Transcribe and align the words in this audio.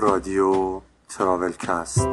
رادیو 0.00 0.80
تراولکست. 1.08 2.08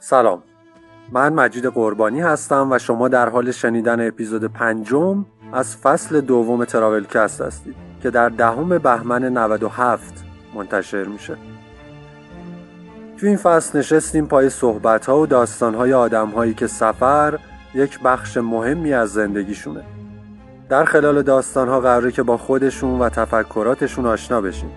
سلام. 0.00 0.42
من 1.12 1.32
مجید 1.32 1.66
قربانی 1.66 2.20
هستم 2.20 2.72
و 2.72 2.78
شما 2.78 3.08
در 3.08 3.28
حال 3.28 3.50
شنیدن 3.50 4.08
اپیزود 4.08 4.44
پنجم 4.44 5.26
از 5.52 5.76
فصل 5.76 6.20
دوم 6.20 6.64
تراولکست 6.64 7.40
هستید 7.40 7.76
که 8.02 8.10
در 8.10 8.28
دهم 8.28 8.78
بهمن 8.78 9.24
97 9.24 10.24
منتشر 10.54 11.04
میشه. 11.04 11.36
تو 13.16 13.26
این 13.26 13.36
فصل 13.36 13.78
نشستیم 13.78 14.26
پای 14.26 14.50
صحبت 14.50 15.06
ها 15.06 15.20
و 15.20 15.26
داستان 15.26 15.74
های 15.74 15.92
آدم 15.92 16.28
هایی 16.28 16.54
که 16.54 16.66
سفر 16.66 17.38
یک 17.74 18.00
بخش 18.00 18.36
مهمی 18.36 18.92
از 18.92 19.12
زندگیشونه. 19.12 19.84
در 20.68 20.84
خلال 20.84 21.22
داستان 21.22 21.68
ها 21.68 21.80
قراره 21.80 22.12
که 22.12 22.22
با 22.22 22.36
خودشون 22.36 22.98
و 22.98 23.08
تفکراتشون 23.08 24.06
آشنا 24.06 24.40
بشیم. 24.40 24.70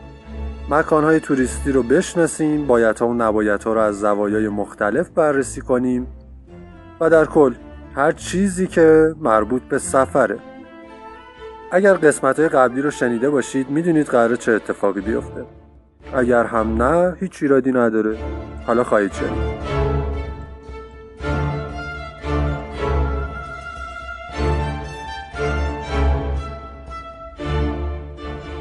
مکان 0.69 1.03
های 1.03 1.19
توریستی 1.19 1.71
رو 1.71 1.83
بشناسیم 1.83 2.67
باید 2.67 2.99
ها 2.99 3.07
و 3.07 3.13
نبایت 3.13 3.63
ها 3.63 3.73
رو 3.73 3.79
از 3.79 3.99
زوایای 3.99 4.47
مختلف 4.47 5.09
بررسی 5.09 5.61
کنیم 5.61 6.07
و 6.99 7.09
در 7.09 7.25
کل 7.25 7.53
هر 7.95 8.11
چیزی 8.11 8.67
که 8.67 9.15
مربوط 9.19 9.61
به 9.61 9.77
سفره. 9.77 10.39
اگر 11.71 11.93
قسمت 11.93 12.39
های 12.39 12.49
قبلی 12.49 12.81
رو 12.81 12.91
شنیده 12.91 13.29
باشید 13.29 13.69
می‌دونید 13.69 14.07
قراره 14.07 14.37
چه 14.37 14.51
اتفاقی 14.51 15.01
بیفته. 15.01 15.58
اگر 16.13 16.43
هم 16.43 16.83
نه 16.83 17.17
هیچ 17.19 17.43
ایرادی 17.43 17.71
نداره. 17.71 18.17
حالا 18.65 18.83
خواهید 18.83 19.13
شنید 19.13 19.59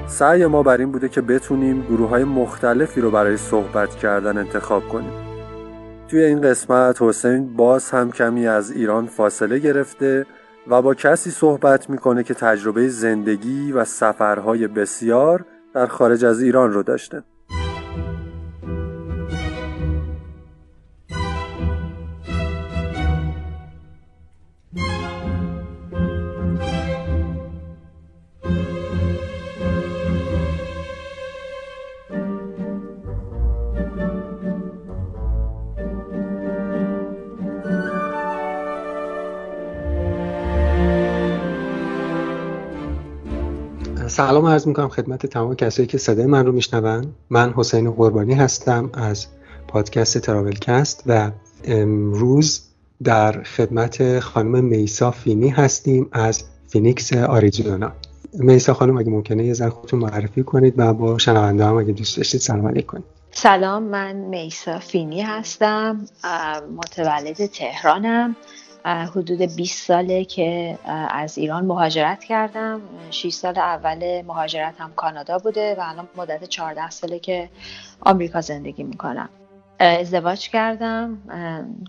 سعی 0.06 0.46
ما 0.46 0.62
بر 0.62 0.76
این 0.76 0.92
بوده 0.92 1.08
که 1.08 1.20
بتونیم 1.20 1.82
گروه 1.82 2.08
های 2.08 2.24
مختلفی 2.24 3.00
رو 3.00 3.10
برای 3.10 3.36
صحبت 3.36 3.96
کردن 3.96 4.38
انتخاب 4.38 4.88
کنیم. 4.88 5.12
توی 6.08 6.22
این 6.22 6.40
قسمت 6.40 7.02
حسین 7.02 7.56
باز 7.56 7.90
هم 7.90 8.12
کمی 8.12 8.46
از 8.46 8.70
ایران 8.70 9.06
فاصله 9.06 9.58
گرفته 9.58 10.26
و 10.66 10.82
با 10.82 10.94
کسی 10.94 11.30
صحبت 11.30 11.90
می‌کنه 11.90 12.22
که 12.22 12.34
تجربه 12.34 12.88
زندگی 12.88 13.72
و 13.72 13.84
سفرهای 13.84 14.66
بسیار 14.66 15.44
در 15.74 15.86
خارج 15.86 16.24
از 16.24 16.42
ایران 16.42 16.72
رو 16.72 16.82
داشته. 16.82 17.22
سلام 44.18 44.46
عرض 44.46 44.66
می‌کنم 44.66 44.88
خدمت 44.88 45.26
تمام 45.26 45.54
کسایی 45.54 45.88
که 45.88 45.98
صدای 45.98 46.26
من 46.26 46.46
رو 46.46 46.52
میشنون. 46.52 47.14
من 47.30 47.52
حسین 47.56 47.90
قربانی 47.90 48.34
هستم 48.34 48.90
از 48.94 49.26
پادکست 49.68 50.18
تراولکست 50.18 51.02
و 51.06 51.30
امروز 51.64 52.60
در 53.04 53.42
خدمت 53.42 54.20
خانم 54.20 54.64
میسا 54.64 55.10
فینی 55.10 55.48
هستیم 55.48 56.08
از 56.12 56.44
فینیکس 56.68 57.12
آریزونا 57.12 57.92
میسا 58.32 58.74
خانم 58.74 58.98
اگه 58.98 59.10
ممکنه 59.10 59.44
یه 59.44 59.54
ذره 59.54 59.70
خودتون 59.70 60.00
معرفی 60.00 60.42
کنید 60.42 60.74
و 60.76 60.94
با 60.94 61.18
شنونده 61.18 61.64
هم 61.64 61.76
اگه 61.76 61.92
دوست 61.92 62.16
داشتید 62.16 62.40
سلام 62.40 62.68
علیکم. 62.68 62.86
کنید 62.86 63.04
سلام 63.30 63.82
من 63.82 64.16
میسا 64.16 64.78
فینی 64.78 65.22
هستم 65.22 66.06
متولد 66.76 67.46
تهرانم. 67.46 68.36
حدود 68.84 69.42
20 69.42 69.86
ساله 69.86 70.24
که 70.24 70.78
از 71.10 71.38
ایران 71.38 71.64
مهاجرت 71.64 72.24
کردم. 72.24 72.80
6 73.10 73.28
سال 73.28 73.58
اول 73.58 74.22
مهاجرت 74.22 74.74
هم 74.78 74.92
کانادا 74.96 75.38
بوده 75.38 75.74
و 75.74 75.80
الان 75.84 76.08
مدت 76.16 76.44
14 76.44 76.90
ساله 76.90 77.18
که 77.18 77.48
آمریکا 78.00 78.40
زندگی 78.40 78.82
می‌کنم. 78.82 79.28
ازدواج 79.80 80.48
کردم. 80.48 81.18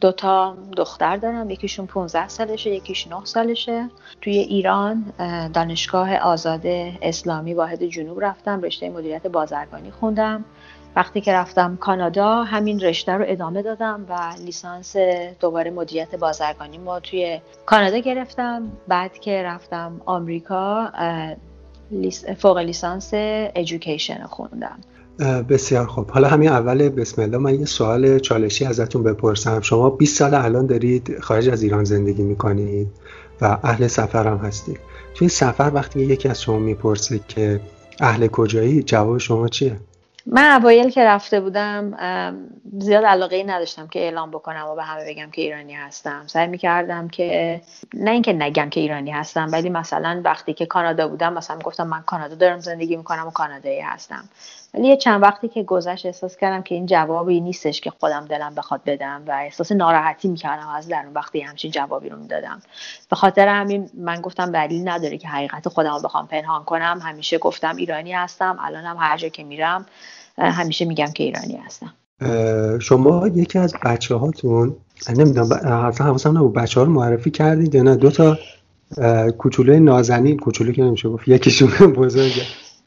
دو 0.01 0.11
تا 0.11 0.57
دختر 0.78 1.17
دارم. 1.17 1.49
یکیشون 1.49 1.85
15 1.85 2.28
سالشه 2.28 2.69
یکیش 2.69 3.07
9 3.07 3.25
سالشه. 3.25 3.89
توی 4.22 4.38
ایران 4.38 5.13
دانشگاه 5.53 6.16
آزاد 6.16 6.61
اسلامی 7.01 7.53
واحد 7.53 7.83
جنوب 7.83 8.23
رفتم 8.25 8.61
رشته 8.61 8.89
مدیریت 8.89 9.28
بازرگانی 9.28 9.91
خوندم. 9.91 10.45
وقتی 10.95 11.22
که 11.22 11.33
رفتم 11.33 11.75
کانادا 11.75 12.44
همین 12.44 12.79
رشته 12.79 13.11
رو 13.11 13.25
ادامه 13.27 13.61
دادم 13.61 14.05
و 14.09 14.33
لیسانس 14.45 14.95
دوباره 15.39 15.72
مدیریت 15.72 16.16
بازرگانی 16.16 16.77
ما 16.77 17.00
توی 17.00 17.41
کانادا 17.66 17.97
گرفتم. 17.97 18.72
بعد 18.88 19.19
که 19.19 19.44
رفتم 19.44 20.01
آمریکا 20.05 20.91
فوق 22.38 22.57
لیسانس 22.57 23.13
ایژوکیشن 23.13 24.23
خوندم. 24.23 24.79
بسیار 25.49 25.85
خوب. 25.85 26.09
حالا 26.11 26.28
همین 26.28 26.49
اول 26.49 26.89
بسم 26.89 27.22
الله 27.22 27.38
من 27.38 27.59
یه 27.59 27.66
سوال 27.66 28.19
چالشی 28.19 28.66
ازتون 28.66 29.03
بپرسم. 29.03 29.61
شما 29.61 29.89
20 29.89 30.17
سال 30.17 30.33
الان 30.33 30.66
دارید 30.66 31.19
خارج 31.19 31.49
از 31.49 31.63
ایران 31.63 31.83
زندگی 31.83 32.23
می‌کنید 32.23 32.88
و 33.41 33.57
اهل 33.63 33.88
سفر 33.88 34.28
هم 34.28 34.38
هستید. 34.38 34.79
توی 35.16 35.29
سفر 35.29 35.72
وقتی 35.73 35.99
یکی 35.99 36.29
از 36.29 36.41
شما 36.41 36.59
می‌پرسه 36.59 37.19
که 37.28 37.59
اهل 37.99 38.28
کجایی 38.28 38.83
جواب 38.83 39.17
شما 39.17 39.47
چیه؟ 39.47 39.79
من 40.25 40.62
اوایل 40.62 40.90
که 40.90 41.06
رفته 41.06 41.41
بودم 41.41 41.91
زیاد 42.80 43.06
علاقه 43.06 43.35
ای 43.35 43.44
نداشتم 43.44 43.88
که 43.88 44.00
اعلام 44.00 44.31
بکنم 44.31 44.66
و 44.66 44.75
به 44.75 44.84
همه 44.84 45.06
بگم 45.06 45.31
که 45.31 45.41
ایرانی 45.41 45.74
هستم. 45.74 46.24
سعی 46.28 46.47
می‌کردم 46.47 47.07
که 47.07 47.62
نه 47.94 48.12
اینکه 48.12 48.34
نگم 48.34 48.69
که 48.69 48.79
ایرانی 48.79 49.12
هستم 49.12 49.50
ولی 49.52 49.69
مثلا 49.69 50.22
وقتی 50.25 50.53
که 50.53 50.66
کانادا 50.66 51.08
بودم 51.08 51.34
مثلا 51.34 51.59
گفتم 51.59 51.88
من 51.88 52.02
کانادا 52.02 52.35
دارم 52.35 52.59
زندگی 52.59 52.97
می‌کنم 52.97 53.28
و 53.28 53.31
کانادایی 53.31 53.79
هستم. 53.79 54.29
ولی 54.74 54.88
یه 54.88 54.97
چند 54.97 55.24
وقتی 55.24 55.47
که 55.47 55.63
گذشت 55.63 56.06
احساس 56.06 56.38
کردم 56.38 56.62
که 56.62 56.75
این 56.75 56.85
جوابی 56.85 57.41
نیستش 57.41 57.81
که 57.81 57.91
خودم 58.00 58.25
دلم 58.25 58.56
بخواد 58.56 58.81
بدم 58.85 59.24
و 59.28 59.31
احساس 59.31 59.72
ناراحتی 59.72 60.28
می‌کردم 60.28 60.68
از 60.68 60.88
درون 60.88 61.13
وقتی 61.13 61.41
همچین 61.41 61.72
جوابی 61.72 62.09
رو 62.09 62.18
می‌دادم. 62.18 62.62
به 63.09 63.16
خاطر 63.16 63.47
همین 63.47 63.90
من 63.94 64.22
گفتم 64.22 64.52
دلیل 64.52 64.90
نداره 64.90 65.18
که 65.18 65.28
حقیقت 65.28 65.69
خودم 65.69 65.94
رو 65.94 66.02
بخوام 66.02 66.28
پنهان 66.28 66.63
کنم. 66.63 67.00
همیشه 67.03 67.38
گفتم 67.38 67.75
ایرانی 67.75 68.13
هستم 68.13 68.58
الانم 68.62 68.97
هر 69.00 69.18
جا 69.18 69.29
که 69.29 69.44
میرم 69.44 69.85
همیشه 70.38 70.85
میگم 70.85 71.12
که 71.12 71.24
ایرانی 71.24 71.59
هستم. 71.66 71.94
شما 72.79 73.28
یکی 73.28 73.59
از 73.59 73.75
بچه 73.85 74.16
هاتون 74.16 74.75
نمی‌دونم 75.09 75.52
اصلا 75.52 76.08
حواسم 76.08 76.38
نبود 76.38 76.53
بچه 76.53 76.79
ها 76.79 76.85
رو 76.85 76.91
معرفی 76.91 77.31
کردید 77.31 77.75
یا 77.75 77.84
نه؟ 77.84 77.96
دو 77.96 78.12
تا 78.12 78.38
کوچولوی 79.38 79.79
نازنین 79.79 80.38
کوچولو 80.38 80.72
که 80.72 80.84
نمیشه 80.84 81.09
گفت 81.09 81.28
یکیشون 81.28 81.69
بزرگه. 81.97 82.44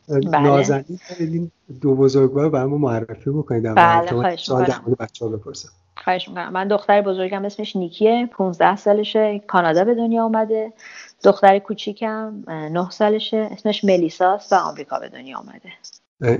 بله. 0.08 0.40
نازنین 0.40 1.50
دو 1.80 1.94
بزرگوار 1.94 2.48
برای 2.48 2.66
ما 2.66 2.78
معرفی 2.78 3.30
بکنید. 3.30 3.74
بله 3.74 4.10
خواهش 4.10 4.50
بچه 4.98 5.24
ها 5.24 5.30
بپرسم. 5.30 5.68
خواهش 6.04 6.28
می‌کنم. 6.28 6.52
من 6.52 6.68
دختر 6.68 7.02
بزرگم 7.02 7.44
اسمش 7.44 7.76
نیکیه 7.76 8.28
15 8.32 8.76
سالشه 8.76 9.40
کانادا 9.46 9.84
به 9.84 9.94
دنیا 9.94 10.24
آمده 10.24 10.72
دختر 11.24 11.58
کوچیکم 11.58 12.44
9 12.48 12.90
سالشه 12.90 13.48
اسمش 13.52 13.84
ملیساست 13.84 14.52
و 14.52 14.56
آمریکا 14.56 14.98
به 14.98 15.08
دنیا 15.08 15.38
آمده 15.38 15.68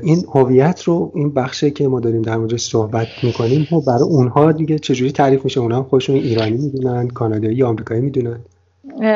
این 0.03 0.25
هویت 0.35 0.83
رو 0.83 1.13
این 1.15 1.35
بخشی 1.35 1.71
که 1.71 1.89
ما 1.89 2.01
داریم 2.01 2.23
در 2.23 2.37
موردش 2.37 2.61
صحبت 2.61 3.07
می‌کنیم 3.23 3.61
و 3.73 3.81
خب 3.81 3.87
برای 3.87 4.03
اونها 4.03 4.53
دیگه 4.53 4.79
چجوری 4.79 5.13
تعریف 5.13 5.45
میشه؟ 5.45 5.61
اونها 5.61 5.83
خودشون 5.83 6.17
ایرانی 6.17 6.57
می‌دونن 6.57 7.09
کانادایی 7.09 7.57
یا 7.57 7.69
آمریکایی 7.69 8.01
می‌دونن. 8.01 8.41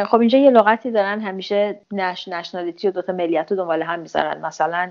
خب 0.07 0.21
اینجا 0.21 0.39
یه 0.39 0.51
لغتی 0.51 0.91
دارن 0.91 1.21
همیشه 1.21 1.81
نش 1.93 2.29
نشنالیتی 2.29 2.89
و 2.89 2.91
دوتا 2.91 3.13
ملیت 3.13 3.51
رو 3.51 3.57
دنبال 3.57 3.83
هم 3.83 4.01
می‌ذارن. 4.01 4.41
مثلا 4.47 4.91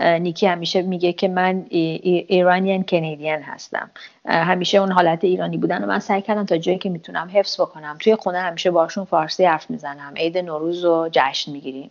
نیکی 0.00 0.46
همیشه 0.46 0.82
میگه 0.82 1.12
که 1.12 1.28
من 1.28 1.66
ایرانیان 1.70 2.82
کنیدین 2.82 3.42
هستم. 3.42 3.90
همیشه 4.24 4.78
اون 4.78 4.92
حالت 4.92 5.24
ایرانی 5.24 5.56
بودن 5.56 5.84
و 5.84 5.86
من 5.86 5.98
سعی 5.98 6.22
کردم 6.22 6.44
تا 6.44 6.56
جایی 6.56 6.78
که 6.78 6.88
می‌تونم 6.88 7.30
حفظ 7.32 7.60
بکنم. 7.60 7.96
توی 8.00 8.16
خونه 8.16 8.38
همیشه 8.38 8.70
باشون 8.70 9.04
فارسی 9.04 9.44
حرف 9.44 9.70
می‌زنم. 9.70 10.14
عید 10.16 10.38
نوروز 10.38 10.84
رو 10.84 11.08
جشن 11.12 11.52
می‌گیریم. 11.52 11.90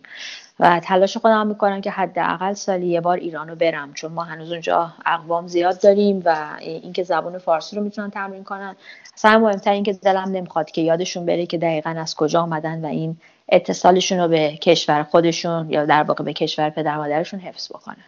و 0.60 0.80
تلاش 0.80 1.16
خودم 1.16 1.46
می‌کنم 1.46 1.80
که 1.80 1.90
حداقل 1.90 2.52
سالی 2.52 2.86
یه 2.86 3.00
بار 3.00 3.16
ایرانو 3.16 3.54
برم 3.54 3.92
چون 3.92 4.12
ما 4.12 4.24
هنوز 4.24 4.52
اونجا 4.52 4.92
اقوام 5.06 5.46
زیاد 5.46 5.82
داریم 5.82 6.22
و 6.24 6.36
اینکه 6.60 7.02
زبان 7.02 7.38
فارسی 7.38 7.76
رو 7.76 7.82
می‌تونن 7.82 8.10
تمرین 8.10 8.44
کنن. 8.44 8.76
اصلا 9.14 9.38
مهمتر 9.38 9.72
این 9.72 9.82
که 9.82 9.92
دلم 9.92 10.28
نمی‌خواد 10.28 10.70
که 10.70 10.82
یادشون 10.82 11.26
بره 11.26 11.46
که 11.46 11.58
دقیقا 11.58 11.90
از 11.90 12.14
کجا 12.14 12.40
آمدن 12.40 12.84
و 12.84 12.86
این 12.88 13.16
اتصالشون 13.48 14.18
رو 14.18 14.28
به 14.28 14.56
کشور 14.62 15.02
خودشون 15.02 15.70
یا 15.70 15.86
در 15.86 16.02
واقع 16.02 16.24
به 16.24 16.32
کشور 16.32 16.70
پدر 16.70 16.96
مادرشون 16.96 17.40
حفظ 17.40 17.68
بکنن. 17.68 18.04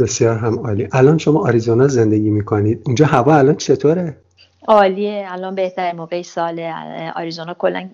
بسیار 0.00 0.38
هم 0.38 0.58
عالی. 0.58 0.88
الان 0.92 1.18
شما 1.18 1.46
آریزونا 1.46 1.88
زندگی 1.88 2.30
می‌کنید. 2.30 2.82
اونجا 2.86 3.06
هوا 3.06 3.36
الان 3.36 3.56
چطوره؟ 3.56 4.16
عالیه. 4.68 5.26
الان 5.28 5.54
بهتر 5.54 5.92
موقع 5.92 6.22
سال 6.22 6.60
آریزونا 7.14 7.54
کلا 7.54 7.88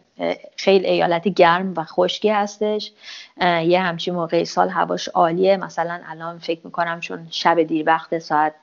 خیلی 0.56 0.86
ایالت 0.86 1.28
گرم 1.28 1.74
و 1.76 1.84
خشکی 1.84 2.28
هستش. 2.28 2.92
یه 3.40 3.80
همچین 3.80 4.14
موقع 4.14 4.44
سال 4.44 4.68
هواش 4.68 5.08
عالیه. 5.08 5.56
مثلا 5.56 6.00
الان 6.06 6.38
فکر 6.38 6.60
می‌کنم 6.64 7.00
چون 7.00 7.26
شب 7.30 7.62
دیر 7.62 7.86
وقت 7.86 8.18
ساعت 8.18 8.54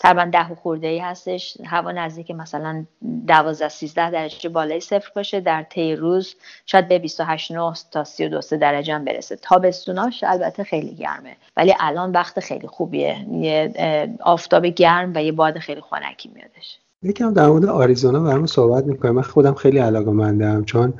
تقریبا 0.00 0.30
ده 0.32 0.52
و 0.52 0.54
خورده 0.54 0.86
ای 0.86 0.98
هستش. 0.98 1.56
هوا 1.64 1.92
نزدیک 1.92 2.30
مثلا 2.30 2.84
12 3.26 3.68
13 3.68 4.10
درجه 4.10 4.48
بالای 4.48 4.80
صفر 4.80 5.10
باشه. 5.16 5.40
در 5.40 5.62
طی 5.62 5.96
روز 5.96 6.34
شاید 6.66 6.88
به 6.88 6.98
28 6.98 7.52
9 7.52 7.72
تا 7.90 8.04
32 8.04 8.56
درجه 8.56 8.94
هم 8.94 9.04
برسه. 9.04 9.36
تابستوناش 9.36 10.24
البته 10.24 10.64
خیلی 10.64 10.94
گرمه 10.94 11.36
ولی 11.56 11.74
الان 11.80 12.12
وقت 12.12 12.40
خیلی 12.40 12.66
خوبیه. 12.66 13.26
یه 13.32 13.72
آفتاب 14.20 14.66
گرم 14.66 15.12
و 15.14 15.22
یه 15.22 15.32
باد 15.32 15.58
خیلی 15.58 15.80
خنکی 15.80 16.30
میادش. 16.34 16.78
یکم 17.02 17.34
در 17.34 17.46
مورد 17.46 17.64
آریزونا 17.64 18.20
برام 18.20 18.46
صحبت 18.46 18.84
می‌کنم 18.84 19.14
من 19.14 19.22
خودم 19.22 19.54
خیلی 19.54 19.78
علاقه 19.78 20.10
مندم 20.10 20.64
چون 20.64 20.94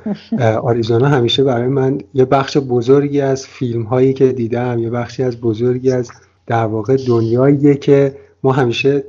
آریزونا 0.63 1.09
همیشه 1.09 1.45
برای 1.45 1.69
من 1.69 1.99
یه 2.15 2.25
بخش 2.25 2.57
بزرگی 2.57 3.21
از 3.21 3.47
فیلم 3.47 3.83
هایی 3.83 4.13
که 4.13 4.33
دیدم 4.33 4.79
یه 4.79 4.91
بخشی 4.91 5.23
از 5.23 5.41
بزرگی 5.41 5.93
از 5.93 6.11
در 6.47 6.65
واقع 6.65 6.97
دنیاییه 7.09 7.75
که 7.75 8.17
ما 8.43 8.53
همیشه 8.53 9.05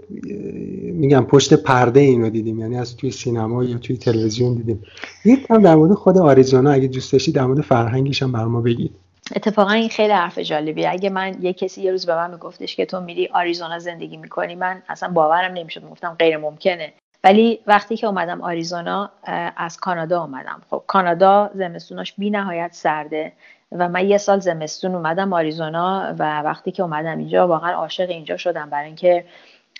میگم 0.94 1.25
پشت 1.25 1.54
پرده 1.54 2.00
اینو 2.00 2.30
دیدیم. 2.30 2.60
یعنی 2.60 2.78
از 2.78 2.98
توی 2.98 3.12
سینما 3.12 3.63
یا 3.63 3.78
توی 3.78 3.98
تلویزیون 3.98 4.54
دیدیم. 4.54 4.83
یک 5.25 5.48
کم 5.48 5.62
در 5.62 5.75
مورد 5.75 5.94
خود 5.94 6.18
آریزونا 6.18 6.72
اگه 6.72 6.88
دوست 6.88 7.13
داشتی 7.13 7.31
در 7.31 7.45
مورد 7.45 7.62
فرهنگش 7.62 8.24
هم 8.24 8.45
ما 8.45 8.62
بگید. 8.62 8.95
اتفاقا 9.36 9.72
این 9.72 9.89
خیلی 9.89 10.13
حرف 10.13 10.39
جالبیه. 10.39 10.89
اگه 10.89 11.10
من 11.10 11.38
یه 11.42 11.54
کسی 11.54 11.81
یه 11.81 11.92
روز 11.92 12.06
به 12.06 12.16
من 12.16 12.31
میگفتش 12.31 12.75
که 12.75 12.86
تو 12.86 13.01
میری 13.01 13.28
آریزونا 13.28 13.80
زندگی 13.80 14.18
می‌کنی 14.18 14.56
من 14.56 14.81
اصلا 14.89 15.10
باورم 15.10 15.54
نمی‌شد. 15.54 15.83
می‌گفتم 15.83 16.16
غیر 16.19 16.38
ممکنه. 16.38 16.94
ولی 17.24 17.60
وقتی 17.68 17.98
که 17.98 18.07
اومدم 18.07 18.42
آریزونا 18.42 19.12
از 19.57 19.78
کانادا 19.78 20.24
اومدم. 20.24 20.62
خب 20.69 20.83
کانادا 20.88 21.51
زمستوناش 21.56 22.13
بی 22.18 22.30
نهایت 22.30 22.69
سرده. 22.74 23.31
و 23.71 23.89
من 23.89 24.09
یه 24.09 24.18
سال 24.18 24.39
زمستون 24.39 24.95
اومدم 24.95 25.33
آریزونا 25.33 26.15
و 26.19 26.41
وقتی 26.41 26.71
که 26.71 26.83
اومدم 26.83 27.18
اینجا 27.18 27.47
واقعا 27.47 27.73
عاشق 27.73 28.09
اینجا 28.09 28.38
شدم 28.38 28.69
برای 28.69 28.85
اینکه 28.85 29.25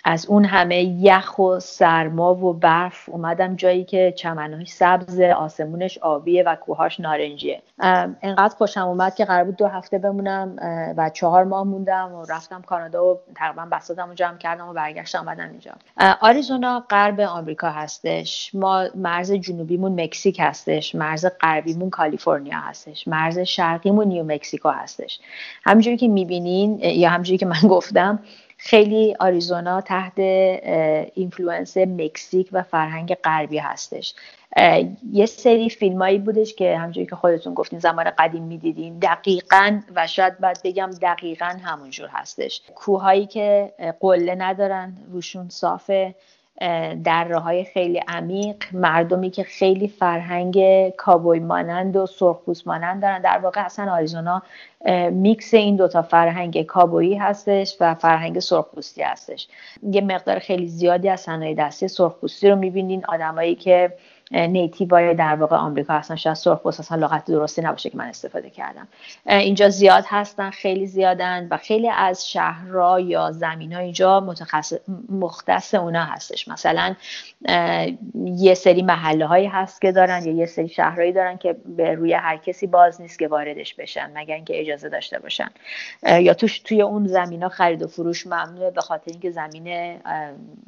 از 0.04 0.26
اون 0.26 0.44
همه 0.44 0.82
یخ 0.82 1.38
و 1.38 1.60
سرما 1.60 2.34
و 2.34 2.52
برف 2.52 3.08
اومدم 3.08 3.56
جایی 3.56 3.84
که 3.84 4.14
چمنهاش 4.16 4.68
سبز 4.68 5.20
آسمونش 5.20 5.98
آبیه 5.98 6.42
و 6.42 6.54
کوهاش 6.54 7.00
نارنجیه. 7.00 7.62
انقدر 8.22 8.54
خوشم 8.58 8.88
اومد 8.88 9.14
که 9.14 9.24
قرار 9.24 9.44
بود 9.44 9.56
دو 9.56 9.66
هفته 9.66 9.98
بمونم 9.98 10.56
و 10.96 11.10
چهار 11.10 11.44
ماه 11.44 11.64
موندم 11.64 12.12
و 12.14 12.24
رفتم 12.24 12.62
کانادا 12.62 13.04
و 13.04 13.18
تقریبا 13.36 13.68
بساتم 13.72 14.08
رو 14.08 14.14
جمع 14.14 14.38
کردم 14.38 14.68
و 14.68 14.72
برگشتم 14.72 15.18
اومدم 15.18 15.48
اینجا. 15.48 15.72
آریزونا 16.20 16.84
غرب 16.90 17.20
آمریکا 17.20 17.70
هستش. 17.70 18.50
ما 18.54 18.84
مرز 18.94 19.32
جنوبیمون 19.32 20.02
مکزیک 20.02 20.40
هستش. 20.40 20.94
مرز 20.94 21.26
غربیمون 21.40 21.90
کالیفرنیا 21.90 22.58
هستش. 22.58 23.08
مرز 23.08 23.38
شرقیمون 23.38 24.06
نیو 24.06 24.24
مکسیکو 24.24 24.68
هستش. 24.68 25.20
همینجوری 25.64 25.96
که 25.96 26.08
می‌بینین 26.08 26.78
یا 26.80 27.10
همینجوری 27.10 27.38
که 27.38 27.46
من 27.46 27.60
گفتم 27.68 28.18
خیلی 28.64 29.16
آریزونا 29.20 29.80
تحت 29.80 30.18
influence 31.14 31.76
مکزیک 31.76 32.48
و 32.52 32.62
فرهنگ 32.62 33.14
غربی 33.14 33.58
هستش. 33.58 34.14
یه 35.12 35.26
سری 35.26 35.70
فیلمایی 35.70 36.18
بودش 36.18 36.54
که 36.54 36.78
همونجوری 36.78 37.06
که 37.06 37.16
خودتون 37.16 37.54
گفتین 37.54 37.78
زمان 37.78 38.10
قدیم 38.18 38.42
می‌دیدین 38.42 38.98
دقیقا 38.98 39.80
و 39.94 40.06
شاید 40.06 40.38
باید 40.38 40.60
بگم 40.64 40.90
دقیقا 41.02 41.56
همونجور 41.64 42.08
هستش. 42.08 42.62
کوههایی 42.74 43.26
که 43.26 43.72
قله 44.00 44.34
ندارن 44.34 44.96
روشون 45.12 45.48
صافه. 45.48 46.14
در 47.04 47.32
های 47.32 47.64
خیلی 47.64 48.00
عمیق 48.08 48.56
مردمی 48.72 49.30
که 49.30 49.42
خیلی 49.42 49.88
فرهنگ 49.88 50.88
کابوی 50.96 51.38
مانند 51.38 51.96
و 51.96 52.06
سرخپوست 52.06 52.66
مانند 52.66 53.02
دارن. 53.02 53.20
در 53.22 53.38
واقع 53.38 53.64
اصلا 53.64 53.92
آریزونا 53.92 54.42
میکس 55.10 55.54
این 55.54 55.76
دوتا 55.76 56.02
فرهنگ 56.02 56.62
کابویی 56.62 57.14
هستش 57.14 57.76
و 57.80 57.94
فرهنگ 57.94 58.38
سرخپوستی 58.38 59.02
هستش. 59.02 59.48
یه 59.82 60.00
مقدار 60.00 60.38
خیلی 60.38 60.66
زیادی 60.66 61.08
از 61.08 61.20
صنایع 61.20 61.54
دستی 61.54 61.88
سرخپوستی 61.88 62.48
رو 62.48 62.56
می‌بینین. 62.56 63.04
آدمایی 63.08 63.54
که 63.54 63.92
نیتیوای 64.32 65.14
در 65.14 65.34
واقع 65.34 65.56
آمریکا 65.56 65.94
هستن. 65.94 66.16
شاید 66.16 66.36
سرخ 66.36 66.66
اصلا 66.66 66.98
لغت 66.98 67.24
درستی 67.24 67.62
نباشه 67.62 67.90
که 67.90 67.96
من 67.98 68.06
استفاده 68.06 68.50
کردم. 68.50 68.88
اینجا 69.26 69.68
زیاد 69.68 70.04
هستن 70.08 70.50
خیلی 70.50 70.86
زیادن 70.86 71.48
و 71.50 71.56
خیلی 71.56 71.88
از 71.88 72.28
شهرها 72.28 73.00
یا 73.00 73.32
زمین 73.32 73.72
ها 73.72 73.78
اینجا 73.78 74.20
متخصص 74.20 74.78
مختص 75.08 75.74
اونا 75.74 76.04
هستش. 76.04 76.48
مثلا 76.48 76.94
یه 78.24 78.54
سری 78.54 78.82
محله 78.82 79.26
هایی 79.26 79.46
هست 79.46 79.80
که 79.80 79.92
دارن 79.92 80.24
یا 80.24 80.32
یه 80.32 80.46
سری 80.46 80.68
شهرهایی 80.68 81.12
دارن 81.12 81.38
که 81.38 81.56
به 81.76 81.94
روی 81.94 82.12
هر 82.12 82.36
کسی 82.36 82.66
باز 82.66 83.00
نیست 83.00 83.18
که 83.18 83.28
واردش 83.28 83.74
بشن 83.74 84.10
مگر 84.14 84.34
اینکه 84.34 84.60
اجازه 84.60 84.88
داشته 84.88 85.18
باشن. 85.18 85.48
یا 86.02 86.34
توش 86.34 86.58
توی 86.58 86.82
اون 86.82 87.06
زمین 87.06 87.42
ها 87.42 87.48
خرید 87.48 87.82
و 87.82 87.86
فروش 87.86 88.26
ممنوعه 88.26 88.70
به 88.70 88.80
خاطر 88.80 89.10
اینکه 89.10 89.30
زمین 89.30 89.96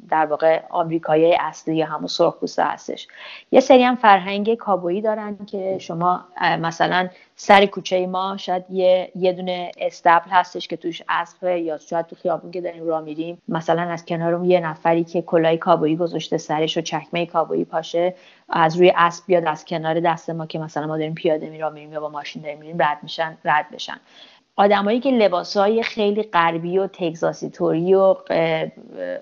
در 0.09 0.25
واقع 0.25 0.61
آمریکایی 0.69 1.35
اصلی 1.35 1.81
همون 1.81 2.07
سرخپوسته 2.07 2.63
هستش. 2.63 3.07
یه 3.55 3.61
سری 3.61 3.83
هم 3.83 3.95
فرهنگ 3.95 4.55
کابویی 4.55 5.01
دارن 5.01 5.37
که 5.45 5.77
شما 5.79 6.25
مثلا 6.41 7.09
سر 7.35 7.65
کوچه 7.65 8.07
ما 8.07 8.37
شاید 8.37 8.63
یه 8.69 9.11
یه 9.15 9.33
دونه 9.33 9.71
استبل 9.77 10.29
هستش 10.29 10.67
که 10.67 10.77
توش 10.77 11.01
اسب 11.09 11.57
یا 11.57 11.77
شاید 11.77 12.05
تو 12.05 12.15
خیابون 12.15 12.51
که 12.51 12.61
داریم 12.61 12.87
راه 12.87 13.01
میریم 13.01 13.41
مثلا 13.47 13.81
از 13.81 14.05
کنارم 14.05 14.45
یه 14.45 14.59
نفری 14.59 15.03
که 15.03 15.21
کلاه 15.21 15.55
کابویی 15.55 15.95
گذاشته 15.95 16.37
سرش 16.37 16.77
و 16.77 16.81
چکمه 16.81 17.25
کابویی 17.25 17.65
پاشه 17.65 18.15
از 18.49 18.77
روی 18.77 18.93
اسب 18.95 19.23
بیاد 19.27 19.45
از 19.45 19.65
کنار 19.65 19.99
دست 19.99 20.29
ما 20.29 20.45
که 20.45 20.59
مثلا 20.59 20.87
ما 20.87 20.97
داریم 20.97 21.13
پیاده 21.13 21.49
می 21.49 21.63
میریم 21.73 21.93
یا 21.93 21.99
با 21.99 22.09
ماشین 22.09 22.41
داریم 22.41 22.59
میریم 22.59 22.77
رد 22.79 22.97
میشن 23.03 23.37
رد 23.45 23.65
بشن. 23.71 23.97
آدمایی 24.57 24.99
که 24.99 25.11
لباسای 25.11 25.83
خیلی 25.83 26.23
غربی 26.23 26.77
و 26.77 26.87
تگزاسی 26.87 27.49
توری 27.49 27.93
و 27.93 28.15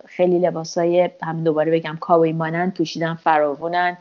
خیلی 0.05 0.39
لباسای 0.39 1.09
هم 1.21 1.43
دوباره 1.43 1.71
بگم 1.71 1.97
کابویی 1.99 2.33
مانند 2.33 2.73
پوشیدن 2.73 3.13
فراوونن 3.13 3.97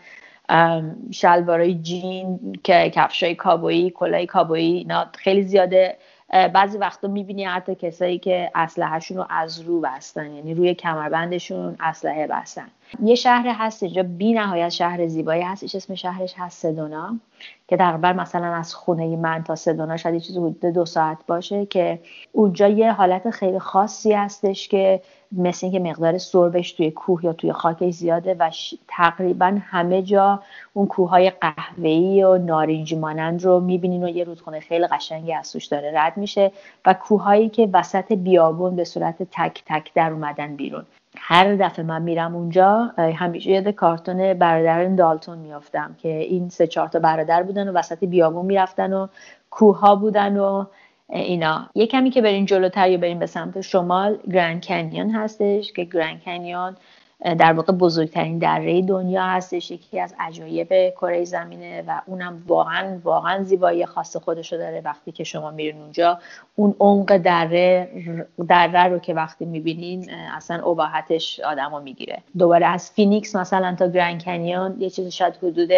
شلوارای 1.10 1.74
جین 1.74 2.38
که 2.64 2.90
کفشای 2.94 3.34
کابویی 3.34 3.90
کلای 3.90 4.26
کابویی 4.26 4.72
اینا 4.72 5.06
خیلی 5.18 5.42
زیاده. 5.42 5.96
بعضی 6.52 6.78
وقتا 6.78 7.08
می‌بینی 7.08 7.44
حتی 7.44 7.74
کسایی 7.74 8.18
که 8.18 8.50
اسلحهشون 8.54 9.16
رو 9.16 9.26
از 9.30 9.60
رو 9.60 9.80
بستن 9.80 10.32
یعنی 10.32 10.54
روی 10.54 10.74
کمربندشون 10.74 11.76
اسلحه 11.80 12.26
بستن. 12.26 12.66
یه 13.02 13.14
شهر 13.14 13.48
هست 13.58 13.82
اینجا 13.82 14.02
بی 14.02 14.32
نهایت 14.32 14.68
شهر 14.68 15.06
زیبایی 15.06 15.42
هستش 15.42 15.74
اسم 15.74 15.94
شهرش 15.94 16.34
هست 16.36 16.58
سدونا 16.62 17.18
که 17.68 17.76
تقریبا 17.76 18.12
مثلا 18.12 18.54
از 18.54 18.74
خونه 18.74 19.16
من 19.16 19.44
تا 19.44 19.54
سدونا 19.54 19.96
شاید 19.96 20.14
یه 20.14 20.20
چیزی 20.20 20.38
حدود 20.38 20.60
دو 20.60 20.84
ساعت 20.84 21.18
باشه 21.26 21.66
که 21.66 21.98
اونجا 22.32 22.68
یه 22.68 22.92
حالت 22.92 23.30
خیلی 23.30 23.58
خاصی 23.58 24.12
هستش 24.12 24.68
که 24.68 25.00
مثل 25.32 25.66
اینکه 25.66 25.90
مقدار 25.90 26.18
سربش 26.18 26.72
توی 26.72 26.90
کوه 26.90 27.24
یا 27.24 27.32
توی 27.32 27.52
خاکش 27.52 27.94
زیاده 27.94 28.36
و 28.38 28.50
تقریبا 28.88 29.58
همه 29.62 30.02
جا 30.02 30.42
اون 30.72 30.86
کوههای 30.86 31.30
قهوه‌ای 31.30 32.22
و 32.22 32.38
نارنجی 32.38 32.96
مانند 32.96 33.44
رو 33.44 33.60
می‌بینین 33.60 34.04
و 34.04 34.08
یه 34.08 34.24
رودخونه 34.24 34.60
خیلی 34.60 34.86
قشنگی 34.86 35.32
از 35.32 35.52
توش 35.52 35.66
داره 35.66 35.92
رد 35.94 36.16
میشه 36.16 36.52
و 36.86 36.94
کوههایی 36.94 37.48
که 37.48 37.68
وسط 37.72 38.12
بیابون 38.12 38.76
به 38.76 38.84
صورت 38.84 39.16
تک 39.30 39.62
تک 39.66 39.94
در 39.94 40.10
اومدن 40.10 40.56
بیرون. 40.56 40.84
هر 41.16 41.56
دفعه 41.56 41.84
من 41.84 42.02
میرم 42.02 42.36
اونجا 42.36 42.90
همیشه 42.98 43.50
یاد 43.50 43.68
کارتون 43.68 44.34
برادران 44.34 44.96
دالتون 44.96 45.38
میافتم 45.38 45.96
که 45.98 46.08
این 46.08 46.48
سه 46.48 46.66
چهار 46.66 46.88
تا 46.88 46.98
برادر 46.98 47.42
بودن 47.42 47.68
و 47.68 47.72
وسط 47.72 48.04
بیابون 48.04 48.46
می‌رفتن 48.46 48.92
و 48.92 49.06
کوه 49.50 50.00
بودن 50.00 50.36
و 50.36 50.64
اینا. 51.12 51.70
یه 51.74 51.86
کمی 51.86 52.10
که 52.10 52.22
بریم 52.22 52.44
جلوتر 52.44 52.90
یا 52.90 52.98
بریم 52.98 53.18
به 53.18 53.26
سمت 53.26 53.60
شمال 53.60 54.18
گرند 54.32 54.64
کنیون 54.64 55.10
هستش 55.10 55.72
که 55.72 55.84
گرند 55.84 56.22
کنیون 56.22 56.76
در 57.38 57.52
واقع 57.52 57.72
بزرگترین 57.72 58.38
دره 58.38 58.82
دنیا 58.82 59.22
هستش 59.22 59.70
یکی 59.70 60.00
از 60.00 60.14
عجایب 60.18 60.68
کره 60.90 61.24
زمینه 61.24 61.84
و 61.86 62.00
اونم 62.06 62.42
واقعا 62.46 62.98
واقعا 63.04 63.42
زیبایی 63.42 63.86
خاص 63.86 64.16
خودشو 64.16 64.56
داره 64.56 64.82
وقتی 64.84 65.12
که 65.12 65.24
شما 65.24 65.50
میرین 65.50 65.80
اونجا. 65.80 66.18
اون 66.56 66.74
عمق 66.80 67.16
دره 67.16 67.88
دره 68.48 68.84
رو 68.84 68.98
که 68.98 69.14
وقتی 69.14 69.44
می‌بینین 69.44 70.10
اصلا 70.10 70.70
ابهتش 70.70 71.40
آدمو 71.40 71.80
می‌گیره. 71.80 72.18
دوباره 72.38 72.66
از 72.66 72.90
فینیکس 72.90 73.36
مثلا 73.36 73.74
تا 73.78 73.88
گرند 73.88 74.24
کنیون 74.24 74.76
یه 74.78 74.90
چیزی 74.90 75.10
شاید 75.10 75.36
حدود 75.36 75.70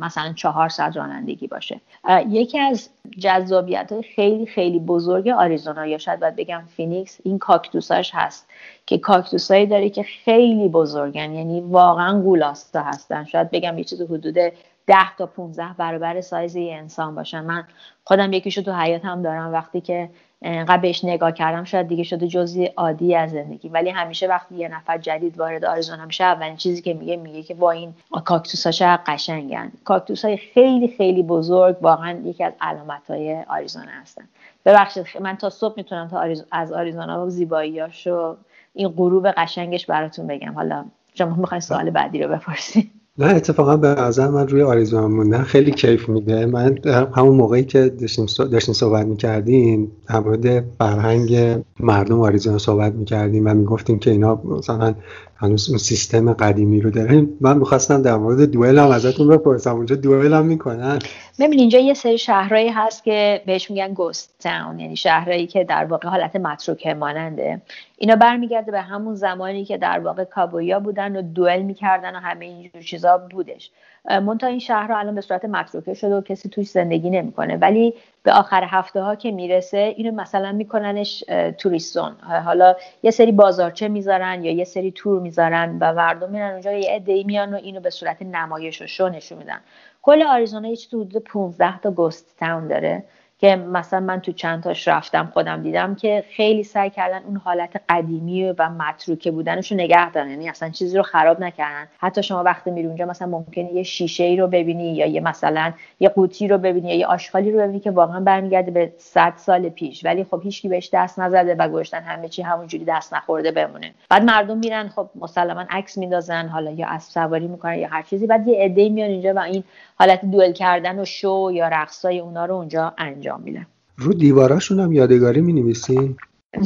مثلا 0.00 0.32
چهار 0.32 0.68
ساعت 0.68 0.96
رانندگی 0.96 1.46
باشه. 1.46 1.80
یکی 2.28 2.58
از 2.58 2.88
جذابیت 3.18 3.92
های 3.92 4.02
خیلی 4.02 4.46
خیلی 4.46 4.78
بزرگ 4.78 5.28
آریزونا 5.28 5.86
یا 5.86 5.98
شاید 5.98 6.20
باید 6.20 6.36
بگم 6.36 6.62
فینیکس 6.76 7.18
این 7.24 7.38
کاکتوساش 7.38 8.10
هست 8.14 8.48
که 8.86 8.98
کاکتوسایی 8.98 9.66
داره 9.66 9.90
که 9.90 10.02
خیلی 10.02 10.68
بزرگن 10.68 11.34
یعنی 11.34 11.60
واقعا 11.60 12.20
گولاستا 12.20 12.82
هستن. 12.82 13.24
شاید 13.24 13.50
بگم 13.50 13.78
یه 13.78 13.84
چیز 13.84 14.02
حدود 14.02 14.38
ده 14.86 15.16
تا 15.18 15.26
15 15.26 15.74
برابر 15.78 16.20
سایز 16.20 16.56
یه 16.56 16.74
انسان 16.74 17.14
باشن. 17.14 17.40
من 17.40 17.64
خودم 18.04 18.32
یکیشو 18.32 18.62
تو 18.62 18.72
حیاتم 18.72 19.22
دارم. 19.22 19.52
وقتی 19.52 19.80
که 19.80 20.10
انقدر 20.42 20.76
بهش 20.76 21.04
نگاه 21.04 21.32
کردم 21.32 21.64
شاید 21.64 21.88
دیگه 21.88 22.02
شده 22.02 22.28
جزی 22.28 22.64
عادی 22.64 23.14
از 23.14 23.30
زندگی. 23.30 23.68
ولی 23.68 23.90
همیشه 23.90 24.26
وقتی 24.26 24.54
یه 24.54 24.68
نفر 24.68 24.98
جدید 24.98 25.38
وارد 25.38 25.64
آریزونا 25.64 26.04
میشه 26.04 26.24
اولین 26.24 26.56
چیزی 26.56 26.82
که 26.82 26.94
میگه 26.94 27.16
میگه 27.16 27.42
که 27.42 27.54
وا 27.54 27.70
این 27.70 27.94
کاکتوس 28.24 28.66
ها 28.66 28.72
چقدر 28.72 29.02
قشنگن. 29.06 29.72
کاکتوس 29.84 30.24
های 30.24 30.36
خیلی 30.36 30.88
خیلی 30.88 31.22
بزرگ 31.22 31.76
واقعا 31.80 32.20
یکی 32.24 32.44
از 32.44 32.52
علامت 32.60 33.10
های 33.10 33.42
آریزونا 33.48 33.90
هستن. 34.02 34.24
ببخشید 34.64 35.06
من 35.20 35.36
تا 35.36 35.50
صبح 35.50 35.74
می‌تونم 35.76 36.08
تا 36.08 36.20
از 36.50 36.72
آریزونا 36.72 37.26
و 37.26 37.30
زیباییاش 37.30 38.06
و 38.06 38.36
این 38.74 38.88
غروب 38.88 39.28
قشنگش 39.28 39.86
براتون 39.86 40.26
بگم. 40.26 40.52
حالا 40.52 40.84
شما 41.14 41.34
می‌خواین 41.36 41.60
سوال 41.60 41.90
بعدی 41.90 42.22
رو 42.22 42.36
بپرسید. 42.36 42.95
نه 43.18 43.26
اتفاقا 43.26 43.76
به 43.76 43.88
نظر 43.88 44.28
من 44.28 44.48
روی 44.48 44.62
آریزونا 44.62 45.08
موندن 45.08 45.42
خیلی 45.42 45.70
کیف 45.70 46.08
میده. 46.08 46.46
من 46.46 46.78
همون 47.14 47.36
موقعی 47.36 47.64
که 47.64 47.88
داشتیم 47.88 48.26
داشتیم 48.50 48.74
صحبت 48.74 49.06
می‌کردیم 49.06 49.92
در 50.08 50.20
مورد 50.20 50.64
فرهنگ 50.78 51.62
مردم 51.80 52.20
آریزونا 52.20 52.58
صحبت 52.58 52.92
می‌کردیم 52.92 53.46
و 53.46 53.54
می‌گفتیم 53.54 53.98
که 53.98 54.10
اینا 54.10 54.42
مثلا 54.44 54.94
هنوز 55.38 55.68
اون 55.68 55.78
سیستم 55.78 56.32
قدیمی 56.32 56.80
رو 56.80 56.90
داریم. 56.90 57.38
من 57.40 57.58
می‌خواستم 57.58 58.02
در 58.02 58.16
مورد 58.16 58.44
دوئل 58.50 58.78
هم 58.78 58.90
ازتون 58.90 59.28
بپرسم. 59.28 59.76
اونجا 59.76 59.96
دوئل 59.96 60.32
هم 60.32 60.46
می‌کنن؟ 60.46 60.98
ببین 61.38 61.58
اینجا 61.58 61.78
یه 61.78 61.94
سری 61.94 62.18
شهرهایی 62.18 62.68
هست 62.68 63.04
که 63.04 63.42
بهش 63.46 63.70
میگن 63.70 63.94
گوست 63.94 64.34
تاون 64.40 64.80
یعنی 64.80 64.96
شهرهایی 64.96 65.46
که 65.46 65.64
در 65.64 65.84
واقع 65.84 66.08
حالت 66.08 66.36
متروکه 66.36 66.94
ماننده. 66.94 67.62
اینا 67.98 68.16
برمیگرده 68.16 68.72
به 68.72 68.80
همون 68.80 69.14
زمانی 69.14 69.64
که 69.64 69.78
در 69.78 69.98
واقع 69.98 70.24
کابویا 70.24 70.80
بودن 70.80 71.16
و 71.16 71.22
دوئل 71.22 71.62
می‌کردن 71.62 72.16
و 72.16 72.18
همه 72.18 72.44
اینجور 72.44 72.82
چیزا 72.82 73.18
بودش. 73.30 73.70
منتها 74.10 74.50
این 74.50 74.58
شهر 74.58 74.92
الان 74.92 75.14
به 75.14 75.20
صورت 75.20 75.44
متروکه 75.44 75.94
شده 75.94 76.16
و 76.16 76.20
کسی 76.20 76.48
توش 76.48 76.68
زندگی 76.68 77.10
نمی‌کنه. 77.10 77.56
ولی 77.56 77.94
به 78.22 78.32
آخر 78.32 78.64
هفته 78.64 79.02
ها 79.02 79.14
که 79.14 79.30
می‌رسه 79.30 79.94
اینو 79.96 80.14
مثلا 80.22 80.52
میکننش 80.52 81.24
توریستون 81.58 82.12
حالا 82.44 82.76
یه 83.02 83.10
سری 83.10 83.32
بازارچه 83.32 83.88
می‌ذارن 83.88 84.44
یا 84.44 84.52
یه 84.52 84.64
سری 84.64 84.92
تور 84.92 85.20
می‌ذارن 85.20 85.78
و 85.80 85.94
مردم 85.94 86.30
میرن 86.30 86.52
اونجا 86.52 86.72
یه 86.72 86.90
عده‌ای 86.90 87.24
میان 87.24 87.54
و 87.54 87.56
اینو 87.56 87.80
به 87.80 87.90
صورت 87.90 88.22
نمایش 88.22 88.82
و 88.82 88.86
شو 88.86 89.08
نشون 89.08 89.38
میدن. 89.38 89.60
کل 90.02 90.22
آریزونا 90.22 90.68
یه 90.68 90.76
حدود 90.88 91.16
15 91.16 91.80
تا 91.80 91.90
گست 91.90 92.36
تاون 92.38 92.68
داره. 92.68 93.04
که 93.38 93.56
مثلا 93.56 94.00
من 94.00 94.20
تو 94.20 94.32
چند 94.32 94.62
تاش 94.62 94.88
رفتم 94.88 95.30
خودم 95.32 95.62
دیدم 95.62 95.94
که 95.94 96.24
خیلی 96.30 96.62
سعی 96.62 96.90
کردن 96.90 97.22
اون 97.24 97.36
حالت 97.36 97.82
قدیمی 97.88 98.52
و 98.58 98.68
متروکه 98.68 99.30
بودنش 99.30 99.72
رو 99.72 99.78
نگه 99.78 100.10
دارن. 100.10 100.30
یعنی 100.30 100.48
اصلا 100.48 100.70
چیزی 100.70 100.96
رو 100.96 101.02
خراب 101.02 101.40
نکردن. 101.40 101.88
حتی 101.98 102.22
شما 102.22 102.42
وقتی 102.42 102.70
میری 102.70 102.86
اونجا 102.86 103.06
مثلا 103.06 103.28
ممکنه 103.28 103.72
یه 103.72 103.82
شیشه 103.82 104.24
ای 104.24 104.36
رو 104.36 104.46
ببینی 104.46 104.94
یا 104.94 105.06
یه 105.06 105.20
مثلا 105.20 105.72
یه 106.00 106.08
قوطی 106.08 106.48
رو 106.48 106.58
ببینی 106.58 106.88
یا 106.88 106.94
یه 106.94 107.06
آشغالی 107.06 107.50
رو 107.50 107.58
ببینی 107.58 107.80
که 107.80 107.90
واقعا 107.90 108.20
برمیگرده 108.20 108.70
به 108.70 108.92
100 108.98 109.32
سال 109.36 109.68
پیش. 109.68 110.04
ولی 110.04 110.24
خب 110.24 110.40
هیچکی 110.42 110.68
بهش 110.68 110.90
دست 110.92 111.18
نزده 111.18 111.54
و 111.54 111.68
گوشتن 111.68 112.02
همه 112.02 112.28
چی 112.28 112.42
همونجوری 112.42 112.84
دست 112.84 113.14
نخورده 113.14 113.50
بمونه. 113.50 113.94
بعد 114.10 114.24
مردم 114.24 114.58
میرن 114.58 114.88
خب 114.88 115.10
مسلما 115.14 115.64
عکس 115.70 115.98
میندازن 115.98 116.48
حالا 116.48 116.70
یا 116.70 116.86
اسب 116.88 117.10
سواری 117.10 117.46
می‌کنن 117.46 117.78
یا 117.78 117.88
هر 117.88 118.02
چیزی. 118.02 118.26
بعد 118.26 118.48
یه 118.48 118.64
عده 118.64 118.88
میان 118.88 119.10
اینجا 119.10 119.34
و 119.34 119.38
این 119.38 119.64
حالت 119.98 120.24
دوئل 120.24 120.52
کردن 120.52 120.98
و 120.98 121.04
شو 121.04 121.50
یا 121.54 121.68
رقصای 121.68 122.20
اونا 122.20 122.46
رو 122.46 122.54
اونجا 122.54 122.94
انجام 122.98 123.42
میدن. 123.42 123.66
رو 123.96 124.12
دیواراشون 124.12 124.80
هم 124.80 124.92
یادگاری 124.92 125.40
می 125.40 125.52
نویسین؟ 125.52 126.16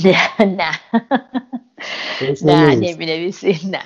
نه. 0.04 0.16
نه 0.40 0.70
نه 2.44 2.74
نمی 2.74 3.06
نویسین 3.06 3.70
نه. 3.70 3.78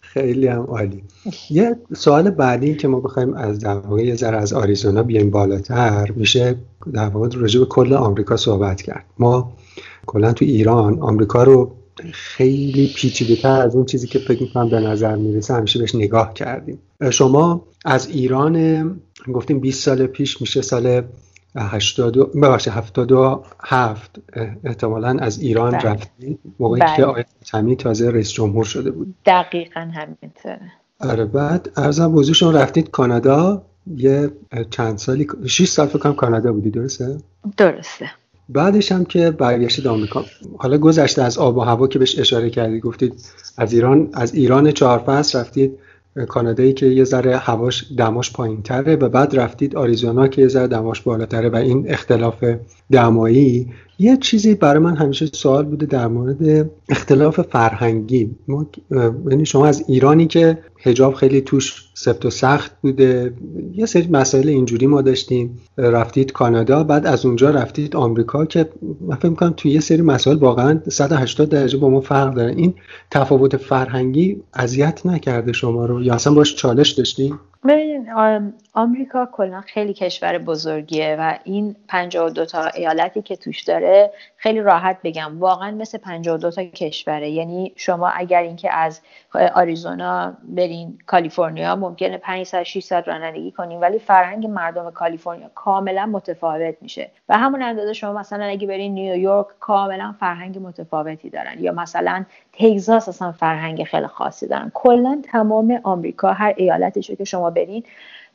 خیلی 0.00 0.46
هم 0.46 0.62
عالی. 0.62 1.04
یه 1.50 1.76
سوال 1.94 2.30
بعدی 2.30 2.74
که 2.74 2.88
ما 2.88 3.00
بخوایم 3.00 3.34
از 3.34 3.58
در 3.58 3.78
واقع 3.78 4.02
یه 4.02 4.14
ذره 4.14 4.36
از 4.36 4.52
آریزونا 4.52 5.02
بیایم 5.02 5.30
بالاتر 5.30 6.10
میشه 6.16 6.56
در 6.92 7.08
واقع 7.08 7.28
راجع 7.34 7.60
به 7.60 7.66
کل 7.66 7.92
آمریکا 7.92 8.36
صحبت 8.36 8.82
کرد. 8.82 9.04
ما 9.18 9.52
کلا 10.06 10.32
تو 10.32 10.44
ایران 10.44 10.98
آمریکا 11.00 11.42
رو 11.42 11.72
خیلی 12.12 12.92
پیچیده 12.96 13.36
تر 13.36 13.60
از 13.60 13.76
اون 13.76 13.84
چیزی 13.84 14.06
که 14.06 14.18
فکر 14.18 14.42
می‌کنم 14.42 14.68
به 14.68 14.80
نظر 14.80 15.16
می‌رسه. 15.16 15.54
همیشه 15.54 15.78
بهش 15.78 15.94
نگاه 15.94 16.34
کردیم. 16.34 16.78
شما 17.10 17.66
از 17.84 18.08
ایران 18.08 19.00
گفتیم 19.32 19.60
20 19.60 19.82
سال 19.84 20.06
پیش 20.06 20.40
میشه 20.40 20.62
سال 20.62 21.02
80 21.56 22.32
ببخشید 22.32 22.72
77 22.72 24.20
احتمالا 24.64 25.16
از 25.20 25.40
ایران 25.40 25.70
بله. 25.70 25.82
رفتید 25.82 26.38
موقعی 26.60 26.80
بله. 26.80 26.96
که 26.96 27.04
آقای 27.04 27.24
خاتمی 27.38 27.76
تازه 27.76 28.10
رئیس 28.10 28.32
جمهور 28.32 28.64
شده 28.64 28.90
بود. 28.90 29.14
دقیقا 29.26 29.80
همینطوره. 29.80 30.72
آره 31.00 31.24
بعد 31.24 31.70
ارزم 31.76 32.12
بزرگشون 32.12 32.54
رفتید 32.54 32.90
کانادا. 32.90 33.62
یه 33.96 34.30
چند 34.70 34.98
سالی 34.98 35.26
6 35.46 35.68
سال 35.68 35.86
فکر 35.86 36.12
کانادا 36.12 36.52
بودی 36.52 36.70
درسته؟ 36.70 37.18
درسته. 37.56 38.10
بعدش 38.48 38.92
هم 38.92 39.04
که 39.04 39.30
برگشتید 39.30 39.86
آمریکا 39.86 40.24
حالا 40.58 40.78
گذشته 40.78 41.22
از 41.22 41.38
آب 41.38 41.56
و 41.56 41.60
هوا 41.60 41.86
که 41.86 41.98
بهش 41.98 42.18
اشاره 42.18 42.50
کردید 42.50 42.82
گفتید 42.82 43.14
از 43.56 43.72
ایران 43.72 44.08
از 44.12 44.34
ایران 44.34 44.70
چهار 44.70 44.98
فصل 44.98 45.38
رفتید 45.38 45.78
کانادایی 46.28 46.72
که 46.72 46.86
یه 46.86 47.04
ذره 47.04 47.36
هواش 47.36 47.84
دماش 47.98 48.32
پایین 48.32 48.62
تره 48.62 48.96
و 48.96 49.08
بعد 49.08 49.36
رفتید 49.36 49.76
آریزونا 49.76 50.28
که 50.28 50.42
یه 50.42 50.48
ذره 50.48 50.66
دماش 50.66 51.00
بالاتره 51.00 51.48
و 51.48 51.56
این 51.56 51.90
اختلاف 51.90 52.44
دمایی. 52.92 53.66
یه 53.98 54.16
چیزی 54.16 54.54
برای 54.54 54.82
من 54.82 54.96
همیشه 54.96 55.26
سوال 55.26 55.64
بوده 55.64 55.86
در 55.86 56.08
مورد 56.08 56.70
اختلاف 56.88 57.40
فرهنگی. 57.40 58.30
یعنی 59.30 59.46
شما 59.46 59.66
از 59.66 59.84
ایرانی 59.88 60.26
که 60.26 60.58
هجاب 60.80 61.14
خیلی 61.14 61.40
توش 61.40 61.84
سفت 61.94 62.26
و 62.26 62.30
سخت 62.30 62.72
بوده 62.82 63.34
یه 63.72 63.86
سری 63.86 64.08
مسائل 64.10 64.48
اینجوری 64.48 64.86
ما 64.86 65.02
داشتیم. 65.02 65.58
رفتید 65.78 66.32
کانادا 66.32 66.84
بعد 66.84 67.06
از 67.06 67.26
اونجا 67.26 67.50
رفتید 67.50 67.96
آمریکا 67.96 68.44
که 68.44 68.68
من 69.00 69.16
فکر 69.16 69.28
می‌کنم 69.28 69.54
توی 69.56 69.70
یه 69.70 69.80
سری 69.80 70.02
مسائل 70.02 70.36
واقعا 70.36 70.80
180 70.88 71.48
درجه 71.48 71.78
با 71.78 71.88
ما 71.88 72.00
فرق 72.00 72.34
داره. 72.34 72.52
این 72.52 72.74
تفاوت 73.10 73.56
فرهنگی 73.56 74.42
اذیت 74.54 75.06
نکرده 75.06 75.52
شما 75.52 75.86
رو؟ 75.86 76.02
یا 76.02 76.14
اصلا 76.14 76.34
باش 76.34 76.54
چالش 76.54 76.90
داشتین؟ 76.90 77.34
ببینید 77.66 78.08
آمریکا 78.74 79.26
کلا 79.32 79.60
خیلی 79.60 79.94
کشور 79.94 80.38
بزرگیه 80.38 81.16
و 81.18 81.34
این 81.44 81.76
52 81.88 82.44
تا 82.44 82.66
ایالتی 82.66 83.22
که 83.22 83.36
توش 83.36 83.62
داره 83.62 84.10
خیلی 84.36 84.60
راحت 84.60 84.98
بگم 85.04 85.40
واقعا 85.40 85.70
مثل 85.70 85.98
52 85.98 86.50
تا 86.50 86.64
کشوره. 86.64 87.30
یعنی 87.30 87.72
شما 87.76 88.08
اگر 88.08 88.42
اینکه 88.42 88.72
از 88.74 89.00
آریزونا 89.54 90.34
برین 90.42 90.98
کالیفرنیا 91.06 91.76
ممکنه 91.76 92.18
5 92.18 92.46
ساعت 92.46 92.62
6 92.62 92.82
ساعت 92.82 93.08
رانندگی 93.08 93.50
کنین 93.50 93.80
ولی 93.80 93.98
فرهنگ 93.98 94.46
مردم 94.46 94.90
کالیفرنیا 94.90 95.50
کاملا 95.54 96.06
متفاوت 96.06 96.74
میشه. 96.80 97.10
و 97.28 97.38
همون 97.38 97.62
اندازه 97.62 97.92
شما 97.92 98.12
مثلا 98.12 98.44
اگه 98.44 98.66
برین 98.66 98.94
نیویورک 98.94 99.46
کاملا 99.60 100.14
فرهنگ 100.20 100.58
متفاوتی 100.58 101.30
دارن. 101.30 101.56
یا 101.58 101.72
مثلا 101.72 102.24
تگزاس 102.52 103.08
اصلا 103.08 103.32
فرهنگ 103.32 103.84
خیلی 103.84 104.06
خاصی 104.06 104.46
دارن. 104.46 104.70
کلا 104.74 105.22
تمام 105.32 105.80
آمریکا 105.82 106.32
هر 106.32 106.54
ایالتشو 106.56 107.14
که 107.14 107.24
شما 107.24 107.50
برین 107.56 107.84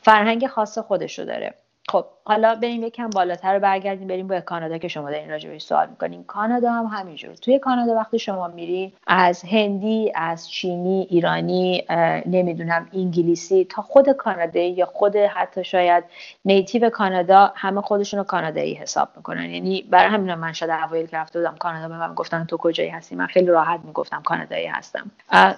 فرهنگ 0.02 0.48
خاص 0.48 0.78
خودشو 0.78 1.24
داره. 1.24 1.54
خب 1.90 2.06
حالا 2.26 2.56
بریم 2.56 2.84
یکم 2.84 3.10
بالاتر 3.10 3.60
برگردیم 3.60 4.08
بریم 4.08 4.28
به 4.28 4.42
کانادا 4.42 4.78
که 4.78 4.88
شما 4.88 5.12
دارین 5.12 5.30
راجع 5.30 5.50
بهش 5.50 5.62
سوال 5.62 5.88
می‌کنین. 5.90 6.24
کانادا 6.24 6.72
هم 6.72 6.86
همینجور 6.86 7.36
توی 7.36 7.60
کانادا 7.60 7.96
وقتی 7.96 8.20
شما 8.20 8.48
میرین 8.48 8.92
از 9.08 9.44
هندی 9.44 10.12
از 10.16 10.50
چینی 10.50 11.08
ایرانی 11.10 11.86
نمی‌دونم 12.26 12.88
انگلیسی 12.94 13.66
تا 13.66 13.82
خود 13.82 14.10
کانادایی 14.10 14.72
یا 14.72 14.86
خود 14.86 15.16
حتی 15.16 15.64
شاید 15.64 16.04
نیتیو 16.46 16.90
کانادا 16.90 17.52
همه 17.56 17.82
خودشون 17.82 18.18
رو 18.18 18.24
کانادایی 18.24 18.74
حساب 18.74 19.10
می‌کنن. 19.16 19.50
یعنی 19.50 19.82
برای 19.90 20.10
همین 20.10 20.36
من 20.36 20.54
شاید 20.54 20.72
اوایل 20.72 21.06
که 21.06 21.18
رفته 21.18 21.40
بودم 21.40 21.56
کانادا 21.60 21.88
به 21.88 21.98
من 21.98 22.14
گفتن 22.14 22.46
تو 22.46 22.58
کجایی 22.58 22.90
هستی؟ 22.90 23.16
من 23.16 23.28
خیلی 23.28 23.48
راحت 23.48 23.80
می‌گفتم 23.84 24.22
کانادایی 24.26 24.68
هستم. 24.68 25.12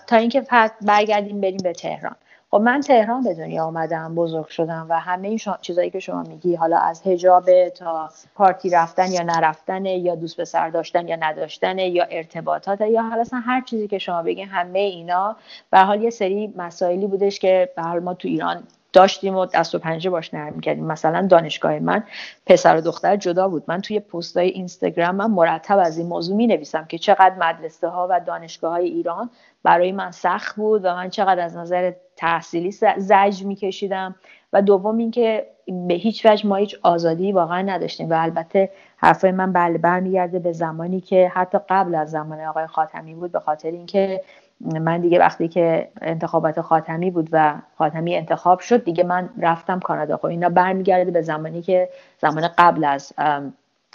تا 0.07 0.15
اینکه 0.15 0.43
برگردیم 0.81 1.41
بریم 1.41 1.57
به 1.63 1.73
تهران. 1.73 2.15
خب 2.53 2.61
من 2.61 2.81
تهران 2.81 3.23
به 3.23 3.33
دنیا 3.33 3.65
آمدم 3.65 4.15
بزرگ 4.15 4.47
شدم 4.47 4.85
و 4.89 4.99
همه 4.99 5.27
این 5.27 5.39
چیزایی 5.61 5.89
که 5.89 5.99
شما 5.99 6.23
میگی 6.23 6.55
حالا 6.55 6.77
از 6.77 7.01
هجاب 7.05 7.69
تا 7.69 8.09
پارتی 8.35 8.69
رفتن 8.69 9.11
یا 9.11 9.23
نرفتن 9.23 9.85
یا 9.85 10.15
دوست 10.15 10.41
پسر 10.41 10.69
داشتن 10.69 11.07
یا 11.07 11.15
نداشتن 11.15 11.79
یا 11.79 12.03
ارتباطات 12.11 12.81
یا 12.81 13.01
حالا 13.01 13.23
هر 13.33 13.61
چیزی 13.61 13.87
که 13.87 13.97
شما 13.97 14.23
بگین 14.23 14.47
همه 14.47 14.79
اینا 14.79 15.35
به 15.71 15.79
حال 15.79 16.01
یه 16.01 16.09
سری 16.09 16.53
مسائلی 16.57 17.07
بودش 17.07 17.39
که 17.39 17.69
به 17.75 17.81
حال 17.81 17.99
ما 17.99 18.13
تو 18.13 18.27
ایران 18.27 18.63
داشتیم 18.93 19.35
و 19.35 19.45
دست 19.45 19.75
و 19.75 19.79
پنجه 19.79 20.09
باش 20.09 20.33
نرم 20.33 20.59
کردیم. 20.59 20.85
مثلا 20.85 21.27
دانشگاه 21.27 21.79
من 21.79 22.03
پسر 22.45 22.77
و 22.77 22.81
دختر 22.81 23.15
جدا 23.15 23.47
بود. 23.47 23.63
من 23.67 23.81
توی 23.81 23.99
پستای 23.99 24.47
اینستاگرام 24.47 25.15
من 25.15 25.31
مرتب 25.31 25.79
از 25.79 25.97
این 25.97 26.07
موضوع 26.07 26.35
می 26.35 26.47
نویسم 26.47 26.85
که 26.85 26.97
چقدر 26.97 27.35
مدرسه 27.39 27.87
ها 27.87 28.07
و 28.09 28.19
دانشگاه 28.19 28.71
های 28.71 28.85
ایران 28.85 29.29
برای 29.63 29.91
من 29.91 30.11
سخت 30.11 30.55
بود 30.55 30.85
و 30.85 30.95
من 30.95 31.09
چقدر 31.09 31.43
از 31.43 31.57
نظر 31.57 31.93
تحصیلی 32.15 32.71
زج 32.97 33.43
میکشیدم. 33.43 34.15
و 34.53 34.61
دوم 34.61 34.97
اینکه 34.97 35.47
به 35.87 35.93
هیچ 35.93 36.25
وجه 36.25 36.47
ما 36.47 36.55
هیچ 36.55 36.79
آزادی 36.81 37.31
واقعا 37.31 37.61
نداشتیم 37.61 38.09
و 38.09 38.13
البته 38.21 38.69
حرفای 38.97 39.31
من 39.31 39.53
بله 39.53 39.77
برمیگرده 39.77 40.39
به 40.39 40.51
زمانی 40.51 41.01
که 41.01 41.31
حتی 41.35 41.57
قبل 41.69 41.95
از 41.95 42.11
زمان 42.11 42.41
آقای 42.41 42.67
خاتمی 42.67 43.13
بود 43.13 43.31
به 43.31 43.39
خاطر 43.39 43.71
اینکه 43.71 44.21
من 44.61 45.01
دیگه 45.01 45.19
وقتی 45.19 45.47
که 45.47 45.89
انتخابات 46.01 46.61
خاتمی 46.61 47.11
بود 47.11 47.29
و 47.31 47.55
خاتمی 47.77 48.15
انتخاب 48.15 48.59
شد 48.59 48.83
دیگه 48.83 49.03
من 49.03 49.29
رفتم 49.41 49.79
کانادا. 49.79 50.17
خب 50.17 50.25
اینا 50.25 50.49
برمیگرده 50.49 51.11
به 51.11 51.21
زمانی 51.21 51.61
که 51.61 51.89
زمان 52.17 52.49
قبل 52.57 52.83
از 52.83 53.13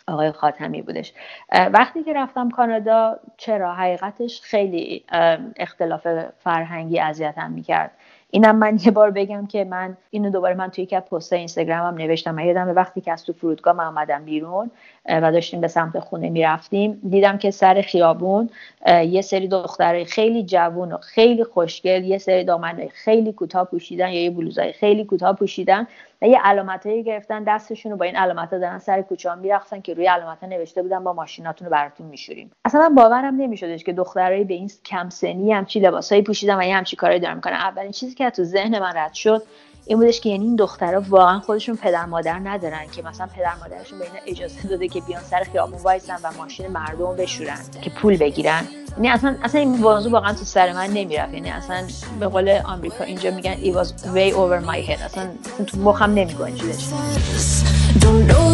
آقای 0.09 0.33
خاتمی 0.33 0.83
بودش. 0.83 1.13
وقتی 1.53 2.03
که 2.03 2.13
رفتم 2.13 2.51
کانادا 2.51 3.19
چرا؟ 3.37 3.75
حقیقتش 3.75 4.41
خیلی 4.41 5.05
اختلاف 5.57 6.07
فرهنگی 6.39 7.01
اذیتم 7.01 7.51
می‌کرد. 7.51 7.91
اینم 8.31 8.57
من 8.57 8.79
یه 8.85 8.91
بار 8.91 9.11
بگم 9.11 9.47
که 9.47 9.65
من 9.65 9.97
اینو 10.11 10.31
دوباره 10.31 10.55
من 10.55 10.69
توی 10.69 10.85
یک 10.85 10.95
پست 10.95 11.33
اینستاگرامم 11.33 11.99
نوشتم. 11.99 12.35
من 12.35 12.45
یادم 12.45 12.69
وقتی 12.69 13.01
که 13.01 13.13
از 13.13 13.25
تو 13.25 13.33
فرودگاه 13.33 13.75
من 13.75 13.85
آمدم 13.85 14.25
بیرون 14.25 14.71
و 15.09 15.33
داشتیم 15.33 15.61
به 15.61 15.69
سمت 15.69 15.99
خونه 15.99 16.31
می‌رفتیم. 16.31 17.01
دیدم 17.11 17.39
که 17.39 17.51
سر 17.51 17.83
خیابون 17.83 18.51
یه 18.87 19.23
سری 19.23 19.49
دخترای 19.49 20.05
خیلی 20.05 20.43
جوون 20.43 20.93
و 20.93 20.99
خیلی 20.99 21.45
خوشگل 21.45 22.05
یه 22.05 22.19
سری 22.19 22.45
دامنای 22.45 22.89
خیلی 22.89 23.33
کوتاه 23.33 23.65
پوشیدن 23.65 24.09
یا 24.09 24.23
یه 24.23 24.31
بلوزای 24.31 24.73
خیلی 24.73 25.05
کوتاه 25.05 25.37
پوشیدن 25.37 25.87
و 26.23 26.29
یه 26.29 26.39
علامتایی 26.45 27.03
گرفتن 27.03 27.45
دستشون 27.45 27.93
رو 27.93 27.99
با 27.99 28.05
این 28.05 28.17
علامت 28.17 28.51
دارن 28.51 28.79
سر 28.79 29.03
کوچه 29.03 29.35
می‌رفتن 29.35 29.81
که 29.81 29.95
روی 29.95 30.07
علامت 30.07 30.45
نوشته 30.45 30.83
بودن 30.83 31.05
با 31.05 31.13
ماشیناتون 31.13 31.67
رو 31.67 31.73
براتون 31.73 32.07
میشوریم. 32.07 32.51
اصلا 32.65 32.93
باورم 32.97 33.37
نمیشدش 33.37 33.85
که 33.85 33.93
دخترایی 33.93 34.45
به 34.45 34.55
این 34.55 34.71
کم 34.85 35.09
سنی 35.09 35.53
همچی 35.53 35.81
لباسایی 35.81 36.23
پوشیدن 36.23 36.59
و 36.59 36.63
یه 36.63 36.77
همچی 36.77 36.97
کارایی 36.97 37.21
دارن 37.21 37.35
می‌کنن. 37.35 37.55
اولین 37.55 37.91
چیزی 37.91 38.15
که 38.15 38.31
تو 38.31 38.45
ذهن 38.45 38.79
من 38.79 38.93
رد 38.97 39.15
شد 39.15 39.43
این 39.89 39.99
بودش 39.99 40.21
که 40.21 40.29
یعنی 40.29 40.45
این 40.45 40.57
دخترها 40.57 41.03
واقعا 41.09 41.41
خودشون 41.41 41.77
پدر 41.77 42.07
مادر 42.07 42.39
ندارن 42.39 42.87
که 42.93 43.03
مثلا 43.03 43.27
پدر 43.37 43.53
مادرشون 43.61 43.99
به 43.99 44.05
اینا 44.05 44.19
اجازه 44.27 44.69
داده 44.69 44.89
که 44.89 45.01
بیان 45.01 45.23
سر 45.31 45.43
خیابون 45.53 45.79
وایسن 45.83 46.17
و 46.23 46.33
ماشین 46.39 46.67
مردم 46.67 47.17
بشورن 47.17 47.59
که 47.83 47.91
پول 47.91 48.17
بگیرن. 48.17 48.65
یعنی 48.97 49.09
اصلا 49.09 49.37
اصلا 49.43 49.61
این 49.61 49.77
موضوع 49.77 50.13
واقعا 50.13 50.33
تو 50.33 50.45
سر 50.45 50.73
من 50.73 50.87
نمی‌رفت. 50.87 51.35
یعنی 51.35 51.51
اصلا 51.51 51.85
به 52.21 52.27
قول 52.27 52.61
آمریکا 52.65 53.05
اینجا 53.05 53.31
میگن 53.31 53.55
it 53.55 53.75
was 53.75 53.89
way 53.89 54.35
over 54.35 54.71
my 54.71 54.91
head. 54.91 55.03
اصلا, 55.03 55.29
تو 55.67 55.79
مخم 55.79 56.11
نمیگنجیدش 56.11 56.89
Don't 58.01 58.27
know 58.31 58.49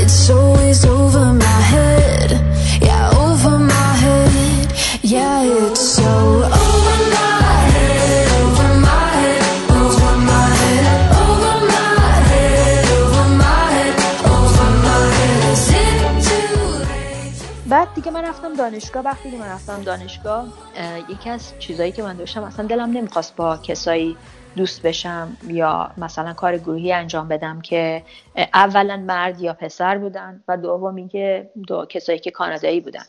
it's 0.00 0.30
always 0.30 0.84
over 0.84 1.42
بعد 17.72 17.94
دیگه 17.94 18.10
من 18.10 18.24
رفتم 18.24 18.54
دانشگاه 18.54 19.04
وقتی 19.04 19.30
که 19.30 19.36
من 19.36 19.46
رفتم 19.46 19.82
دانشگاه 19.82 20.46
یکی 21.08 21.30
از 21.30 21.52
چیزایی 21.58 21.92
که 21.92 22.02
من 22.02 22.16
داشتم 22.16 22.42
اصلا 22.42 22.66
دلم 22.66 22.90
نمی‌خواست 22.90 23.36
با 23.36 23.56
کسایی 23.56 24.16
دوست 24.56 24.82
بشم 24.82 25.36
یا 25.46 25.90
مثلا 25.98 26.32
کار 26.32 26.58
گروهی 26.58 26.92
انجام 26.92 27.28
بدم 27.28 27.60
که 27.60 28.02
اولا 28.54 28.96
مرد 28.96 29.40
یا 29.40 29.52
پسر 29.52 29.98
بودن 29.98 30.42
و 30.48 30.56
دوم 30.56 30.94
اینکه 30.94 31.50
دو 31.66 31.86
کسایی 31.86 32.18
که 32.18 32.30
کانادایی 32.30 32.80
بودن. 32.80 33.04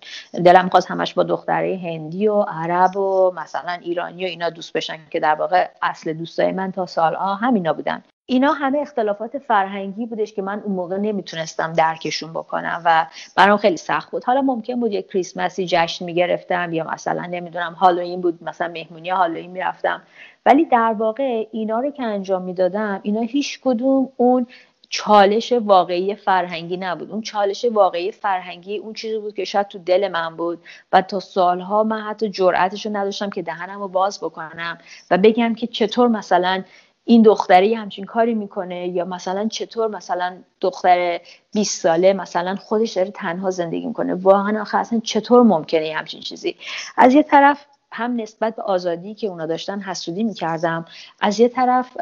دلم 0.45 0.69
خواست 0.69 0.91
همش 0.91 1.13
با 1.13 1.23
دختره 1.23 1.79
هندی 1.83 2.27
و 2.27 2.41
عرب 2.41 2.97
و 2.97 3.31
مثلا 3.35 3.77
ایرانی 3.81 4.25
و 4.25 4.27
اینا 4.27 4.49
دوست 4.49 4.73
بشن 4.73 4.97
که 5.11 5.19
در 5.19 5.35
واقع 5.35 5.69
اصل 5.81 6.13
دوستای 6.13 6.51
من 6.51 6.71
تا 6.71 6.85
سالها 6.85 7.35
همینا 7.35 7.73
بودن. 7.73 8.03
اینا 8.25 8.53
همه 8.53 8.79
اختلافات 8.79 9.37
فرهنگی 9.37 10.05
بودش 10.05 10.33
که 10.33 10.41
من 10.41 10.59
اون 10.59 10.75
موقع 10.75 10.97
نمی‌تونستم 10.97 11.73
درکشون 11.73 12.33
بکنم 12.33 12.81
و 12.85 13.05
برام 13.35 13.57
خیلی 13.57 13.77
سخت 13.77 14.11
بود. 14.11 14.23
حالا 14.23 14.41
ممکن 14.41 14.79
بود 14.79 14.91
یک 14.91 15.07
کریسمسی 15.07 15.65
جشن 15.69 16.05
می‌گرفتم 16.05 16.73
یا 16.73 16.83
مثلا 16.83 17.25
نمی‌دونم 17.25 17.73
هالوین 17.73 18.21
بود 18.21 18.43
مثلا 18.43 18.67
مهمونی 18.67 19.09
هالوین 19.09 19.51
می‌رفتم. 19.51 20.01
ولی 20.45 20.65
در 20.65 20.95
واقع 20.97 21.47
اینا 21.51 21.79
رو 21.79 21.91
که 21.91 22.03
انجام 22.03 22.41
می‌دادم 22.41 22.99
اینا 23.03 23.21
هیچ 23.21 23.59
کدوم 23.63 24.09
اون 24.17 24.47
چالش 24.89 25.51
واقعی 25.51 26.15
فرهنگی 26.15 26.77
نبود. 26.77 27.11
اون 27.11 27.21
چالش 27.21 27.65
واقعی 27.65 28.11
فرهنگی 28.11 28.77
اون 28.77 28.93
چیزی 28.93 29.19
بود 29.19 29.35
که 29.35 29.45
شاید 29.45 29.67
تو 29.67 29.79
دل 29.79 30.07
من 30.07 30.35
بود 30.35 30.59
و 30.91 31.01
تا 31.01 31.19
سالها 31.19 31.83
من 31.83 32.01
حتی 32.01 32.29
جرأتش 32.29 32.85
رو 32.85 32.97
نداشتم 32.97 33.29
که 33.29 33.41
دهنم 33.41 33.79
رو 33.79 33.87
باز 33.87 34.19
بکنم 34.19 34.77
و 35.11 35.17
بگم 35.17 35.55
که 35.55 35.67
چطور 35.67 36.07
مثلا 36.07 36.63
این 37.05 37.21
دختری 37.21 37.73
همچین 37.73 38.05
کاری 38.05 38.33
می‌کنه 38.33 38.87
یا 38.87 39.05
مثلا 39.05 39.47
چطور 39.47 39.87
مثلا 39.87 40.37
دختر 40.61 41.21
20 41.53 41.81
ساله 41.81 42.13
مثلا 42.13 42.55
خودش 42.55 42.91
داره 42.91 43.11
تنها 43.11 43.51
زندگی 43.51 43.87
می‌کنه؟ 43.87 44.13
واقعا 44.13 44.61
آخه 44.61 44.77
اصلا 44.77 45.01
چطور 45.03 45.43
ممکنه 45.43 45.93
همچین 45.95 46.21
چیزی؟ 46.21 46.55
از 46.97 47.13
یه 47.13 47.23
طرف 47.23 47.65
هم 47.93 48.21
نسبت 48.21 48.55
به 48.55 48.61
آزادی 48.61 49.13
که 49.13 49.27
اونا 49.27 49.45
داشتن 49.45 49.79
حسودی 49.79 50.23
می‌کردم. 50.23 50.85
از 51.21 51.39
یه 51.39 51.47
طرف 51.47 51.97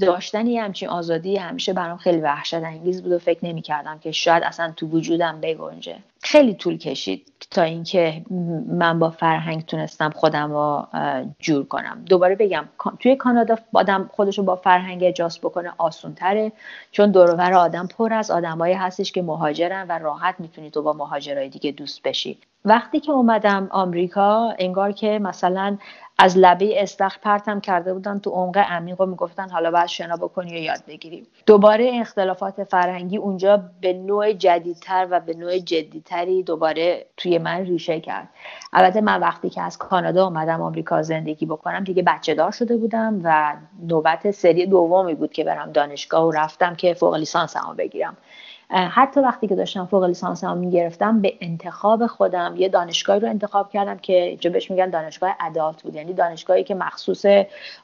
داشتن 0.00 0.46
یه 0.46 0.62
همچین 0.62 0.88
آزادی 0.88 1.36
همیشه 1.36 1.72
برام 1.72 1.96
خیلی 1.96 2.20
وحشت 2.20 2.54
انگیز 2.54 3.02
بود 3.02 3.12
و 3.12 3.18
فکر 3.18 3.46
نمی‌کردم 3.46 3.98
که 3.98 4.12
شاید 4.12 4.42
اصلا 4.42 4.72
تو 4.76 4.86
وجودم 4.86 5.40
بگنجه. 5.40 5.96
خیلی 6.22 6.54
طول 6.54 6.78
کشید 6.78 7.32
تا 7.50 7.62
اینکه 7.62 8.22
من 8.68 8.98
با 8.98 9.10
فرهنگ 9.10 9.64
تونستم 9.64 10.10
خودم 10.10 10.52
رو 10.52 10.86
جور 11.38 11.64
کنم. 11.64 12.02
دوباره 12.06 12.34
بگم 12.34 12.64
توی 12.98 13.16
کانادا 13.16 13.58
آدم 13.72 14.10
خودش 14.12 14.38
رو 14.38 14.44
با 14.44 14.56
فرهنگ 14.56 15.04
اجاز 15.04 15.38
بکنه 15.38 15.72
آسون 15.78 16.14
تره 16.14 16.52
چون 16.90 17.10
دورور 17.10 17.54
آدم 17.54 17.86
پر 17.86 18.12
از 18.12 18.30
آدمایی 18.30 18.74
هستش 18.74 19.12
که 19.12 19.22
مهاجرن 19.22 19.86
و 19.88 19.98
راحت 19.98 20.34
می‌تونی 20.38 20.70
تو 20.70 20.82
با 20.82 20.92
مهاجرای 20.92 21.48
دیگه 21.48 21.70
دوست 21.72 22.02
بشی. 22.02 22.38
وقتی 22.66 23.00
که 23.00 23.12
اومدم 23.12 23.68
آمریکا 23.70 24.54
انگار 24.58 24.92
که 24.92 25.18
مثلا 25.18 25.78
از 26.18 26.38
لبه 26.38 26.82
استخر 26.82 27.18
پرتم 27.22 27.60
کرده 27.60 27.94
بودن 27.94 28.18
تو 28.18 28.30
عمق 28.30 28.58
عمیق 28.58 29.00
و 29.00 29.06
می‌گفتن 29.06 29.50
حالا 29.50 29.70
باید 29.70 29.86
شنا 29.86 30.16
بکنی 30.16 30.58
و 30.58 30.62
یاد 30.62 30.80
بگیری. 30.88 31.26
دوباره 31.46 31.90
اختلافات 31.94 32.64
فرهنگی 32.64 33.16
اونجا 33.16 33.62
به 33.80 33.92
نوع 33.92 34.32
جدیدتر 34.32 35.06
و 35.10 35.20
به 35.20 35.34
نوع 35.34 35.58
جدیتری 35.58 36.42
دوباره 36.42 37.06
توی 37.16 37.38
من 37.38 37.64
ریشه 37.64 38.00
کرد. 38.00 38.28
البته 38.72 39.00
من 39.00 39.20
وقتی 39.20 39.50
که 39.50 39.62
از 39.62 39.78
کانادا 39.78 40.26
اومدم 40.26 40.62
آمریکا 40.62 41.02
زندگی 41.02 41.46
بکنم 41.46 41.84
دیگه 41.84 42.02
بچه 42.02 42.34
دار 42.34 42.50
شده 42.50 42.76
بودم 42.76 43.20
و 43.24 43.56
نوبت 43.88 44.30
سری 44.30 44.66
دومی 44.66 45.14
بود 45.14 45.32
که 45.32 45.44
برم 45.44 45.72
دانشگاه 45.72 46.24
و 46.24 46.30
رفتم 46.30 46.74
که 46.74 46.94
فوق 46.94 47.14
لیسانس 47.14 47.56
بگیرم. 47.78 48.16
حتی 48.76 49.20
وقتی 49.20 49.46
که 49.46 49.54
داشتم 49.54 49.86
فوق 49.86 50.04
لیسانس 50.04 50.44
هم 50.44 50.56
می‌گرفتم 50.56 51.20
به 51.20 51.34
انتخاب 51.40 52.06
خودم 52.06 52.54
یه 52.56 52.68
دانشگاهی 52.68 53.20
رو 53.20 53.28
انتخاب 53.28 53.70
کردم 53.70 53.98
که 53.98 54.22
اینجا 54.22 54.50
بهش 54.50 54.70
میگن 54.70 54.90
دانشگاه 54.90 55.36
ادالت 55.40 55.82
بود. 55.82 55.94
یعنی 55.94 56.12
دانشگاهی 56.12 56.64
که 56.64 56.74
مخصوص 56.74 57.24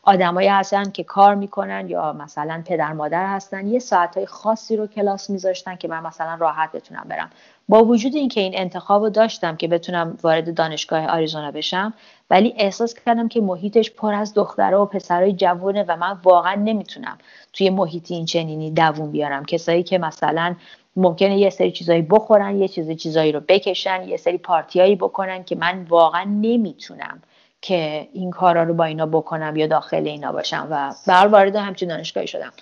آدمایی 0.03 0.48
هستن 0.48 0.90
که 0.90 1.05
کار 1.05 1.35
می‌کنن 1.35 1.88
یا 1.88 2.12
مثلا 2.12 2.62
پدر 2.66 2.92
مادر 2.92 3.26
هستن 3.26 3.66
یه 3.66 3.79
ساعتهای 3.79 4.26
خاصی 4.26 4.76
رو 4.76 4.87
کلاس 4.87 5.31
میذاشتن 5.31 5.76
که 5.76 5.88
من 5.88 6.03
مثلا 6.03 6.35
راحت 6.35 6.72
بتونم 6.72 7.07
برم. 7.09 7.31
با 7.68 7.85
وجود 7.85 8.14
اینکه 8.14 8.40
این 8.40 8.53
انتخاب 8.57 9.03
رو 9.03 9.11
داشتم 9.11 9.57
که 9.57 9.68
بتونم 9.68 10.18
وارد 10.22 10.55
دانشگاه 10.55 11.07
آریزونا 11.07 11.50
بشم 11.50 11.94
ولی 12.31 12.55
احساس 12.57 12.94
کردم 12.94 13.29
که 13.29 13.40
محیطش 13.40 13.90
پر 13.90 14.14
از 14.14 14.35
دختره 14.35 14.76
و 14.76 14.87
پسرای 14.87 15.33
جوونه 15.33 15.85
و 15.88 15.96
من 15.96 16.18
واقعا 16.22 16.55
نمی‌تونم 16.55 17.18
توی 17.53 17.70
محیطی 17.70 18.14
این 18.14 18.24
چنینی 18.24 18.70
دووم 18.70 19.11
بیارم. 19.11 19.44
کسایی 19.44 19.83
که 19.83 19.98
مثلا 19.98 20.55
ممکنه 20.96 21.38
یه 21.38 21.50
سری 21.50 21.72
چیزایی 21.72 22.03
بخورن 22.03 22.59
یه 22.59 22.68
چیز 22.68 22.90
چیزایی 22.90 23.33
رو 23.33 23.40
بکشن 23.48 24.09
یه 24.09 24.16
سری 24.16 24.38
پارتیایی 24.38 24.96
بکنن 24.96 25.44
که 25.44 25.57
من 25.57 25.87
واقعا 25.88 26.24
نمی‌تونم 26.24 27.22
که 27.61 28.09
این 28.12 28.31
کارا 28.31 28.62
رو 28.62 28.74
با 28.74 28.85
اینا 28.85 29.07
بکنم 29.07 29.57
یا 29.57 29.66
داخل 29.66 30.07
اینا 30.07 30.33
باشم 30.33 30.68
و 30.70 30.94
بر 31.07 31.26
وارد 31.26 31.57
همچین 31.57 31.88
دانشگاهی 31.88 32.26
شدم. 32.26 32.53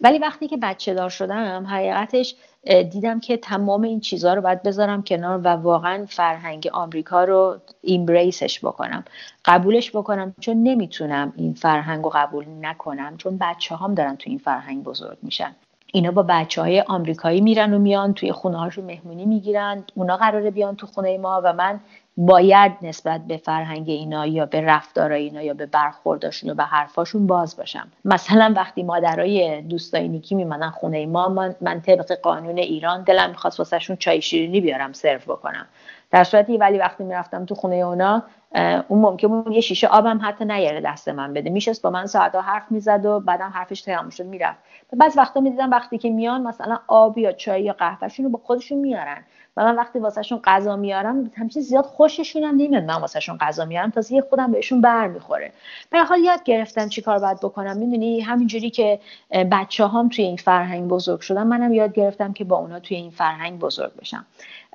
ولی 0.00 0.18
وقتی 0.18 0.48
که 0.48 0.56
بچه 0.56 0.94
دار 0.94 1.10
شدم 1.10 1.66
حقیقتش 1.66 2.34
دیدم 2.64 3.20
که 3.20 3.36
تمام 3.36 3.82
این 3.82 4.00
چیزها 4.00 4.34
رو 4.34 4.42
باید 4.42 4.62
بذارم 4.62 5.02
کنار 5.02 5.40
و 5.44 5.48
واقعا 5.48 6.06
فرهنگ 6.08 6.70
آمریکا 6.72 7.24
رو 7.24 7.58
ایمبریسش 7.82 8.64
بکنم. 8.64 9.04
قبولش 9.44 9.90
بکنم 9.90 10.34
چون 10.40 10.62
نمی‌تونم 10.62 11.32
این 11.36 11.54
فرهنگ 11.54 12.04
رو 12.04 12.10
قبول 12.14 12.44
نکنم 12.60 13.16
چون 13.16 13.38
بچه 13.40 13.76
هم 13.76 13.94
دارن 13.94 14.16
تو 14.16 14.30
این 14.30 14.38
فرهنگ 14.38 14.84
بزرگ 14.84 15.18
میشن. 15.22 15.56
اینا 15.94 16.10
با 16.10 16.24
بچه 16.28 16.60
های 16.60 16.80
آمریکایی 16.80 17.40
میرن 17.40 17.74
و 17.74 17.78
میان 17.78 18.14
توی 18.14 18.32
خونه 18.32 18.58
هاشون 18.58 18.84
مهمونی 18.84 19.24
می‌گیرن 19.26 19.84
اونا 19.94 20.16
قراره 20.16 20.50
بیان 20.50 20.76
تو 20.76 20.86
خونه 20.86 21.18
ما 21.18 21.40
و 21.44 21.52
من 21.52 21.80
باید 22.16 22.72
نسبت 22.82 23.20
به 23.20 23.36
فرهنگ 23.36 23.88
اینا 23.88 24.26
یا 24.26 24.46
به 24.46 24.60
رفتار 24.60 25.12
اینا 25.12 25.42
یا 25.42 25.54
به 25.54 25.66
برخورداشون 25.66 26.48
یا 26.48 26.54
به 26.54 26.62
حرفاشون 26.62 27.26
باز 27.26 27.56
باشم. 27.56 27.88
مثلا 28.04 28.52
وقتی 28.56 28.82
مادرای 28.82 29.62
دوستای 29.62 30.08
نیکی 30.08 30.34
میمنن 30.34 30.70
خونه 30.70 31.06
ما 31.06 31.28
من, 31.28 31.54
من 31.60 31.80
طبق 31.80 32.12
قانون 32.20 32.58
ایران 32.58 33.02
دلم 33.02 33.30
می‌خواست 33.30 33.58
واسهشون 33.58 33.96
چای 33.96 34.22
شیرینی 34.22 34.60
بیارم 34.60 34.92
سرو 34.92 35.18
بکنم. 35.18 35.66
در 36.10 36.24
صورتی 36.24 36.56
ولی 36.56 36.78
وقتی 36.78 37.04
می‌رفتم 37.04 37.44
تو 37.44 37.54
خونه 37.54 37.76
اونا 37.76 38.22
اون 38.88 39.00
ممکن 39.00 39.28
بود 39.28 39.52
یه 39.54 39.60
شیشه 39.60 39.86
آبم 39.86 40.20
حتی 40.22 40.44
نیاره 40.44 40.80
دست 40.80 41.08
من 41.08 41.32
بده. 41.32 41.50
میشست 41.50 41.82
با 41.82 41.90
من 41.90 42.06
ساعتها 42.06 42.40
حرف 42.40 42.64
می‌زد 42.70 43.06
و 43.06 43.20
بعدم 43.20 43.50
حرفش 43.54 43.82
تمام 43.82 44.10
شد 44.10 44.26
می‌رفت. 44.26 44.58
بعض 44.96 45.16
وقتا 45.16 45.40
می‌دیدم 45.40 45.70
وقتی 45.70 45.98
که 45.98 46.10
میان 46.10 46.42
مثلا 46.42 46.78
آب 46.86 47.18
یا 47.18 47.32
چای 47.32 47.62
یا 47.62 47.72
قهوهشون 47.72 48.24
رو 48.24 48.30
با 48.32 48.40
خودشون 48.44 48.78
میارن 48.78 49.18
و 49.56 49.64
من 49.64 49.76
وقتی 49.76 49.98
واسهشون 49.98 50.40
غذا 50.44 50.76
میارم 50.76 51.30
همچین 51.36 51.62
زیاد 51.62 51.84
خوششون 51.84 52.42
هم 52.42 52.54
نمیاد. 52.54 52.84
من 52.84 52.94
واسهشون 52.94 53.36
غذا 53.36 53.64
میارم 53.64 53.90
تازه 53.90 54.14
یه 54.14 54.20
خودم 54.20 54.52
بهشون 54.52 54.80
بر 54.80 55.08
می‌خوره 55.08 55.52
به 55.90 55.98
حال 56.00 56.20
یاد 56.20 56.42
گرفتم 56.42 56.88
چیکار 56.88 57.18
باید 57.18 57.40
بکنم. 57.40 57.76
می‌دونی 57.76 58.20
همینجوری 58.20 58.70
که 58.70 59.00
بچه 59.30 59.84
هام 59.84 60.08
توی 60.08 60.24
این 60.24 60.36
فرهنگ 60.36 60.88
بزرگ 60.88 61.20
شدم 61.20 61.46
منم 61.46 61.72
یاد 61.72 61.92
گرفتم 61.92 62.32
که 62.32 62.44
با 62.44 62.56
اونا 62.56 62.80
توی 62.80 62.96
این 62.96 63.10
فرهنگ 63.10 63.58
بزرگ 63.58 63.92
بشم. 64.00 64.26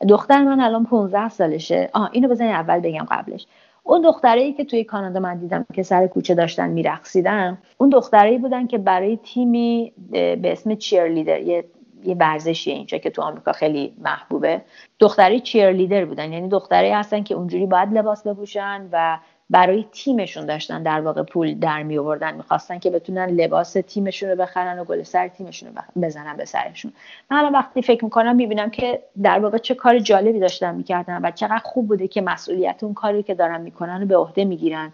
دختر 0.09 0.43
من 0.43 0.59
الان 0.59 0.85
15 0.85 1.29
سالشه. 1.29 1.89
آه 1.93 2.09
اینو 2.11 2.27
بزنی 2.27 2.49
اول 2.49 2.79
بگم 2.79 3.07
قبلش. 3.11 3.47
اون 3.87 4.01
دختره 4.01 4.53
که 4.53 4.65
توی 4.65 4.83
کانادا 4.83 5.19
من 5.19 5.37
دیدم 5.37 5.65
که 5.73 5.83
سر 5.83 6.07
کوچه 6.07 6.35
داشتن 6.35 6.69
میرقصیدن 6.69 7.57
اون 7.77 7.89
دختره 7.89 8.37
بودن 8.37 8.67
که 8.67 8.77
برای 8.77 9.17
تیمی 9.23 9.93
به 10.11 10.39
اسم 10.43 10.75
چیرلیدر 10.75 11.41
یه 11.41 11.65
یه 12.03 12.15
ورزشیه 12.19 12.73
اینجا 12.73 12.97
که 12.97 13.09
تو 13.09 13.21
آمریکا 13.21 13.51
خیلی 13.51 13.93
محبوبه. 13.97 14.61
دختری 14.99 15.39
چیرلیدر 15.39 16.05
بودن 16.05 16.33
یعنی 16.33 16.49
دختری 16.49 16.89
هستن 16.89 17.23
که 17.23 17.35
اونجوری 17.35 17.65
باید 17.65 17.93
لباس 17.93 18.27
بپوشن 18.27 18.89
و 18.91 19.19
برای 19.49 19.85
تیمشون 19.91 20.45
داشتن 20.45 20.83
در 20.83 21.01
واقع 21.01 21.23
پول 21.23 21.59
در 21.59 21.83
می 21.83 21.97
آوردن. 21.97 22.35
می‌خواستن 22.35 22.79
که 22.79 22.89
بتونن 22.89 23.25
لباس 23.25 23.73
تیمشون 23.73 24.29
رو 24.29 24.35
بخرن 24.35 24.79
و 24.79 24.83
گل 24.83 25.03
سر 25.03 25.27
تیمشون 25.27 25.69
رو 25.69 26.01
بزنن 26.01 26.37
به 26.37 26.45
سرشون. 26.45 26.93
من 27.31 27.37
الان 27.37 27.53
وقتی 27.53 27.81
فکر 27.81 28.03
می‌کنم 28.03 28.35
می‌بینم 28.35 28.69
که 28.69 29.01
در 29.23 29.39
واقع 29.39 29.57
چه 29.57 29.75
کار 29.75 29.99
جالبی 29.99 30.39
داشتن 30.39 30.75
می‌کردن 30.75 31.21
و 31.23 31.31
چقدر 31.31 31.61
خوب 31.63 31.87
بوده 31.87 32.07
که 32.07 32.21
مسئولیت 32.21 32.83
اون 32.83 32.93
کاری 32.93 33.23
که 33.23 33.33
دارن 33.33 33.61
می‌کنن 33.61 34.01
رو 34.01 34.07
به 34.07 34.17
عهده 34.17 34.45
می‌گیرن 34.45 34.91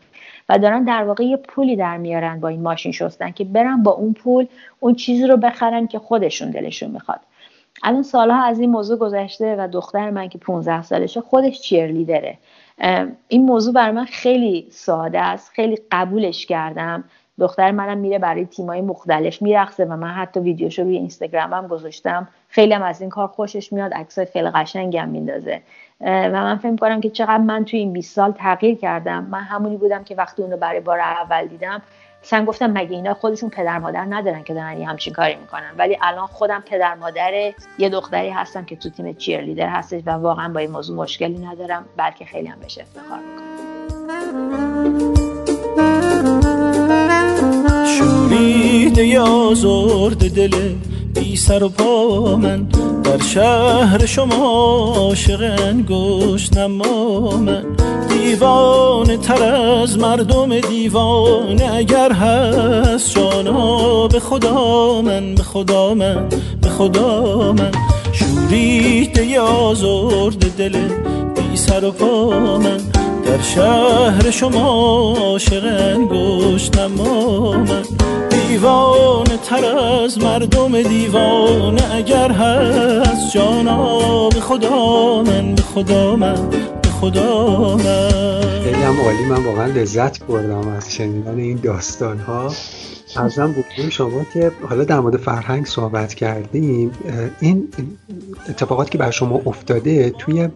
و 0.50 0.60
دارن 0.60 0.84
در 0.84 1.04
واقع 1.04 1.24
یه 1.24 1.38
پولی 1.38 1.76
در 1.76 1.98
میارن 1.98 2.40
با 2.40 2.48
این 2.48 2.62
ماشین 2.62 2.92
شستن 2.92 3.32
که 3.32 3.44
برن 3.44 3.84
با 3.84 3.92
اون 3.92 4.14
پول 4.14 4.48
اون 4.80 4.96
چیزی 4.96 5.28
رو 5.28 5.38
بخرن 5.38 5.88
که 5.88 6.00
خودشون 6.00 6.52
دلشون 6.52 6.92
می‌خواد. 6.92 7.20
الان 7.84 8.04
سالها 8.04 8.44
از 8.44 8.60
این 8.60 8.70
موضوع 8.70 8.98
گذشته 8.98 9.56
و 9.56 9.68
دختر 9.68 10.10
من 10.10 10.30
که 10.30 10.38
15 10.38 10.82
سالشه 10.82 11.22
خودش 11.22 11.62
چیرلیدره. 11.62 12.38
این 13.28 13.46
موضوع 13.46 13.74
برای 13.74 13.92
من 13.92 14.06
خیلی 14.06 14.68
ساده 14.72 15.20
است 15.20 15.52
خیلی 15.52 15.78
قبولش 15.92 16.46
کردم. 16.46 17.04
دختر 17.40 17.72
منم 17.72 17.98
میره 17.98 18.20
برای 18.20 18.46
تیمای 18.46 18.82
مختلف 18.82 19.42
میرقصه 19.42 19.86
و 19.86 19.96
من 19.96 20.08
حتی 20.08 20.40
ویدیوشو 20.40 20.84
روی 20.84 20.98
اینستاگرامم 20.98 21.68
گذاشتم. 21.68 22.28
خیلی 22.50 22.74
هم 22.74 22.82
از 22.82 23.02
این 23.02 23.10
کار 23.10 23.28
خوشش 23.28 23.74
میاد 23.74 23.94
عکسای 23.94 24.26
خیلی 24.26 24.50
قشنگی 24.50 24.98
هم 24.98 25.10
میندازه. 25.10 25.62
و 26.02 26.32
من 26.32 26.58
فکر 26.58 26.76
کنم 26.76 27.02
که 27.02 27.10
چقدر 27.10 27.38
من 27.38 27.66
توی 27.66 27.80
این 27.80 27.94
20 27.94 28.16
سال 28.16 28.32
تغییر 28.32 28.78
کردم. 28.78 29.24
من 29.24 29.42
همونی 29.42 29.78
بودم 29.78 30.04
که 30.04 30.16
وقتی 30.16 30.42
اونو 30.42 30.58
برای 30.58 30.80
بار 30.80 31.00
اول 31.00 31.46
دیدم 31.46 31.82
مثلا 32.24 32.46
گفتم 32.46 32.72
مگه 32.72 32.92
اینا 32.92 33.14
خودشون 33.14 33.50
پدر 33.50 33.80
مادر 33.80 34.06
ندارن 34.10 34.44
که 34.44 34.54
دارن 34.54 34.78
یه 34.78 34.88
همچین 34.88 35.14
کاری 35.14 35.36
می‌کنن؟ 35.36 35.72
ولی 35.78 35.98
الان 36.02 36.28
خودم 36.28 36.64
پدر 36.66 36.96
مادر 36.96 37.54
یه 37.78 37.90
دختری 37.90 38.30
هستم 38.30 38.66
که 38.66 38.76
تو 38.76 38.90
تیم 38.90 39.14
چیر 39.14 39.42
لیدر 39.42 39.68
هستش 39.70 40.02
و 40.06 40.12
واقعا 40.12 40.50
با 40.50 40.60
این 40.60 40.72
موضوع 40.72 40.98
مشکلی 40.98 41.46
ندارم 41.46 41.86
بلکه 41.98 42.26
خیلی 42.26 42.48
هم 42.48 42.60
بهش 42.60 42.78
افتخار 42.78 43.20
می‌کنم. 43.20 43.44
شورید 48.94 49.08
یا 49.08 49.54
زرد 49.54 50.34
دل 50.34 50.56
بی 51.16 51.36
سر 51.36 51.64
و 51.64 51.70
پا 51.70 52.36
من. 52.36 52.68
در 53.04 53.18
شهر 53.18 54.06
شما 54.06 54.94
عاشق 54.96 55.60
انگشت 55.68 56.58
نما 56.58 57.38
من. 57.38 57.64
دیوان 58.10 59.18
تر 59.18 59.44
از 59.44 59.98
مردم 59.98 60.60
دیوان 60.60 61.62
اگر 61.62 62.12
هست 62.12 63.16
جانا 63.16 64.08
به 64.08 64.20
خدا 64.20 65.02
من 65.02 65.36
به 65.36 65.44
خدا 65.44 65.94
من 65.94 66.30
به 66.62 66.70
خدا 66.70 67.52
من. 67.54 67.72
شورید 68.12 69.18
یا 69.18 69.74
زرد 69.74 70.56
دل 70.58 70.78
بی 71.36 71.58
سر 71.58 71.86
و 71.86 71.92
پا 71.92 72.30
من. 72.58 72.78
در 73.26 73.42
شهر 73.42 74.32
شما 74.32 75.16
عاشق 75.18 75.64
انگشت 75.66 76.78
نما 76.78 77.52
من. 77.52 77.84
دیوانه 78.54 79.38
تر 79.38 79.66
از 79.66 80.24
مردم 80.24 80.82
دیوانه. 80.82 81.96
اگر 81.96 82.32
هست 82.32 83.34
جانا 83.34 84.30
به 84.30 84.40
خدا 84.40 85.24
من 85.24 85.56
به 85.56 85.62
خدا 85.62 86.16
من. 86.16 86.50
خدا 87.04 87.78
خیلی 88.64 88.82
هم 88.82 89.02
عالی. 89.02 89.26
من 89.30 89.44
واقعا 89.46 89.66
لذت 89.66 90.24
بردم 90.24 90.68
از 90.68 90.94
شنیدن 90.94 91.40
این 91.40 91.60
داستان 91.64 92.20
ها 92.20 92.54
ازم 93.16 93.52
بودیم 93.52 93.90
شما 93.90 94.26
که 94.34 94.52
حالا 94.70 94.84
در 94.84 95.00
مورد 95.00 95.18
فرهنگ 95.18 95.66
صحبت 95.66 96.14
کردیم 96.14 96.92
این 97.40 97.68
اتفاقات 98.50 98.90
که 98.90 98.98
بر 98.98 99.12
شما 99.12 99.42
افتاده 99.46 100.10
توی 100.10 100.50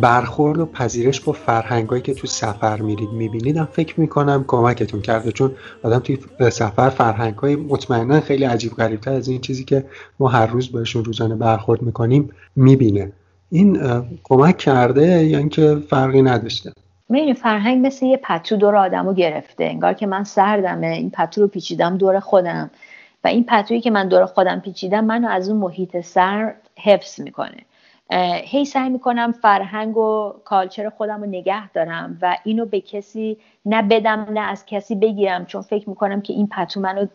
برخورد 0.00 0.58
و 0.58 0.66
پذیرش 0.66 1.20
با 1.20 1.32
فرهنگایی 1.32 2.02
که 2.02 2.14
تو 2.14 2.26
سفر 2.26 2.80
میرید 2.80 3.10
می‌بینید 3.10 3.64
فکر 3.64 4.00
می‌کنم 4.00 4.44
کمکتون 4.46 5.00
کرده. 5.00 5.32
چون 5.32 5.50
آدم 5.82 5.98
توی 5.98 6.18
سفر 6.50 6.90
فرهنگ 6.90 7.34
های 7.34 7.56
مطمئنا 7.56 8.20
خیلی 8.20 8.44
عجیب 8.44 8.72
غریبتر 8.72 9.12
از 9.12 9.28
این 9.28 9.40
چیزی 9.40 9.64
که 9.64 9.84
ما 10.20 10.28
هر 10.28 10.46
روز 10.46 10.72
باشون 10.72 11.04
روزانه 11.04 11.34
برخورد 11.34 11.82
می‌کنیم 11.82 12.30
می‌بینه. 12.56 13.12
این 13.50 13.78
کمک 14.24 14.58
کرده 14.58 15.24
یا 15.24 15.38
اینکه 15.38 15.76
فرقی 15.90 16.22
نداشته؟ 16.22 16.72
می‌دونی 17.08 17.34
فرهنگ 17.34 17.86
مثل 17.86 18.06
یه 18.06 18.16
پتو 18.16 18.56
دور 18.56 18.76
آدمو 18.76 19.14
گرفته. 19.14 19.64
انگار 19.64 19.92
که 19.92 20.06
من 20.06 20.24
سردمه 20.24 20.86
این 20.86 21.10
پتو 21.10 21.40
رو 21.40 21.48
پیچیدم 21.48 21.98
دور 21.98 22.20
خودم. 22.20 22.70
و 23.24 23.28
این 23.28 23.44
پتویی 23.44 23.80
که 23.80 23.90
من 23.90 24.08
دور 24.08 24.26
خودم 24.26 24.60
پیچیدم 24.60 25.04
منو 25.04 25.28
از 25.28 25.48
اون 25.48 25.58
محیط 25.58 26.00
سرد 26.00 26.68
حفظ 26.76 27.20
می‌کنه. 27.20 27.56
هی 28.44 28.64
سعی 28.64 28.88
می‌کنم 28.88 29.32
فرهنگ 29.32 29.96
و 29.96 30.32
کالچر 30.44 30.88
خودم 30.88 31.20
رو 31.20 31.26
نگه 31.26 31.70
دارم 31.70 32.18
و 32.22 32.36
اینو 32.44 32.66
به 32.66 32.80
کسی 32.80 33.36
نه 33.66 33.82
بدم 33.82 34.26
نه 34.32 34.40
از 34.40 34.66
کسی 34.66 34.94
بگیرم. 34.94 35.46
چون 35.46 35.62
فکر 35.62 35.88
می‌کنم 35.88 36.20
که 36.20 36.32
این 36.32 36.48
پتو 36.48 36.80
منو 36.80 37.06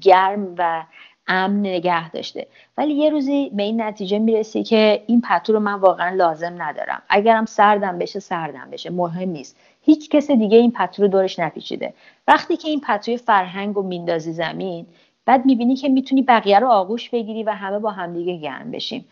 گرم 0.00 0.54
و 0.58 0.84
امن 1.26 1.60
نگه 1.60 2.10
داشته. 2.10 2.46
ولی 2.78 2.94
یه 2.94 3.10
روزی 3.10 3.50
به 3.54 3.62
این 3.62 3.82
نتیجه 3.82 4.18
می‌رسی 4.18 4.62
که 4.62 5.02
این 5.06 5.20
پتو 5.20 5.52
رو 5.52 5.60
من 5.60 5.74
واقعا 5.74 6.14
لازم 6.14 6.62
ندارم. 6.62 7.02
اگرم 7.08 7.44
سردم 7.44 7.98
بشه 7.98 8.20
سردم 8.20 8.68
بشه. 8.72 8.90
مهم 8.90 9.28
نیست. 9.28 9.56
هیچ 9.82 10.10
کس 10.10 10.30
دیگه 10.30 10.58
این 10.58 10.72
پتو 10.72 11.02
رو 11.02 11.08
دورش 11.08 11.38
نپیچیده. 11.38 11.94
وقتی 12.28 12.56
که 12.56 12.68
این 12.68 12.80
پتوی 12.80 13.16
فرهنگ 13.16 13.74
رو 13.74 13.82
میندازی 13.82 14.32
زمین 14.32 14.86
بعد 15.26 15.46
می‌بینی 15.46 15.76
که 15.76 15.88
می‌تونی 15.88 16.22
بقیه 16.22 16.58
رو 16.58 16.68
آغوش 16.68 17.10
بگیری 17.10 17.42
و 17.42 17.50
همه 17.50 17.78
با 17.78 17.90
همدیگه 17.90 18.36
گرم 18.36 18.70
بشیم. 18.70 19.04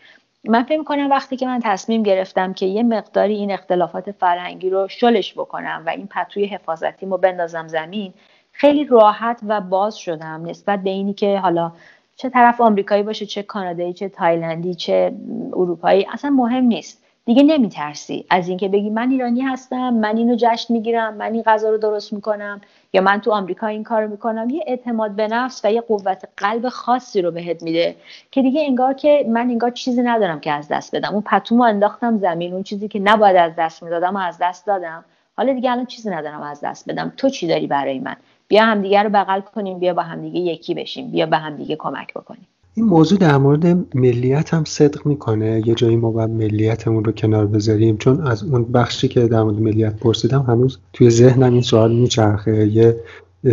من 0.43 0.63
فکر 0.63 0.83
کنم 0.83 1.09
وقتی 1.09 1.37
که 1.37 1.45
من 1.45 1.59
تصمیم 1.63 2.03
گرفتم 2.03 2.53
که 2.53 2.65
یه 2.65 2.83
مقداری 2.83 3.35
این 3.35 3.51
اختلافات 3.51 4.11
فرهنگی 4.11 4.69
رو 4.69 4.87
شلش 4.87 5.33
بکنم 5.33 5.83
و 5.85 5.89
این 5.89 6.07
پتوی 6.07 6.45
حفاظتی 6.45 7.05
رو 7.05 7.17
بندازم 7.17 7.67
زمین 7.67 8.13
خیلی 8.51 8.85
راحت 8.85 9.39
و 9.47 9.61
باز 9.61 9.97
شدم 9.97 10.45
نسبت 10.45 10.83
به 10.83 10.89
اینی 10.89 11.13
که 11.13 11.39
حالا 11.39 11.71
چه 12.15 12.29
طرف 12.29 12.61
آمریکایی 12.61 13.03
باشه 13.03 13.25
چه 13.25 13.43
کانادایی 13.43 13.93
چه 13.93 14.09
تایلندی 14.09 14.75
چه 14.75 15.13
اروپایی 15.53 16.07
اصلا 16.13 16.31
مهم 16.31 16.63
نیست. 16.63 17.03
دیگه 17.25 17.43
نمیترسی 17.43 18.25
از 18.29 18.47
اینکه 18.47 18.67
بگی 18.67 18.89
من 18.89 19.11
ایرانی 19.11 19.41
هستم 19.41 19.93
من 19.93 20.17
اینو 20.17 20.35
جشن 20.39 20.73
می‌گیرم 20.73 21.13
من 21.13 21.33
این 21.33 21.43
غذا 21.43 21.69
رو 21.69 21.77
درست 21.77 22.13
می‌کنم 22.13 22.61
یا 22.93 23.01
من 23.01 23.21
تو 23.21 23.31
آمریکا 23.31 23.67
این 23.67 23.83
کارو 23.83 24.07
می‌کنم. 24.07 24.49
یه 24.49 24.63
اعتماد 24.67 25.11
به 25.11 25.27
نفس 25.27 25.61
و 25.65 25.71
یه 25.71 25.81
قوت 25.81 26.23
قلب 26.37 26.69
خاصی 26.69 27.21
رو 27.21 27.31
بهت 27.31 27.63
میده 27.63 27.95
که 28.31 28.41
دیگه 28.41 28.61
انگار 28.61 28.93
که 28.93 29.25
من 29.29 29.41
انگار 29.41 29.71
چیزی 29.71 30.01
ندارم 30.01 30.39
که 30.39 30.51
از 30.51 30.67
دست 30.67 30.95
بدم. 30.95 31.13
اون 31.13 31.21
پتومو 31.21 31.63
انداختم 31.63 32.17
زمین 32.17 32.53
اون 32.53 32.63
چیزی 32.63 32.87
که 32.87 32.99
نباید 32.99 33.35
از 33.35 33.51
دست 33.57 33.83
می‌دادم 33.83 34.15
از 34.15 34.37
دست 34.41 34.65
دادم. 34.65 35.05
حالا 35.37 35.53
دیگه 35.53 35.71
الان 35.71 35.85
چیزی 35.85 36.09
ندارم 36.09 36.41
از 36.41 36.61
دست 36.61 36.89
بدم. 36.89 37.13
تو 37.17 37.29
چی 37.29 37.47
داری 37.47 37.67
برای 37.67 37.99
من؟ 37.99 38.15
بیا 38.47 38.65
همدیگه 38.65 39.03
رو 39.03 39.09
بغل 39.09 39.39
کنیم 39.39 39.79
بیا 39.79 39.93
با 39.93 40.01
همدیگه 40.01 40.39
یکی 40.39 40.73
بشیم 40.73 41.11
بیا 41.11 41.25
به 41.25 41.37
همدیگه 41.37 41.75
کمک 41.79 42.13
بکنیم. 42.13 42.47
این 42.75 42.85
موضوع 42.85 43.19
در 43.19 43.37
مورد 43.37 43.95
ملیت 43.95 44.53
هم 44.53 44.63
صدق 44.63 45.05
می‌کنه. 45.05 45.61
یه 45.65 45.75
جایی 45.75 45.95
ما 45.95 46.11
باید 46.11 46.29
ملیتمون 46.29 47.03
رو 47.03 47.11
کنار 47.11 47.47
بذاریم. 47.47 47.97
چون 47.97 48.27
از 48.27 48.43
اون 48.43 48.63
بخشی 48.63 49.07
که 49.07 49.27
در 49.27 49.43
مورد 49.43 49.59
ملیت 49.59 49.95
پرسیدم 49.95 50.41
هنوز 50.41 50.79
توی 50.93 51.09
ذهنم 51.09 51.53
این 51.53 51.61
سوال 51.61 51.95
میچرخه. 51.95 52.67
یه 52.67 52.97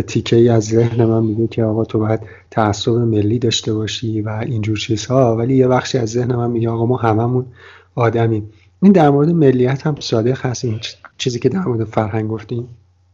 تیکه 0.07 0.35
ای 0.35 0.49
از 0.49 0.63
ذهن 0.63 1.05
من 1.05 1.23
میگه 1.23 1.47
که 1.47 1.63
آقا 1.63 1.85
تو 1.85 1.99
باید 1.99 2.19
تعصب 2.51 2.91
ملی 2.91 3.39
داشته 3.39 3.73
باشی 3.73 4.21
و 4.21 4.29
اینجور 4.29 4.77
چیزها. 4.77 5.35
ولی 5.35 5.55
یه 5.55 5.67
بخشی 5.67 5.97
از 5.97 6.09
ذهن 6.09 6.35
من 6.35 6.51
میگه 6.51 6.69
آقا 6.69 6.85
ما 6.85 6.97
هممون 6.97 7.45
آدمیم. 7.95 8.49
این 8.81 8.91
در 8.91 9.09
مورد 9.09 9.29
ملیت 9.29 9.87
هم 9.87 9.95
صادق 9.99 10.45
هست 10.45 10.65
این 10.65 10.79
چیزی 11.17 11.39
که 11.39 11.49
در 11.49 11.59
مورد 11.65 11.83
فرهنگ 11.83 12.27
گفتیم. 12.29 12.67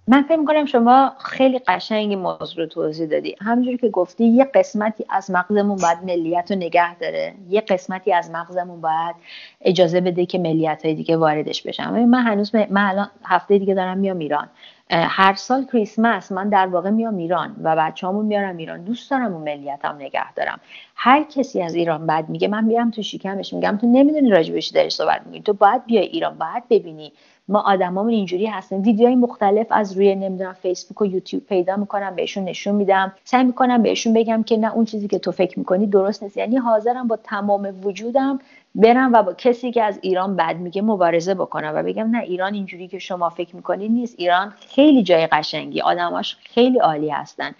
من 0.09 0.21
فکر 0.21 0.35
می‌کنم 0.37 0.65
شما 0.65 1.13
خیلی 1.19 1.59
قشنگی 1.59 2.15
موضوع 2.15 2.57
رو 2.57 2.65
توضیح 2.65 3.07
دادی. 3.07 3.35
همونجوری 3.41 3.77
که 3.77 3.89
گفتی 3.89 4.25
یه 4.25 4.43
قسمتی 4.43 5.05
از 5.09 5.31
مغزمون 5.31 5.77
باید 5.77 5.97
ملیت 6.03 6.51
رو 6.51 6.57
نگه 6.57 6.95
داره. 6.95 7.33
یه 7.49 7.61
قسمتی 7.61 8.13
از 8.13 8.31
مغزمون 8.31 8.81
باید 8.81 9.15
اجازه 9.61 10.01
بده 10.01 10.25
که 10.25 10.39
ملیت 10.39 10.85
های 10.85 10.93
دیگه 10.93 11.17
واردش 11.17 11.61
بشن. 11.61 12.05
من 12.05 12.23
هنوز 12.23 12.55
من 12.55 12.89
الان 12.89 13.09
هفته 13.25 13.57
دیگه 13.57 13.73
دارم 13.73 13.97
میام 13.97 14.19
ایران. 14.19 14.49
هر 14.89 15.33
سال 15.35 15.65
کریسمس 15.65 16.31
من 16.31 16.49
در 16.49 16.67
واقع 16.67 16.89
میام 16.89 17.17
ایران 17.17 17.55
و 17.63 17.75
بچه‌هامون 17.75 18.25
میارم 18.25 18.57
ایران. 18.57 18.83
دوست 18.83 19.11
دارم 19.11 19.33
اون 19.33 19.43
ملیتم 19.43 19.95
نگه 19.95 20.33
دارم. 20.33 20.59
هر 20.95 21.23
کسی 21.23 21.61
از 21.61 21.75
ایران 21.75 22.07
بعد 22.07 22.29
میگه 22.29 22.47
من 22.47 22.63
میرم 22.63 22.91
تو 22.91 23.01
شکمش 23.01 23.53
میگم 23.53 23.77
تو 23.81 23.87
نمی‌دونی 23.87 24.29
راجبش 24.29 24.67
داری 24.67 24.89
صحبت 24.89 25.21
میگی 25.25 25.41
تو 25.41 25.53
باید 25.53 25.85
بیای 25.85 26.05
ایران 26.05 26.37
باید 26.37 26.63
ببینی 26.69 27.13
ما 27.49 27.59
آدمامون 27.59 28.13
اینجوری 28.13 28.45
هستیم 28.45 28.81
ویدیوهای 28.81 29.15
مختلف 29.15 29.67
از 29.69 29.93
روی 29.93 30.15
نمی‌دونم 30.15 30.53
فیسبوک 30.53 31.01
و 31.01 31.05
یوتیوب 31.05 31.45
پیدا 31.45 31.75
می‌کنم 31.75 32.15
بهشون 32.15 32.43
نشون 32.43 32.75
میدم. 32.75 33.13
سعی 33.23 33.43
می‌کنم 33.43 33.83
بهشون 33.83 34.13
بگم 34.13 34.43
که 34.43 34.57
نه 34.57 34.73
اون 34.75 34.85
چیزی 34.85 35.07
که 35.07 35.19
تو 35.19 35.31
فکر 35.31 35.59
می‌کنی 35.59 35.87
درست 35.87 36.23
نیست. 36.23 36.37
یعنی 36.37 36.57
حاضرم 36.57 37.07
با 37.07 37.15
تمام 37.15 37.73
وجودم 37.83 38.39
برم 38.75 39.13
و 39.13 39.23
با 39.23 39.33
کسی 39.33 39.71
که 39.71 39.83
از 39.83 39.99
ایران 40.01 40.35
بد 40.35 40.57
میگه 40.57 40.81
مبارزه 40.81 41.33
بکنم 41.33 41.71
و 41.75 41.83
بگم 41.83 42.09
نه 42.09 42.23
ایران 42.23 42.53
اینجوری 42.53 42.87
که 42.87 42.99
شما 42.99 43.29
فکر 43.29 43.55
می‌کنید 43.55 43.91
نیست. 43.91 44.15
ایران 44.17 44.53
خیلی 44.69 45.03
جای 45.03 45.27
قشنگی. 45.27 45.81
آدماش 45.81 46.37
خیلی 46.43 46.79
عالی 46.79 47.09
هستن. 47.09 47.51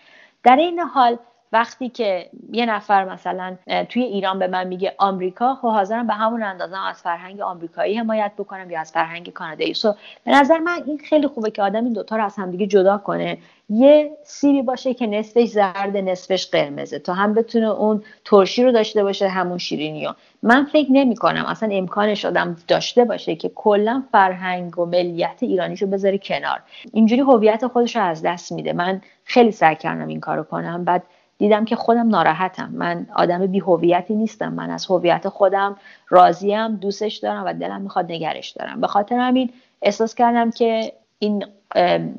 در 0.44 0.56
این 0.56 0.80
حال 0.80 1.18
وقتی 1.52 1.90
که 1.90 2.30
یه 2.52 2.66
نفر 2.66 3.06
مثلا 3.06 3.58
توی 3.90 4.04
ایران 4.04 4.40
به 4.40 4.48
من 4.48 4.68
میگه 4.68 4.96
آمریکا 4.98 5.56
خب 5.56 5.68
حاضرم 5.68 6.08
به 6.08 6.14
همون 6.14 6.44
اندازه 6.44 6.88
از 6.88 7.02
فرهنگ 7.02 7.42
آمریکایی 7.42 7.98
حمایت 7.98 8.32
بکنم 8.38 8.72
یا 8.72 8.80
از 8.80 8.92
فرهنگ 8.92 9.34
کانادایی. 9.34 9.74
سو 9.74 9.94
به 10.24 10.32
نظر 10.32 10.58
من 10.58 10.84
این 10.86 10.98
خیلی 10.98 11.28
خوبه 11.28 11.52
که 11.52 11.62
آدم 11.62 11.84
این 11.84 11.94
دوتا 11.94 12.16
رو 12.16 12.26
از 12.26 12.36
همدیگه 12.36 12.68
جدا 12.68 12.98
کنه. 12.98 13.38
یه 13.70 14.12
سیبی 14.24 14.62
باشه 14.62 14.94
که 14.94 15.08
نصفش 15.08 15.48
زرد 15.48 15.98
نصفش 15.98 16.48
قرمزه 16.48 17.00
تا 17.00 17.14
هم 17.14 17.34
بتونه 17.34 17.70
اون 17.70 18.04
ترشی 18.26 18.64
رو 18.64 18.72
داشته 18.72 19.04
باشه 19.04 19.28
همون 19.28 19.58
شیرینی 19.58 20.06
رو. 20.06 20.14
من 20.44 20.66
فکر 20.66 20.92
نمی 20.92 21.16
کنم 21.16 21.46
اصلا 21.46 21.70
امکانش 21.72 22.26
آدم 22.26 22.58
داشته 22.68 23.06
باشه 23.06 23.36
که 23.36 23.52
کلا 23.56 24.04
فرهنگ 24.12 24.80
و 24.80 24.86
ملیت 24.86 25.38
ایرانیشو 25.42 25.88
بذاره 25.88 26.18
کنار. 26.18 26.60
اینجوری 26.94 27.22
هویت 27.22 27.68
خودش 27.68 27.96
رو 27.96 28.02
از 28.04 28.22
دست 28.22 28.52
میده. 28.52 28.74
من 28.74 29.02
خیلی 29.24 29.52
سعی 29.52 29.76
کردم 29.76 30.08
این 30.08 30.20
کارو 30.20 30.44
کنم. 30.44 30.84
بعد 30.84 31.04
دیدم 31.38 31.66
که 31.66 31.76
خودم 31.76 32.08
ناراحتم. 32.08 32.70
من 32.74 33.08
آدم 33.16 33.48
بی 33.48 33.60
هویتی 33.60 34.16
نیستم. 34.16 34.54
من 34.54 34.70
از 34.70 34.86
هویت 34.86 35.30
خودم 35.30 35.76
راضیم 36.10 36.76
دوستش 36.76 37.18
دارم 37.18 37.44
و 37.46 37.54
دلم 37.54 37.82
می‌خواد 37.82 38.12
نگرش 38.12 38.50
دارم. 38.50 38.82
به 38.82 38.88
خاطر 38.88 39.16
همین 39.16 39.50
احساس 39.82 40.16
کردم 40.16 40.52
که 40.52 40.94
این 41.20 41.46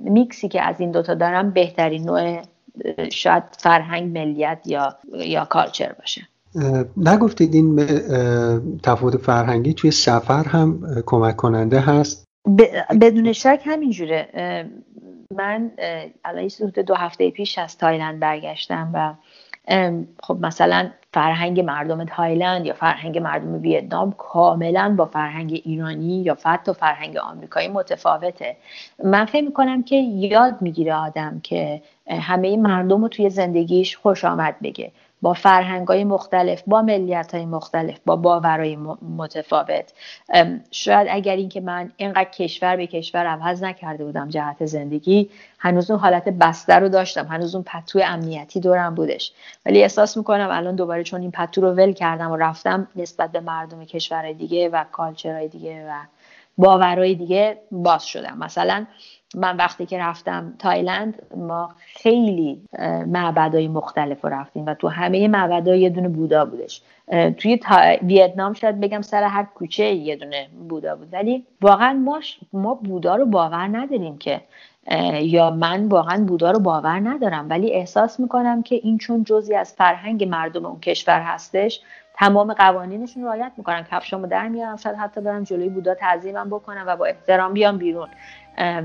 میکسی 0.00 0.48
که 0.48 0.62
از 0.62 0.80
این 0.80 0.90
دوتا 0.90 1.14
دارم 1.14 1.50
بهترین 1.50 2.04
نوع 2.04 2.42
شاید 3.12 3.42
فرهنگ 3.58 4.18
ملیت 4.18 4.58
یا 4.66 4.96
یا 5.12 5.44
کالچر 5.44 5.92
باشه. 5.98 6.22
نگفتید 6.96 7.54
این 7.54 7.86
تفاوت 8.82 9.16
فرهنگی 9.16 9.74
توی 9.74 9.90
سفر 9.90 10.44
هم 10.44 10.80
کمک 11.06 11.36
کننده 11.36 11.80
هست؟ 11.80 12.24
بدون 13.00 13.32
شک 13.32 13.60
همینجوره. 13.64 14.28
من 15.36 15.70
الان 16.24 16.48
حدود 16.60 16.78
دو 16.78 16.94
هفته 16.94 17.30
پیش 17.30 17.58
از 17.58 17.78
تایلند 17.78 18.20
برگشتم 18.20 18.90
و 18.94 19.14
خب 20.22 20.38
مثلا 20.40 20.90
فرهنگ 21.14 21.60
مردم 21.60 22.04
تایلند 22.04 22.66
یا 22.66 22.74
فرهنگ 22.74 23.18
مردم 23.18 23.60
ویتنام 23.60 24.12
کاملا 24.12 24.94
با 24.98 25.04
فرهنگ 25.04 25.62
ایرانی 25.64 26.22
یا 26.22 26.38
حتی 26.44 26.72
فرهنگ 26.72 27.16
آمریکایی 27.16 27.68
متفاوته. 27.68 28.56
من 29.04 29.24
فکر 29.24 29.44
می‌کنم 29.44 29.82
که 29.82 29.96
یاد 29.96 30.62
می‌گیره 30.62 30.94
آدم 30.94 31.40
که 31.42 31.82
همه 32.10 32.56
مردم 32.56 33.02
رو 33.02 33.08
توی 33.08 33.30
زندگیش 33.30 33.96
خوش 33.96 34.24
آمد 34.24 34.56
بگه. 34.62 34.92
با 35.22 35.32
فرهنگ 35.32 35.88
های 35.88 36.04
مختلف 36.04 36.62
با 36.66 36.82
ملیت 36.82 37.34
های 37.34 37.46
مختلف 37.46 37.98
با 38.06 38.16
باورهای 38.16 38.78
متفاوت. 39.16 39.92
شاید 40.70 41.06
اگر 41.10 41.36
اینکه 41.36 41.60
من 41.60 41.92
اینقدر 41.96 42.30
کشور 42.30 42.76
به 42.76 42.86
کشور 42.86 43.26
عوض 43.26 43.62
نکرده 43.62 44.04
بودم 44.04 44.28
جهت 44.28 44.66
زندگی 44.66 45.30
هنوز 45.58 45.90
اون 45.90 46.00
حالت 46.00 46.28
بسته 46.28 46.74
رو 46.74 46.88
داشتم. 46.88 47.26
هنوز 47.26 47.54
اون 47.54 47.64
پتو 47.64 48.00
امنیتی 48.04 48.60
دورم 48.60 48.94
بودش. 48.94 49.32
ولی 49.66 49.82
احساس 49.82 50.16
می‌کنم 50.16 50.48
الان 50.50 50.76
دوباره 50.76 51.02
چون 51.02 51.20
این 51.20 51.30
پتو 51.30 51.60
رو 51.60 51.70
ول 51.70 51.92
کردم 51.92 52.30
و 52.30 52.36
رفتم 52.36 52.88
نسبت 52.96 53.32
به 53.32 53.40
مردم 53.40 53.84
کشورهای 53.84 54.34
دیگه 54.34 54.68
و 54.68 54.84
کالچرهای 54.92 55.48
دیگه 55.48 55.86
و 55.88 55.92
باورهای 56.58 57.14
دیگه 57.14 57.58
باز 57.70 58.06
شدم. 58.06 58.38
مثلا 58.38 58.86
من 59.34 59.56
وقتی 59.56 59.86
که 59.86 59.98
رفتم 59.98 60.54
تایلند 60.58 61.22
ما 61.36 61.74
خیلی 61.94 62.62
معبدهای 63.06 63.68
مختلف 63.68 64.24
رو 64.24 64.30
رفتیم 64.30 64.66
و 64.66 64.74
تو 64.74 64.88
همه 64.88 65.28
معبدها 65.28 65.74
یه 65.74 65.90
دونه 65.90 66.08
بودا 66.08 66.44
بودش. 66.44 66.82
توی 67.36 67.56
تا... 67.56 67.96
ویتنام 68.02 68.52
شاید 68.52 68.80
بگم 68.80 69.02
سر 69.02 69.22
هر 69.22 69.46
کوچه 69.54 69.84
یه 69.84 70.16
دونه 70.16 70.48
بودا 70.68 70.96
بود. 70.96 71.08
ولی 71.12 71.46
واقعا 71.60 71.92
ما, 71.92 72.20
ما 72.52 72.74
بودا 72.74 73.16
رو 73.16 73.26
باور 73.26 73.68
نداریم 73.72 74.18
که 74.18 74.40
یا 75.20 75.50
من 75.50 75.88
واقعا 75.88 76.24
بودا 76.24 76.50
رو 76.50 76.60
باور 76.60 77.00
ندارم. 77.00 77.48
ولی 77.50 77.72
احساس 77.72 78.20
می‌کنم 78.20 78.62
که 78.62 78.74
این 78.74 78.98
چون 78.98 79.24
جزی 79.24 79.54
از 79.54 79.72
فرهنگ 79.72 80.24
مردم 80.24 80.66
اون 80.66 80.80
کشور 80.80 81.20
هستش 81.20 81.80
تمام 82.14 82.52
قوانینشون 82.52 83.24
رعایت 83.24 83.52
می‌کنن. 83.56 83.86
کفشامو 83.90 84.26
در 84.26 84.48
میارم 84.48 84.76
شاید 84.76 84.96
حتی 84.96 85.20
برم 85.20 85.42
جلوی 85.42 85.68
بودا 85.68 85.94
تعظیمم 85.94 86.50
بکنم 86.50 86.84
و 86.86 86.96
با 86.96 87.06
احترام 87.06 87.52
بیام 87.52 87.78
بیرون. 87.78 88.08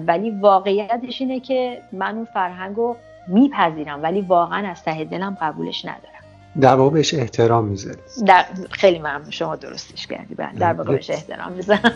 ولی 0.08 0.30
واقعیتش 0.30 1.22
اینه 1.22 1.40
که 1.40 1.82
من 1.92 2.16
اون 2.16 2.28
فرهنگ 2.34 2.76
رو 2.76 2.96
میپذیرم 3.28 4.04
ولی 4.04 4.22
واقعا 4.22 4.70
از 4.70 4.84
ته 4.84 5.04
دلم 5.04 5.38
قبولش 5.42 5.86
ندارم. 5.86 6.24
در 6.62 6.76
واقع 6.76 6.94
بهش 6.94 7.14
احترام 7.14 7.66
می‌ذاری 7.66 7.98
در 8.26 8.46
خیلی 8.72 9.00
ممنون. 9.00 9.30
شما 9.30 9.56
درستش 9.56 10.08
کردی. 10.08 10.36
بله 10.36 10.54
در 10.60 10.74
واقع 10.74 10.92
بهش 10.92 11.10
احترام 11.10 11.52
می‌ذارم. 11.52 11.92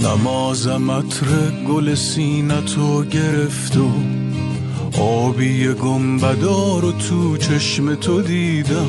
نمازم 0.00 0.90
عطر 0.90 1.26
گل 1.68 1.94
سینتو 1.94 3.04
گرفت 3.04 3.76
و 3.76 3.90
آبی 5.02 5.74
گنبدار 5.74 6.84
و 6.84 6.92
تو 6.92 7.36
چشم 7.36 7.94
تو 7.94 8.22
دیدم. 8.22 8.88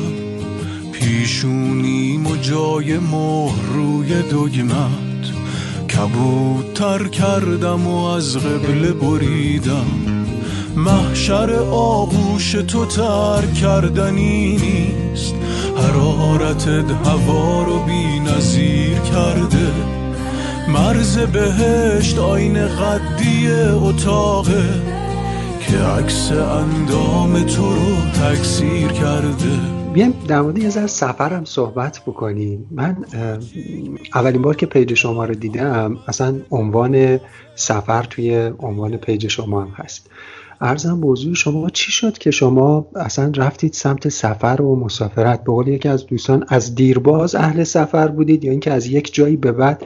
پیشونیم 0.92 2.26
و 2.26 2.36
جای 2.36 2.98
مهر 2.98 3.66
روی 3.74 4.22
دگمه 4.22 4.86
کبوتر 6.00 7.08
کردم 7.08 7.86
و 7.86 8.04
از 8.04 8.36
قبله 8.36 8.92
بریدم. 8.92 9.86
محشر 10.76 11.52
آغوش 11.72 12.52
تو 12.52 12.86
تر 12.86 13.46
کردنی 13.46 14.56
نیست. 14.56 15.34
حرارتت 15.76 16.90
هوا 17.06 17.62
رو 17.62 17.78
بی 17.84 18.20
نظیر 18.20 18.98
کرده. 18.98 19.72
مرز 20.68 21.18
بهشت 21.18 22.18
آین 22.18 22.68
قدی 22.68 23.50
اتاقه 23.82 24.64
که 25.60 25.78
عکس 25.78 26.32
اندام 26.32 27.42
تو 27.42 27.74
رو 27.74 28.10
تکثیر 28.10 28.88
کرده. 28.88 29.79
بیایم 29.94 30.14
در 30.28 30.40
مورد 30.40 30.58
یه 30.58 30.68
ذره 30.68 30.86
سفرم 30.86 31.44
صحبت 31.44 32.00
بکنیم. 32.06 32.66
من 32.70 32.96
اولین 34.14 34.42
بار 34.42 34.56
که 34.56 34.66
پیج 34.66 34.94
شما 34.94 35.24
رو 35.24 35.34
دیدم 35.34 35.96
اصلا 36.08 36.40
عنوان 36.50 37.20
سفر 37.54 38.02
توی 38.02 38.52
عنوان 38.58 38.96
page 38.96 39.26
شما 39.26 39.62
هم 39.62 39.72
هست. 39.74 40.10
عرضم 40.60 40.92
موضوع 40.92 41.34
شما 41.34 41.70
چی 41.70 41.92
شد 41.92 42.18
که 42.18 42.30
شما 42.30 42.86
اصلا 42.96 43.32
رفتید 43.36 43.72
سمت 43.72 44.08
سفر 44.08 44.62
و 44.62 44.76
مسافرت؟ 44.76 45.44
به 45.44 45.52
قول 45.52 45.68
یکی 45.68 45.88
از 45.88 46.06
دوستان 46.06 46.44
از 46.48 46.74
دیرباز 46.74 47.34
اهل 47.34 47.64
سفر 47.64 48.08
بودید 48.08 48.44
یا 48.44 48.50
اینکه 48.50 48.72
از 48.72 48.86
یک 48.86 49.14
جایی 49.14 49.36
به 49.36 49.52
بعد 49.52 49.82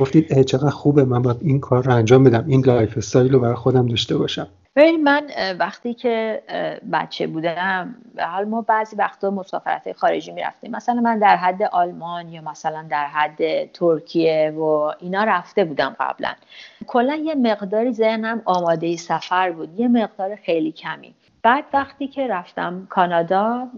گفتید 0.00 0.42
چقدر 0.42 0.70
خوبه 0.70 1.04
من 1.04 1.22
باید 1.22 1.36
این 1.40 1.60
کار 1.60 1.84
رو 1.84 1.94
انجام 1.94 2.24
بدم 2.24 2.44
این 2.48 2.64
lifestyle 2.66 3.32
رو 3.32 3.40
برای 3.40 3.54
خودم 3.54 3.86
داشته 3.86 4.16
باشم؟ 4.16 4.46
ببین 4.78 5.02
من 5.02 5.30
وقتی 5.58 5.94
که 5.94 6.42
بچه 6.92 7.26
بودم 7.26 7.94
حالا 8.18 8.44
ما 8.44 8.62
بعضی 8.62 8.96
وقتا 8.96 9.30
مسافرت 9.30 9.92
خارجی 9.92 10.32
می‌رفتیم. 10.32 10.70
مثلا 10.70 11.00
من 11.00 11.18
در 11.18 11.36
حد 11.36 11.62
آلمان 11.62 12.28
یا 12.28 12.42
مثلا 12.42 12.86
در 12.90 13.06
حد 13.06 13.72
ترکیه 13.72 14.50
و 14.50 14.92
اینا 15.00 15.24
رفته 15.24 15.64
بودم 15.64 15.96
قبلا. 16.00 16.32
کلا 16.86 17.14
یه 17.14 17.34
مقداری 17.34 17.92
ذهنم 17.92 18.42
آماده 18.44 18.96
سفر 18.96 19.50
بود. 19.50 19.80
یه 19.80 19.88
مقدار 19.88 20.36
خیلی 20.36 20.72
کمی. 20.72 21.14
بعد 21.42 21.64
وقتی 21.72 22.08
که 22.08 22.26
رفتم 22.26 22.86
کانادا 22.90 23.68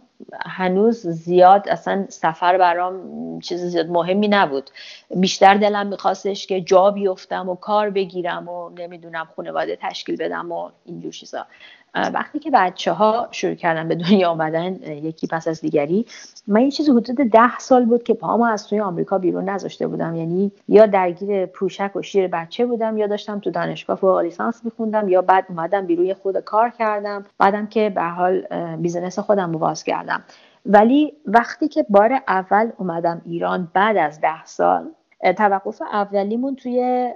هنوز 0.46 1.06
زیاد 1.06 1.68
اصلا 1.68 2.06
سفر 2.08 2.58
برام 2.58 3.40
چیز 3.40 3.60
زیاد 3.60 3.86
مهمی 3.88 4.28
نبود. 4.28 4.70
بیشتر 5.16 5.54
دلم 5.54 5.86
میخواستش 5.86 6.46
که 6.46 6.60
جا 6.60 6.90
بیفتم 6.90 7.48
و 7.48 7.54
کار 7.54 7.90
بگیرم 7.90 8.48
و 8.48 8.70
نمی‌دونم 8.70 9.28
خانواده 9.36 9.78
تشکیل 9.82 10.16
بدم 10.16 10.52
و 10.52 10.70
اینجور 10.84 11.12
چیزا. 11.12 11.46
وقتی 11.94 12.38
که 12.38 12.50
بچه 12.50 12.92
ها 12.92 13.28
شروع 13.30 13.54
کردن 13.54 13.88
به 13.88 13.94
دنیا 13.94 14.30
آمدن 14.30 14.74
یکی 14.82 15.26
پس 15.26 15.48
از 15.48 15.60
دیگری 15.60 16.06
من 16.46 16.60
یه 16.60 16.70
چیزی 16.70 16.90
حدود 16.90 17.16
ده 17.16 17.58
سال 17.58 17.84
بود 17.84 18.02
که 18.02 18.14
پامو 18.14 18.44
از 18.44 18.66
توی 18.66 18.80
آمریکا 18.80 19.18
بیرون 19.18 19.48
نذاشته 19.48 19.86
بودم. 19.86 20.14
یعنی 20.14 20.52
یا 20.68 20.86
درگیر 20.86 21.46
پوشک 21.46 21.96
و 21.96 22.02
شیر 22.02 22.28
بچه 22.28 22.66
بودم 22.66 22.98
یا 22.98 23.06
داشتم 23.06 23.38
تو 23.38 23.50
دانشگاه 23.50 23.96
فوق 23.96 24.18
لیسانس 24.18 24.64
میخوندم 24.64 25.08
یا 25.08 25.22
بعد 25.22 25.46
اومدم 25.48 25.86
بیرون 25.86 26.14
خود 26.14 26.40
کار 26.40 26.70
کردم. 26.70 27.24
بعدم 27.38 27.66
که 27.66 27.90
به 27.90 28.02
حال 28.02 28.40
business 28.76 29.18
خودم 29.18 29.52
رو 29.52 29.58
باز 29.58 29.84
کردم. 29.84 30.22
ولی 30.66 31.12
وقتی 31.26 31.68
که 31.68 31.86
بار 31.88 32.20
اول 32.28 32.70
اومدم 32.78 33.22
ایران 33.24 33.68
بعد 33.74 33.96
از 33.96 34.20
ده 34.20 34.44
سال 34.44 34.90
توقف 35.36 35.82
اولیمون 35.82 36.56
توی 36.56 37.10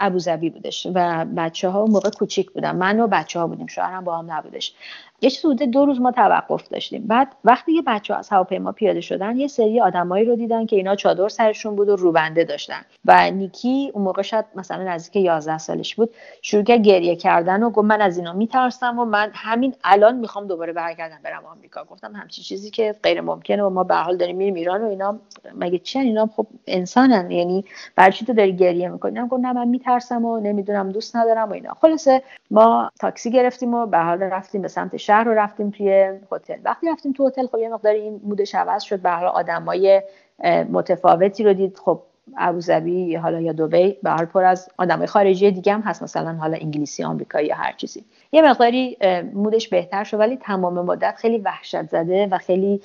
ابوظبی 0.00 0.50
بودش 0.50 0.86
و 0.94 1.24
بچه 1.36 1.68
ها 1.68 1.86
موقع 1.86 2.10
کوچیک 2.10 2.50
بودن. 2.50 2.76
من 2.76 3.00
و 3.00 3.06
بچه 3.06 3.38
ها 3.38 3.46
بودیم 3.46 3.66
شوهرم 3.66 4.04
باهام 4.04 4.32
نبودش. 4.32 4.74
یه 5.20 5.30
چیز 5.30 5.44
حدود 5.44 5.62
دو 5.62 5.86
روز 5.86 6.00
ما 6.00 6.12
توقف 6.12 6.68
داشتیم. 6.68 7.06
بعد 7.06 7.28
وقتی 7.44 7.72
یه 7.72 7.82
بچه 7.82 8.14
ها 8.14 8.18
از 8.18 8.28
هواپیما 8.28 8.72
پیاده 8.72 9.00
شدن 9.00 9.36
یه 9.36 9.46
سری 9.46 9.80
آدمایی 9.80 10.24
رو 10.24 10.36
دیدن 10.36 10.66
که 10.66 10.76
اینا 10.76 10.96
چادر 10.96 11.28
سرشون 11.28 11.76
بود 11.76 11.88
و 11.88 11.96
روبنده 11.96 12.44
داشتن. 12.44 12.84
و 13.04 13.30
نیکی 13.30 13.90
اون 13.94 14.04
موقع 14.04 14.22
شاید 14.22 14.44
مثلا 14.54 14.82
نزدیک 14.82 15.24
11 15.24 15.58
سالش 15.58 15.94
بود 15.94 16.10
شروع 16.42 16.64
کرد 16.64 16.82
گریه 16.82 17.16
کردن 17.16 17.62
و 17.62 17.70
گفت 17.70 17.84
من 17.84 18.00
از 18.00 18.18
اینا 18.18 18.32
میترسم 18.32 18.98
و 18.98 19.04
من 19.04 19.30
همین 19.34 19.74
الان 19.84 20.16
می‌خوام 20.16 20.46
دوباره 20.46 20.72
برگردم 20.72 21.18
برم 21.22 21.44
آمریکا. 21.44 21.84
گفتم 21.84 22.12
همچی 22.16 22.42
چیزی 22.42 22.70
که 22.70 22.94
غیر 23.02 23.20
ممکنه 23.20 23.62
و 23.62 23.70
ما 23.70 23.84
به 23.84 23.94
حال 23.94 24.16
داریم 24.16 24.36
میریم 24.36 24.54
ایران 24.54 24.82
و 24.82 24.88
اینا. 24.88 25.18
مگه 25.54 25.78
چی 25.78 25.98
اینا 25.98 26.26
خب 26.36 26.46
انسانن. 26.66 27.30
یعنی 27.30 27.64
برای 27.96 28.12
چی 28.12 28.24
تو 28.24 28.32
داری 28.32 28.56
گریه 28.56 28.88
می‌کنی؟ 28.88 29.20
گفت 29.20 29.42
نه 29.42 29.52
من 29.52 29.68
میترسم 29.84 30.24
و 30.24 30.40
نمی‌دونم 30.40 30.92
دوست 30.92 31.16
ندارم 31.16 31.48
و 31.48 31.52
اینا. 31.52 31.74
خلاصه 31.80 32.22
ما 32.50 32.90
تاکسی 33.00 33.30
گرفتیم 33.30 33.74
و 33.74 33.86
به 33.86 33.98
حال 33.98 34.22
رفتیم 34.22 34.62
به 34.62 34.68
سمت 34.68 34.96
شهر 34.96 35.24
رو 35.24 35.34
رفتیم 35.34 35.70
توی 35.70 36.18
هتل. 36.32 36.56
وقتی 36.64 36.88
رفتیم 36.88 37.12
تو 37.12 37.26
هتل 37.26 37.46
خب 37.46 37.58
یه 37.58 37.68
مقدار 37.68 37.92
این 37.92 38.20
مودش 38.24 38.54
عوض 38.54 38.82
شد. 38.82 39.00
به 39.00 39.10
حال 39.10 39.26
آدمای 39.26 40.02
متفاوتی 40.72 41.44
رو 41.44 41.52
دید. 41.52 41.78
خب 41.84 42.00
ابوظبی 42.38 43.16
حالا 43.16 43.40
یا 43.40 43.52
دبی 43.52 43.98
به 44.02 44.10
حال 44.10 44.24
پر 44.24 44.44
از 44.44 44.68
آدمای 44.78 45.06
خارجی 45.06 45.50
دیگه 45.50 45.72
هم 45.72 45.80
هست. 45.80 46.02
مثلا 46.02 46.32
حالا 46.32 46.58
انگلیسی 46.60 47.04
آمریکایی 47.04 47.46
یا 47.46 47.54
هر 47.54 47.72
چیزی. 47.72 48.04
یه 48.32 48.42
مقداری 48.42 48.96
مودش 49.34 49.68
بهتر 49.68 50.04
شد 50.04 50.20
ولی 50.20 50.36
تمام 50.36 50.74
مدت 50.74 51.14
خیلی 51.16 51.38
وحشت 51.38 51.82
زده 51.82 52.28
و 52.30 52.38
خیلی 52.38 52.80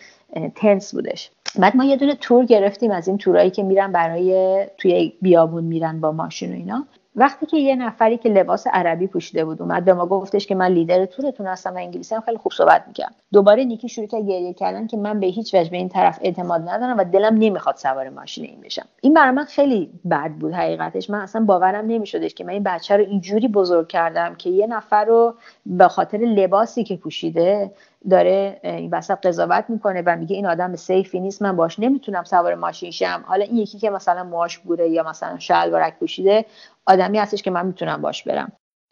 تنس 0.55 0.95
بودش. 0.95 1.31
بعد 1.55 1.75
ما 1.75 1.83
یه 1.83 1.95
دونه 1.95 2.15
تور 2.15 2.45
گرفتیم 2.45 2.91
از 2.91 3.07
این 3.07 3.17
تورایی 3.17 3.49
که 3.49 3.63
میرن 3.63 3.91
برای 3.91 4.65
توی 4.77 5.13
بیابون 5.21 5.63
میرن 5.63 6.01
با 6.01 6.11
ماشین 6.11 6.51
و 6.51 6.55
اینا. 6.55 6.85
وقتی 7.15 7.45
که 7.45 7.57
یه 7.57 7.75
نفری 7.75 8.17
که 8.17 8.29
لباس 8.29 8.67
عربی 8.67 9.07
پوشیده 9.07 9.45
بود 9.45 9.61
اومد 9.61 9.85
به 9.85 9.93
ما 9.93 10.05
گفتش 10.05 10.47
که 10.47 10.55
من 10.55 10.71
لیدر 10.71 11.05
تورتون 11.05 11.47
هستم 11.47 11.73
و 11.73 11.77
انگلیسی 11.77 12.15
هم 12.15 12.21
خیلی 12.21 12.37
خوب 12.37 12.51
صحبت 12.51 12.83
می‌کنم 12.87 13.11
دوباره 13.33 13.63
نیکی 13.63 13.89
شروع 13.89 14.07
کرد 14.07 14.27
گریه 14.27 14.53
کردن 14.53 14.87
که 14.87 14.97
من 14.97 15.19
به 15.19 15.27
هیچ 15.27 15.55
وجه 15.55 15.71
به 15.71 15.77
این 15.77 15.89
طرف 15.89 16.19
اعتماد 16.21 16.69
ندارم 16.69 16.97
و 16.97 17.03
دلم 17.03 17.37
نمی‌خواد 17.37 17.75
سوار 17.75 18.09
ماشین 18.09 18.45
این 18.45 18.61
بشم. 18.61 18.85
این 19.01 19.13
برای 19.13 19.31
من 19.31 19.43
خیلی 19.43 19.89
بد 20.11 20.31
بود 20.31 20.53
حقیقتش. 20.53 21.09
من 21.09 21.19
اصلا 21.19 21.45
باورم 21.45 21.85
نمیشدش 21.85 22.33
که 22.33 22.43
من 22.43 22.53
این 22.53 22.63
بچه 22.63 22.97
رو 22.97 23.03
اینجوری 23.03 23.47
بزرگ 23.47 23.87
کردم 23.87 24.35
که 24.35 24.49
یه 24.49 24.67
نفر 24.67 25.05
رو 25.05 25.33
به 25.65 25.87
خاطر 25.87 26.17
لباسی 26.17 26.83
که 26.83 26.95
پوشیده 26.95 27.71
داره 28.09 28.59
این 28.63 28.89
وسط 28.93 29.25
قضاوت 29.25 29.65
می‌کنه 29.69 30.03
و 30.05 30.15
میگه 30.15 30.35
این 30.35 30.45
آدم 30.45 30.75
سیفی 30.75 31.19
نیست 31.19 31.41
من 31.41 31.55
باش 31.55 31.79
نمی‌تونم 31.79 32.23
سوار 32.23 32.55
ماشین 32.55 32.91
شم. 32.91 33.23
حالا 33.27 33.45
این 33.45 33.57
یکی 33.57 33.79
که 33.79 33.89
مثلا 33.89 34.23
ماش 34.23 34.57
بوره 34.57 34.89
یا 34.89 35.03
مثلا 35.09 35.39
شلوارک 35.39 35.99
پوشیده 35.99 36.45
آدمی 36.85 37.17
هستش 37.17 37.43
که 37.43 37.51
من 37.51 37.65
می‌تونم 37.65 38.01
باش 38.01 38.23
برم. 38.23 38.51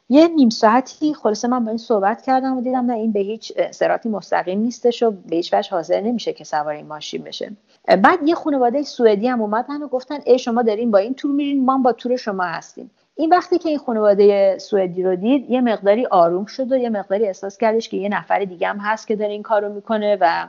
یه 0.09 0.27
نیم 0.27 0.49
ساعتی 0.49 1.13
خلاصه 1.13 1.47
من 1.47 1.63
با 1.63 1.69
این 1.69 1.77
صحبت 1.77 2.21
کردم 2.21 2.57
و 2.57 2.61
دیدم 2.61 2.85
نه 2.85 2.93
این 2.93 3.11
به 3.11 3.19
هیچ 3.19 3.53
سراتی 3.71 4.09
مستقیم 4.09 4.59
نیستش 4.59 5.03
و 5.03 5.11
به 5.11 5.35
هیچ 5.35 5.53
وجه 5.53 5.71
حاضر 5.71 6.01
نمیشه 6.01 6.33
که 6.33 6.43
سوار 6.43 6.73
این 6.73 6.87
ماشین 6.87 7.23
بشه. 7.23 7.51
بعد 8.03 8.19
یه 8.27 8.35
خانواده 8.35 8.83
سوئدی 8.83 9.27
هم 9.27 9.41
اومدن 9.41 9.81
و 9.81 9.87
گفتن 9.87 10.19
ای 10.25 10.39
شما 10.39 10.61
دارین 10.61 10.91
با 10.91 10.97
این 10.97 11.13
تور 11.13 11.31
میرین 11.31 11.65
ما 11.65 11.77
با 11.77 11.91
تور 11.91 12.15
شما 12.15 12.43
هستیم. 12.43 12.91
این 13.17 13.29
وقتی 13.29 13.57
که 13.57 13.69
این 13.69 13.77
خانواده 13.77 14.57
سوئدی 14.57 15.03
رو 15.03 15.15
دید 15.15 15.49
یه 15.49 15.61
مقداری 15.61 16.05
آروم 16.05 16.45
شد 16.45 16.71
و 16.71 16.77
یه 16.77 16.89
مقداری 16.89 17.27
احساس 17.27 17.57
کردش 17.57 17.89
که 17.89 17.97
یه 17.97 18.09
نفر 18.09 18.39
دیگه 18.39 18.67
هم 18.67 18.77
هست 18.77 19.07
که 19.07 19.15
داره 19.15 19.31
این 19.31 19.43
کارو 19.43 19.73
می‌کنه 19.73 20.17
و 20.21 20.47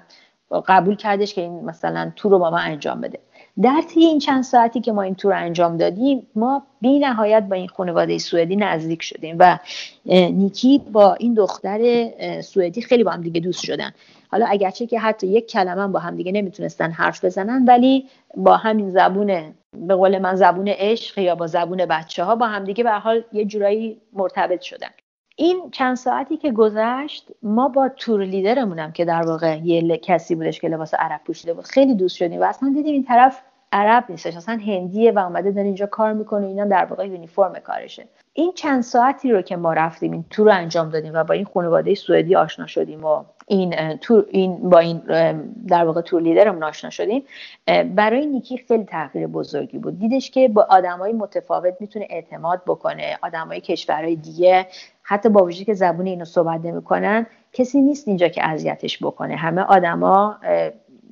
قبول 0.66 0.96
کردش 0.96 1.34
که 1.34 1.40
این 1.40 1.64
مثلا 1.64 2.12
تور 2.16 2.32
رو 2.32 2.38
با 2.38 2.50
ما 2.50 2.58
انجام 2.58 3.00
بده. 3.00 3.18
در 3.62 3.82
طی 3.88 4.00
این 4.00 4.18
چند 4.18 4.42
ساعتی 4.42 4.80
که 4.80 4.92
ما 4.92 5.02
این 5.02 5.14
تور 5.14 5.32
انجام 5.32 5.76
دادیم 5.76 6.26
ما 6.34 6.62
بی 6.80 6.98
نهایت 6.98 7.42
با 7.42 7.56
این 7.56 7.68
خانواده 7.68 8.18
سوئدی 8.18 8.56
نزدیک 8.56 9.02
شدیم 9.02 9.36
و 9.38 9.58
نیکی 10.06 10.78
با 10.92 11.14
این 11.14 11.34
دختر 11.34 12.10
سوئدی 12.40 12.82
خیلی 12.82 13.04
با 13.04 13.10
هم 13.10 13.22
دیگه 13.22 13.40
دوست 13.40 13.64
شدن. 13.64 13.90
حالا 14.30 14.46
اگرچه 14.48 14.86
که 14.86 14.98
حتی 14.98 15.26
یک 15.26 15.50
کلمه 15.50 15.86
با 15.86 15.98
هم 15.98 16.16
دیگه 16.16 16.32
نمی‌تونستن 16.32 16.90
حرف 16.90 17.24
بزنن 17.24 17.64
ولی 17.64 18.06
با 18.36 18.56
همین 18.56 18.90
زبون 18.90 19.54
به 19.76 19.94
قول 19.94 20.18
من 20.18 20.34
زبون 20.34 20.68
عشق 20.68 21.18
یا 21.18 21.34
با 21.34 21.46
زبون 21.46 21.86
بچه 21.86 22.24
ها 22.24 22.36
با 22.36 22.46
همدیگه 22.46 22.84
به 22.84 22.90
حال 22.90 23.24
یه 23.32 23.44
جورایی 23.44 24.00
مرتبط 24.12 24.60
شدن. 24.60 24.88
این 25.36 25.70
چند 25.70 25.96
ساعتی 25.96 26.36
که 26.36 26.52
گذشت 26.52 27.28
ما 27.42 27.68
با 27.68 27.88
تور 27.88 28.24
لیدرمونم 28.24 28.92
که 28.92 29.04
در 29.04 29.22
واقع 29.22 29.58
یه 29.64 29.96
کسی 29.96 30.34
بودش 30.34 30.60
که 30.60 30.68
لباس 30.68 30.94
عرب 30.94 31.20
پوشیده 31.26 31.54
بود 31.54 31.64
خیلی 31.64 31.94
دوست 31.94 32.16
شدیم. 32.16 32.40
و 32.40 32.44
اصلا 32.44 32.72
دیدیم 32.74 32.92
این 32.92 33.04
طرف 33.04 33.42
عرب 33.72 34.04
نیستش 34.08 34.36
اصلا 34.36 34.54
هندیه 34.66 35.12
و 35.12 35.18
اومده 35.18 35.50
داره 35.50 35.66
اینجا 35.66 35.86
کار 35.86 36.12
می‌کنه 36.12 36.46
اینا 36.46 36.64
در 36.64 36.84
واقع 36.84 37.06
یونیفرم 37.06 37.52
کارشه. 37.52 38.08
این 38.32 38.52
چند 38.52 38.82
ساعتی 38.82 39.32
رو 39.32 39.42
که 39.42 39.56
ما 39.56 39.72
رفتیم 39.72 40.12
این 40.12 40.24
تور 40.30 40.46
رو 40.46 40.52
انجام 40.52 40.90
دادیم 40.90 41.12
و 41.14 41.24
با 41.24 41.34
این 41.34 41.44
خانواده 41.44 41.94
سوئدی 41.94 42.36
آشنا 42.36 42.66
شدیم 42.66 43.04
و 43.04 43.24
این 43.48 43.96
تور 43.96 44.26
این 44.30 44.70
با 44.70 44.78
این 44.78 44.98
در 45.68 45.84
واقع 45.84 46.00
تور 46.00 46.22
لیدرمون 46.22 46.62
آشنا 46.62 46.90
شدیم. 46.90 47.24
برای 47.94 48.26
نیکی 48.26 48.58
خیلی 48.58 48.84
تغییر 48.84 49.26
بزرگی 49.26 49.78
بود. 49.78 49.98
دیدش 49.98 50.30
که 50.30 50.48
با 50.48 50.66
آدمای 50.70 51.12
متفاوت 51.12 51.74
می‌تونه 51.80 52.06
اعتماد 52.10 52.62
بکنه 52.66 53.18
آدمای 53.22 53.60
کشورهای 53.60 54.16
دیگه 54.16 54.66
حتی 55.02 55.28
با 55.28 55.44
وجودی 55.44 55.64
که 55.64 55.74
زبون 55.74 56.06
اینو 56.06 56.24
صحبت 56.24 56.60
نمی‌کنن 56.64 57.26
کسی 57.52 57.80
نیست 57.80 58.08
اینجا 58.08 58.28
که 58.28 58.48
اذیتش 58.48 59.02
بکنه. 59.02 59.36
همه 59.36 59.62
آدما 59.62 60.36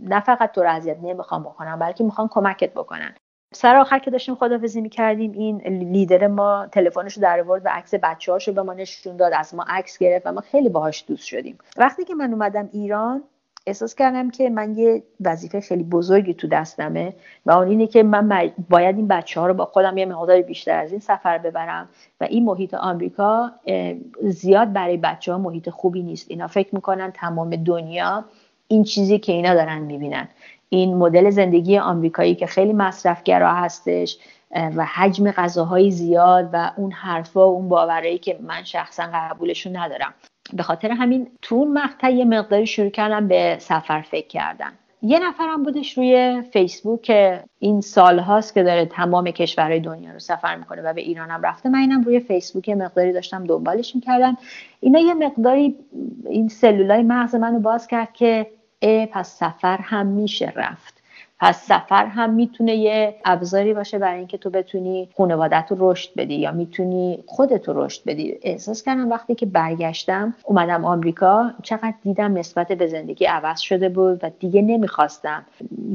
نه 0.03 0.21
فقط 0.21 0.53
تو 0.53 0.63
رو 0.63 0.71
اذیت 0.71 0.97
نمی‌خوام 1.03 1.43
بکنن 1.43 1.79
بلکه 1.79 2.05
می‌خوان 2.05 2.29
کمکت 2.29 2.71
بکنن. 2.71 3.15
سر 3.53 3.77
آخر 3.77 3.99
که 3.99 4.11
داشتیم 4.11 4.35
خدافزی 4.35 4.81
می‌کردیم 4.81 5.33
این 5.33 5.61
لیدر 5.93 6.27
ما 6.27 6.67
تلفنش 6.73 7.15
رو 7.15 7.23
در 7.23 7.41
آورد 7.41 7.63
و 7.65 7.69
عکس 7.73 7.95
بچه 7.95 8.33
رو 8.47 8.53
به 8.53 8.63
ما 8.63 8.75
نشون 8.75 9.17
داد 9.17 9.33
از 9.37 9.55
ما 9.55 9.65
عکس 9.69 9.99
گرفت 9.99 10.27
و 10.27 10.33
ما 10.33 10.41
خیلی 10.41 10.69
باهاش 10.69 11.05
دوست 11.09 11.27
شدیم. 11.27 11.59
وقتی 11.77 12.05
که 12.05 12.15
من 12.15 12.33
اومدم 12.33 12.69
ایران 12.73 13.23
احساس 13.67 13.95
کردم 13.95 14.31
که 14.31 14.51
من 14.51 14.79
یه 14.79 15.03
وظیفه 15.21 15.61
خیلی 15.61 15.83
بزرگی 15.83 16.35
تو 16.35 16.49
دستمه 16.49 17.15
و 17.47 17.51
اون 17.51 17.69
اینه 17.69 17.87
که 17.87 18.03
من 18.03 18.53
باید 18.71 18.97
این 18.97 19.09
بچه 19.09 19.41
ها 19.41 19.47
رو 19.47 19.55
با 19.55 19.65
خودم 19.65 19.99
یه 19.99 20.07
مقدار 20.07 20.43
بیشتر 20.43 20.79
از 20.79 20.91
این 20.91 21.01
سفر 21.01 21.39
ببرم 21.39 21.89
و 22.21 22.25
این 22.25 22.45
محیط 22.45 22.75
آمریکا 22.75 23.51
زیاد 24.23 24.73
برای 24.73 24.97
بچه 24.97 25.33
ها 25.33 25.39
محیط 25.39 25.71
خوبی 25.71 26.03
نیست. 26.03 26.27
اینا 26.31 26.47
فکر 26.47 26.75
می‌کنن 26.75 27.11
تمام 27.11 27.57
دنیا 27.57 28.25
این 28.69 28.85
چیزی 28.85 29.19
که 29.19 29.33
اینا 29.33 29.55
دارن 29.55 29.79
می‌بینن. 29.79 30.29
این 30.69 30.97
مدل 30.97 31.31
زندگی 31.31 31.79
آمریکایی 31.79 32.35
که 32.35 32.47
خیلی 32.47 32.73
مصرفگرا 32.73 33.55
هستش 33.55 34.19
و 34.77 34.85
حجم 34.85 35.31
غذاهای 35.31 35.91
زیاد 35.91 36.51
و 36.53 36.73
اون 36.77 36.93
حرفا 36.93 37.51
و 37.51 37.55
اون 37.55 37.69
باورایی 37.69 38.19
که 38.19 38.39
من 38.43 38.65
شخصا 38.65 39.03
قبولشون 39.15 39.77
ندارم. 39.77 40.15
به 40.53 40.63
خاطر 40.63 40.91
همین 40.91 41.27
تو 41.43 41.55
اون 41.55 41.73
مقطع 41.73 42.11
یه 42.11 42.25
مقداری 42.25 42.67
شروع 42.67 42.91
کردم 42.91 43.29
به 43.29 43.57
سفر 43.61 44.01
فکر 44.01 44.27
کردن. 44.27 44.73
یه 45.03 45.29
نفرم 45.29 45.63
بودش 45.63 45.99
روی 45.99 46.43
فیسبوک 46.53 47.03
که 47.03 47.45
این 47.59 47.81
سال 47.81 48.19
هاست 48.19 48.55
که 48.55 48.63
داره 48.63 48.87
تمام 48.87 49.31
کشورهای 49.31 49.81
دنیا 49.81 50.13
رو 50.13 50.19
سفر 50.19 50.57
می‌کنه 50.57 50.83
و 50.83 50.93
به 50.93 51.01
ایرانم 51.01 51.43
رفته. 51.43 51.69
من 51.69 51.79
اینم 51.79 52.03
روی 52.03 52.21
فیسبوک 52.21 52.69
مقداری 52.69 53.13
داشتم 53.13 53.45
دنبالش 53.45 53.95
می‌کردم. 53.95 54.39
اینا 54.81 54.99
یه 54.99 55.15
مقداری 55.15 55.77
این 56.31 56.49
سلولای 56.49 57.03
مغز 57.03 57.35
منو 57.35 57.61
باز 57.61 57.87
کرد 57.87 58.13
که 58.13 58.47
پس 58.83 59.29
سفر 59.39 59.79
هم 59.83 60.07
میشه 60.07 60.53
رفت. 60.57 60.97
پس 61.41 61.67
سفر 61.67 62.07
هم 62.07 62.35
می‌تونه 62.35 62.75
یه 62.75 63.15
ابزاری 63.25 63.75
باشه 63.75 63.99
برای 63.99 64.19
اینکه 64.19 64.39
تو 64.39 64.51
بتونی 64.51 65.09
خانوادت 65.17 65.67
رو 65.71 65.91
رشد 65.91 66.11
بدی 66.17 66.35
یا 66.35 66.53
می‌تونی 66.53 67.25
خودت 67.27 67.69
رو 67.69 67.85
رشد 67.85 68.03
بدی. 68.07 68.39
احساس 68.43 68.83
کردم 68.83 69.11
وقتی 69.11 69.35
که 69.35 69.47
برگشتم 69.47 70.35
اومدم 70.45 70.85
آمریکا 70.85 71.51
چقدر 71.63 71.95
دیدم 72.03 72.39
نسبت 72.39 72.73
به 72.73 72.87
زندگی 72.87 73.25
عوض 73.25 73.61
شده 73.61 73.89
بود 73.89 74.25
و 74.25 74.31
دیگه 74.41 74.63
نمی‌خواستم 74.63 75.47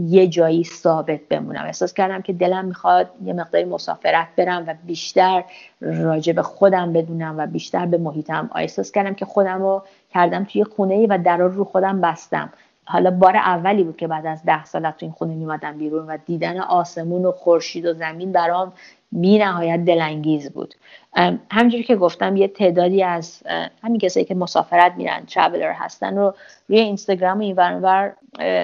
یه 0.05 0.27
جایی 0.27 0.63
ثابت 0.63 1.19
بمونم. 1.29 1.65
احساس 1.65 1.93
کردم 1.93 2.21
که 2.21 2.33
دلم 2.33 2.65
می‌خواد 2.65 3.09
یه 3.25 3.33
مقداری 3.33 3.65
مسافرت 3.65 4.27
برم 4.37 4.63
و 4.67 4.75
بیشتر 4.85 5.43
راجع 5.81 6.33
به 6.33 6.41
خودم 6.41 6.93
بدونم 6.93 7.35
و 7.37 7.47
بیشتر 7.47 7.85
به 7.85 7.97
محیطم. 7.97 8.49
احساس 8.55 8.91
کردم 8.91 9.13
که 9.13 9.25
خودم 9.25 9.61
رو 9.61 9.83
کردم 10.13 10.43
توی 10.43 10.63
خونه 10.63 11.07
و 11.09 11.19
در 11.23 11.37
رو 11.37 11.63
خودم 11.63 12.01
بستم. 12.01 12.53
حالا 12.91 13.11
بار 13.11 13.35
اولی 13.35 13.83
بود 13.83 13.97
که 13.97 14.07
بعد 14.07 14.25
از 14.25 14.45
ده 14.45 14.65
سال 14.65 14.81
تو 14.81 14.97
این 14.99 15.11
خونه 15.11 15.33
میمدم 15.33 15.77
بیرون 15.77 16.07
و 16.07 16.17
دیدن 16.25 16.59
آسمون 16.59 17.25
و 17.25 17.31
خورشید 17.31 17.85
و 17.85 17.93
زمین 17.93 18.31
برام 18.31 18.73
بی 19.11 19.37
نهایت 19.37 19.85
دلانگیز 19.85 20.51
بود. 20.53 20.75
همینجوری 21.51 21.83
که 21.83 21.95
گفتم 21.95 22.35
یه 22.35 22.47
تعدادی 22.47 23.03
از 23.03 23.43
همین 23.83 23.99
کسایی 23.99 24.25
که 24.25 24.35
مسافرت 24.35 24.93
میرن 24.97 25.25
ترافلر 25.25 25.71
هستن 25.71 26.17
رو 26.17 26.33
روی 26.69 26.79
اینستاگرام 26.79 27.37
و 27.37 27.41
اینور 27.41 28.13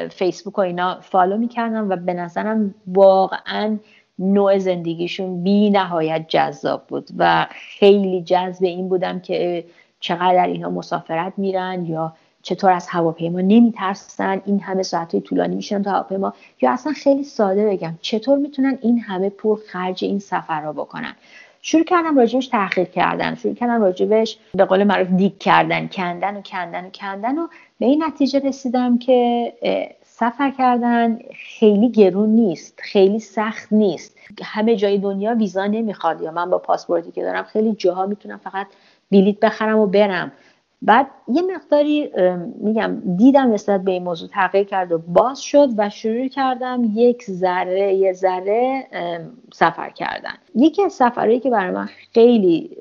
فیسبوک 0.10 0.58
و 0.58 0.62
اینا 0.62 1.00
فالو 1.02 1.38
می‌کردم 1.38 1.90
و 1.90 1.96
به 1.96 2.14
نظرم 2.14 2.76
واقعا 2.88 3.78
نوع 4.20 4.58
زندگیشون 4.58 5.44
بی 5.44 5.70
نهایت 5.70 6.26
جذاب 6.28 6.88
بود 6.88 7.10
و 7.18 7.48
خیلی 7.52 8.22
جذب 8.22 8.64
این 8.64 8.90
بودم 8.90 9.20
که 9.20 9.66
چقدر 10.00 10.48
اینها 10.48 10.70
مسافرت 10.70 11.34
میرن 11.38 11.86
یا 11.86 12.14
چطور 12.42 12.72
از 12.72 12.88
هواپیما 12.88 13.42
نمیترسن 13.42 14.42
این 14.46 14.60
همه 14.60 14.84
ساعت 14.84 15.20
طولانی 15.20 15.56
میشن 15.56 15.84
تا 15.84 15.92
هواپیما 15.92 16.34
یا 16.62 16.72
اصلا 16.72 16.94
خیلی 16.94 17.24
ساده 17.24 17.70
بگم 17.70 17.94
چطور 18.02 18.38
می‌تونن 18.38 18.80
این 18.82 19.00
همه 19.00 19.30
پول 19.30 19.58
خرج 19.72 20.04
این 20.04 20.20
سفر 20.20 20.62
را 20.62 20.74
بکنن؟ 20.74 21.16
شروع 21.62 21.84
کردم 21.84 22.18
راجبش 22.18 22.48
تحقیق 22.48 22.92
کردن 22.92 23.36
شروع 23.36 23.54
کردم 23.54 23.82
راجبش 23.82 24.38
به 24.56 24.66
قول 24.66 24.84
معروف 24.84 25.08
دیک 25.08 25.40
کردن 25.40 25.88
کندن 25.88 26.38
و 26.38 26.42
کندن 26.42 26.86
و 26.86 26.90
کندن 26.90 27.38
و 27.38 27.48
به 27.80 27.86
این 27.86 28.04
نتیجه 28.04 28.40
رسیدم 28.40 28.98
که 28.98 29.54
سفر 30.04 30.52
کردن 30.52 31.20
خیلی 31.36 31.90
گرون 31.90 32.30
نیست 32.30 32.80
خیلی 32.82 33.20
سخت 33.20 33.74
نیست. 33.74 34.18
همه 34.44 34.76
جای 34.76 34.98
دنیا 34.98 35.36
ویزا 35.36 35.66
نمی‌خواد 35.66 36.22
یا 36.22 36.32
من 36.32 36.50
با 36.50 36.58
پاسپورتی 36.58 37.12
که 37.12 37.22
دارم 37.22 37.44
خیلی 37.44 37.74
جاها 37.74 38.06
می‌تونم 38.06 38.38
فقط 38.38 38.68
بلیت 39.12 39.40
بخرم 39.40 39.80
و 39.80 39.88
برم. 39.88 40.32
بعد 40.82 41.08
یه 41.28 41.42
مقداری 41.42 42.12
میگم 42.62 42.98
دیدم 43.18 43.54
نسبت 43.54 43.82
به 43.82 43.92
این 43.92 44.04
موضوع 44.04 44.30
تغییر 44.30 44.64
کرد 44.64 44.92
و 44.92 44.98
باز 44.98 45.42
شد 45.42 45.70
و 45.78 45.90
شروع 45.90 46.28
کردم 46.28 46.92
یک 46.94 47.24
ذره 47.24 47.94
یه 47.94 48.14
ذره 48.14 48.88
سفر 49.54 49.90
کردن. 49.90 50.34
یکی 50.56 50.84
از 50.84 50.94
سفرهایی 50.94 51.40
که 51.40 51.50
برای 51.50 51.72
من 51.72 51.90
خیلی 52.14 52.78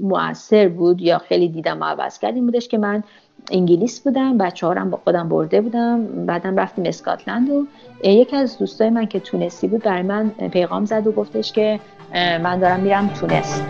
موثر 0.00 0.68
بود 0.68 1.00
یا 1.00 1.18
خیلی 1.18 1.48
دیدم 1.48 1.80
و 1.80 1.84
عوض 1.84 2.18
کرد 2.18 2.34
این 2.34 2.46
بودش 2.46 2.68
که 2.68 2.78
من 2.78 3.02
انگلیس 3.50 4.00
بودم 4.00 4.38
بچه 4.38 4.66
ها 4.66 4.84
با 4.84 5.00
خودم 5.04 5.28
برده 5.28 5.60
بودم. 5.60 6.26
بعدم 6.26 6.56
رفتیم 6.56 6.84
اسکاتلند 6.86 7.50
و 7.50 7.66
یکی 8.04 8.36
از 8.36 8.58
دوستای 8.58 8.90
من 8.90 9.06
که 9.06 9.20
تونستی 9.20 9.68
بود 9.68 9.82
برای 9.82 10.02
من 10.02 10.28
پیغام 10.28 10.84
زد 10.84 11.06
و 11.06 11.12
گفتش 11.12 11.52
که 11.52 11.80
من 12.14 12.58
دارم 12.58 12.80
میرم 12.80 13.08
تونست 13.08 13.64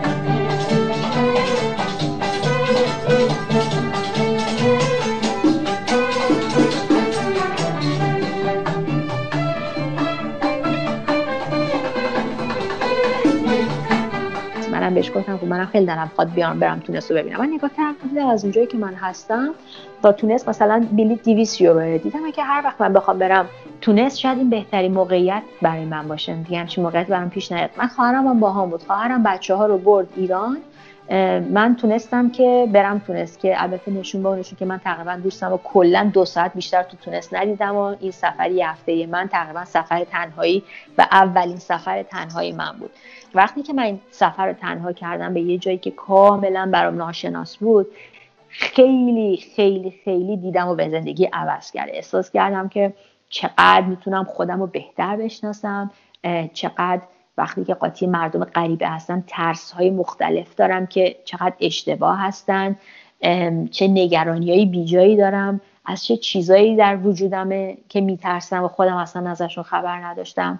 بهش 15.03 15.15
گفتم 15.15 15.37
که 15.37 15.45
منم 15.45 15.65
خیلی 15.65 15.85
دلم 15.85 16.11
خواد 16.15 16.33
بیام 16.33 16.59
برم 16.59 16.79
تونس 16.79 17.11
رو 17.11 17.17
ببینم. 17.17 17.39
من 17.39 17.49
نگاه 17.53 17.69
کردم 17.77 18.27
از 18.27 18.43
اونجایی 18.43 18.67
که 18.67 18.77
من 18.77 18.93
هستم 18.93 19.53
تا 20.03 20.11
تونس 20.11 20.47
مثلا 20.47 20.87
بلیط 20.91 21.23
200 21.23 21.61
یورو 21.61 21.97
دیدم 21.97 22.31
که 22.31 22.43
هر 22.43 22.61
وقت 22.65 22.81
من 22.81 22.93
بخوام 22.93 23.19
برم 23.19 23.45
تونس 23.81 24.17
شاید 24.17 24.37
این 24.37 24.49
بهترین 24.49 24.93
موقعیت 24.93 25.43
برای 25.61 25.85
من 25.85 26.07
باشه. 26.07 26.35
دیگه 26.35 26.59
همچین 26.59 26.83
موقعیت 26.83 27.07
برام 27.07 27.29
پیش 27.29 27.51
نیاد. 27.51 27.69
من 27.77 27.87
خواهرم 27.87 28.27
هم 28.27 28.39
با 28.39 28.51
هم 28.51 28.69
بود. 28.69 28.83
خواهرم 28.83 29.23
بچه 29.23 29.55
ها 29.55 29.65
رو 29.65 29.77
برد 29.77 30.07
ایران. 30.15 30.57
من 31.51 31.75
تونستم 31.75 32.29
که 32.29 32.69
برم 32.71 32.99
تونست 32.99 33.39
که 33.39 33.63
البته 33.63 33.91
نشون 33.91 34.23
به 34.23 34.29
نشون 34.29 34.57
که 34.59 34.65
من 34.65 34.77
تقریبا 34.77 35.15
دوستم 35.15 35.53
و 35.53 35.57
کلا 35.63 36.09
دو 36.13 36.25
ساعت 36.25 36.53
بیشتر 36.53 36.83
تو 36.83 36.97
تونست 36.97 37.33
ندیدم 37.33 37.75
و 37.75 37.95
این 37.99 38.11
سفری 38.11 38.61
هفته 38.61 39.07
من 39.07 39.27
تقریبا 39.27 39.65
سفر 39.65 40.03
تنهایی 40.03 40.63
و 40.97 41.07
اولین 41.11 41.57
سفر 41.57 42.03
تنهایی 42.03 42.51
من 42.51 42.71
بود. 42.79 42.91
وقتی 43.35 43.63
که 43.63 43.73
من 43.73 43.83
این 43.83 43.99
سفر 44.11 44.47
رو 44.47 44.53
تنها 44.53 44.91
کردم 44.91 45.33
به 45.33 45.41
یه 45.41 45.57
جایی 45.57 45.77
که 45.77 45.91
کاملا 45.91 46.69
برام 46.73 46.95
ناشناس 46.95 47.57
بود 47.57 47.87
خیلی 48.49 49.43
خیلی 49.55 49.93
خیلی 50.05 50.37
دیدم 50.37 50.67
و 50.67 50.75
به 50.75 50.89
زندگی 50.89 51.29
عوض 51.33 51.71
کرد. 51.71 51.89
احساس 51.91 52.31
کردم 52.31 52.69
که 52.69 52.93
چقدر 53.29 53.81
می‌تونم 53.81 54.23
خودم 54.23 54.59
رو 54.59 54.67
بهتر 54.67 55.15
بشناسم 55.15 55.91
چقدر 56.53 57.01
وقتی 57.37 57.63
که 57.63 57.73
قاطی 57.73 58.07
مردم 58.07 58.43
غریبه 58.43 58.87
هستم 58.87 59.23
ترس 59.27 59.71
های 59.71 59.89
مختلف 59.89 60.55
دارم 60.55 60.87
که 60.87 61.15
چقدر 61.25 61.53
اشتباه 61.59 62.19
هستن 62.19 62.75
چه 63.71 63.87
نگرانی 63.87 64.51
های 64.51 64.65
بیجایی 64.65 65.17
دارم 65.17 65.61
از 65.85 66.05
چه 66.05 66.17
چیزایی 66.17 66.75
در 66.75 66.97
وجودمه 66.97 67.77
که 67.89 68.01
میترسم 68.01 68.63
و 68.63 68.67
خودم 68.67 68.95
اصلا 68.95 69.29
ازشون 69.29 69.63
خبر 69.63 69.99
نداشتم. 69.99 70.59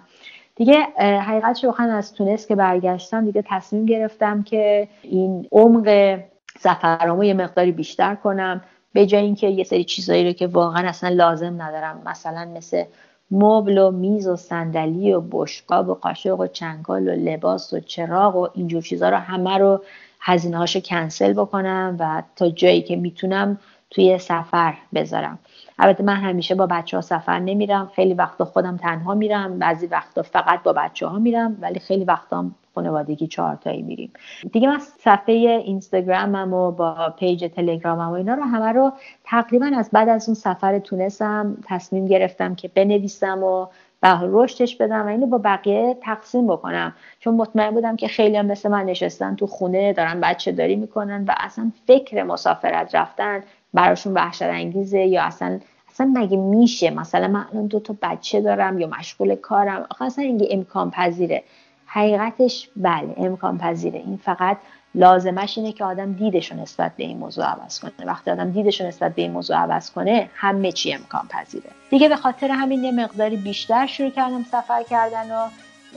دیگه 0.56 0.82
حقیقت 0.98 1.66
بخوام 1.66 1.90
از 1.90 2.14
تونست 2.14 2.48
که 2.48 2.54
برگشتم 2.54 3.24
دیگه 3.24 3.44
تصمیم 3.48 3.86
گرفتم 3.86 4.42
که 4.42 4.88
این 5.02 5.48
عمق 5.52 6.18
سفرامو 6.58 7.24
یه 7.24 7.34
مقداری 7.34 7.72
بیشتر 7.72 8.14
کنم. 8.14 8.60
به 8.92 9.06
جای 9.06 9.22
اینکه 9.22 9.48
یه 9.48 9.64
سری 9.64 9.84
چیزایی 9.84 10.26
رو 10.26 10.32
که 10.32 10.46
واقعا 10.46 10.88
اصلا 10.88 11.10
لازم 11.10 11.62
ندارم 11.62 12.02
مثلا 12.06 12.44
مثل 12.44 12.84
مبل 13.30 13.78
و 13.78 13.90
میز 13.90 14.28
و 14.28 14.36
صندلی 14.36 15.12
و 15.12 15.20
بشقاب 15.30 15.88
و 15.88 15.94
قاشق 15.94 16.40
و 16.40 16.46
چنگال 16.46 17.08
و 17.08 17.10
لباس 17.10 17.72
و 17.72 17.80
چراغ 17.80 18.36
و 18.36 18.48
اینجور 18.54 18.82
چیزها 18.82 19.08
رو 19.08 19.16
همه 19.16 19.58
رو 19.58 19.82
هزینه 20.20 20.58
هاشو 20.58 20.80
کنسل 20.80 21.32
بکنم 21.32 21.96
و 21.98 22.22
تا 22.36 22.48
جایی 22.48 22.82
که 22.82 22.96
می‌تونم 22.96 23.58
توی 23.90 24.18
سفر 24.18 24.74
بذارم. 24.94 25.38
البته 25.78 26.04
من 26.04 26.16
همیشه 26.16 26.54
با 26.54 26.66
بچه 26.66 26.96
ها 26.96 27.00
سفر 27.00 27.38
نمیرم. 27.38 27.90
خیلی 27.94 28.14
وقتا 28.14 28.44
خودم 28.44 28.76
تنها 28.76 29.14
میرم. 29.14 29.58
بعضی 29.58 29.86
وقتا 29.86 30.22
فقط 30.22 30.62
با 30.62 30.72
بچه 30.72 31.06
ها 31.06 31.18
میرم. 31.18 31.58
ولی 31.60 31.80
خیلی 31.80 32.04
وقتا 32.04 32.50
خانوادگی 32.74 33.26
چهارتایی 33.26 33.82
میریم. 33.82 34.12
دیگه 34.52 34.68
من 34.68 34.78
صفحه 34.78 35.34
اینستاگرامم 35.34 36.52
و 36.52 36.70
با 36.70 37.14
پیج 37.18 37.44
تلگرامم 37.44 38.10
و 38.10 38.12
اینا 38.12 38.34
رو 38.34 38.42
همه 38.42 38.72
رو 38.72 38.92
تقریبا 39.24 39.70
از 39.76 39.90
بعد 39.92 40.08
از 40.08 40.28
اون 40.28 40.34
سفر 40.34 40.78
تونستم 40.78 41.56
تصمیم 41.66 42.06
گرفتم 42.06 42.54
که 42.54 42.68
بنویسم 42.68 43.42
و 43.42 43.66
و 44.02 44.18
رشدش 44.22 44.76
بدم 44.76 45.06
و 45.06 45.08
اینو 45.08 45.26
با 45.26 45.38
بقیه 45.38 45.96
تقسیم 46.02 46.46
بکنم. 46.46 46.94
چون 47.20 47.34
مطمئن 47.34 47.70
بودم 47.70 47.96
که 47.96 48.08
خیلی 48.08 48.36
هم 48.36 48.46
مثل 48.46 48.68
من 48.68 48.84
نشستن 48.84 49.36
تو 49.36 49.46
خونه 49.46 49.92
دارن 49.92 50.20
بچه 50.20 50.52
داری 50.52 50.76
می‌کنن 50.76 51.24
و 51.28 51.34
اصلا 51.36 51.72
فکر 51.86 52.22
مسافرت 52.22 52.94
رفتن 52.94 53.42
براشون 53.74 54.12
وحشت 54.12 54.42
انگیزه 54.42 54.98
یا 54.98 55.22
اصلا 55.22 55.60
اصلا 55.94 56.12
مگه 56.14 56.36
میشه؟ 56.36 56.90
مثلا 56.90 57.28
من 57.28 57.46
الان 57.52 57.66
دو 57.66 57.80
تا 57.80 57.96
بچه 58.02 58.40
دارم 58.40 58.78
یا 58.78 58.86
مشغول 58.86 59.34
کارم. 59.34 59.86
آخه 59.90 60.04
اصلا 60.04 60.24
اینگه 60.24 60.48
امکان 60.50 60.90
پذیره. 60.90 61.42
حقیقتش 61.86 62.68
بله 62.76 63.14
امکان 63.16 63.58
پذیره. 63.58 63.98
این 63.98 64.16
فقط 64.16 64.56
لازمش 64.94 65.58
اینه 65.58 65.72
که 65.72 65.84
آدم 65.84 66.12
دیدش 66.12 66.52
نسبت 66.52 66.92
به 66.96 67.04
این 67.04 67.18
موضوع 67.18 67.44
عوض 67.44 67.80
کنه. 67.80 68.06
وقتی 68.06 68.30
آدم 68.30 68.50
دیدش 68.50 68.80
نسبت 68.80 69.14
به 69.14 69.22
این 69.22 69.30
موضوع 69.30 69.56
عوض 69.56 69.90
کنه 69.90 70.30
همه 70.34 70.72
چی 70.72 70.92
امکان 70.92 71.28
پذیره. 71.28 71.70
دیگه 71.90 72.08
به 72.08 72.16
خاطر 72.16 72.50
همین 72.50 72.84
یه 72.84 72.92
مقداری 72.92 73.36
بیشتر 73.36 73.86
شروع 73.86 74.10
کردم 74.10 74.44
سفر 74.44 74.82
کردن 74.82 75.30
و 75.30 75.48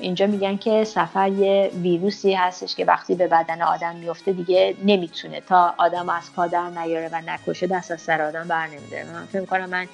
اینجا 0.01 0.27
میگن 0.27 0.57
که 0.57 0.83
سفر 0.83 1.29
یه 1.29 1.71
ویروسی 1.81 2.33
هستش 2.33 2.75
که 2.75 2.85
وقتی 2.85 3.15
به 3.15 3.27
بدن 3.27 3.61
آدم 3.61 3.95
میفته 3.95 4.33
دیگه 4.33 4.75
نمی‌تونه 4.85 5.41
تا 5.41 5.73
آدم 5.77 6.09
از 6.09 6.33
پادر 6.35 6.69
نیاره 6.69 7.09
و 7.13 7.21
نکشه 7.25 7.67
دست 7.67 7.91
از 7.91 8.01
سر 8.01 8.21
آدم 8.21 8.47
بر 8.47 8.67
نمیداره. 8.67 9.05
من 9.13 9.25
فکر 9.25 9.45
کنم 9.45 9.69
من 9.69 9.87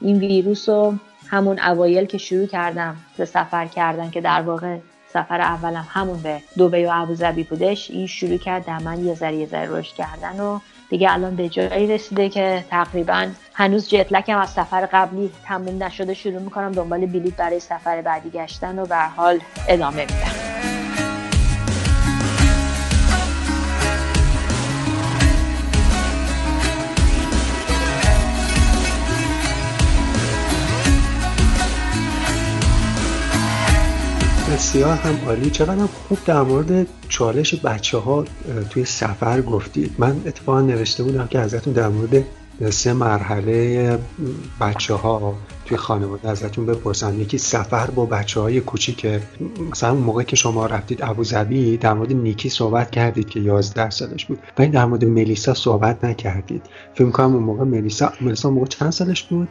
این 0.00 0.18
ویروس 0.18 0.68
رو 0.68 0.94
همون 1.26 1.58
اوایل 1.58 2.04
که 2.04 2.18
شروع 2.18 2.46
کردم 2.46 2.96
به 3.16 3.24
سفر 3.24 3.66
کردن 3.66 4.10
که 4.10 4.20
در 4.20 4.42
واقع 4.42 4.78
سفر 5.12 5.40
اولم 5.40 5.86
همون 5.88 6.22
به 6.22 6.40
دوبی 6.56 6.84
و 6.84 6.90
ابوظبی 6.92 7.42
بودش 7.42 7.90
این 7.90 8.06
شروع 8.06 8.36
کرد 8.38 8.64
در 8.64 8.78
من 8.78 9.04
یه 9.04 9.14
ذره 9.14 9.36
یه 9.36 9.46
ذره 9.46 9.68
رشد 9.70 9.94
کردن 9.94 10.40
و 10.40 10.58
دیگه 10.90 11.12
الان 11.12 11.36
به 11.36 11.48
جایی 11.48 11.86
رسیده 11.86 12.28
که 12.28 12.64
تقریبا 12.70 13.26
هنوز 13.54 13.88
جتلکم 13.88 14.38
از 14.38 14.50
سفر 14.50 14.88
قبلی 14.92 15.30
تموم 15.44 15.82
نشده 15.82 16.14
شروع 16.14 16.42
می‌کنم 16.42 16.72
دنبال 16.72 17.06
بلیط 17.06 17.36
برای 17.36 17.60
سفر 17.60 18.02
بعدی 18.02 18.30
گشتن 18.30 18.78
و 18.78 18.86
به 18.86 18.96
حال 18.96 19.40
ادامه 19.68 20.00
میدم. 20.00 20.77
بسیار 34.58 34.96
هم 34.96 35.28
عالی. 35.28 35.50
چقدر 35.50 35.86
خوب 35.86 36.18
در 36.26 36.42
مورد 36.42 36.86
چالش 37.08 37.54
بچه 37.64 37.98
ها 37.98 38.24
توی 38.70 38.84
سفر 38.84 39.40
گفتید. 39.40 39.94
من 39.98 40.22
اتفاقا 40.26 40.60
نوشته 40.60 41.02
بودم 41.02 41.26
که 41.26 41.38
ازتون 41.38 41.72
در 41.72 41.88
مورد 41.88 42.24
سه 42.70 42.92
مرحله 42.92 43.98
بچه 44.60 44.94
ها 44.94 45.34
توی 45.64 45.76
خانواده 45.76 46.28
ازتون 46.28 46.66
بپرسم. 46.66 47.20
یکی 47.20 47.38
سفر 47.38 47.90
با 47.90 48.06
بچه 48.06 48.40
های 48.40 48.60
کوچیکه. 48.60 49.20
مثلا 49.70 49.90
اون 49.90 50.02
موقع 50.02 50.22
که 50.22 50.36
شما 50.36 50.66
رفتید 50.66 50.98
ابوظبی 51.02 51.76
در 51.76 51.92
مورد 51.92 52.12
نیکی 52.12 52.48
صحبت 52.48 52.90
کردید 52.90 53.28
که 53.28 53.40
11 53.40 53.90
سالش 53.90 54.26
بود. 54.26 54.38
ولی 54.58 54.68
در 54.68 54.84
مورد 54.84 55.04
ملیسا 55.04 55.54
صحبت 55.54 56.04
نکردید. 56.04 56.62
فکر 56.94 57.10
کنم 57.10 57.34
اون 57.34 57.42
موقع 57.42 57.64
ملیسا 57.64 58.12
ملیسا 58.20 58.50
موقع 58.50 58.66
چند 58.66 58.90
سالش 58.90 59.22
بود؟ 59.22 59.48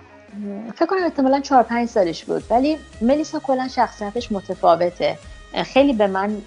فکر 0.76 0.86
کنم 0.86 1.04
احتمالا 1.04 1.40
4 1.40 1.64
5 1.64 1.88
سالش 1.88 2.24
بود 2.24 2.44
ولی 2.50 2.78
ملیسا 3.02 3.40
کلا 3.40 3.68
شخصیتش 3.68 4.32
متفاوته. 4.32 5.18
خیلی 5.74 5.94
به 5.94 6.08
من 6.08 6.42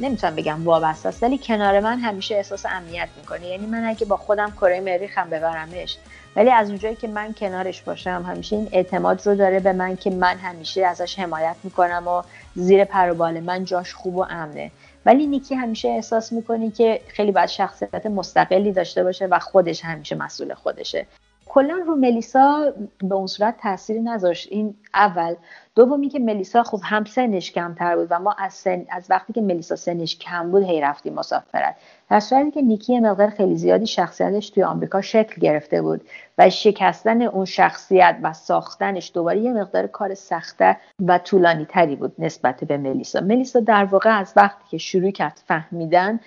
نمی‌تونم 0.00 0.36
بگم 0.36 0.64
وابسته 0.64 1.08
است 1.08 1.22
ولی 1.22 1.38
کنار 1.38 1.80
من 1.80 1.98
همیشه 1.98 2.34
احساس 2.34 2.66
امنیت 2.66 3.08
می‌کنه. 3.16 3.46
یعنی 3.46 3.66
من 3.66 3.84
اگه 3.84 4.06
با 4.06 4.16
خودم 4.16 4.50
کره 4.50 4.80
مریخم 4.80 5.30
ببرمش 5.30 5.96
ولی 6.36 6.50
از 6.50 6.68
اونجایی 6.68 6.96
که 6.96 7.08
من 7.08 7.32
کنارش 7.32 7.82
باشم 7.82 8.24
همیشه 8.28 8.56
این 8.56 8.68
اعتماد 8.72 9.26
رو 9.26 9.34
داره 9.34 9.60
به 9.60 9.72
من 9.72 9.96
که 9.96 10.10
من 10.10 10.36
همیشه 10.36 10.86
ازش 10.86 11.18
حمایت 11.18 11.56
می‌کنم 11.64 12.08
و 12.08 12.22
زیر 12.54 12.84
پروبال 12.84 13.40
من 13.40 13.64
جاش 13.64 13.94
خوب 13.94 14.16
و 14.16 14.26
امنه. 14.30 14.70
ولی 15.06 15.26
نیکی 15.26 15.54
همیشه 15.54 15.88
احساس 15.88 16.32
می‌کنی 16.32 16.70
که 16.70 17.00
خیلی 17.08 17.32
باید 17.32 17.48
شخصیت 17.48 18.06
مستقلی 18.06 18.72
داشته 18.72 19.04
باشه 19.04 19.26
و 19.26 19.38
خودش 19.38 19.84
همیشه 19.84 20.16
مسئول 20.16 20.54
خودشه. 20.54 21.06
کلا 21.54 21.76
رو 21.86 21.96
ملیسا 21.96 22.72
به 22.98 23.14
اون 23.14 23.26
صورت 23.26 23.54
تاثیری 23.62 24.00
نذاشت. 24.00 24.48
این 24.50 24.74
اول. 24.94 25.34
دومی 25.74 26.08
که 26.08 26.18
ملیسا 26.18 26.62
خب 26.62 26.80
هم 26.82 27.04
سنش 27.04 27.52
کمتر 27.52 27.96
بود 27.96 28.06
و 28.10 28.18
ما 28.18 28.34
از, 28.38 28.54
سن، 28.54 28.86
از 28.90 29.06
وقتی 29.10 29.32
که 29.32 29.40
ملیسا 29.40 29.76
سنش 29.76 30.18
کم 30.18 30.50
بود 30.50 30.62
هی 30.62 30.80
رفتیم 30.80 31.14
مسافرت. 31.14 31.76
در 32.10 32.20
صورتی 32.20 32.50
که 32.50 32.62
نیکی 32.62 33.00
مقدار 33.00 33.30
خیلی 33.30 33.56
زیادی 33.56 33.86
شخصیتش 33.86 34.50
توی 34.50 34.62
آمریکا 34.62 35.00
شکل 35.00 35.40
گرفته 35.40 35.82
بود 35.82 36.00
و 36.38 36.50
شکستن 36.50 37.22
اون 37.22 37.44
شخصیت 37.44 38.16
و 38.22 38.32
ساختنش 38.32 39.10
دوباره 39.14 39.38
یه 39.38 39.52
مقدار 39.52 39.86
کار 39.86 40.14
سخته 40.14 40.76
و 41.06 41.18
طولانی 41.18 41.64
تری 41.64 41.96
بود 41.96 42.12
نسبت 42.18 42.64
به 42.64 42.76
ملیسا. 42.76 43.20
ملیسا 43.20 43.60
در 43.60 43.84
واقع 43.84 44.18
از 44.18 44.32
وقتی 44.36 44.64
که 44.70 44.78
شروع 44.78 45.10
کرد 45.10 45.40
فهمیدن 45.46 46.20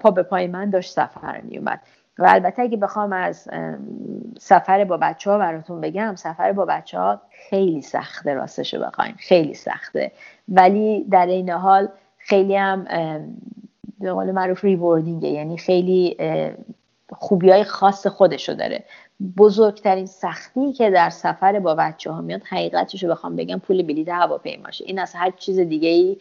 پا 0.00 0.10
به 0.10 0.22
پای 0.22 0.46
من 0.46 0.70
داشت 0.70 0.92
سفر 0.92 1.40
میومد 1.40 1.80
و 2.18 2.26
البته 2.28 2.62
اگه 2.62 2.76
بخوام 2.76 3.12
از 3.12 3.48
سفر 4.38 4.84
با 4.84 4.96
بچه 4.96 5.30
ها 5.30 5.38
براتون 5.38 5.80
بگم 5.80 6.14
سفر 6.14 6.52
با 6.52 6.64
بچه 6.64 6.98
ها 6.98 7.20
خیلی 7.30 7.82
سخته 7.82 8.34
راستشو 8.34 8.80
بخواین. 8.80 9.14
خیلی 9.18 9.54
سخته. 9.54 10.12
ولی 10.48 11.04
در 11.10 11.26
این 11.26 11.50
حال 11.50 11.88
خیلی 12.18 12.56
هم 12.56 12.84
به 14.00 14.12
قول 14.12 14.30
معروف 14.32 14.64
ریوردینگه 14.64 15.28
یعنی 15.28 15.58
خیلی 15.58 16.16
خوبی 17.12 17.50
های 17.50 17.64
خاص 17.64 18.06
خودشو 18.06 18.52
داره. 18.52 18.84
بزرگترین 19.36 20.06
سختی 20.06 20.72
که 20.72 20.90
در 20.90 21.10
سفر 21.10 21.58
با 21.58 21.74
بچه 21.74 22.10
ها 22.10 22.20
میاد 22.20 22.42
حقیقتش 22.44 23.04
رو 23.04 23.10
بخوام 23.10 23.36
بگم 23.36 23.58
پول 23.58 23.82
بلیط 23.82 24.08
هواپیماشه. 24.08 24.84
این 24.84 24.98
از 24.98 25.14
هر 25.14 25.30
چیز 25.30 25.58
دیگه 25.58 25.88
ای 25.88 26.16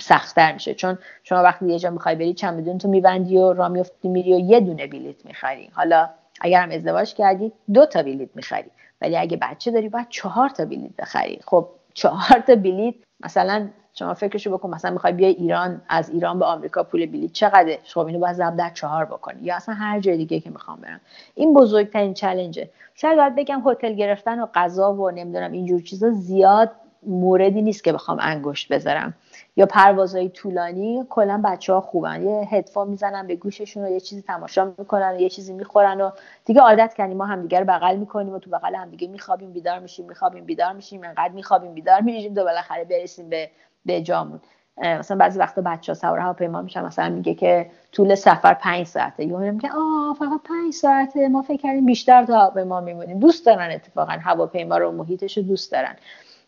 سختتر 0.00 0.52
میشه. 0.52 0.74
چون 0.74 0.98
شما 1.22 1.42
وقتی 1.42 1.66
یه 1.66 1.78
جا 1.78 1.90
می‌خوای 1.90 2.14
بری 2.14 2.34
چمدون 2.34 2.78
تو 2.78 2.88
میبندی 2.88 3.36
و 3.36 3.52
را 3.52 3.68
میفتی 3.68 4.08
میری 4.08 4.34
و 4.34 4.38
یه 4.38 4.60
دونه 4.60 4.86
بلیط 4.86 5.26
می‌خری. 5.26 5.70
حالا 5.74 6.10
اگر 6.40 6.62
هم 6.62 6.70
ازدواج 6.70 7.14
کردی 7.14 7.52
دو 7.74 7.86
تا 7.86 8.02
بلیط 8.02 8.30
می‌خری. 8.34 8.70
ولی 9.00 9.16
اگه 9.16 9.38
بچه 9.42 9.70
داری 9.70 9.88
باید 9.88 10.06
چهار 10.08 10.48
تا 10.48 10.64
بلیط 10.64 10.96
بخری. 10.98 11.38
خب 11.46 11.68
چهار 11.94 12.40
تا 12.46 12.54
بلیط 12.54 12.94
مثلا 13.24 13.68
شما 14.00 14.14
فکرشو 14.14 14.50
بکن 14.50 14.70
مثلا 14.70 14.90
می‌خوای 14.90 15.12
بیای 15.12 15.32
ایران 15.32 15.80
از 15.88 16.10
ایران 16.10 16.38
به 16.38 16.44
آمریکا 16.44 16.82
پول 16.82 17.06
بلیط 17.06 17.32
چقدره؟ 17.32 17.78
خب 17.84 18.06
اینو 18.06 18.18
باید 18.18 18.36
ضرب 18.36 18.56
در 18.56 18.70
چهار 18.70 19.04
بکنی 19.04 19.42
یا 19.42 19.56
اصلا 19.56 19.74
هر 19.74 20.00
جای 20.00 20.16
دیگه 20.16 20.40
که 20.40 20.50
می‌خوام 20.50 20.80
برم. 20.80 21.00
این 21.34 21.54
بزرگترین 21.54 22.14
چلنجه 22.14 22.70
شاید 22.94 23.16
باید 23.16 23.36
بگم 23.36 23.62
هتل 23.66 23.92
گرفتن 23.92 24.40
و 24.40 24.46
غذا 24.54 24.94
و 24.94 25.10
نمی‌دونم 25.10 25.52
اینجور 25.52 25.80
چیزا 25.80 26.10
زیاد 26.10 26.70
موردی 27.06 27.62
نیست 27.62 27.84
که 27.84 27.92
بخوام 27.92 28.18
انگشت 28.20 28.72
بذارم. 28.72 29.14
یا 29.56 29.66
پروازهای 29.66 30.28
طولانی 30.28 31.04
کلا 31.10 31.42
بچه 31.44 31.72
ها 31.72 31.80
خوبن. 31.80 32.22
یه 32.22 32.48
هدفون 32.50 32.88
می‌زنن 32.88 33.26
به 33.26 33.36
گوششون 33.36 33.84
و 33.84 33.90
یه 33.90 34.00
چیزی 34.00 34.22
تماشا 34.22 34.74
می‌کنن 34.78 35.12
و 35.16 35.20
یه 35.20 35.28
چیزی 35.28 35.52
می‌خورن 35.52 36.00
و 36.00 36.10
دیگه 36.44 36.60
عادت 36.60 36.94
کردیم. 36.94 37.16
ما 37.16 37.26
همدیگه 37.26 37.60
رو 37.60 37.66
بغل 37.66 37.96
می‌کنیم 37.96 38.32
و 38.32 38.38
تو 38.38 38.50
بغل 38.50 38.74
همدیگه 38.74 39.08
میخوابیم 39.08 39.52
بیدار 39.52 39.78
میشیم 39.78 40.06
میخوابیم 40.06 40.44
بیدار 40.44 40.72
میشیم 40.72 41.04
انقدر 41.04 41.32
میخوابیم 41.32 41.74
بیدار 41.74 42.00
میشیم 42.00 42.34
تا 42.34 42.44
بالاخره 42.44 42.84
برسیم 42.84 43.28
به 43.28 43.50
به 43.86 44.02
جامون 44.02 44.40
مثلا 44.82 45.16
بعضی 45.16 45.38
وقتا 45.38 45.62
بچه 45.62 45.92
ها 45.92 45.98
سوار 45.98 46.18
هواپیما 46.18 46.62
میشن 46.62 46.84
مثلا 46.84 47.08
میگه 47.08 47.34
که 47.34 47.70
طول 47.92 48.14
سفر 48.14 48.54
پنج 48.54 48.86
ساعته. 48.86 49.24
یا 49.24 49.38
میگه 49.38 49.68
آه 49.68 50.16
فقط 50.18 50.40
پنج 50.44 50.74
ساعته 50.74 51.28
ما 51.28 51.42
فکر 51.42 51.62
کردیم 51.62 51.86
بیشتر 51.86 52.24
تا 52.24 52.38
هواپیما 52.38 52.80
میمونیم. 52.80 53.18
دوست 53.18 53.46
دارن 53.46 53.70
اتفاقا 53.70 54.12
هواپیما 54.12 54.76
رو 54.78 54.92
محیطش 54.92 55.36
رو 55.36 55.42
دوست 55.42 55.72
دارن. 55.72 55.96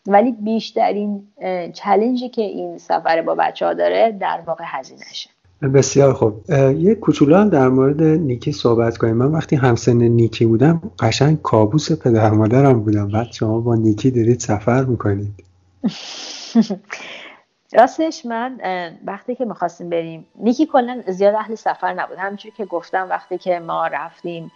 ولی 0.07 0.31
بیشترین 0.31 1.27
چلنجی 1.73 2.29
که 2.29 2.41
این 2.41 2.77
سفر 2.77 3.21
با 3.21 3.35
بچه 3.35 3.65
ها 3.65 3.73
داره 3.73 4.17
در 4.19 4.41
واقع 4.45 4.63
هزینهشه. 4.67 5.29
بسیار 5.73 6.13
خوب. 6.13 6.49
یه 6.77 6.95
کوچولو 6.95 7.35
هم 7.35 7.49
در 7.49 7.69
مورد 7.69 8.03
نیکی 8.03 8.51
صحبت 8.51 8.97
کنیم. 8.97 9.15
من 9.15 9.31
وقتی 9.31 9.55
همسن 9.55 9.97
نیکی 9.97 10.45
بودم 10.45 10.81
قشنگ 10.99 11.41
کابوس 11.41 11.91
پدر 11.91 12.29
مادرم 12.29 12.79
بودم. 12.79 13.07
بعد 13.07 13.31
شما 13.31 13.59
با 13.59 13.75
نیکی 13.75 14.11
دارید 14.11 14.39
سفر 14.39 14.83
می‌کنید. 14.83 15.33
راستش 17.73 18.25
من 18.25 18.59
وقتی 19.05 19.35
که 19.35 19.45
می‌خواستیم 19.45 19.89
بریم 19.89 20.27
نیکی 20.35 20.65
کلا 20.65 21.03
زیاد 21.07 21.35
اهل 21.35 21.55
سفر 21.55 21.93
نبود. 21.93 22.17
همینجوری 22.17 22.55
که 22.57 22.65
گفتم 22.65 23.09
وقتی 23.09 23.37
که 23.37 23.59
ما 23.59 23.87
رفتیم 23.87 24.51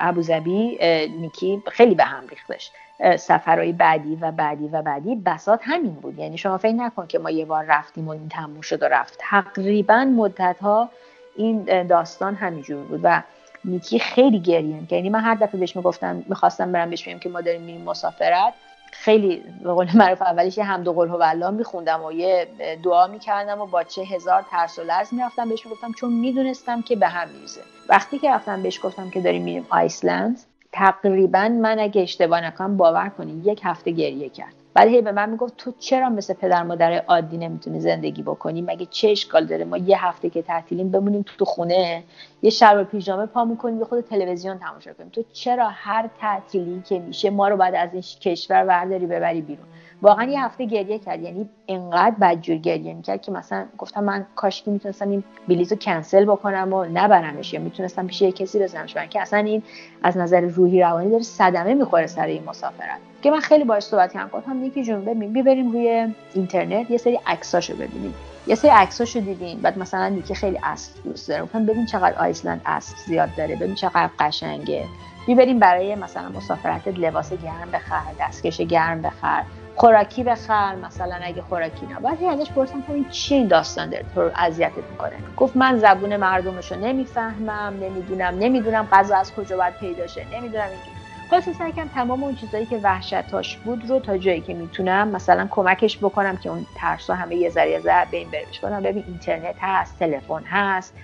ابوظبی 0.00 0.78
نیکی 1.20 1.62
خیلی 1.72 1.94
به 1.94 2.04
هم 2.04 2.28
ریختش 2.28 2.70
سفرهای 3.18 3.72
بعدی 3.72 4.18
و 4.20 4.32
بعدی 4.32 4.68
و 4.68 4.82
بعدی 4.82 5.16
بسات 5.16 5.60
همین 5.62 5.94
بود. 5.94 6.18
یعنی 6.18 6.38
شما 6.38 6.58
فکر 6.58 6.72
نکن 6.72 7.06
که 7.06 7.18
ما 7.18 7.30
یه 7.30 7.44
بار 7.44 7.64
رفتیم 7.64 8.08
و 8.08 8.10
این 8.10 8.28
تموم 8.28 8.60
شد 8.60 8.82
و 8.82 8.86
رفت. 8.86 9.18
تقریبا 9.18 10.04
مدت 10.04 10.56
ها 10.62 10.88
این 11.36 11.82
داستان 11.82 12.34
همینجور 12.34 12.84
بود 12.84 13.00
و 13.02 13.22
نیکی 13.64 13.98
خیلی 13.98 14.40
گریه 14.40 14.82
یعنی 14.90 15.10
من 15.10 15.20
هر 15.20 15.34
دفعه 15.34 15.60
بهش 15.60 15.76
می‌گفتم 15.76 16.24
می‌خواستم 16.28 16.72
برم 16.72 16.90
بهش 16.90 17.08
بگم 17.08 17.18
که 17.18 17.28
ما 17.28 17.40
داریم 17.40 17.60
میریم 17.60 17.82
مسافرت. 17.82 18.54
خیلی 18.92 19.42
به 19.62 19.72
قول 19.72 19.88
معروف 19.94 20.22
اولش 20.22 20.58
یه 20.58 20.64
حمد 20.64 20.88
و 20.88 20.92
قول 20.92 21.22
الله 21.22 21.50
میخوندم 21.50 22.04
و 22.04 22.12
یه 22.12 22.48
دعا 22.84 23.06
می‌کردم 23.06 23.60
و 23.60 23.66
با 23.66 23.82
چه 23.82 24.02
هزار 24.02 24.44
ترس 24.50 24.78
و 24.78 24.82
لرز 24.82 25.14
می‌رفتم. 25.14 25.48
بهش 25.48 25.66
می‌گفتم 25.66 25.92
چون 25.92 26.12
می‌دونستم 26.12 26.82
که 26.82 26.96
به 26.96 27.08
هم 27.08 27.28
میریزه. 27.28 27.60
وقتی 27.88 28.18
که 28.18 28.30
رفتم 28.30 28.62
بهش 28.62 28.80
گفتم 28.82 29.10
که 29.10 29.20
داریم 29.20 29.42
میریم 29.42 29.66
آیسلند 29.70 30.40
تقریبا 30.72 31.48
من 31.48 31.78
اگه 31.78 32.02
اشتباه 32.02 32.40
نکنم 32.40 32.76
باور 32.76 33.08
کنید 33.08 33.46
یک 33.46 33.60
هفته 33.64 33.90
گریه 33.90 34.28
کرد. 34.28 34.54
بعد 34.74 34.88
هی 34.88 35.02
به 35.02 35.12
من 35.12 35.30
می‌گفت 35.30 35.56
تو 35.56 35.72
چرا 35.78 36.08
مثل 36.08 36.34
پدر 36.34 36.62
مادر 36.62 36.92
عادی 36.92 37.38
نمی‌تونی 37.38 37.80
زندگی 37.80 38.22
بکنی؟ 38.22 38.62
مگه 38.62 38.86
چه 38.90 39.08
اشکال 39.08 39.46
داره؟ 39.46 39.64
ما 39.64 39.76
یه 39.76 40.06
هفته 40.06 40.30
که 40.30 40.42
تعطیلیم 40.42 40.90
بمونیم 40.90 41.24
تو 41.38 41.44
خونه 41.44 42.04
یه 42.42 42.50
شب 42.50 42.82
پیژامه 42.82 43.26
پا 43.26 43.44
می‌کنیم 43.44 43.78
یه 43.78 43.84
خود 43.84 44.00
تلویزیون 44.00 44.58
تماشا 44.58 44.92
کنیم. 44.92 45.08
تو 45.08 45.24
چرا 45.32 45.68
هر 45.68 46.10
تعطیلی 46.20 46.82
که 46.88 46.98
میشه 46.98 47.30
ما 47.30 47.48
رو 47.48 47.56
بعد 47.56 47.74
از 47.74 47.90
این 47.92 48.02
کشور 48.02 48.64
ورداری 48.64 49.06
ببری 49.06 49.40
بیرون؟ 49.40 49.66
واقعا 50.02 50.24
یه 50.24 50.44
هفته 50.44 50.64
گریه 50.64 50.98
کرد. 50.98 51.22
یعنی 51.22 51.48
انقدر 51.68 52.16
بدجور 52.20 52.56
گریه 52.56 52.94
می‌کرد 52.94 53.22
که 53.22 53.32
مثلا 53.32 53.64
گفتم 53.78 54.04
من 54.04 54.26
کاشکی 54.36 54.70
می‌تونستم 54.70 55.08
این 55.08 55.24
بلیز 55.48 55.72
رو 55.72 55.78
کنسل 55.78 56.24
بکنم 56.24 56.72
و 56.72 56.84
نبرمش 56.84 57.54
یا 57.54 57.60
می‌تونستم 57.60 58.06
پیش 58.06 58.22
یه 58.22 58.32
کسی 58.32 58.58
بزنمش. 58.58 58.94
برای 58.94 59.08
که 59.08 59.20
اصلا 59.20 59.38
این 59.38 59.62
از 60.02 60.16
نظر 60.16 60.40
روحی 60.40 60.80
روانی 60.80 61.10
داره 61.10 61.22
صدمه 61.22 61.74
می‌خوره 61.74 62.06
سر 62.06 62.26
این 62.26 62.44
مسافرت. 62.44 62.98
که 63.22 63.30
من 63.30 63.40
خیلی 63.40 63.64
باش 63.64 63.82
صحبت 63.82 64.12
کردم 64.12 64.30
گفتم 64.38 64.56
نیکی 64.56 64.84
جون 64.84 65.04
ببین 65.04 65.32
ببریم 65.32 65.72
روی 65.72 66.08
اینترنت 66.34 66.90
یه 66.90 66.98
سری 66.98 67.20
عکساشو 67.26 67.74
ببینیم. 67.74 68.14
یه 68.46 68.54
سری 68.54 68.70
عکساشو 68.70 69.20
دیدیم. 69.20 69.58
بعد 69.60 69.78
مثلا 69.78 70.08
نیکی 70.08 70.34
خیلی 70.34 70.58
اسب 70.62 71.04
دوست 71.04 71.28
داره. 71.28 71.42
گفتم 71.42 71.66
ببین 71.66 71.86
چقدر 71.86 72.18
آیسلند 72.18 72.60
اسب 72.66 72.96
زیاد 72.96 73.28
داره. 73.36 73.56
ببین 73.56 73.74
چقدر 73.74 74.10
قشنگه. 74.18 74.84
بیبریم 75.26 75.58
برای 75.58 75.94
مثلا 75.94 76.28
مسافرت 76.28 76.88
لباس 76.88 77.32
گرم 77.32 77.70
بخر 77.72 78.02
دستکش 78.20 78.60
گرم 78.60 79.02
بخر. 79.02 79.42
خوراکی 79.76 80.24
بخر 80.24 80.74
مثلا 80.74 81.14
اگه 81.22 81.42
خوراکی 81.42 81.86
نه. 81.86 81.94
بعد 81.94 82.24
ازش 82.24 82.50
پرسیدم 82.50 82.82
این 82.88 83.08
چی 83.08 83.34
این 83.34 83.48
داستان 83.48 83.90
داره؟ 83.90 84.04
تو 84.14 84.30
اذیتت 84.36 84.76
می‌کنه. 84.90 85.12
گفت 85.36 85.56
من 85.56 85.78
زبون 85.78 86.16
مردمشو 86.16 86.74
نمی‌فهمم 86.74 87.74
نمی‌دونم 87.80 88.38
نمی‌دونم 88.38 88.88
غذا 88.92 89.16
از 89.16 89.34
کجا 89.34 89.56
باید 89.56 89.74
پیدا 89.74 90.06
شه 90.06 90.26
نمی‌دونم 90.32 90.64
اینجوری. 90.64 90.92
خلاصه 91.30 91.48
سعی 91.58 91.72
همه 91.94 92.12
اون 92.12 92.34
چیزایی 92.34 92.66
که 92.66 92.80
وحشتاش 92.82 93.56
بود 93.56 93.90
رو 93.90 94.00
تا 94.00 94.18
جایی 94.18 94.40
که 94.40 94.54
می‌تونم 94.54 95.08
مثلا 95.08 95.48
کمکش 95.50 95.98
بکنم 95.98 96.36
که 96.36 96.50
اون 96.50 96.66
ترسا 96.76 97.14
همه 97.14 97.36
یه 97.36 97.50
ذره 97.50 97.80
ذره 97.80 98.10
بین 98.10 98.30
برش 98.30 98.60
کنم. 98.60 98.82
ببین 98.82 99.04
اینترنت 99.06 99.56
هست 99.60 99.98
تلفن 99.98 100.42
هست. 100.44 100.94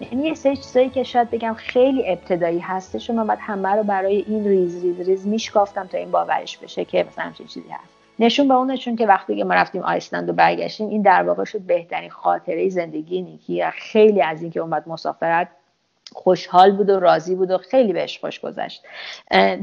یعنی 0.00 0.26
یه 0.26 0.34
سری 0.34 0.56
چیزایی 0.56 0.90
که 0.90 1.02
شاید 1.02 1.30
بگم 1.30 1.54
خیلی 1.54 2.08
ابتدایی 2.08 2.58
هستش 2.58 3.10
و 3.10 3.12
من 3.12 3.26
بعد 3.26 3.38
همه 3.40 3.68
رو 3.68 3.82
برای 3.82 4.24
این 4.28 4.44
ریز 4.44 4.82
ریز 4.82 5.08
ریز 5.08 5.26
میشکافتم 5.26 5.86
تا 5.86 5.98
این 5.98 6.10
باورش 6.10 6.58
بشه 6.58 6.84
که 6.84 7.06
مثلا 7.08 7.24
همچین 7.24 7.46
چیزی 7.46 7.68
هست. 7.68 8.03
نشون 8.18 8.48
به 8.48 8.54
اون 8.54 8.70
نشون 8.70 8.96
که 8.96 9.06
وقتی 9.06 9.36
که 9.36 9.44
ما 9.44 9.54
رفتیم 9.54 9.82
آیسلند 9.82 10.28
و 10.28 10.32
برگشتیم 10.32 10.88
این 10.88 11.02
در 11.02 11.22
واقع 11.22 11.44
شد 11.44 11.60
بهترین 11.60 12.10
خاطره 12.10 12.68
زندگی 12.68 13.22
نیکی. 13.22 13.64
خیلی 13.64 14.22
از 14.22 14.42
اینکه 14.42 14.60
اومد 14.60 14.88
مسافرت 14.88 15.48
خوشحال 16.12 16.76
بود 16.76 16.90
و 16.90 17.00
راضی 17.00 17.34
بود 17.34 17.50
و 17.50 17.58
خیلی 17.58 17.92
بهش 17.92 18.18
خوش 18.18 18.40
گذشت. 18.40 18.82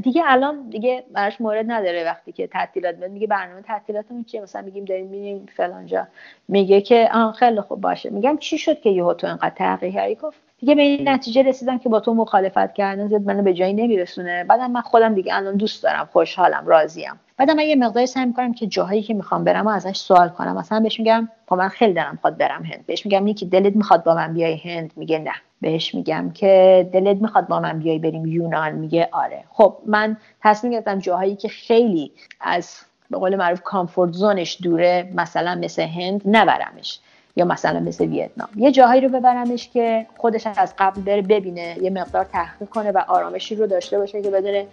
دیگه 0.02 0.22
الان 0.26 0.70
دیگه 0.70 1.04
براش 1.12 1.42
مورد 1.42 1.66
نداره 1.68 2.04
وقتی 2.04 2.32
که 2.32 2.48
تعطیلات 2.48 2.96
میاد 2.96 3.12
میگه 3.12 3.28
برنامه 3.28 3.62
تعطیلاتمون 3.62 4.24
چیه؟ 4.24 4.42
مثلا 4.42 4.62
میگیم 4.62 4.86
داریم 4.86 5.08
میریم 5.08 5.46
فلانجا. 5.56 6.08
میگه 6.48 6.82
که 6.82 7.10
آن 7.14 7.32
خیلی 7.32 7.62
خوب 7.62 7.82
باشه. 7.82 8.10
میگم 8.10 8.38
چی 8.38 8.58
شد 8.58 8.82
که 8.82 8.90
یهو 8.90 9.14
تو 9.14 9.28
انقدر 9.28 9.56
تغییر 9.56 9.94
کردی 9.94 10.16
گفت؟ 10.16 10.51
دیگه 10.62 10.76
به 10.76 10.82
این 10.82 11.10
نتیجه 11.10 11.42
رسیدم 11.42 11.78
که 11.78 11.90
با 11.90 12.00
تو 12.00 12.14
مخالفت 12.14 12.74
کردن 12.74 13.08
زیاد 13.08 13.22
منو 13.22 13.44
به 13.44 13.54
جایی 13.54 13.74
نمیرسونه. 13.74 14.44
بعدم 14.44 14.72
من 14.72 14.82
خودم 14.82 15.16
دیگه 15.16 15.36
الان 15.36 15.56
دوست 15.56 15.84
دارم 15.84 16.10
خوشحالم 16.12 16.68
راضیم. 16.68 17.20
بعدم 17.38 17.56
من 17.56 17.64
یه 17.64 17.76
مقداری 17.76 18.08
سعی 18.08 18.26
می‌کنم 18.26 18.54
که 18.54 18.68
جاهایی 18.68 19.02
که 19.02 19.14
می‌خوام 19.14 19.44
برم 19.44 19.68
و 19.68 19.70
ازش 19.70 19.98
سوال 19.98 20.30
کنم. 20.30 20.58
مثلا 20.58 20.80
بهش 20.80 21.00
میگم 21.00 21.30
خب 21.50 21.56
من 21.56 21.68
خیلی 21.68 21.94
دارم 21.94 22.12
می‌خواد 22.12 22.38
برم 22.38 22.64
هند. 22.64 22.86
بهش 22.86 23.06
میگم 23.06 23.24
نیکی 23.24 23.46
دلت 23.46 23.76
می‌خواد 23.76 24.04
با 24.04 24.16
من 24.16 24.34
بیای 24.34 24.58
هند؟ 24.58 24.92
میگه 24.96 25.20
نه. 25.20 25.34
بهش 25.62 25.96
میگم 25.96 26.32
که 26.34 26.90
دلت 26.94 27.18
می‌خواد 27.22 27.48
با 27.48 27.60
من 27.60 27.80
بیای 27.80 28.00
بریم 28.00 28.26
یونان؟ 28.26 28.72
میگه 28.72 29.10
آره. 29.12 29.44
خب 29.50 29.78
من 29.86 30.18
تصمیم 30.44 30.74
گرفتم 30.74 31.00
جاهایی 31.00 31.36
که 31.36 31.48
خیلی 31.48 32.12
از 32.42 32.80
به 33.10 33.18
قول 33.18 33.36
معروف 33.36 33.62
کامفورت 33.62 34.14
زونش 34.14 34.58
دوره 34.64 35.12
مثلا 35.16 35.56
مثل 35.56 35.82
هند 35.82 36.22
نبرمش. 36.26 37.00
مثلا 37.46 37.80
مثل 37.80 38.06
ویتنام. 38.06 38.50
یه 38.56 38.72
جاهایی 38.72 39.02
رو 39.02 39.10
ببرمش 39.10 39.70
که 39.70 40.06
خودش 40.18 40.48
از 40.48 40.74
قبل 40.78 41.02
بره 41.02 41.22
ببینه 41.22 41.78
یه 41.82 41.90
مقدار 41.90 42.24
تحقیق 42.24 42.70
کنه 42.70 42.92
و 42.92 43.02
آرامشی 43.08 43.56
رو 43.56 43.68
داشته 43.68 44.00
باشه 44.00 44.22
که 44.22 44.30
بدونه 44.30 44.66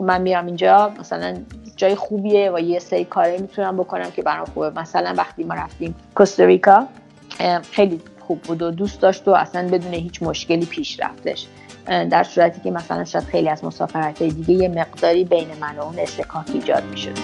من 0.00 0.22
میام 0.22 0.46
اینجا 0.46 0.92
مثلا 1.00 1.36
جای 1.76 1.94
خوبیه 1.94 2.50
و 2.54 2.58
یه 2.58 2.78
سری 2.78 3.04
کاری 3.04 3.38
می‌تونم 3.38 3.76
بکنم 3.76 4.10
که 4.10 4.22
برام 4.22 4.44
خوبه. 4.44 4.70
مثلا 4.70 5.14
وقتی 5.16 5.44
ما 5.44 5.54
رفتیم 5.54 5.94
کوستاریکا 6.14 6.86
خیلی 7.70 8.00
خوب 8.20 8.42
بود 8.42 8.62
و 8.62 8.70
دوست 8.70 9.00
داشت 9.00 9.28
و 9.28 9.30
اصلا 9.30 9.68
بدون 9.68 9.94
هیچ 9.94 10.22
مشکلی 10.22 10.66
پیش 10.66 11.00
رفتش 11.00 11.46
در 11.86 12.22
صورتی 12.22 12.60
که 12.60 12.70
مثلا 12.70 13.04
شاید 13.04 13.24
خیلی 13.24 13.48
از 13.48 13.64
مسافرت 13.64 14.22
دیگه 14.22 14.54
یه 14.54 14.68
مقداری 14.68 15.24
بین 15.24 15.48
من 15.60 15.76
و 15.76 15.82
اون 15.82 15.98
استکاک 15.98 16.46
ایجاد 16.54 16.82
می‌شد. 16.90 17.18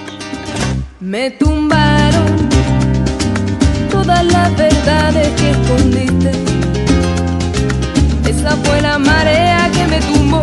Todas 3.96 4.24
las 4.26 4.54
verdades 4.56 5.28
que 5.38 5.50
escondiste. 5.50 6.32
Esa 8.30 8.52
fue 8.64 8.80
la 8.82 8.98
marea 8.98 9.70
que 9.74 9.84
me 9.92 10.00
tumbó. 10.08 10.42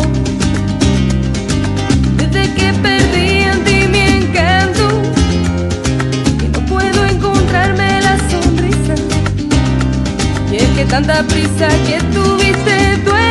Desde 2.20 2.42
que 2.56 2.68
perdí 2.86 3.30
en 3.52 3.58
ti 3.66 3.78
mi 3.94 4.02
encanto, 4.18 4.86
que 6.38 6.48
no 6.54 6.60
puedo 6.72 7.00
encontrarme 7.14 7.88
la 8.08 8.16
sonrisa. 8.30 8.94
Y 10.52 10.56
es 10.56 10.70
que 10.76 10.84
tanta 10.86 11.22
prisa 11.32 11.68
que 11.86 11.96
tuviste 12.14 12.76
duele. 13.04 13.23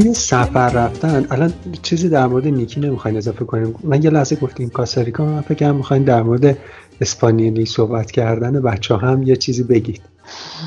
توی 0.00 0.14
سفر 0.14 0.68
رفتن 0.68 1.26
الان 1.30 1.52
چیزی 1.82 2.08
در 2.08 2.26
مورد 2.26 2.46
نیکی 2.46 2.80
نمی‌خواین 2.80 3.16
اضافه 3.16 3.44
کنیم. 3.44 3.74
من 3.84 4.02
یه 4.02 4.10
لحظه 4.10 4.36
گفتیم 4.36 4.70
کاساریکا 4.70 5.24
من 5.24 5.40
فکر 5.40 5.58
کنم 5.58 5.76
می‌خواین 5.76 6.04
در 6.04 6.22
مورد 6.22 6.58
اسپانیایی 7.00 7.66
صحبت 7.66 8.10
کردن 8.10 8.62
بچه 8.62 8.96
هم 8.96 9.22
یه 9.22 9.36
چیزی 9.36 9.62
بگید. 9.62 10.02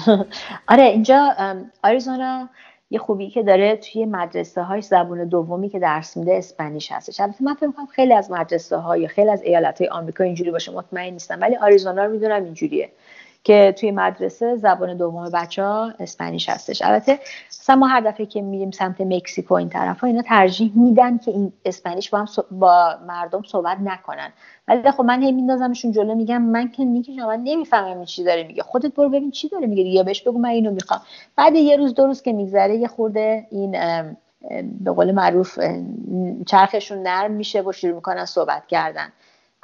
آره 0.67 0.83
اینجا 0.83 1.29
آریزونا 1.83 2.49
یه 2.89 2.99
خوبی 2.99 3.29
که 3.29 3.43
داره 3.43 3.75
توی 3.75 4.05
مدرسه 4.05 4.61
های 4.61 4.81
زبون 4.81 5.27
دومی 5.27 5.69
که 5.69 5.79
درس 5.79 6.17
میده 6.17 6.33
اسپانیش 6.33 6.91
هستش. 6.91 7.19
البته 7.19 7.43
من 7.43 7.53
فکر 7.53 7.71
کنم 7.71 7.85
خیلی 7.85 8.13
از 8.13 8.31
مدرسه 8.31 8.77
ها 8.77 8.97
یا 8.97 9.07
خیلی 9.07 9.29
از 9.29 9.41
ایالت 9.41 9.81
های 9.81 9.89
آمریکا 9.89 10.23
اینجوری 10.23 10.51
باشه 10.51 10.71
مطمئن 10.71 11.13
نیستم 11.13 11.41
ولی 11.41 11.55
آریزونا 11.55 12.05
رو 12.05 12.11
می‌دونم 12.11 12.43
اینجوریه. 12.43 12.89
که 13.43 13.75
توی 13.79 13.91
مدرسه 13.91 14.55
زبان 14.55 14.97
دوم 14.97 15.29
بچه 15.29 15.63
ها 15.63 15.93
اسپانیش 15.99 16.49
هستش. 16.49 16.81
البته 16.81 17.19
مثلا 17.49 17.75
ما 17.75 17.87
هر 17.87 18.01
دفعه 18.01 18.25
که 18.25 18.41
میریم 18.41 18.71
سمت 18.71 19.01
مکزیکو 19.01 19.53
این 19.53 19.69
طرف 19.69 19.99
ها 19.99 20.07
اینا 20.07 20.21
ترجیح 20.21 20.71
میدن 20.75 21.17
که 21.17 21.31
این 21.31 21.53
اسپانیش 21.65 22.09
با 22.09 22.17
هم 22.19 22.27
با 22.51 22.95
مردم 23.07 23.43
صحبت 23.43 23.77
نکنن. 23.83 24.33
ولی 24.67 24.91
خب 24.91 25.03
من 25.03 25.23
هی 25.23 25.31
میندازمشون 25.31 25.91
جلو 25.91 26.15
میگم 26.15 26.41
من 26.41 26.71
که 26.71 26.85
نیکی 26.85 27.15
من 27.15 27.39
نمی‌فهمم 27.43 28.05
چی 28.05 28.23
داره 28.23 28.43
میگه. 28.43 28.63
خودت 28.63 28.93
برو 28.93 29.09
ببین 29.09 29.31
چی 29.31 29.49
داره 29.49 29.67
میگه 29.67 29.83
یا 29.83 30.03
بهش 30.03 30.21
بگو 30.21 30.39
من 30.39 30.49
اینو 30.49 30.71
می‌خوام. 30.71 31.01
بعد 31.35 31.55
یه 31.55 31.77
روز 31.77 31.93
دو 31.93 32.05
روز 32.05 32.21
که 32.21 32.33
میگذره 32.33 32.75
یه 32.75 32.87
خورده 32.87 33.47
این 33.51 33.71
به 34.79 34.91
قول 34.91 35.11
معروف 35.11 35.59
چرخشون 36.47 36.97
نرم 36.97 37.31
میشه 37.31 37.61
و 37.61 37.71
شروع 37.71 37.95
می‌کنن 37.95 38.25
صحبت 38.25 38.67
کردن. 38.67 39.07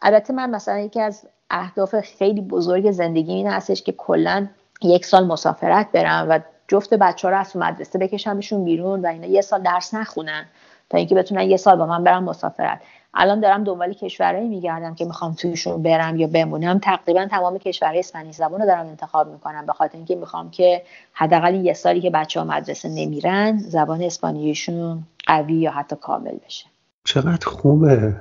البته 0.01 0.33
من 0.33 0.49
مثلا 0.49 0.79
یکی 0.79 1.01
از 1.01 1.27
اهداف 1.49 1.95
خیلی 1.99 2.41
بزرگ 2.41 2.91
زندگی 2.91 3.33
این 3.33 3.47
هستش 3.47 3.83
که 3.83 3.91
کلا 3.91 4.47
یک 4.81 5.05
سال 5.05 5.27
مسافرت 5.27 5.91
برم 5.91 6.27
و 6.29 6.39
جفت 6.67 6.93
بچه 6.93 7.27
ها 7.27 7.33
رو 7.33 7.39
از 7.39 7.57
مدرسه 7.57 7.99
بکشمشون 7.99 8.65
بیرون 8.65 9.01
و 9.01 9.07
اینا 9.07 9.27
یه 9.27 9.41
سال 9.41 9.61
درس 9.61 9.93
نخونن 9.93 10.45
تا 10.89 10.97
اینکه 10.97 11.15
بتونن 11.15 11.41
یه 11.41 11.57
سال 11.57 11.75
با 11.75 11.85
من 11.85 12.03
برم 12.03 12.23
مسافرت. 12.23 12.81
الان 13.13 13.39
دارم 13.39 13.63
دنبال 13.63 13.93
کشورهایی 13.93 14.47
میگردم 14.47 14.95
که 14.95 15.05
می‌خوام 15.05 15.33
تویشون 15.33 15.83
برم 15.83 16.15
یا 16.15 16.27
بمونم. 16.27 16.79
تقریبا 16.79 17.25
تمام 17.25 17.57
کشورهای 17.57 17.99
اسپانیش 17.99 18.35
زبان 18.35 18.61
رو 18.61 18.67
دارم 18.67 18.87
انتخاب 18.87 19.31
می‌کنم 19.31 19.65
به 19.65 19.73
خاطر 19.73 19.97
اینکه 19.97 20.15
می‌خوام 20.15 20.51
که 20.51 20.81
حداقل 21.13 21.55
یه 21.55 21.73
سالی 21.73 22.01
که 22.01 22.09
بچه 22.09 22.39
ها 22.39 22.45
مدرسه 22.45 22.89
نمیرن 22.89 23.57
زبان 23.57 24.01
اسپانیشون 24.01 25.03
قوی 25.27 25.53
یا 25.53 25.71
حتی 25.71 25.95
کامل 25.95 26.37
بشه. 26.45 26.65
چقدر 27.03 27.47
خوبه. 27.47 28.15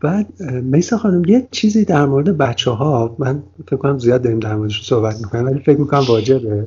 بعد 0.00 0.42
میسا 0.42 0.98
خانم 0.98 1.24
یه 1.24 1.48
چیزی 1.50 1.84
در 1.84 2.06
مورد 2.06 2.38
بچه 2.38 2.70
ها 2.70 3.16
من 3.18 3.42
فکر 3.66 3.76
کنم 3.76 3.98
زیاد 3.98 4.22
داریم 4.22 4.38
در 4.38 4.56
موردش 4.56 4.86
صحبت 4.88 5.16
می‌کنیم 5.16 5.46
ولی 5.46 5.58
فکر 5.58 5.80
می‌کنم 5.80 6.04
واجبه. 6.08 6.66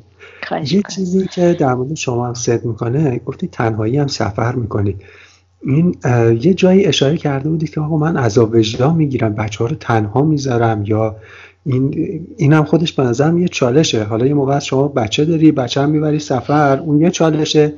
یه 0.71 0.84
چیزی 0.95 1.27
که 1.27 1.55
در 1.59 1.73
مورد 1.73 1.93
شما 1.93 2.27
هم 2.27 2.34
صد 2.34 2.65
می‌کنه 2.65 3.21
گفتی 3.25 3.47
تنهایی 3.47 3.97
هم 3.97 4.07
سفر 4.07 4.55
می‌کنی. 4.55 4.95
این 5.63 5.95
یه 6.41 6.53
جایی 6.53 6.86
اشاره 6.86 7.17
کرده 7.17 7.49
بودی 7.49 7.67
که 7.67 7.82
آقا 7.82 7.97
من 7.97 8.17
عذاب 8.17 8.55
وجدان 8.55 8.95
می‌گیرم 8.95 9.34
بچه 9.36 9.63
ها 9.63 9.69
رو 9.69 9.75
تنها 9.75 10.21
می‌ذارم 10.21 10.84
یا 10.86 11.15
این 11.65 11.93
اینم 12.38 12.63
خودش 12.63 12.93
به 12.93 13.03
نظرم 13.03 13.38
یه 13.38 13.47
چالشه. 13.47 14.03
حالا 14.03 14.25
یه 14.25 14.34
موقع 14.34 14.59
شما 14.59 14.88
بچه 14.88 15.25
داری 15.25 15.51
بچه 15.51 15.82
هم 15.82 15.89
می‌بری 15.89 16.19
سفر 16.19 16.80
اون 16.80 17.01
یه 17.01 17.09
چالشه. 17.09 17.73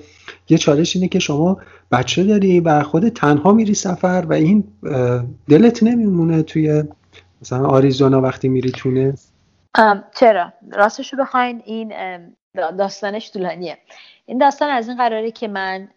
یه 0.52 0.58
چالش 0.58 0.96
اینه 0.96 1.08
که 1.08 1.20
شما 1.20 1.58
بچه 1.92 2.24
داری 2.24 2.60
و 2.60 2.84
خود 2.84 3.10
تنها 3.10 3.54
میری 3.54 3.74
سفر 3.74 4.26
و 4.30 4.34
این 4.34 4.64
دلت 5.50 5.84
نمیمونه 5.84 6.44
توی 6.44 6.84
مثلا 7.42 7.68
آریزونا 7.68 8.22
وقتی 8.22 8.50
میری 8.50 8.72
تونس؟ 8.72 9.32
چرا؟ 10.16 10.54
راستشو 10.72 11.18
بخواین 11.18 11.62
این 11.66 11.94
داستانش 12.78 13.32
طولانیه. 13.32 13.78
این 14.32 14.38
داستان 14.38 14.70
از 14.70 14.88
این 14.88 14.98
قراره 14.98 15.32
که 15.32 15.48
من 15.48 15.88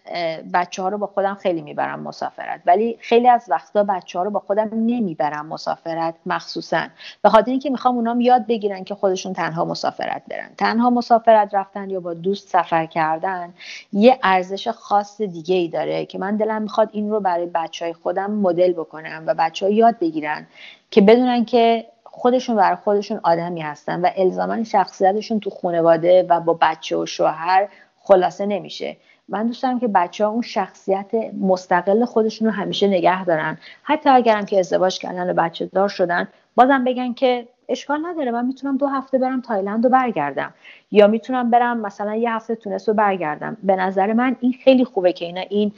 بچه 0.55 0.83
ها 0.83 0.89
رو 0.89 0.99
با 0.99 1.07
خودم 1.07 1.35
خیلی 1.35 1.63
می‌برم 1.63 2.01
مسافرت. 2.01 2.61
ولی 2.67 2.99
خیلی 3.01 3.29
از 3.29 3.45
وقتا 3.49 3.85
بچه 3.85 4.19
ها 4.19 4.25
رو 4.25 4.31
با 4.31 4.41
خودم 4.41 4.69
نمی‌برم 4.73 5.47
مسافرت 5.47 6.15
مخصوصا. 6.27 6.87
به 7.23 7.29
خاطر 7.29 7.51
اینکه 7.51 7.71
می‌خوام 7.71 7.95
اونام 7.97 8.21
یاد 8.21 8.47
بگیرن 8.47 8.85
که 8.85 8.95
خودشون 8.95 9.33
تنها 9.33 9.65
مسافرت 9.65 10.23
برن. 10.29 10.51
تنها 10.59 10.91
مسافرت 10.91 11.55
رفتن 11.55 11.91
یا 11.91 12.01
با 12.01 12.15
دوست 12.15 12.49
سفر 12.49 12.87
کردن 12.87 13.55
یه 13.93 14.19
ارزش 14.23 14.69
خاص 14.69 15.21
دیگه 15.21 15.55
ای 15.55 15.69
داره 15.69 16.07
که 16.07 16.19
من 16.19 16.37
دلم 16.37 16.63
می‌خواد 16.63 16.89
این 16.93 17.11
رو 17.11 17.21
برای 17.21 17.47
بچه 17.47 17.85
های 17.85 17.95
خودم 17.95 18.31
مدل 18.31 18.73
بکنم 18.73 19.25
و 19.27 19.35
بچه 19.35 19.67
ها 19.67 19.73
یاد 19.73 19.99
بگیرن 19.99 20.47
که 20.91 21.01
بدونن 21.01 21.45
که 21.45 21.87
خودشون 22.05 22.57
برای 22.57 22.77
خودشون 22.77 23.21
آدمی 23.23 23.61
هستن 23.61 24.01
و 24.01 24.11
الزاما 24.17 24.65
شخصیتشون 24.65 25.41
تو 25.41 25.51
خانواده 25.51 26.27
و 26.29 26.41
با 26.41 26.59
بچه 26.61 26.97
و 26.97 27.07
شوهر 27.07 27.69
خلاصه 28.07 28.47
نمیشه. 28.47 28.97
من 29.29 29.47
دوست 29.47 29.63
دارم 29.63 29.81
که 29.81 29.89
بچه 29.89 30.25
ها 30.25 30.31
اون 30.31 30.43
شخصیت 30.43 31.11
مستقل 31.41 32.05
خودشون 32.05 32.49
رو 32.49 32.55
همیشه 32.55 32.87
نگه 32.87 33.25
دارن. 33.25 33.59
حتی 33.83 34.11
اگرم 34.11 34.45
که 34.45 34.59
ازدواج 34.59 34.99
کردن 34.99 35.31
و 35.31 35.35
بچه 35.35 35.67
دار 35.67 35.89
شدن 35.89 36.29
بازم 36.55 36.85
بگن 36.85 37.13
که 37.13 37.49
اشکال 37.69 38.07
نداره 38.07 38.31
من 38.31 38.47
می‌تونم 38.47 38.77
دو 38.77 38.87
هفته 38.87 39.19
برم 39.19 39.41
تایلند 39.41 39.87
و 39.87 39.89
برگردم. 39.89 40.55
یا 40.91 41.07
می‌تونم 41.07 41.51
برم 41.51 41.81
مثلا 41.81 42.15
یه 42.15 42.35
هفته 42.35 42.55
تونس 42.55 42.89
و 42.89 42.95
برگردم. 42.95 43.57
به 43.63 43.77
نظر 43.77 44.13
من 44.13 44.37
این 44.41 44.53
خیلی 44.65 44.85
خوبه 44.85 45.13
که 45.13 45.25
اینا 45.25 45.41
این 45.41 45.73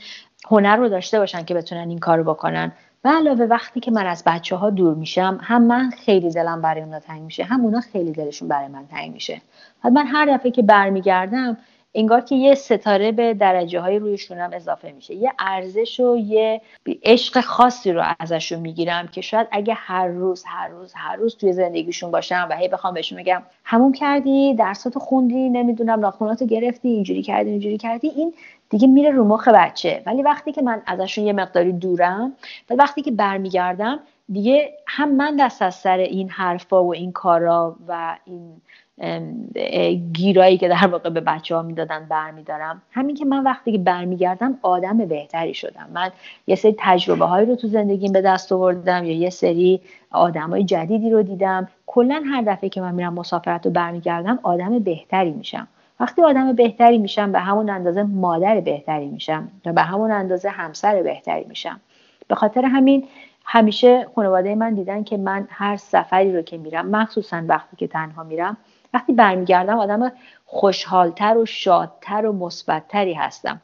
هنر 0.49 0.77
رو 0.77 0.89
داشته 0.89 1.19
باشن 1.19 1.45
که 1.45 1.55
بتونن 1.55 1.89
این 1.89 1.99
کارو 1.99 2.25
بکنن. 2.25 2.73
و 3.05 3.09
علاوه 3.09 3.45
وقتی 3.45 3.81
که 3.81 3.91
من 3.91 4.07
از 4.07 4.23
بچه 4.27 4.57
ها 4.57 4.71
دور 4.71 4.95
میشم 4.95 5.39
هم 5.43 5.63
من 5.63 5.91
خیلی 5.91 6.31
دلم 6.31 6.63
برای 6.63 6.83
اونا 6.83 7.01
تنگ 7.01 7.23
میشه 7.23 7.45
هم 7.45 7.61
اونا 7.61 7.81
خیلی 7.81 8.13
دلشون 8.13 8.49
برای 8.49 8.69
من 8.69 8.87
تنگ 8.87 9.13
میشه. 9.13 9.41
من 9.85 10.07
هر 10.07 10.27
دفعه 10.27 10.51
که 10.51 10.63
برمیگردم 10.63 11.57
انگار 11.97 12.21
که 12.21 12.35
یه 12.35 12.55
ستاره 12.55 13.13
به 13.13 13.35
درجه 13.35 13.81
های 13.81 13.99
روی 13.99 14.19
شونم 14.19 14.51
اضافه 14.53 14.93
میشه. 14.93 15.15
یه 15.15 15.33
ارزش 15.39 16.01
و 16.01 16.17
یه 16.17 16.61
عشق 17.03 17.41
خاصی 17.41 17.93
رو 17.93 18.05
ازشون 18.21 18.59
می‌گیرم 18.59 19.09
که 19.09 19.21
شاید 19.21 19.49
اگه 19.51 19.75
هر 19.75 20.07
روز 20.07 20.45
هر 20.47 20.69
روز 20.69 20.93
هر 20.97 21.17
روز 21.17 21.37
توی 21.37 21.53
زندگیشون 21.53 22.11
باشم 22.11 22.47
و 22.51 22.57
هی 22.57 22.69
بخوام 22.69 22.95
بهشون 22.95 23.19
بگم 23.19 23.43
همون 23.65 23.93
کردی 23.93 24.55
درساتو 24.55 25.01
خوندی 25.01 25.49
نمی‌دونم 25.49 26.01
ناخوناتو 26.01 26.47
گرفتی 26.47 26.89
اینجوری 26.89 27.23
کردی 27.23 27.51
اینجوری 27.51 27.79
کردی. 27.79 28.09
این 28.09 28.35
دیگه 28.71 28.87
میره 28.87 29.11
رو 29.11 29.25
مخ 29.25 29.49
بچه. 29.49 30.03
ولی 30.07 30.23
وقتی 30.23 30.53
که 30.53 30.63
من 30.63 30.83
ازشون 30.87 31.25
یه 31.27 31.33
مقداری 31.33 31.73
دورم 31.73 32.33
و 32.71 32.75
وقتی 32.75 33.03
که 33.03 33.11
برمیگردم 33.11 34.01
دیگه 34.33 34.73
هم 34.87 35.15
من 35.17 35.37
دست 35.37 35.63
از 35.63 35.75
سر 35.75 35.99
این 35.99 36.29
حرفا 36.31 36.85
و 36.85 36.95
این 36.95 37.13
کارا 37.13 37.77
و 37.89 38.17
این 38.25 38.61
گیرایی 40.13 40.59
که 40.59 40.69
در 40.69 40.87
واقع 40.87 41.11
به 41.11 41.21
بچه 41.21 41.57
ها 41.57 41.63
می‌دادن 41.63 42.07
برمیدارم. 42.11 42.83
همین 42.91 43.17
که 43.17 43.25
من 43.25 43.45
وقتی 43.45 43.73
که 43.73 43.79
برمیگردم 43.79 44.59
آدم 44.63 44.99
بهتری 44.99 45.55
شدم. 45.55 45.89
من 45.93 46.11
یه 46.47 46.55
سری 46.55 46.75
تجربه 46.79 47.25
هایی 47.25 47.47
رو 47.47 47.57
تو 47.57 47.69
زندگیم 47.69 48.13
به 48.13 48.21
دست 48.21 48.53
آوردم 48.53 49.05
یا 49.05 49.13
یه 49.13 49.31
سری 49.31 49.81
آدم 50.11 50.51
های 50.51 50.65
جدیدی 50.65 51.11
رو 51.11 51.23
دیدم. 51.23 51.69
کلا 51.87 52.23
هر 52.27 52.43
دفعه 52.43 52.69
که 52.69 52.81
من 52.81 52.95
میرم 52.95 53.15
مسافرت 53.15 53.67
رو 53.67 53.73
برمیگردم 53.73 54.39
آدم 54.43 54.79
بهتری 54.79 55.31
میشم. 55.31 55.69
وقتی 56.01 56.23
آدم 56.23 56.53
بهتری 56.53 56.99
میشم 56.99 57.33
به 57.33 57.41
همون 57.41 57.71
اندازه 57.71 58.03
مادر 58.03 58.61
بهتری 58.61 59.09
میشم. 59.09 59.49
و 59.67 59.73
به 59.73 59.83
همون 59.83 60.11
اندازه 60.11 60.49
همسر 60.49 61.03
بهتری 61.03 61.45
میشم. 61.45 61.81
به 62.29 62.35
خاطر 62.35 62.65
همین 62.65 63.09
همیشه 63.47 64.07
خانواده 64.15 64.55
من 64.55 64.75
دیدن 64.75 65.05
که 65.05 65.17
من 65.17 65.49
هر 65.51 65.77
سفری 65.77 66.37
رو 66.37 66.43
که 66.43 66.59
میرم 66.59 66.87
مخصوصا 66.87 67.43
وقتی 67.49 67.77
که 67.77 67.87
تنها 67.87 68.25
میرم 68.25 68.57
وقتی 68.95 69.13
برمیگردم 69.13 69.79
آدم 69.79 70.13
خوشحالتر 70.45 71.37
و 71.39 71.47
شادتر 71.47 72.27
و 72.27 72.33
مثبتتری 72.33 73.15
هستم. 73.15 73.61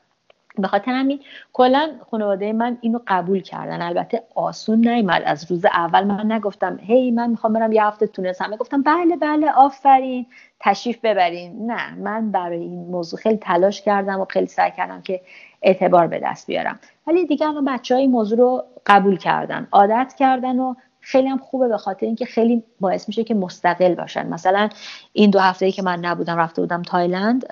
به 0.59 0.69
خاطر 0.69 0.93
همین 0.93 1.21
کلا 1.53 1.91
خانواده 2.11 2.53
من 2.53 2.79
اینو 2.81 2.99
قبول 3.07 3.41
کردن. 3.41 3.83
البته 3.83 4.23
آسون 4.35 4.89
نیومد. 4.89 5.23
از 5.27 5.51
روز 5.51 5.65
اول 5.65 6.05
من 6.05 6.33
نگفتم 6.33 6.79
هی 6.83 7.11
من 7.11 7.31
می‌خوام 7.31 7.53
برم 7.53 7.73
یه 7.73 7.85
هفته 7.85 8.07
تونستم. 8.07 8.57
گفتم 8.57 8.83
بله 8.83 9.17
بله 9.17 9.51
آفرین. 9.51 10.27
تشریف 10.61 10.99
ببرین. 11.03 11.67
نه 11.73 11.95
من 11.95 12.31
برای 12.31 12.61
این 12.61 12.87
موضوع 12.87 13.21
خیلی 13.21 13.37
تلاش 13.37 13.83
کردم 13.83 14.21
و 14.21 14.25
خیلی 14.25 14.47
سعی 14.47 14.71
کردم 14.71 15.03
که 15.03 15.21
اعتبار 15.63 16.07
به 16.07 16.21
دست 16.25 16.47
بیارم. 16.47 16.79
ولی 17.07 17.27
دیگه 17.27 17.49
الان 17.49 17.65
بچه 17.65 17.95
های 17.95 18.07
موضوع 18.07 18.39
رو 18.39 18.65
قبول 18.87 19.17
کردن. 19.17 19.69
عادت 19.73 20.15
کردن 20.19 20.59
و 20.59 20.75
خیلی 21.01 21.29
هم 21.29 21.39
خوبه 21.39 21.69
به 21.69 21.77
خاطر 21.77 22.07
اینکه 22.07 22.25
خیلی 22.25 22.63
باعث 22.81 23.09
میشه 23.09 23.25
که 23.25 23.35
مستقل 23.35 23.95
باشن. 23.95 24.29
مثلا 24.29 24.69
این 25.13 25.31
دو 25.31 25.39
هفته 25.39 25.67
ای 25.67 25.73
که 25.73 25.83
من 25.83 25.99
نبودم 25.99 26.37
رفته 26.37 26.63
بودم 26.63 26.83
تایلند 26.83 27.47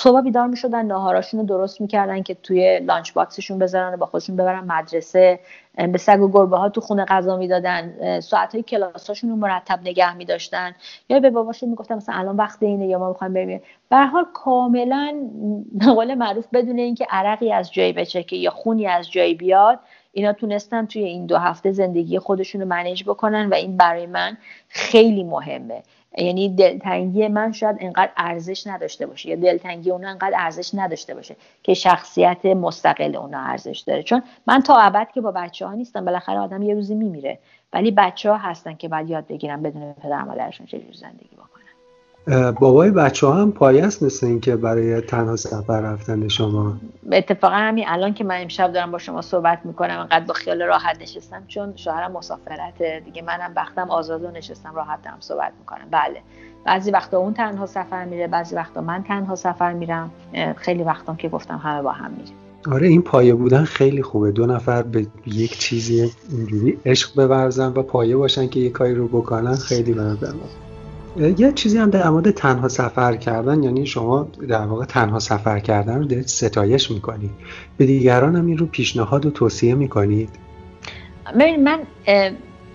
صبح 0.00 0.20
بیدار 0.20 0.46
می‌شدن 0.46 0.86
ناهاراشون 0.86 1.40
رو 1.40 1.46
درست 1.46 1.80
می‌کردن 1.80 2.22
که 2.22 2.34
توی 2.34 2.80
لانچ 2.80 3.12
باکسشون 3.12 3.58
بذارن 3.58 3.94
و 3.94 3.96
با 3.96 4.06
خودشون 4.06 4.36
ببرن 4.36 4.64
مدرسه. 4.64 5.40
به 5.92 5.98
سگ 5.98 6.20
و 6.20 6.28
گربه 6.28 6.56
ها 6.56 6.68
تو 6.68 6.80
خونه 6.80 7.04
غذا 7.04 7.36
می‌دادن. 7.36 8.20
ساعت 8.20 8.54
های 8.54 8.62
کلاساشون 8.62 9.30
رو 9.30 9.36
مرتب 9.36 9.80
نگه 9.80 10.16
میداشتن. 10.16 10.74
یا 11.08 11.20
به 11.20 11.30
باباشون 11.30 11.68
می‌گفتن 11.68 11.94
مثلا 11.94 12.14
الان 12.14 12.36
وقت 12.36 12.62
اینه 12.62 12.86
یا 12.86 12.98
ما 12.98 13.08
می‌خوایم 13.08 13.32
بریم. 13.32 13.62
به 13.90 13.96
حال 13.96 14.26
کاملا 14.34 15.14
قول 15.80 16.14
معروف 16.14 16.46
بدون 16.52 16.78
اینکه 16.78 17.06
عرقی 17.10 17.52
از 17.52 17.72
جایی 17.72 17.92
بچکه 17.92 18.36
یا 18.36 18.50
خونی 18.50 18.86
از 18.86 19.10
جایی 19.10 19.34
بیاد 19.34 19.78
اینا 20.12 20.32
تونستن 20.32 20.86
توی 20.86 21.04
این 21.04 21.26
دو 21.26 21.36
هفته 21.36 21.72
زندگی 21.72 22.18
خودشون 22.18 22.60
رو 22.60 22.66
منیج 22.66 23.04
بکنن 23.04 23.48
و 23.48 23.54
این 23.54 23.76
برای 23.76 24.06
من 24.06 24.36
خیلی 24.68 25.24
مهمه. 25.24 25.82
یعنی 26.18 26.48
دلتنگی 26.48 27.28
من 27.28 27.52
شاید 27.52 27.76
انقدر 27.80 28.12
ارزش 28.16 28.66
نداشته 28.66 29.06
باشه 29.06 29.28
یا 29.28 29.36
دلتنگی 29.36 29.90
اونا 29.90 30.08
انقدر 30.08 30.32
ارزش 30.36 30.70
نداشته 30.74 31.14
باشه 31.14 31.36
که 31.62 31.74
شخصیت 31.74 32.46
مستقل 32.46 33.16
اونا 33.16 33.38
ارزش 33.38 33.78
داره. 33.78 34.02
چون 34.02 34.22
من 34.46 34.62
تا 34.62 34.76
ابد 34.76 35.10
که 35.14 35.20
با 35.20 35.32
بچه 35.32 35.66
ها 35.66 35.74
نیستم 35.74 36.04
بالاخره 36.04 36.38
آدم 36.38 36.62
یه 36.62 36.74
روزی 36.74 36.94
میمیره. 36.94 37.38
ولی 37.72 37.90
بچه 37.90 38.30
ها 38.30 38.36
هستن 38.36 38.74
که 38.74 38.88
باید 38.88 39.10
یاد 39.10 39.26
بگیرن 39.26 39.62
بدون 39.62 39.92
پدر 39.92 40.22
مادرشون 40.22 40.66
چجور 40.66 40.92
زندگی 40.92 41.36
بکنن. 41.36 41.57
بابای 42.60 42.90
بچه 42.90 43.26
ها 43.26 43.32
هم 43.32 43.52
پایست 43.52 44.02
مثل 44.02 44.26
این 44.26 44.40
که 44.40 44.56
برای 44.56 45.00
تنها 45.00 45.36
سفر 45.36 45.80
رفتن 45.80 46.28
شما. 46.28 46.76
اتفاقا 47.12 47.56
همین 47.56 47.84
الان 47.88 48.14
که 48.14 48.24
من 48.24 48.42
امشب 48.42 48.72
دارم 48.72 48.92
با 48.92 48.98
شما 48.98 49.22
صحبت 49.22 49.58
می‌کنم 49.64 49.98
انقدر 49.98 50.24
با 50.24 50.34
خیال 50.34 50.62
راحت 50.62 51.02
نشستم 51.02 51.42
چون 51.48 51.72
شوهرم 51.76 52.12
مسافرته. 52.12 53.02
دیگه 53.04 53.22
منم 53.22 53.54
بختم 53.56 53.90
آزاد 53.90 54.24
و 54.24 54.30
نشستم 54.30 54.74
راحت 54.74 55.02
دارم 55.02 55.16
صحبت 55.20 55.52
می‌کنم. 55.58 55.84
بله. 55.90 56.20
بعضی 56.64 56.90
وقتا 56.90 57.18
اون 57.18 57.34
تنها 57.34 57.66
سفر 57.66 58.04
میره 58.04 58.26
بعضی 58.26 58.54
وقتا 58.54 58.80
من 58.80 59.02
تنها 59.02 59.34
سفر 59.34 59.72
میرم. 59.72 60.10
خیلی 60.56 60.82
وقتام 60.82 61.16
که 61.16 61.28
گفتم 61.28 61.56
همه 61.56 61.82
با 61.82 61.92
هم 61.92 62.10
میریم. 62.10 62.34
آره 62.72 62.88
این 62.88 63.02
پایه 63.02 63.34
بودن 63.34 63.64
خیلی 63.64 64.02
خوبه. 64.02 64.30
دو 64.30 64.46
نفر 64.46 64.82
به 64.82 65.06
یک 65.26 65.58
چیزی 65.58 66.10
اینجوری 66.30 66.78
عشق 66.86 67.14
بورزن 67.14 67.68
و 67.68 67.82
پایه 67.82 68.16
باشن 68.16 68.48
که 68.48 68.60
یک 68.60 68.72
کاری 68.72 68.94
رو 68.94 69.08
بکنن 69.08 69.54
خیلی 69.54 69.92
به 69.92 70.02
یه 71.18 71.52
چیزی 71.52 71.78
هم 71.78 71.90
در 71.90 72.08
مورد 72.08 72.30
تنها 72.30 72.68
سفر 72.68 73.16
کردن 73.16 73.62
یعنی 73.62 73.86
شما 73.86 74.28
در 74.48 74.66
واقع 74.66 74.84
تنها 74.84 75.18
سفر 75.18 75.58
کردن 75.60 75.98
رو 75.98 76.04
دارید 76.04 76.26
ستایش 76.26 76.90
می‌کنید. 76.90 77.30
به 77.76 77.86
دیگران 77.86 78.36
هم 78.36 78.46
این 78.46 78.58
رو 78.58 78.66
پیشنهاد 78.66 79.26
و 79.26 79.30
توصیه 79.30 79.74
می‌کنید. 79.74 80.30
ببین 81.40 81.64
من 81.64 81.80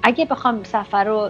اگه 0.03 0.25
بخوام 0.25 0.63
سفر 0.63 1.03
رو 1.03 1.29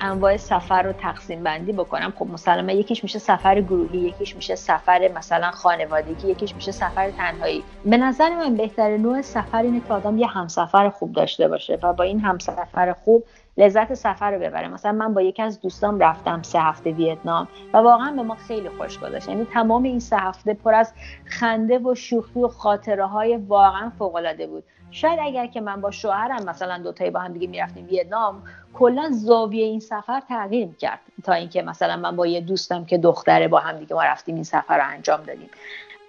انواع 0.00 0.36
سفر 0.36 0.82
رو 0.82 0.92
تقسیم 0.92 1.42
بندی 1.42 1.72
بکنم 1.72 2.12
خب 2.18 2.26
مثلا 2.26 2.72
یکیش 2.72 3.02
میشه 3.02 3.18
سفر 3.18 3.60
گروهی 3.60 3.98
یکیش 3.98 4.36
میشه 4.36 4.54
سفر 4.54 5.10
مثلا 5.16 5.50
خانوادگی 5.50 6.28
یکیش 6.28 6.54
میشه 6.54 6.72
سفر 6.72 7.10
تنهایی. 7.10 7.62
به 7.84 7.96
نظر 7.96 8.36
من 8.36 8.56
بهترین 8.56 9.02
نوع 9.02 9.22
سفر 9.22 9.62
اینه 9.62 9.80
که 9.88 9.94
آدم 9.94 10.18
یه 10.18 10.26
همسفر 10.26 10.90
خوب 10.90 11.12
داشته 11.12 11.48
باشه 11.48 11.78
و 11.82 11.92
با 11.92 12.04
این 12.04 12.20
همسفر 12.20 12.94
خوب 13.04 13.24
لذت 13.56 13.94
سفر 13.94 14.30
رو 14.30 14.40
ببره 14.40 14.68
مثلا 14.68 14.92
من 14.92 15.14
با 15.14 15.22
یکی 15.22 15.42
از 15.42 15.60
دوستام 15.60 15.98
رفتم 15.98 16.42
سه 16.42 16.60
هفته 16.60 16.90
ویتنام 16.90 17.48
و 17.72 17.76
واقعا 17.76 18.12
به 18.12 18.22
ما 18.22 18.34
خیلی 18.34 18.68
خوش 18.68 18.98
گذشت 18.98 19.28
یعنی 19.28 19.44
تمام 19.44 19.82
این 19.82 20.00
سه 20.00 20.16
هفته 20.16 20.54
پر 20.54 20.74
از 20.74 20.92
خنده 21.24 21.78
و 21.78 21.94
شوخی 21.94 22.40
و 22.40 22.48
خاطره 22.48 23.06
های 23.06 23.36
واقعا 23.36 23.90
فوق 23.98 24.14
العاده 24.14 24.46
بود. 24.46 24.64
شاید 24.90 25.18
اگر 25.22 25.46
که 25.46 25.60
من 25.60 25.80
با 25.80 25.90
شوهرم 25.90 26.44
مثلا 26.44 26.78
دوتایی 26.78 27.10
با 27.10 27.20
هم 27.20 27.32
دیگه 27.32 27.46
می‌رفتیم 27.46 27.86
ویتنام 27.86 28.42
کلا 28.74 29.10
زاویه 29.10 29.64
این 29.64 29.80
سفر 29.80 30.22
تغییر 30.28 30.66
می‌کرد. 30.66 31.00
تا 31.24 31.32
اینکه 31.32 31.62
مثلا 31.62 31.96
من 31.96 32.16
با 32.16 32.26
یه 32.26 32.40
دوستم 32.40 32.84
که 32.84 32.98
دختره 32.98 33.48
با 33.48 33.58
هم 33.58 33.78
دیگه 33.78 33.94
ما 33.94 34.04
رفتیم 34.04 34.34
این 34.34 34.44
سفر 34.44 34.76
رو 34.78 34.84
انجام 34.86 35.22
دادیم. 35.22 35.50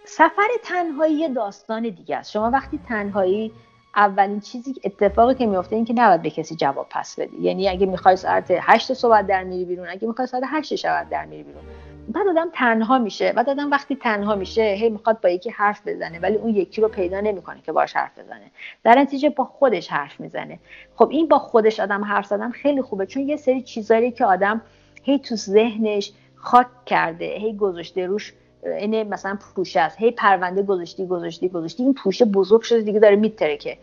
سفر 0.06 0.48
تنهایی 0.64 1.16
یه 1.16 1.30
داستان 1.30 1.82
دیگه 1.82 2.18
است. 2.18 2.32
شما 2.32 2.50
وقتی 2.50 2.80
تنهایی 2.90 3.52
اولین 3.96 4.40
چیزی 4.40 4.74
اتفاقی 4.84 5.36
که 5.36 5.46
میفته 5.46 5.76
این 5.76 5.86
که 5.86 5.94
نباید 5.94 6.22
به 6.22 6.30
کسی 6.30 6.56
جواب 6.56 6.88
پس 6.90 7.20
بدی. 7.20 7.38
یعنی 7.42 7.70
اگه 7.70 7.86
می‌خوای 7.86 8.16
ساعت 8.16 8.46
8 8.62 8.94
صبح 8.94 9.22
در 9.22 9.44
میری 9.44 9.66
بیرون 9.66 9.88
اگه 9.90 10.08
می‌خوای 10.08 10.28
ساعت 10.28 10.44
8 10.48 10.76
شب 10.76 11.08
در 11.10 11.26
میری 11.26 11.44
بیرون. 11.44 11.64
بعد 12.10 12.28
آدم 12.28 12.50
تنها 12.54 12.98
میشه. 12.98 13.32
بعد 13.32 13.50
آدم 13.50 13.72
وقتی 13.72 13.96
تنها 13.96 14.36
میشه 14.36 14.62
هی 14.62 14.90
می‌خواد 14.90 15.22
با 15.22 15.30
یکی 15.30 15.50
حرف 15.50 15.88
بزنه 15.88 16.20
ولی 16.20 16.36
اون 16.36 16.56
یکی 16.56 16.82
رو 16.82 16.88
پیدا 16.88 17.20
نمی‌کنه 17.20 17.62
که 17.62 17.72
باش 17.72 17.96
حرف 17.96 18.20
بزنه. 18.20 18.52
در 18.84 19.00
نتیجه 19.00 19.30
با 19.30 19.44
خودش 19.44 19.88
حرف 19.88 20.20
می‌زنه. 20.20 20.60
خب 20.96 21.10
این 21.12 21.28
با 21.28 21.40
خودش 21.40 21.80
آدم 21.80 22.04
حرف 22.04 22.26
زدن 22.26 22.52
خیلی 22.52 22.82
خوبه 22.82 23.06
چون 23.06 23.24
یه 23.24 23.36
سری 23.36 23.62
چیزایی 23.62 24.12
که 24.12 24.26
آدم 24.26 24.62
هی 25.04 25.20
تو 25.20 25.36
ذهنش 25.36 26.12
خاک 26.36 26.68
کرده 26.86 27.26
هی 27.26 27.58
گذاشته 27.58 28.06
روش 28.06 28.34
این 28.66 29.10
مثلا 29.10 29.38
پوشه 29.56 29.80
است. 29.80 29.98
هی 30.00 30.12
پرونده 30.12 30.64
گذاشتی 30.64 31.06
گذاشتی 31.06 31.50
گذاشتی. 31.50 31.84
این 31.84 31.94
پوشه 31.94 32.26
بزرگ 32.26 32.62
شده 32.62 32.82
دیگه 32.82 33.00
داره 33.00 33.16
میترکه. 33.16 33.78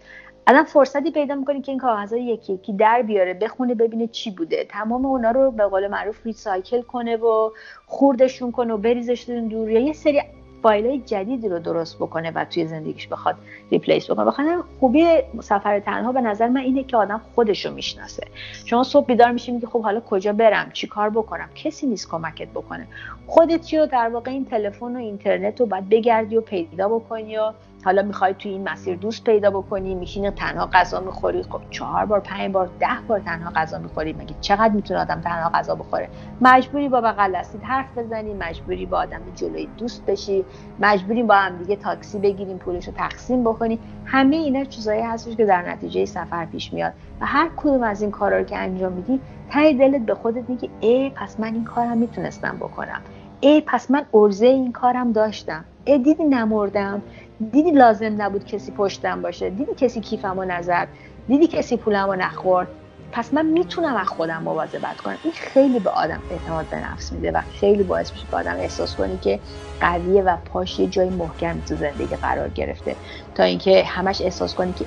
الان 0.47 0.65
فرصتی 0.65 1.11
پیدا 1.11 1.35
می‌کنی 1.35 1.61
که 1.61 1.73
این 1.73 1.81
کاغذها 1.81 2.19
یکی 2.19 2.53
یکی 2.53 2.73
در 2.73 3.03
بیاره 3.03 3.35
بخونه 3.35 3.75
ببینه 3.75 4.07
چی 4.07 4.31
بوده. 4.31 4.65
تمام 4.65 5.07
اونا 5.07 5.31
رو 5.31 5.51
به 5.51 5.65
قول 5.65 5.89
معروف 5.89 6.27
ریسایکل 6.27 6.83
کنه 6.83 7.17
و 7.17 7.51
خوردشون 7.87 8.53
کنه 8.53 8.75
و 8.75 8.77
بریزشون 8.77 9.49
دور. 9.49 9.71
یا 9.71 9.81
یه 9.81 9.93
سری 9.93 10.23
فایل 10.63 11.03
جدیدی 11.07 11.49
رو 11.49 11.59
درست 11.59 11.97
بکنه 11.97 12.31
و 12.31 12.45
توی 12.45 12.67
زندگیش 12.67 13.09
بخواد 13.09 13.37
ریپلیس 13.71 14.11
بکنه. 14.11 14.25
بخاطر 14.25 14.59
خوبی 14.81 15.07
سفر 15.41 15.81
تنها 15.81 16.13
به 16.13 16.21
نظر 16.21 16.49
من 16.49 16.61
اینه 16.61 16.85
که 16.85 16.97
آدم 16.97 17.21
خودش 17.35 17.67
رو 17.67 17.75
می‌شناسه. 17.75 18.27
شما 18.65 18.83
صبح 18.83 19.07
بیدار 19.07 19.31
میشی 19.31 19.53
میگی 19.53 19.67
خب 19.67 19.83
حالا 19.83 20.01
کجا 20.01 20.33
برم؟ 20.33 20.71
چی 20.73 20.87
کار 20.87 21.11
بکنم؟ 21.11 21.49
کسی 21.55 21.87
نیست 21.87 22.11
کمکت 22.11 22.49
بکنه. 22.49 22.87
خودت 23.27 23.75
رو 23.75 23.87
در 23.87 24.09
واقع 24.09 24.31
این 24.31 24.45
تلفن 24.45 24.97
و 24.97 24.99
اینترنت 24.99 25.61
رو 25.61 25.67
باید 25.67 25.89
بگردی 25.89 26.37
و 26.37 26.41
پیدا 26.41 26.89
بکنی 26.89 27.37
و 27.37 27.53
حالا 27.85 28.03
می‌خوای 28.03 28.35
توی 28.35 28.51
این 28.51 28.69
مسیر 28.69 28.97
دوست 28.97 29.25
پیدا 29.25 29.51
بکنی 29.51 29.95
میشینی 29.95 30.31
تنها 30.31 30.69
غذا 30.73 31.01
می‌خوری. 31.01 31.43
خب 31.43 31.61
چهار 31.71 32.05
بار 32.05 32.21
پنج 32.21 32.53
بار 32.53 32.71
ده 32.81 32.87
بار 33.09 33.21
تنها 33.21 33.51
غذا 33.51 33.79
می‌خوری. 33.79 34.13
مگه 34.13 34.35
چقدر 34.41 34.75
می‌تونه 34.75 35.01
آدم 35.01 35.21
تنها 35.21 35.51
غذا 35.55 35.75
بخوره؟ 35.75 36.09
مجبوری 36.41 36.89
با 36.89 37.01
بغل 37.01 37.33
دستید 37.35 37.63
حرف 37.63 37.99
بزنی 37.99 38.35
مجبوری 38.35 38.87
با 38.87 38.99
آدم 38.99 39.21
جلوی 39.37 39.69
دوست 39.79 40.07
بشی 40.07 40.45
مجبوری 40.79 41.23
با 41.23 41.35
هم 41.35 41.57
دیگه 41.57 41.77
تاکسی 41.77 42.19
بگیریم 42.19 42.59
پولش 42.59 42.87
رو 42.87 42.93
تقسیم 42.93 43.45
بکنی. 43.45 43.79
همه 44.05 44.37
اینا 44.37 44.65
چیزایی 44.65 45.01
هستش 45.03 45.37
که 45.37 45.45
در 45.45 45.71
نتیجه 45.71 46.05
سفر 46.05 46.45
پیش 46.45 46.73
میاد 46.73 46.93
و 47.21 47.27
هر 47.27 47.51
کدوم 47.57 47.83
از 47.83 48.03
این 48.03 48.11
کارا 48.11 48.39
رو 48.39 48.45
که 48.45 48.59
انجام 48.59 48.93
میدی 48.93 49.21
ته 49.51 49.73
دلت 49.73 50.03
به 50.03 50.15
خودت 50.15 50.51
میگی 50.51 50.71
ای 50.81 51.11
پس 51.11 51.41
من 51.41 51.55
این 51.55 51.65
کارم 51.65 51.99
می‌تونستم 51.99 52.57
بکنم. 52.57 53.01
ای 53.41 53.61
پس 53.61 53.91
من 53.91 54.05
ارزه 54.15 54.47
این 54.47 54.73
کارم 54.73 55.13
داشتم. 55.13 55.65
ای 55.85 55.99
دیدی 55.99 56.25
نمردم. 56.25 57.03
دیدی 57.51 57.71
لازم 57.71 58.23
نبود 58.23 58.45
کسی 58.45 58.73
پشتم 58.73 59.23
باشه؟ 59.23 59.51
دیدی 59.51 59.75
کسی 59.75 60.01
کیفمو 60.01 60.45
نزد 60.45 60.89
دیدی 61.27 61.47
کسی 61.47 61.77
پولمو 61.77 62.15
نخورد؟ 62.15 62.69
پس 63.13 63.35
من 63.35 63.47
می‌تونم 63.47 63.97
از 63.97 64.09
خودم 64.09 64.43
مواظبت 64.43 65.01
کنم. 65.01 65.19
این 65.23 65.33
خیلی 65.33 65.81
به 65.81 65.91
آدم 65.91 66.23
اعتماد 66.31 66.69
به 66.69 66.77
نفس 66.77 67.13
میده 67.13 67.33
و 67.33 67.41
خیلی 67.61 67.83
باعث 67.83 68.13
میشه 68.13 68.27
که 68.31 68.37
آدم 68.37 68.57
احساس 68.57 68.97
کنی 68.97 69.19
که 69.19 69.41
قویه 69.81 70.23
و 70.23 70.37
پاش 70.45 70.79
یه 70.79 70.87
جای 70.87 71.11
محکم 71.11 71.61
تو 71.61 71.77
زندگی 71.77 72.17
قرار 72.17 72.49
گرفته. 72.49 72.97
تا 73.35 73.43
اینکه 73.43 73.85
همش 73.85 74.21
احساس 74.21 74.55
کنی 74.55 74.73
که 74.73 74.87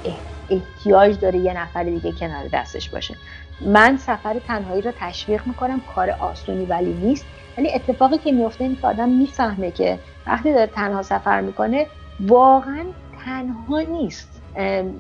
احتیاج 0.49 1.19
داره 1.19 1.39
یه 1.39 1.53
نفر 1.61 1.83
دیگه 1.83 2.11
کنار 2.11 2.47
دستش 2.53 2.89
باشه. 2.89 3.15
من 3.61 3.97
سفر 3.97 4.39
تنهایی 4.39 4.81
رو 4.81 4.91
تشویق 4.99 5.47
می‌کنم 5.47 5.81
کار 5.95 6.09
آسونی 6.09 6.65
ولی 6.65 6.93
نیست. 6.93 7.25
ولی 7.57 7.73
اتفاقی 7.73 8.17
که 8.17 8.31
میفته 8.31 8.63
این 8.63 8.75
که 8.75 8.87
آدم 8.87 9.09
می‌فهمه 9.09 9.71
که 9.71 9.99
وقتی 10.27 10.53
داره 10.53 10.67
تنها 10.67 11.01
سفر 11.01 11.41
می‌کنه 11.41 11.87
واقعا 12.19 12.85
تنها 13.25 13.79
نیست. 13.79 14.41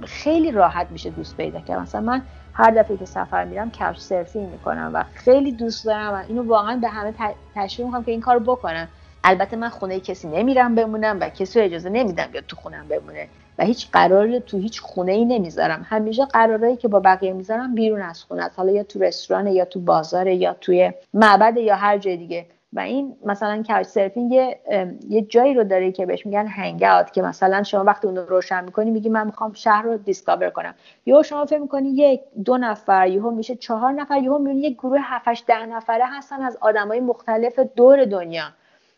خیلی 0.05 0.51
راحت 0.51 0.87
میشه 0.91 1.09
دوست 1.09 1.37
پیدا 1.37 1.59
کرد. 1.59 1.79
مثلا 1.79 2.01
من 2.01 2.21
هر 2.53 2.71
دفعه 2.71 2.97
که 2.97 3.05
سفر 3.05 3.45
میرم 3.45 3.71
کاوچ 3.71 3.97
سرفینگ 3.97 4.49
می‌کنم 4.51 4.91
و 4.93 5.03
خیلی 5.13 5.51
دوست 5.51 5.85
دارم 5.85 6.13
و 6.13 6.23
اینو 6.27 6.43
واقعا 6.43 6.75
به 6.75 6.87
همه 6.87 7.13
تشویق 7.55 7.85
می‌کنم 7.87 8.03
که 8.03 8.11
این 8.11 8.21
کار 8.21 8.39
بکنن 8.39 8.87
البته 9.23 9.57
من 9.57 9.69
خونه 9.69 9.99
کسی 9.99 10.27
نمیرم 10.27 10.75
بمونم 10.75 11.17
و 11.21 11.29
کسی 11.29 11.59
اجازه 11.59 11.89
نمیدم 11.89 12.27
یا 12.33 12.41
تو 12.41 12.55
خونم 12.55 12.87
بمونه 12.87 13.27
و 13.57 13.65
هیچ 13.65 13.91
قراری 13.91 14.39
تو 14.39 14.57
هیچ 14.57 14.81
خونه 14.81 15.11
ای 15.11 15.25
نمی‌ذارم. 15.25 15.85
همیشه 15.89 16.25
قرارایی 16.25 16.77
که 16.77 16.87
با 16.87 16.99
بقیه 16.99 17.33
می‌ذارم 17.33 17.75
بیرون 17.75 18.01
از 18.01 18.23
خونه 18.23 18.49
حالا 18.55 18.71
یا 18.71 18.83
تو 18.83 18.99
رستوران 18.99 19.47
یا 19.47 19.65
تو 19.65 19.79
بازار 19.79 20.27
یا 20.27 20.53
توی 20.53 20.91
معبد 21.13 21.57
یا 21.57 21.75
هر 21.75 21.97
جای 21.97 22.17
دیگه. 22.17 22.45
و 22.75 22.79
این 22.79 23.15
مثلا 23.25 23.63
کاچ 23.67 23.85
سرفینگ 23.85 24.31
یه،, 24.31 24.59
یه 25.09 25.21
جایی 25.21 25.53
رو 25.53 25.63
داره 25.63 25.91
که 25.91 26.05
بهش 26.05 26.25
میگن 26.25 26.47
هنگ 26.47 26.83
اوت 26.83 27.13
که 27.13 27.21
مثلا 27.21 27.63
شما 27.63 27.83
وقتی 27.83 28.07
اون 28.07 28.17
رو 28.17 28.25
روشن 28.25 28.63
می‌کنی 28.63 28.91
میگی 28.91 29.09
من 29.09 29.25
می‌خوام 29.25 29.53
شهر 29.53 29.81
رو 29.81 29.97
دیسکاور 29.97 30.49
کنم. 30.49 30.73
یا 31.05 31.23
شما 31.23 31.45
فکر 31.45 31.59
می‌کنی 31.59 31.89
یک 31.89 32.21
دو 32.45 32.57
نفر 32.57 33.07
یهو 33.07 33.31
میشه 33.31 33.55
چهار 33.55 33.91
نفر 33.91 34.17
یهو 34.17 34.37
می‌بینی 34.37 34.61
یک 34.61 34.77
گروه 34.77 34.99
7 35.01 35.45
ده 35.47 35.65
نفره 35.65 36.05
هستن 36.05 36.41
از 36.41 36.57
آدمای 36.61 36.99
مختلف 36.99 37.59
دور 37.59 38.05
دنیا. 38.05 38.45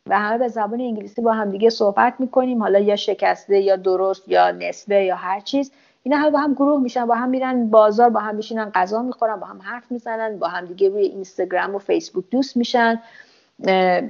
و 0.08 0.20
همه 0.20 0.38
به 0.38 0.48
زبان 0.48 0.82
انگلیسی 0.82 1.22
با 1.22 1.34
همدیگه 1.34 1.70
صحبت 1.70 2.14
می‌کنیم. 2.20 2.62
حالا 2.62 2.80
یا 2.80 2.96
شکسته 2.96 3.60
یا 3.60 3.76
درست 3.76 4.30
یا 4.30 4.52
نصفه 4.52 5.04
یا 5.04 5.16
هر 5.16 5.40
چیز. 5.40 5.72
اینا 6.04 6.18
همه 6.18 6.30
با 6.30 6.40
هم 6.40 6.54
گروه 6.54 6.82
میشن 6.82 7.06
با 7.06 7.16
هم 7.16 7.30
میرن 7.30 7.70
بازار 7.70 8.10
با 8.10 8.20
هم 8.20 8.36
میشینن 8.36 8.72
غذا 8.76 9.02
می‌خورن 9.02 9.36
با 9.36 9.48
هم 9.48 9.60
حرف 9.62 9.92
می‌زنن 9.92 10.40
با 10.40 10.48
هم 10.48 10.66
دیگه 10.66 10.90
روی 10.90 11.04
اینستاگرام 11.04 11.76
و 11.76 11.80
فیسبوک 11.80 12.26
دوست 12.32 12.58
میشن. 12.58 13.02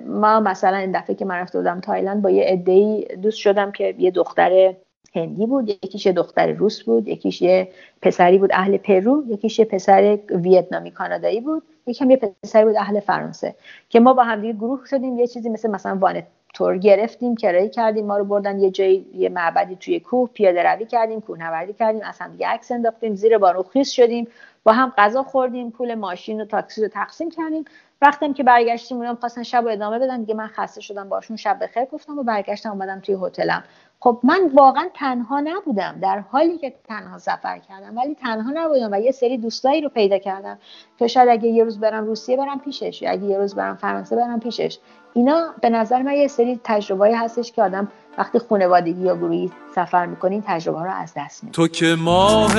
ما 0.06 0.40
مثلا 0.40 0.78
این 0.78 0.92
دفعه 0.92 1.16
که 1.16 1.26
من 1.26 1.36
رفته 1.36 1.58
بودم 1.58 1.80
تایلند 1.80 2.22
با 2.22 2.30
یه 2.30 2.44
عده‌ای 2.44 3.08
دوست 3.22 3.38
شدم 3.38 3.72
که 3.72 3.96
یه 3.98 4.12
دختر 4.12 4.76
هندی 5.16 5.46
بود 5.46 5.70
یکیش 5.70 6.06
یه 6.06 6.12
دختر 6.12 6.52
روس 6.52 6.84
بود 6.84 7.08
یکیش 7.08 7.42
یه 7.42 7.72
پسری 8.02 8.38
بود 8.38 8.50
اهل 8.54 8.78
پرو 8.78 9.24
یکیش 9.28 9.60
یه 9.60 9.66
پسر 9.66 10.20
ویتنامی 10.30 10.92
کانادایی 10.92 11.42
بود 11.42 11.64
یکیم 11.88 12.10
یه 12.10 12.18
پسری 12.18 12.66
بود 12.66 12.76
اهل 12.76 13.00
فرانسه 13.00 13.56
که 13.90 14.00
ما 14.00 14.14
با 14.14 14.24
هم 14.24 14.42
دیگه 14.42 14.54
گروه 14.54 14.86
شدیم 14.86 15.20
یه 15.20 15.28
چیزی 15.28 15.50
مثل 15.50 15.70
مثلا 15.70 15.98
van 16.02 16.24
tour 16.54 16.78
گرفتیم 16.78 17.36
کرایه 17.36 17.70
کردیم 17.70 18.06
ما 18.06 18.18
رو 18.18 18.26
بردن 18.26 18.60
یه 18.60 18.72
جایی 18.72 19.06
یه 19.14 19.30
معبدی 19.30 19.76
توی 19.76 20.00
کوه 20.00 20.30
پیاده 20.34 20.64
روی 20.64 20.86
کردیم 20.86 21.22
کوهنوردی 21.22 21.74
کردیم 21.74 22.02
از 22.04 22.20
هم 22.20 22.32
دیگه 22.32 22.48
عکس 22.48 22.72
انداختیم 22.72 23.16
زیر 23.16 23.38
بارون 23.38 23.64
خیس 23.74 23.92
شدیم 23.92 24.28
با 24.64 24.74
هم 24.74 24.94
غذا 24.98 25.24
خوردیم 25.24 25.72
پول 25.72 25.96
ماشین 25.96 26.42
و 26.42 26.46
تاکسی 26.46 26.82
رو 26.82 26.88
تقسیم 26.88 27.32
کردیم. 27.32 27.66
وقتیم 28.02 28.34
که 28.34 28.44
برگشتیم 28.44 28.98
اونم 28.98 29.16
خواستن 29.16 29.44
شب 29.44 29.66
و 29.66 29.68
ادامه 29.68 30.00
بدن 30.00 30.20
دیگه 30.20 30.34
من 30.34 30.48
خسته 30.48 30.82
شدم 30.82 31.10
باشون 31.10 31.38
شب 31.38 31.60
بخیر 31.62 31.86
گفتم 31.86 32.20
و 32.20 32.24
برگشتم 32.24 32.70
اومدم 32.70 33.00
توی 33.00 33.18
هتلم. 33.22 33.64
خب 34.00 34.20
من 34.24 34.52
واقعا 34.54 34.90
تنها 34.94 35.40
نبودم 35.40 36.00
در 36.02 36.20
حالی 36.20 36.58
که 36.58 36.74
تنها 36.88 37.18
سفر 37.18 37.60
کردم 37.60 37.98
ولی 37.98 38.16
تنها 38.16 38.52
نبودم 38.56 38.90
و 38.92 39.00
یه 39.00 39.12
سری 39.12 39.38
دوستایی 39.38 39.82
رو 39.82 39.90
پیدا 39.90 40.18
کردم 40.18 40.60
که 41.00 41.08
شاید 41.08 41.30
اگه 41.30 41.50
یه 41.50 41.64
روز 41.64 41.80
برم 41.80 42.06
روسیه 42.06 42.38
برم 42.38 42.60
پیشش 42.60 43.02
یا 43.02 43.12
اگه 43.12 43.24
یه 43.24 43.38
روز 43.38 43.56
برم 43.56 43.76
فرانسه 43.76 44.16
برم 44.16 44.40
پیشش. 44.40 44.80
اینا 45.18 45.54
به 45.62 45.70
نظر 45.70 46.02
من 46.02 46.14
یه 46.14 46.28
سری 46.28 46.60
تجربه 46.64 47.18
هستش 47.18 47.52
که 47.52 47.64
آدم 47.64 47.88
وقتی 48.18 48.40
خانوادگی 48.40 49.02
یا 49.02 49.16
گروهی 49.16 49.52
سفر 49.76 50.06
می‌کنین 50.06 50.44
تجربه 50.48 50.84
رو 50.84 50.92
از 50.92 51.14
دست 51.18 51.44
میدین 51.44 51.54
تو 51.54 51.68
که 51.68 51.96
ماه 52.00 52.54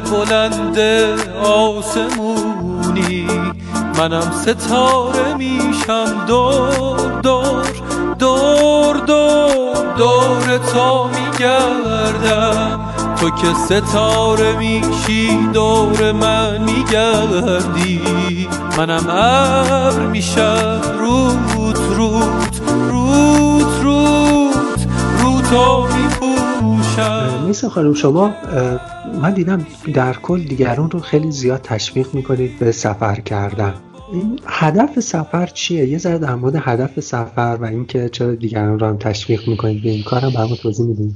بلند 0.00 0.78
آسمونی 1.44 3.26
منم 3.98 4.30
ستاره 4.30 5.34
میشم. 5.34 6.24
دور 6.26 7.20
دور 7.22 7.66
دور 8.18 8.96
دور 8.96 9.76
دور 9.96 10.58
تو 10.58 11.08
میگردم. 11.08 12.80
تو 13.20 13.30
که 13.30 13.54
ستاره 13.54 14.56
میشی 14.56 15.46
دور 15.52 16.12
من 16.12 16.62
میگردی. 16.62 18.02
منم 18.78 19.06
ابر 19.08 20.06
میشم 20.06 20.80
روت 20.98 21.61
روت 21.96 22.62
روت 22.90 23.82
روت 23.82 24.86
روتو 25.18 25.86
میپوشم 25.96 27.44
نیست 27.46 27.68
خانم 27.68 27.94
شما 27.94 28.34
من 29.22 29.34
دیدم 29.34 29.66
در 29.94 30.12
کل 30.12 30.42
دیگران 30.42 30.90
رو 30.90 31.00
خیلی 31.00 31.30
زیاد 31.30 31.60
تشویق 31.62 32.14
می‌کنید 32.14 32.58
به 32.58 32.72
سفر 32.72 33.20
کردن. 33.20 33.74
هدف 34.46 35.00
سفر 35.00 35.46
چیه؟ 35.46 35.86
یه 35.86 35.98
ذره 35.98 36.18
در 36.18 36.34
مورد 36.34 36.56
هدف 36.60 37.00
سفر 37.00 37.58
و 37.60 37.64
اینکه 37.64 38.08
چرا 38.08 38.34
دیگران 38.34 38.78
رو 38.78 38.86
هم 38.86 38.98
تشویق 38.98 39.48
می‌کنید 39.48 39.82
به 39.82 39.90
این 39.90 40.02
کارم 40.02 40.30
برام 40.30 40.54
توضیح 40.62 40.86
میدین. 40.86 41.14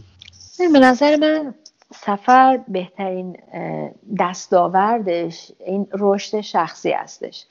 به 0.73 0.79
نظر 0.79 1.17
من 1.17 1.55
سفر 1.95 2.61
بهترین 2.69 3.37
دستاوردش 4.19 5.53
این 5.67 5.87
رشد 5.99 6.41
شخصی 6.41 6.91
هستش. 6.91 7.45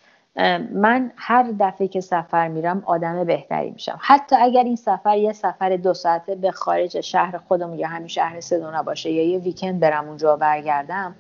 من 0.74 1.12
هر 1.16 1.52
دفعه 1.60 1.88
که 1.88 2.02
سفر 2.02 2.48
میرم 2.48 2.84
آدم 2.86 3.24
بهتری 3.24 3.72
میشم. 3.72 4.00
حتی 4.02 4.36
اگر 4.36 4.64
این 4.64 4.76
سفر 4.76 5.18
یه 5.18 5.34
سفر 5.34 5.76
دو 5.76 5.94
ساعته 5.94 6.36
به 6.36 6.52
خارج 6.52 7.02
شهر 7.02 7.38
خودم 7.38 7.74
یا 7.74 7.88
همین 7.88 8.08
شهر 8.08 8.40
سدونا 8.40 8.84
باشه 8.84 9.12
یا 9.12 9.30
یه 9.30 9.40
ویکند 9.40 9.80
برم 9.80 10.08
اونجا 10.08 10.36
برگردم 10.36 11.16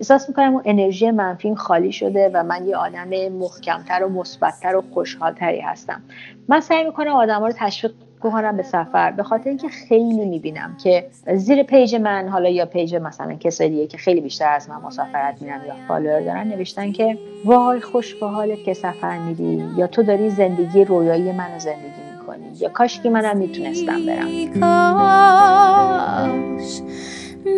احساس 0.00 0.28
می‌کنم 0.28 0.52
اون 0.52 0.62
انرژی 0.64 1.10
منفی 1.10 1.54
خالی 1.54 1.92
شده 1.92 2.30
و 2.34 2.42
من 2.42 2.66
یه 2.66 2.76
آدم 2.76 3.28
محکمتر 3.28 4.04
و 4.04 4.08
مثبتتر 4.08 4.76
و 4.76 4.82
خوشحالتری 4.94 5.60
هستم. 5.60 6.02
من 6.48 6.60
سعی 6.60 6.84
می‌کنم 6.84 7.12
آدم 7.12 7.44
رو 7.44 7.52
تشویق 7.52 7.94
کنم 8.20 8.56
به 8.56 8.62
سفر. 8.62 9.10
به 9.10 9.22
خاطر 9.22 9.48
اینکه 9.48 9.68
خیلی 9.68 10.26
می‌بینم 10.26 10.76
که 10.82 11.06
زیر 11.34 11.62
page 11.62 11.94
من 11.94 12.28
حالا 12.28 12.48
یا 12.48 12.66
page 12.66 12.94
مثلا 12.94 13.34
کسای 13.34 13.68
دیگه 13.68 13.86
که 13.86 13.98
خیلی 13.98 14.20
بیشتر 14.20 14.54
از 14.54 14.70
من 14.70 14.76
مسافرت 14.76 15.42
میرن 15.42 15.60
یا 15.66 15.74
follower 15.88 16.20
دارن 16.20 16.48
نوشتن 16.48 16.92
که 16.92 17.18
وای 17.44 17.80
خوش 17.80 18.14
به 18.14 18.26
حالت 18.26 18.64
که 18.64 18.74
سفر 18.74 19.18
میری 19.18 19.64
یا 19.76 19.86
تو 19.86 20.02
داری 20.02 20.30
زندگی 20.30 20.84
رویایی 20.84 21.32
منو 21.32 21.58
زندگی 21.58 22.02
می‌کنی 22.20 22.46
یا 22.58 22.68
کاش 22.68 23.00
که 23.00 23.10
منم 23.10 23.36
می‌تونستم 23.36 24.06
برم. 24.06 24.28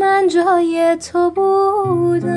من 0.01 0.26
جای 0.28 0.97
تو 1.12 1.30
بودم. 1.30 2.28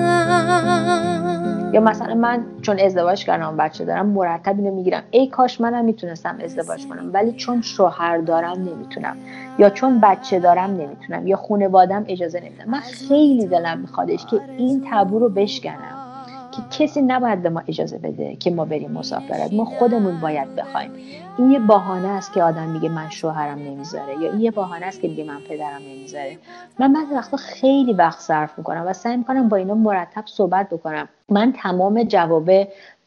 یا 1.73 1.81
مثلا 1.81 2.15
من 2.15 2.45
چون 2.61 2.79
ازدواج 2.79 3.25
کردم 3.25 3.57
بچه 3.57 3.85
دارم 3.85 4.05
مرتب 4.05 4.57
اینو 4.57 4.75
می‌گیرم. 4.75 5.03
ای 5.11 5.27
کاش 5.27 5.61
منم 5.61 5.85
می‌تونستم 5.85 6.37
ازدواج 6.43 6.87
کنم 6.87 7.09
ولی 7.13 7.31
چون 7.31 7.61
شوهر 7.61 8.17
دارم 8.17 8.57
نمی‌تونم. 8.57 9.17
یا 9.59 9.69
چون 9.69 9.99
بچه 9.99 10.39
دارم 10.39 10.69
نمی‌تونم. 10.69 11.27
یا 11.27 11.37
خانوادم 11.37 12.05
اجازه 12.07 12.39
نمیدم 12.39 12.65
من 12.67 12.79
خیلی 12.79 13.47
دلم 13.47 13.79
میخوادش 13.79 14.25
که 14.25 14.41
این 14.57 14.87
تابو 14.89 15.19
رو 15.19 15.29
بشکنم. 15.29 16.00
که 16.51 16.61
کسی 16.71 17.01
نباید 17.01 17.41
به 17.41 17.49
ما 17.49 17.63
اجازه 17.67 17.97
بده 17.97 18.35
که 18.35 18.51
ما 18.51 18.65
بریم 18.65 18.91
مسافرت. 18.91 19.53
ما 19.53 19.65
خودمون 19.65 20.19
باید 20.19 20.55
بخوایم. 20.55 20.91
این 21.37 21.51
یه 21.51 21.59
بهانه 21.59 22.07
است 22.07 22.33
که 22.33 22.43
آدم 22.43 22.69
میگه 22.69 22.89
من 22.89 23.09
شوهرم 23.09 23.59
نمی‌ذاره 23.59 24.17
یا 24.19 24.31
این 24.31 24.41
یه 24.41 24.51
بهانه 24.51 24.85
است 24.85 25.01
که 25.01 25.07
میگه 25.07 25.23
من 25.23 25.39
پدرم 25.49 25.81
نمی‌ذاره. 25.81 26.37
من 26.79 26.93
بعضی 26.93 27.13
وقتا 27.15 27.37
خیلی 27.37 27.93
وقت 27.93 28.19
صرف 28.19 28.57
می‌کنم 28.57 28.83
و 28.87 28.93
سعی 28.93 29.17
می‌کنم 29.17 29.49
با 29.49 29.57
اینا 29.57 29.73
مرتب 29.73 30.23
صحبت 30.25 30.69
بکنم. 30.69 31.09
من 31.29 31.53
تمام 31.53 32.03
جواب 32.03 32.49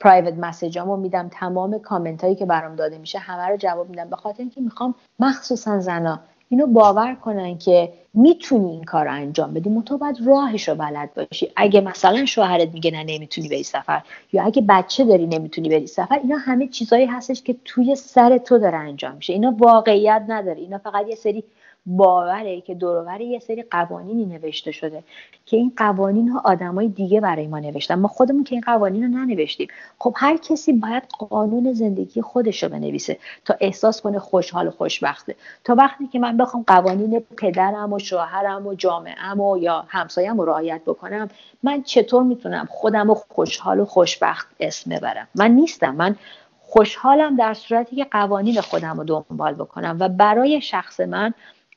پرایوت 0.01 0.35
مسیجامو 0.39 0.97
میدم. 0.97 1.29
تمام 1.29 1.79
کامنت 1.79 2.25
هایی 2.25 2.37
که 2.37 2.47
برام 2.47 2.77
داده 2.77 2.99
میشه 2.99 3.19
همه 3.19 3.49
رو 3.49 3.57
جواب 3.57 3.91
میدم. 3.91 4.11
به 4.11 4.17
خاطر 4.17 4.41
اینکه 4.41 4.61
می‌خوام 4.61 4.95
مخصوصا 5.19 5.81
زنا 5.81 6.21
اینو 6.49 6.67
باور 6.67 7.15
کنن 7.15 7.59
که 7.59 7.93
می‌تونی 8.15 8.71
این 8.71 8.85
کار 8.85 9.09
انجام 9.09 9.55
بدی. 9.55 9.83
تو 9.87 9.99
باید 9.99 10.19
راهش 10.27 10.69
رو 10.69 10.75
بلد 10.75 11.15
باشی. 11.15 11.53
اگه 11.57 11.81
مثلا 11.81 12.25
شوهرت 12.25 12.75
میگه 12.75 12.91
نه 12.91 13.05
نمی‌تونی 13.05 13.49
بری 13.49 13.63
سفر 13.63 14.03
یا 14.33 14.45
اگه 14.45 14.63
بچه 14.69 15.05
داری 15.05 15.27
نمی‌تونی 15.27 15.69
بری 15.69 15.87
سفر 15.87 16.19
اینا 16.19 16.37
همه 16.37 16.69
چیزهایی 16.69 17.07
هستش 17.07 17.43
که 17.43 17.57
توی 17.65 17.95
سر 17.95 18.39
تو 18.39 18.59
داره 18.59 18.79
انجام 18.79 19.15
میشه. 19.15 19.33
اینا 19.33 19.55
واقعیت 19.59 20.25
نداره. 20.29 20.61
اینا 20.61 20.79
فقط 20.79 21.09
یه 21.09 21.15
سری 21.15 21.45
باوره 21.87 22.61
که 22.61 22.75
دورور 22.75 23.21
یه 23.21 23.39
سری 23.39 23.63
قوانینی 23.63 24.25
نوشته 24.25 24.73
شده 24.73 25.05
که 25.47 25.57
این 25.57 25.73
قوانین 25.77 26.29
ها 26.29 26.43
آدمای 26.45 26.89
دیگه 26.89 27.21
برای 27.21 27.47
ما 27.47 27.59
نوشتن. 27.59 27.95
ما 27.95 28.09
خودمون 28.09 28.45
که 28.45 28.55
این 28.55 28.63
قوانین 28.67 29.03
رو 29.03 29.09
ننوشتیم. 29.09 29.69
خب 29.99 30.15
هر 30.17 30.37
کسی 30.37 30.73
باید 30.73 31.03
قانون 31.19 31.73
زندگی 31.73 32.23
خودش 32.23 32.63
رو 32.63 32.69
بنویسه 32.69 33.19
تا 33.45 33.55
احساس 33.61 34.01
کنه 34.01 34.19
خوشحال 34.19 34.69
و 34.69 34.71
خوشبخته. 34.71 35.35
تا 35.65 35.75
وقتی 35.75 36.07
که 36.07 36.19
من 36.19 36.37
بخوام 36.37 36.65
قوانین 36.67 37.25
پدرم 37.37 37.93
و 37.93 37.99
شوهرم 37.99 38.67
و 38.67 38.75
جامعم 38.75 39.41
و 39.41 39.59
یا 39.59 39.85
همسایم 39.89 40.41
رو 40.41 40.45
رعایت 40.45 40.81
بکنم 40.87 41.29
من 41.63 41.83
چطور 41.83 42.23
می‌تونم 42.23 42.69
خودم 42.71 43.09
رو 43.09 43.15
خوشحال 43.15 43.81
و 43.81 43.85
خوشبخت 43.85 44.49
اسم 44.61 44.91
ببرم؟ 44.91 45.29
من 45.35 45.51
نیستم. 45.51 45.95
من 45.95 46.17
خوشحالم 46.61 47.37
در 47.37 47.55
صورتی 47.55 47.97
که 47.97 48.05
قوانین 48.05 48.61
خودم 48.61 48.97
رو 48.97 49.05
دنبال 49.05 49.55
بکنم 49.55 49.97
و 50.01 50.09
برای 50.09 50.61
شخص 50.61 51.01
من 51.01 51.35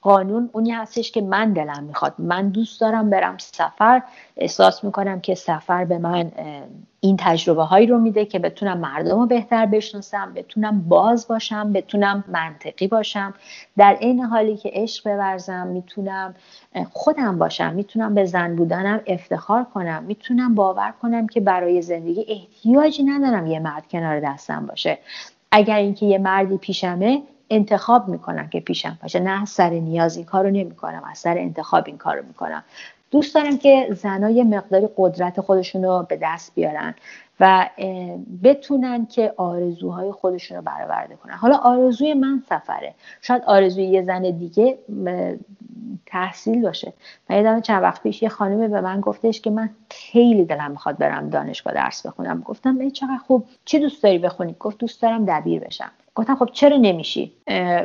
قانون 0.08 0.50
اونی 0.54 0.72
هستش 0.72 1.12
که 1.12 1.22
من 1.22 1.54
دلم 1.54 1.84
می‌خواد. 1.84 2.14
من 2.20 2.50
دوست 2.50 2.82
دارم 2.82 3.10
برم 3.10 3.38
سفر. 3.38 4.02
احساس 4.38 4.84
می‌کنم 4.84 5.20
که 5.20 5.36
سفر 5.36 5.86
به 5.86 5.98
من 5.98 6.32
این 7.00 7.18
تجربه 7.20 7.64
هایی 7.64 7.88
رو 7.88 8.00
میده 8.00 8.26
که 8.26 8.40
بتونم 8.40 8.78
مردم 8.78 9.20
رو 9.20 9.26
بهتر 9.26 9.66
بشناسم 9.66 10.34
بتونم 10.36 10.82
باز 10.82 11.28
باشم 11.28 11.74
بتونم 11.74 12.24
منطقی 12.28 12.88
باشم. 12.88 13.34
در 13.78 13.94
عین 13.94 14.20
حالی 14.20 14.58
که 14.58 14.72
عشق 14.74 15.16
بورزم 15.16 15.68
می‌تونم 15.68 16.36
خودم 16.92 17.38
باشم. 17.38 17.74
می‌تونم 17.74 18.16
به 18.16 18.26
زن 18.26 18.56
بودنم 18.56 19.02
افتخار 19.08 19.64
کنم. 19.64 20.04
می‌تونم 20.04 20.56
باور 20.56 20.94
کنم 21.02 21.28
که 21.28 21.42
برای 21.42 21.82
زندگی 21.82 22.26
احتیاجی 22.30 23.04
ندارم 23.04 23.48
یه 23.48 23.60
مرد 23.60 23.88
کنار 23.88 24.20
دستم 24.20 24.66
باشه. 24.66 24.98
اگر 25.52 25.78
اینکه 25.78 26.06
یه 26.06 26.18
مردی 26.18 26.58
پیشمه 26.58 27.22
انتخاب 27.50 28.08
می‌کنم 28.08 28.48
که 28.48 28.60
پیشم 28.60 28.98
باشه. 29.02 29.20
نه 29.20 29.42
از 29.42 29.50
سر 29.50 29.70
نیاز 29.70 30.16
این 30.16 30.26
کارو 30.26 30.50
نمی‌کنم 30.50 31.04
از 31.12 31.18
سر 31.18 31.38
انتخاب 31.38 31.84
این 31.88 31.98
کارو 31.98 32.26
می‌کنم. 32.28 32.64
دوست 33.12 33.36
دارم 33.36 33.58
که 33.58 33.88
زنای 33.92 34.44
مقداری 34.44 34.90
قدرت 34.98 35.42
خودشون 35.42 35.84
رو 35.84 36.06
به 36.10 36.20
دست 36.22 36.56
بیارن 36.56 36.96
و 37.40 37.70
بتونن 38.44 39.06
که 39.06 39.34
آرزوهای 39.38 40.12
خودشون 40.12 40.58
رو 40.58 40.64
برآورده 40.64 41.16
کنن. 41.16 41.34
حالا 41.34 41.58
آرزوی 41.58 42.14
من 42.14 42.44
سفره. 42.50 42.94
شاید 43.22 43.44
آرزوی 43.44 43.84
یه 43.84 44.02
زن 44.02 44.22
دیگه 44.22 44.78
تحصیل 46.06 46.62
باشه. 46.62 46.94
من 47.30 47.36
یادم 47.36 47.62
چند 47.62 47.84
وقت 47.84 48.04
پیش 48.04 48.22
یه 48.22 48.30
خانمی 48.30 48.68
به 48.68 48.82
من 48.82 49.02
گفتش 49.02 49.42
که 49.42 49.50
من 49.50 49.70
خیلی 49.90 50.46
دلم 50.46 50.72
می‌خواد 50.72 50.98
برم 50.98 51.30
دانشگاه 51.30 51.74
درس 51.74 52.06
بخونم. 52.06 52.42
گفتم 52.42 52.80
ای 52.80 52.92
چقدر 52.92 53.20
خوب. 53.28 53.46
چی 53.66 53.80
دوست 53.80 54.04
داری 54.04 54.20
بخونی؟ 54.20 54.56
گفت 54.60 54.78
دوست 54.78 55.02
دارم 55.02 55.26
دبیر 55.26 55.60
بشم. 55.60 55.92
گفتم 56.18 56.36
خب 56.36 56.50
چرا 56.54 56.78
نمیشی؟ 56.78 57.32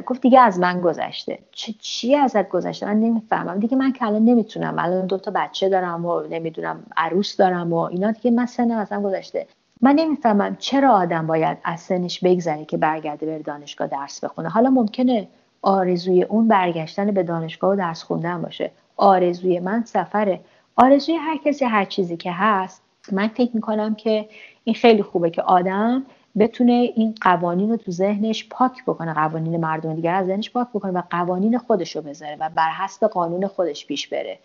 گفت 0.07 0.21
دیگه 0.21 0.41
از 0.41 0.59
من 0.59 0.81
گذشته. 0.81 1.39
چه 1.51 1.75
چی 1.81 2.17
ازت 2.17 2.49
گذشته؟ 2.49 2.87
من 2.87 3.01
نمی‌فهمم. 3.01 3.59
دیگه 3.59 3.77
من 3.77 3.93
که 3.93 4.07
الان 4.07 4.25
نمی‌تونم. 4.25 4.75
الان 4.79 5.07
دو 5.07 5.19
تا 5.19 5.31
بچه 5.35 5.69
دارم 5.69 6.07
و 6.07 6.21
نمی‌دونم 6.21 6.83
عروس 6.97 7.37
دارم 7.37 7.73
و 7.73 7.77
اینا. 7.77 8.11
دیگه 8.11 8.31
من 8.31 8.47
سنم 8.47 8.79
ازم 8.79 9.03
گذشته. 9.03 9.47
من 9.83 9.93
نمی‌فهمم 9.93 10.57
چرا 10.57 10.93
آدم 10.93 11.27
باید 11.27 11.59
از 11.65 11.81
سنش 11.81 12.21
بگذره 12.25 12.65
که 12.65 12.77
برگرده 12.77 13.27
بره 13.27 13.43
دانشگاه 13.43 13.87
درس 13.87 14.25
بخونه. 14.25 14.49
حالا 14.49 14.71
ممکنه 14.71 15.29
آرزوی 15.63 16.23
اون 16.23 16.49
برگشتن 16.49 17.11
به 17.11 17.23
دانشگاه 17.23 17.71
و 17.71 17.77
درس 17.77 18.03
خوندن 18.03 18.43
باشه. 18.43 18.71
آرزوی 18.97 19.61
من 19.61 19.85
سفره. 19.85 20.41
آرزوی 20.77 21.15
هر 21.15 21.37
کسی 21.37 21.65
هر 21.65 21.85
چیزی 21.85 22.17
که 22.17 22.33
هست 22.33 22.83
من 23.13 23.29
فکر 23.29 23.51
می‌کنم 23.55 23.95
که 23.95 24.29
این 24.65 24.75
خیلی 24.75 25.03
خوبه 25.03 25.31
که 25.31 25.43
آدم 25.43 26.03
بتونه 26.39 26.73
این 26.73 27.15
قوانین 27.21 27.71
رو 27.71 27.77
تو 27.77 27.91
ذهنش 27.91 28.49
پاک 28.49 28.85
بکنه 28.85 29.15
قوانین 29.15 29.57
مردم 29.57 29.95
دیگر 29.95 30.15
از 30.15 30.27
ذهنش 30.27 30.51
پاک 30.51 30.69
بکنه 30.69 30.93
و 30.93 31.03
قوانین 31.11 31.59
خودش 31.59 31.97
رو 31.97 32.03
بذاره 32.03 32.37
و 32.41 32.51
بر 32.55 32.71
حسب 32.71 33.07
قانون 33.07 33.47
خودش 33.47 33.87
پیش 33.87 34.09
بره. 34.09 34.39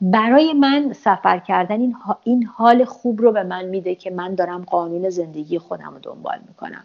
برای 0.00 0.52
من 0.52 0.92
سفر 0.92 1.38
کردن 1.38 1.80
این, 2.24 2.44
حال 2.44 2.84
خوب 2.84 3.20
رو 3.20 3.32
به 3.32 3.42
من 3.42 3.64
میده 3.64 3.94
که 3.94 4.10
من 4.10 4.34
دارم 4.34 4.64
قانون 4.64 5.08
زندگی 5.10 5.58
خودم 5.58 5.90
رو 5.92 5.98
دنبال 6.02 6.38
می‌کنم. 6.48 6.84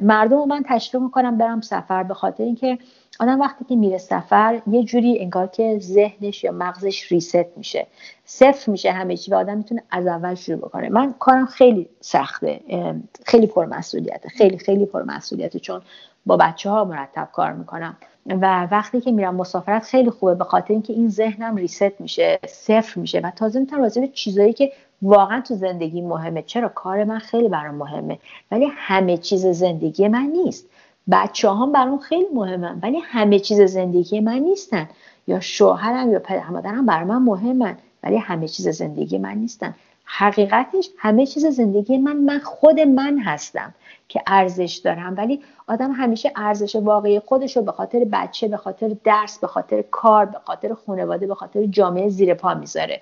مردم 0.00 0.36
رو 0.36 0.46
من 0.46 0.62
تشویق 0.66 1.02
می‌کنم 1.02 1.38
برم 1.38 1.60
سفر 1.60 2.02
به 2.02 2.14
خاطر 2.14 2.44
اینکه 2.44 2.78
آدم 3.20 3.40
وقتی 3.40 3.64
که 3.64 3.76
میره 3.76 3.98
سفر 3.98 4.62
یه 4.66 4.82
جوری 4.82 5.18
انگار 5.18 5.46
که 5.46 5.78
ذهنش 5.78 6.44
یا 6.44 6.52
مغزش 6.52 7.12
ریست 7.12 7.56
میشه. 7.56 7.86
صفر 8.24 8.70
میشه 8.70 8.92
همه 8.92 9.16
چی 9.16 9.30
و 9.30 9.34
آدم 9.34 9.56
می‌تونه 9.56 9.82
از 9.90 10.06
اول 10.06 10.34
شروع 10.34 10.58
بکنه. 10.58 10.88
من 10.88 11.14
کارم 11.18 11.46
خیلی 11.46 11.88
سخته 12.00 12.60
خیلی 13.24 13.46
پرمسئولیته 13.46 14.28
خیلی 14.28 14.58
خیلی 14.58 14.86
پرمسئولیته 14.86 15.58
چون 15.58 15.80
با 16.26 16.36
بچه 16.36 16.70
ها 16.70 16.84
مرتب 16.84 17.28
کار 17.32 17.52
می‌کنم. 17.52 17.96
و 18.26 18.68
وقتی 18.70 19.00
که 19.00 19.12
میرم 19.12 19.34
مسافرت 19.34 19.82
خیلی 19.82 20.10
خوبه 20.10 20.34
به 20.34 20.44
خاطر 20.44 20.72
اینکه 20.72 20.92
این 20.92 21.08
ذهنم 21.08 21.56
ریست 21.56 22.00
میشه 22.00 22.38
صفر 22.48 23.00
میشه 23.00 23.20
و 23.20 23.30
تازه 23.30 23.60
می‌تونم 23.60 23.82
راجع 23.82 24.00
به 24.00 24.08
چیزایی 24.08 24.52
که 24.52 24.72
واقعا 25.02 25.40
تو 25.40 25.54
زندگی 25.54 26.00
مهمه. 26.00 26.42
چرا؟ 26.42 26.68
کار 26.68 27.04
من 27.04 27.18
خیلی 27.18 27.48
برام 27.48 27.74
مهمه. 27.74 28.18
ولی 28.50 28.68
همه 28.76 29.16
چیز 29.16 29.46
زندگی 29.46 30.08
من 30.08 30.32
نیست. 30.44 30.66
بچه 31.12 31.50
هم 31.50 31.72
برام 31.72 31.98
خیلی 31.98 32.26
مهمن 32.34 32.78
ولی 32.82 32.98
همه 32.98 33.38
چیز 33.38 33.60
زندگی 33.60 34.20
من 34.20 34.38
نیستن. 34.38 34.88
یا 35.26 35.40
شوهرم 35.40 36.12
یا 36.12 36.18
پدر 36.18 36.48
مادرم 36.48 36.86
برای 36.86 37.04
من 37.04 37.22
مهمن 37.22 37.76
ولی 38.02 38.16
همه 38.16 38.48
چیز 38.48 38.68
زندگی 38.68 39.18
من 39.18 39.34
نیستن. 39.34 39.74
حقیقتش 40.04 40.90
همه 40.98 41.26
چیز 41.26 41.46
زندگی 41.46 41.98
من 41.98 42.16
من 42.16 42.38
خود 42.38 42.80
من 42.80 43.18
هستم 43.18 43.74
که 44.08 44.22
ارزش 44.26 44.80
دارم. 44.84 45.14
ولی 45.16 45.42
آدم 45.66 45.92
همیشه 45.92 46.32
ارزش 46.36 46.76
واقعی 46.76 47.20
خودش 47.20 47.56
رو 47.56 47.62
به 47.62 47.72
خاطر 47.72 48.04
بچه 48.12 48.48
به 48.48 48.56
خاطر 48.56 48.96
درس 49.04 49.38
به 49.38 49.46
خاطر 49.46 49.82
کار 49.82 50.26
به 50.26 50.38
خاطر 50.44 50.74
خانواده 50.86 51.26
به 51.26 51.34
خاطر 51.34 51.66
جامعه 51.66 52.08
زیر 52.08 52.34
پا 52.34 52.54
می‌ذاره. 52.54 53.00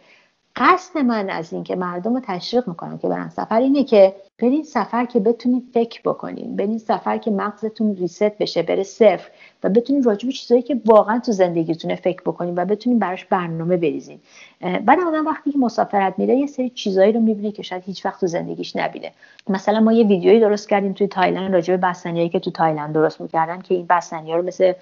قصد 0.57 0.99
من 0.99 1.31
از 1.31 1.53
اینکه 1.53 1.77
مردم 1.77 2.15
رو 2.15 2.21
تشویق 2.21 2.69
می‌کنم 2.69 2.99
که 2.99 3.09
برن 3.09 3.29
سفر 3.29 3.61
اینه 3.61 3.85
که 3.85 4.15
برین 4.43 4.63
سفر 4.63 5.05
که 5.05 5.21
بتونید 5.21 5.63
فکر 5.75 6.01
بکنین. 6.05 6.57
برین 6.57 6.79
سفر 6.79 7.19
که 7.19 7.31
مغزتون 7.31 7.97
ریست 7.97 8.39
بشه 8.39 8.63
بره 8.63 8.83
صفر 8.83 9.31
و 9.65 9.69
بتونین 9.69 10.03
راجع 10.03 10.31
چیزایی 10.31 10.63
که 10.63 10.81
واقعا 10.87 11.19
تو 11.19 11.33
زندگیتونه 11.33 11.95
فکر 11.95 12.21
بکنین 12.21 12.55
و 12.59 12.65
بتونین 12.65 12.99
براش 12.99 13.25
برنامه 13.25 13.77
بریزین. 13.77 14.19
بعد 14.61 15.01
آدم 15.01 15.27
وقتی 15.27 15.53
که 15.53 15.59
مسافرت 15.59 16.15
میره 16.19 16.35
یه 16.35 16.47
سری 16.47 16.71
چیزایی 16.71 17.13
رو 17.13 17.21
می‌بینه 17.21 17.53
که 17.53 17.63
شاید 17.63 17.83
هیچ 17.87 18.07
وقت 18.07 18.21
تو 18.21 18.27
زندگیش 18.27 18.77
نبینه. 18.77 19.13
مثلا 19.49 19.81
ما 19.81 19.93
یه 19.93 20.07
ویدیویی 20.07 20.41
درست 20.41 20.69
کردیم 20.69 20.93
توی 20.93 21.07
تایلند 21.07 21.55
راجع 21.55 21.77
به 21.77 21.89
بستنیایی 21.89 22.29
که 22.29 22.41
تو 22.41 22.51
تایلند 22.51 22.95
درست 22.95 23.21
می‌کردن 23.21 23.61
که 23.61 23.75
این 23.75 23.87
بستنی 23.87 24.33
رو 24.33 24.43
مثل 24.43 24.73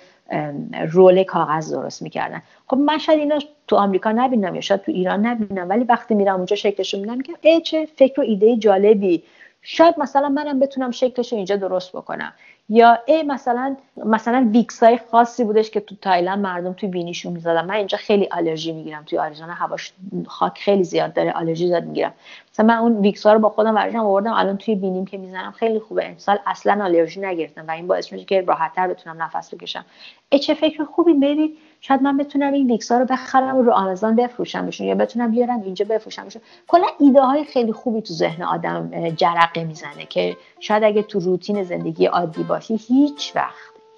رول 0.91 1.23
کاغذ 1.23 1.73
درست 1.73 2.03
می‌کردن. 2.03 2.43
خب 2.67 2.77
من 2.77 2.99
شاید 2.99 3.19
اینا 3.19 3.39
تو 3.69 3.77
آمریکا 3.77 4.13
نبینم 4.13 4.55
یا 4.55 4.61
شاید 4.61 4.81
تو 4.81 4.93
ایران 4.93 5.27
نبینم 5.27 5.69
ولی 5.69 5.85
وقتی 5.85 6.15
میرم 6.15 6.37
اونجا 6.37 6.57
شکلش 6.57 6.95
رو 6.95 7.01
می‌بینم 7.01 7.19
میگم 7.19 7.35
ای 7.41 7.61
چه 7.61 7.89
فکر 7.97 8.21
و 8.21 8.25
ایده 8.25 8.57
جالبی. 8.57 9.23
شاید 9.69 9.95
مثلا 9.99 10.29
منم 10.29 10.61
بتونم 10.61 10.91
شکلش 10.91 11.33
رو 11.33 11.37
اینجا 11.37 11.57
درست 11.57 11.93
بکنم. 11.97 12.33
یا 12.69 12.99
ای 13.07 13.23
مثلا 13.23 13.77
مثلا 14.05 14.51
ویکس 14.53 14.83
های 14.83 14.99
خاصی 15.11 15.45
بودش 15.45 15.71
که 15.71 15.81
تو 15.81 15.95
تایلند 16.03 16.39
مردم 16.39 16.73
توی 16.73 16.89
بینیشون 16.89 17.33
می‌زدن. 17.33 17.65
من 17.65 17.75
اینجا 17.75 17.99
خیلی 17.99 18.29
آلرژی 18.31 18.73
می‌گیرم. 18.73 19.05
توی 19.05 19.19
آریزونا 19.19 19.53
هواش 19.53 19.93
خاک 20.27 20.59
خیلی 20.59 20.85
زیاد 20.85 21.13
داره 21.13 21.33
آلرژی 21.33 21.67
زیاد 21.67 21.85
می‌گیرم. 21.85 22.13
مثلا 22.53 22.67
من 22.67 22.77
اون 22.77 22.97
ویکس 23.01 23.27
ها 23.27 23.33
رو 23.33 23.39
با 23.39 23.49
خودم 23.49 23.75
ورداشتم 23.75 23.99
آوردم 23.99 24.33
الان 24.33 24.57
توی 24.57 24.75
بینیم 24.75 25.05
که 25.05 25.19
می‌زنم 25.19 25.51
خیلی 25.51 25.79
خوبه. 25.79 26.09
امسال 26.09 26.39
اصلا 26.47 26.85
آلرژی 26.85 27.21
نگرفتم 27.21 27.67
و 27.69 27.71
این 27.71 27.87
باعث 27.87 28.13
میشه 28.13 28.25
که 28.25 28.41
راحتتر 28.41 28.89
بتونم 28.89 29.23
نفس 29.23 29.55
بکشم. 29.55 29.85
ای 30.29 30.39
چه 30.39 30.55
فکر 30.55 30.85
خوبی 30.85 31.15
ببین 31.15 31.57
شاید 31.89 32.03
من 32.03 32.17
بتونم 32.17 32.53
این 32.53 32.71
ویکس 32.71 32.93
ها 32.93 32.99
رو 32.99 33.05
بخرم 33.05 33.57
و 33.57 33.63
رو 33.63 33.73
آمازون 33.73 34.17
بفروشمشون 34.17 34.87
یا 34.87 34.95
بتونم 34.95 35.31
بیارم 35.31 35.63
اینجا 35.63 35.85
بفروشمشون. 35.91 36.43
کلا 36.69 36.87
ایده 37.01 37.23
های 37.23 37.45
خیلی 37.45 37.73
خوبی 37.73 38.03
تو 38.03 38.15
ذهن 38.15 38.43
آدم 38.43 39.11
جرقه 39.11 39.65
می‌زنه 39.65 40.07
که 40.09 40.37
شاید 40.61 40.85
اگه 40.85 41.03
تو 41.03 41.21
روتین 41.21 41.65
زندگی 41.65 42.07
عادی 42.07 42.43
باشی 42.43 42.77
هیچ 42.89 43.33
وقت 43.35 43.55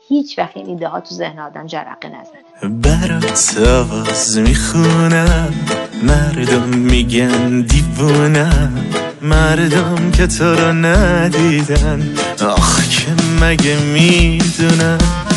هیچ 0.08 0.38
وقت 0.38 0.56
این 0.56 0.66
ایده 0.66 0.88
ها 0.88 1.00
تو 1.00 1.14
ذهن 1.14 1.38
آدم 1.38 1.66
جرقه 1.66 2.08
نزنه. 2.08 2.74
برات 2.82 3.56
آواز 3.58 4.38
می‌خونم 4.38 5.54
مردم 6.02 6.68
میگن 6.68 7.60
دیوونم 7.60 8.84
مردم 9.22 10.10
که 10.10 10.26
تو 10.26 10.44
رو 10.44 10.72
ندیدن 10.72 12.14
آخ 12.42 12.88
که 12.88 13.06
مگه 13.44 13.76
می‌دونم 13.94 15.27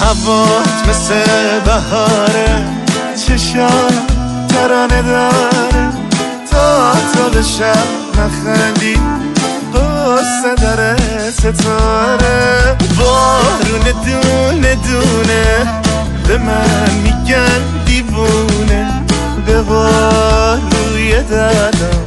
هوات 0.00 0.88
مثل 0.88 1.60
بهاره 1.64 2.64
چشان 3.26 3.92
ترانه 4.48 5.02
داره. 5.02 5.90
تا 6.50 6.92
تا 7.14 7.28
به 7.28 7.42
شب 7.42 7.86
نخندی 8.18 8.94
قصه 9.74 10.54
داره 10.62 10.96
ستاره. 11.32 12.76
بارون 12.98 13.84
دونه 14.04 14.74
دونه 14.74 15.44
به 16.28 16.38
من 16.38 16.90
میگن 17.02 17.84
دیوونه. 17.86 18.88
به 19.46 19.60
روی 20.92 21.22
دردم 21.22 22.00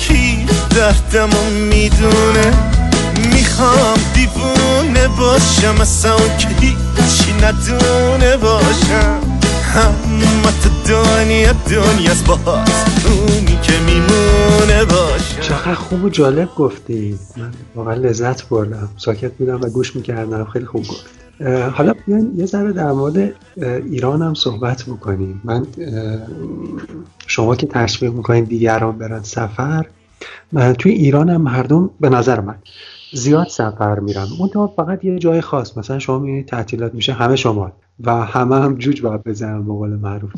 کی 0.00 0.46
دردمو 0.70 1.50
می‌دونه. 1.70 2.52
می‌خوام 3.32 3.98
دیوونه 4.14 4.55
باشم 5.08 5.80
اصلا 5.80 6.16
که 6.38 6.48
هیچی 6.48 7.32
ندونه 7.42 8.36
باشم. 8.36 9.20
همه 9.62 10.52
تو 10.62 10.92
دنیا 10.92 11.52
دنیاست 11.52 12.26
باز 12.26 12.38
اونی 13.06 13.58
که 13.62 13.72
میمونه 13.86 14.84
باشم. 14.84 15.40
چقدر 15.40 15.74
خوب 15.74 16.04
و 16.04 16.08
جالب 16.08 16.48
گفتی. 16.54 17.18
من 17.36 17.52
واقعا 17.74 17.94
لذت 17.94 18.48
بردم. 18.48 18.88
ساکت 18.96 19.32
بودم 19.32 19.60
و 19.60 19.68
گوش 19.68 19.96
می‌کردم. 19.96 20.44
خیلی 20.44 20.66
خوب 20.66 20.86
گفت. 20.86 21.06
حالا 21.72 21.94
بیاین 22.06 22.32
یه 22.36 22.46
ذره 22.46 22.72
در 22.72 22.92
مورد 22.92 23.32
ایران 23.90 24.22
هم 24.22 24.34
صحبت 24.34 24.82
بکنیم. 24.82 25.40
من 25.44 25.66
شما 27.26 27.56
که 27.56 27.66
تشویق 27.66 28.12
می‌کنین 28.12 28.44
دیگران 28.44 28.98
برن 28.98 29.22
سفر 29.22 29.86
توی 30.78 30.92
ایران 30.92 31.30
هم 31.30 31.42
مردم 31.42 31.90
به 32.00 32.08
نظر 32.08 32.40
من 32.40 32.54
زیاد 33.12 33.46
سفر 33.46 34.00
میرن 34.00 34.26
اون 34.38 34.66
فقط 34.76 35.04
یه 35.04 35.18
جای 35.18 35.40
خاص 35.40 35.78
مثلا 35.78 35.98
شما 35.98 36.18
می‌بینید 36.18 36.46
تعطیلات 36.46 36.94
میشه 36.94 37.12
همه 37.12 37.36
شما 37.36 37.72
و 38.04 38.14
همه 38.14 38.56
هم 38.56 38.74
جوج 38.74 39.02
باید 39.02 39.24
بزنن 39.24 39.62
به 39.62 39.72
قول 39.72 39.90
معروف. 39.90 40.30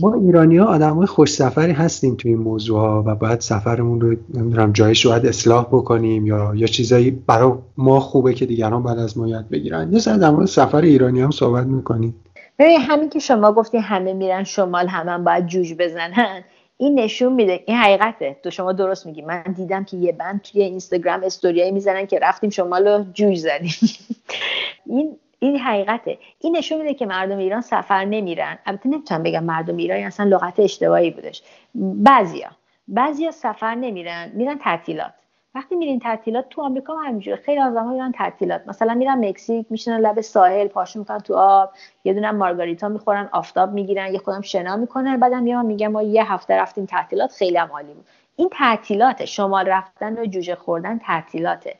ما 0.00 0.14
ایرانی 0.14 0.56
ها 0.56 0.66
آدم 0.66 0.94
های 0.94 1.06
خوش 1.06 1.32
سفری 1.32 1.72
هستیم 1.72 2.14
توی 2.14 2.30
این 2.30 2.40
موضوع 2.40 2.80
ها 2.80 3.02
و 3.06 3.14
باید 3.14 3.40
سفرمون 3.40 4.00
رو 4.00 4.16
نمی‌دونم 4.34 4.72
جایش 4.72 5.06
باید 5.06 5.26
اصلاح 5.26 5.64
بکنیم 5.64 6.26
یا 6.26 6.52
یا 6.54 6.66
چیزایی 6.66 7.10
برای 7.10 7.52
ما 7.76 8.00
خوبه 8.00 8.34
که 8.34 8.46
دیگران 8.46 8.82
بعد 8.82 8.98
از 8.98 9.18
ما 9.18 9.28
یاد 9.28 9.48
بگیرن. 9.48 9.92
یه 9.92 9.98
سر 9.98 10.16
در 10.16 10.46
سفر 10.46 10.80
ایرانی 10.80 11.20
هم 11.20 11.30
صحبت 11.30 11.66
می‌کنیم. 11.66 12.14
ببین 12.58 12.80
همین 12.80 13.10
که 13.10 13.18
شما 13.18 13.52
گفتی 13.52 13.78
همه 13.78 14.12
میرن 14.12 14.44
شمال 14.44 14.88
همه 14.88 15.10
هم 15.10 15.24
باید 15.24 15.46
جوج 15.46 15.74
بزنن. 15.78 16.44
این 16.82 17.00
نشون 17.00 17.32
میده 17.32 17.64
این 17.66 17.76
حقیقته. 17.76 18.36
تو 18.42 18.50
شما 18.50 18.72
درست 18.72 19.06
میگی. 19.06 19.22
من 19.22 19.42
دیدم 19.42 19.84
که 19.84 19.96
یه 19.96 20.12
بند 20.12 20.42
توی 20.42 20.62
اینستاگرام 20.62 21.24
استوریایی 21.24 21.70
می‌زنن 21.70 22.06
که 22.06 22.18
رفتیم 22.18 22.50
شمال 22.50 22.88
رو 22.88 23.04
جوج 23.12 23.38
زدیم. 23.38 23.74
این 24.86 25.16
این 25.38 25.58
حقیقته. 25.58 26.18
این 26.40 26.56
نشون 26.56 26.78
میده 26.82 26.94
که 26.94 27.06
مردم 27.06 27.38
ایران 27.38 27.60
سفر 27.60 28.04
نمیرن. 28.04 28.58
البته 28.66 28.88
نمی‌تونم 28.88 29.22
بگم 29.22 29.44
مردم 29.44 29.76
ایران 29.76 30.00
اصلا 30.00 30.26
لغت 30.26 30.60
اشتباهی 30.60 31.10
بودش. 31.10 31.42
بعضیا 31.74 32.50
بعضیا 32.88 33.30
سفر 33.30 33.74
نمیرن 33.74 34.32
میرن 34.34 34.58
تعطیلات. 34.58 35.12
وقتی 35.54 35.74
میرین 35.74 35.98
تعطیلات 35.98 36.48
تو 36.48 36.62
آمریکا 36.62 36.96
هم 36.96 37.06
همینجوره. 37.08 37.36
خیلی 37.36 37.60
از 37.60 37.76
میرن 37.76 38.12
تعطیلات. 38.12 38.68
مثلا 38.68 38.94
میرن 38.94 39.28
مکزیک 39.28 39.66
میشنن 39.70 39.98
لب 39.98 40.20
ساحل 40.20 40.68
پاشو 40.68 40.98
می‌کنن 40.98 41.18
تو 41.18 41.34
آب 41.34 41.70
یه 42.04 42.14
دونه 42.14 42.30
مارگاریتا 42.30 42.88
می‌خورن 42.88 43.28
آفتاب 43.32 43.72
می‌گیرن 43.72 44.12
یه 44.12 44.18
خودم 44.18 44.40
شنا 44.40 44.76
می‌کنن. 44.76 45.20
بعدم 45.20 45.42
میان 45.42 45.66
میگن 45.66 45.86
ما 45.86 46.02
یه 46.02 46.32
هفته 46.32 46.56
رفتیم 46.56 46.86
تعطیلات 46.86 47.32
خیلی 47.32 47.56
هم 47.56 47.68
عالی 47.72 47.94
بود. 47.94 48.04
این 48.36 48.48
تعطیلات 48.52 49.24
شمال 49.24 49.66
رفتن 49.66 50.18
و 50.18 50.26
جوجه 50.26 50.54
خوردن 50.54 50.98
تعطیلاته. 50.98 51.74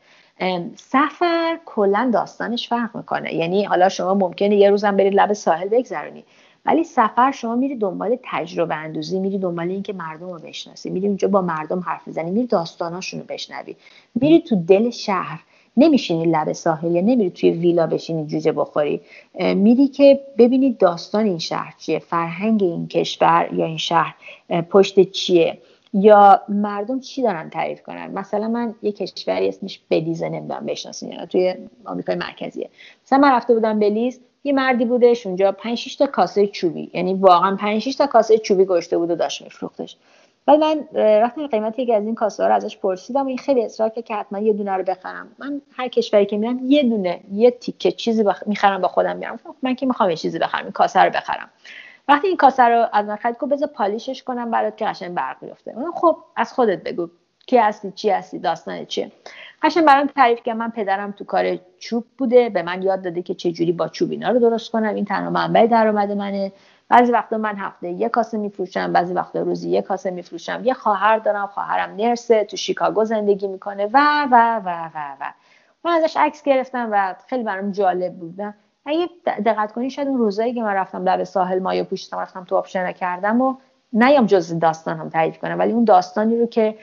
سفر 0.77 1.59
کلا 1.66 2.11
داستانش 2.12 2.68
فرق 2.68 2.97
می‌کنه. 2.97 3.35
یعنی 3.35 3.64
حالا 3.64 3.89
شما 3.89 4.14
ممکنه 4.14 4.57
یه 4.57 4.70
روزم 4.70 4.97
برید 4.97 5.14
لب 5.14 5.33
ساحل 5.33 5.68
بگذرونی. 5.68 6.25
ولی 6.67 6.85
سفر 6.85 7.31
شما 7.31 7.57
میری 7.57 7.77
دنبال 7.77 8.19
تجربه 8.23 8.75
اندوزی 8.75 9.19
میری 9.19 9.39
دنبال 9.39 9.71
اینکه 9.71 9.93
مردم 9.93 10.27
رو 10.33 10.39
بشناسی 10.39 10.91
میری 10.91 11.07
اونجا 11.07 11.29
با 11.29 11.41
مردم 11.41 11.81
حرف 11.81 12.07
می‌زنی 12.07 12.31
میری 12.31 12.47
داستاناشون 12.47 13.21
رو 13.21 13.27
بشنوی. 13.27 13.77
میری 14.15 14.41
تو 14.41 14.57
دل 14.57 14.91
شهر 14.91 15.41
نمیشینی 15.77 16.25
لب 16.25 16.53
ساحل 16.53 16.95
یا 16.95 17.01
نمیری 17.01 17.31
توی 17.31 17.51
ویلا 17.51 17.87
بشینی 17.87 18.27
جوجه 18.27 18.53
بخوری. 18.53 19.01
میری 19.41 19.89
که 19.89 20.21
ببینی 20.39 20.73
داستان 20.73 21.25
این 21.25 21.39
شهر 21.39 21.75
چیه 21.79 21.99
فرهنگ 21.99 22.63
این 22.63 22.89
کشور 22.89 23.49
یا 23.53 23.65
این 23.65 23.79
شهر 23.79 24.15
پشت 24.71 25.11
چیه 25.11 25.59
یا 25.95 26.41
مردم 26.49 27.01
چی 27.01 27.23
دارن 27.23 27.51
تعریف 27.51 27.83
کنن؟ 27.83 28.11
مثلا 28.11 28.49
من 28.49 28.75
یه 28.83 28.93
کشوری 28.93 29.49
اسمش 29.49 29.81
بلیز 29.89 30.23
نمی‌دونم 30.23 30.67
بشناسین 30.67 31.13
یا 31.13 31.27
توی 31.27 31.55
آمریکای 31.85 32.17
مرکزیه. 32.17 32.71
مثلا 33.07 33.19
من 33.19 33.33
رفته 33.33 33.55
بودم 33.55 33.79
بلیز 33.79 34.21
یه 34.45 34.53
مردی 34.53 34.84
بودش 34.84 35.26
اونجا 35.26 35.53
5 35.53 35.97
تا 35.97 36.07
کاسه 36.07 36.47
چوبی. 36.47 36.90
یعنی 36.95 37.14
واقعا 37.14 37.57
5 37.57 37.97
تا 37.97 38.07
کاسه 38.07 38.38
چوبی 38.38 38.64
گشته 38.64 38.99
بود 38.99 39.11
و 39.11 39.14
داشت 39.14 39.43
میفروختش. 39.43 39.97
بعد 40.47 40.61
من 40.61 40.88
رفتم 40.95 41.47
قیمت 41.47 41.78
یکی 41.78 41.95
از 41.95 42.05
این 42.05 42.14
کاسه 42.14 42.43
ها 42.43 42.49
رو 42.49 42.55
ازش 42.55 42.76
پرسیدم 42.76 43.24
و 43.24 43.28
این 43.28 43.38
خیلی 43.38 43.64
اصرار 43.64 43.88
کرد 43.88 44.05
که 44.05 44.14
حتما 44.14 44.38
یه 44.38 44.53
دونه 44.53 44.72
رو 44.72 44.82
بخرم. 44.82 45.28
من 45.38 45.61
هر 45.76 45.88
کشوری 45.88 46.26
که 46.26 46.36
میرم 46.36 46.59
یه 46.62 46.82
دونه 46.82 47.20
یه 47.32 47.51
تیکه 47.51 47.93
چیزی 47.93 48.22
بخ... 48.22 48.43
می‌خرم 48.47 48.80
با 48.80 48.88
خودم 48.88 49.16
میارم 49.16 49.38
من 49.62 49.74
که 49.74 49.86
می‌خوام 49.86 50.11
یه 50.11 50.16
چیزی 50.16 50.38
بخرم 50.38 50.62
این 50.62 50.72
کاسه 50.72 51.01
رو 51.01 51.11
بخرم. 51.11 51.51
وقتی 52.09 52.28
این 52.28 52.36
کاسه 52.36 52.62
رو 52.62 52.86
از 52.93 53.07
من 53.07 53.16
خرید 53.16 53.38
گفت 53.38 53.53
بذار 53.53 53.68
پالیشش 53.68 54.22
کنم 54.22 54.51
برات 54.51 54.76
که 54.76 54.84
قشنگ 54.84 55.14
برق 55.14 55.36
بیفته. 55.40 55.74
خب 55.95 56.16
از 56.36 56.53
خودت 56.53 56.82
بگو. 56.82 57.09
کی 57.47 57.57
هستی؟ 57.57 57.93
چی 57.95 58.11
هستی؟ 58.11 58.38
داستان 58.38 58.84
چیه؟ 58.84 59.12
قشنگ 59.63 59.85
برام 59.85 60.07
تعریف 60.07 60.43
که 60.43 60.55
من 60.55 60.71
پدرم 60.71 61.13
تو 61.13 61.25
کار 61.25 61.59
چوب 61.79 62.05
بوده 62.19 62.49
به 62.49 62.63
من 62.63 62.83
یاد 62.83 63.03
داده 63.03 63.23
که 63.23 63.35
چه 63.35 63.53
جوری 63.53 63.73
با 63.73 63.89
چوب 63.89 64.11
اینا 64.11 64.31
رو 64.31 64.39
درست 64.39 64.71
کنم. 64.71 64.95
این 64.95 65.05
تنها 65.05 65.31
منبع 65.31 65.67
درآمد 65.67 66.13
منه. 66.13 66.53
بعضی 66.89 67.13
وقتا 67.13 67.39
من 67.39 67.57
هفته 67.57 67.89
یک 67.89 68.11
کاسه 68.11 68.39
میفروشم 68.39 68.93
بعضی 68.93 69.15
وقتا 69.15 69.43
روزی 69.43 69.71
یک 69.71 69.85
کاسه 69.85 70.11
میفروشم. 70.11 70.61
یه 70.65 70.75
خواهر 70.75 71.19
دارم 71.19 71.47
خواهرم 71.47 71.97
نرسه 71.97 72.45
تو 72.45 72.57
شیکاگو 72.57 73.05
زندگی 73.05 73.49
می‌کنه. 73.49 73.87
و 73.93 73.99
و 74.31 74.61
و 74.65 74.91
و 74.95 74.99
و. 75.21 75.33
من 75.85 75.93
ازش 75.93 76.17
عکس 76.17 76.43
گرفتم 76.43 76.89
و 76.93 77.15
خیلی 77.27 77.43
برام 77.43 77.73
جالب 77.73 78.15
بود. 78.15 78.41
اگه 78.87 79.09
دقت 79.25 79.73
کنی 79.73 79.91
شاید 79.91 80.09
اون 80.09 80.19
روزایی 80.19 80.55
که 80.55 80.63
من 80.63 80.75
رفتم 80.75 81.09
لب 81.09 81.25
ساحل 81.25 81.59
مایو 81.59 81.85
پوشیدم 81.85 82.19
رفتم 82.19 82.45
تو 82.45 82.57
آب 82.57 82.67
کردم 82.67 83.41
و 83.41 83.55
نیام 83.93 84.27
جز 84.27 84.59
داستان 84.59 84.99
هم 84.99 85.09
تعریف 85.09 85.39
کنم. 85.39 85.59
ولی 85.59 85.73
اون 85.73 85.85
داستانی 85.85 86.39
رو 86.39 86.47
که 86.47 86.79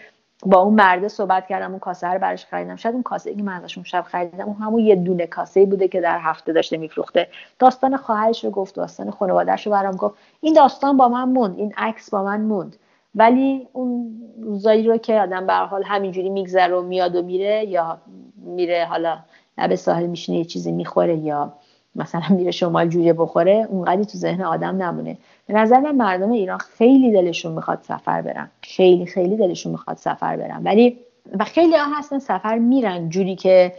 با 0.45 0.59
اون 0.59 0.73
مرده 0.73 1.07
صحبت 1.07 1.47
کردم 1.47 1.71
اون 1.71 1.79
کاسه 1.79 2.07
رو 2.07 2.19
براش 2.19 2.45
خریدم. 2.45 2.75
شاید 2.75 2.95
اون 2.95 3.03
کاسه 3.03 3.35
که 3.35 3.43
من 3.43 3.53
ازش 3.53 3.77
اون 3.77 3.83
شب 3.83 4.01
خریدم 4.01 4.45
اون 4.45 4.55
همون 4.55 4.79
یه 4.79 4.95
دونه 4.95 5.27
کاسه 5.27 5.65
بوده 5.65 5.87
که 5.87 6.01
در 6.01 6.19
هفته 6.21 6.53
داشته 6.53 6.77
میفروخته. 6.77 7.27
داستان 7.59 7.97
خواهرش 7.97 8.43
رو 8.45 8.51
گفت 8.51 8.75
داستان 8.75 9.11
خانوادهش 9.11 9.65
رو 9.65 9.71
برام 9.71 9.95
گفت. 9.95 10.15
این 10.41 10.53
داستان 10.53 10.97
با 10.97 11.07
من 11.07 11.29
موند 11.29 11.57
این 11.57 11.73
عکس 11.77 12.09
با 12.09 12.23
من 12.23 12.41
موند. 12.41 12.75
ولی 13.15 13.67
اون 13.73 14.21
روزایی 14.41 14.87
رو 14.87 14.97
که 14.97 15.21
آدم 15.21 15.47
به 15.47 15.53
حال 15.53 15.83
همینجوری 15.83 16.29
میگذره 16.29 16.75
و 16.75 16.81
میاد 16.81 17.15
و 17.15 17.21
میره 17.21 17.65
یا 17.65 17.97
میره 18.35 18.85
حالا 18.89 19.19
لب 19.57 19.75
ساحل 19.75 20.05
میشینه 20.05 20.37
یه 20.37 20.45
چیزی 20.45 20.71
می‌خوره 20.71 21.17
یا 21.17 21.53
مثلا 21.95 22.21
میره 22.29 22.51
شمال 22.51 22.87
جوجه 22.87 23.13
بخوره 23.13 23.67
اونقدی 23.69 24.05
تو 24.05 24.17
ذهن 24.17 24.41
آدم 24.41 24.83
نمونه. 24.83 25.17
به 25.47 25.53
نظر 25.53 25.79
من 25.79 25.95
مردم 25.95 26.31
ایران 26.31 26.57
خیلی 26.57 27.11
دلشون 27.11 27.51
می‌خواد 27.51 27.79
سفر 27.81 28.21
برن. 28.21 28.49
خیلی 28.61 29.05
خیلی 29.05 29.37
دلشون 29.37 29.71
می‌خواد 29.71 29.97
سفر 29.97 30.37
برن. 30.37 30.63
ولی 30.63 30.99
و 31.39 31.43
خیلی 31.43 31.75
ها 31.75 31.97
هستن 31.97 32.19
سفر 32.19 32.57
میرن 32.57 33.09
جوری 33.09 33.35
که 33.35 33.73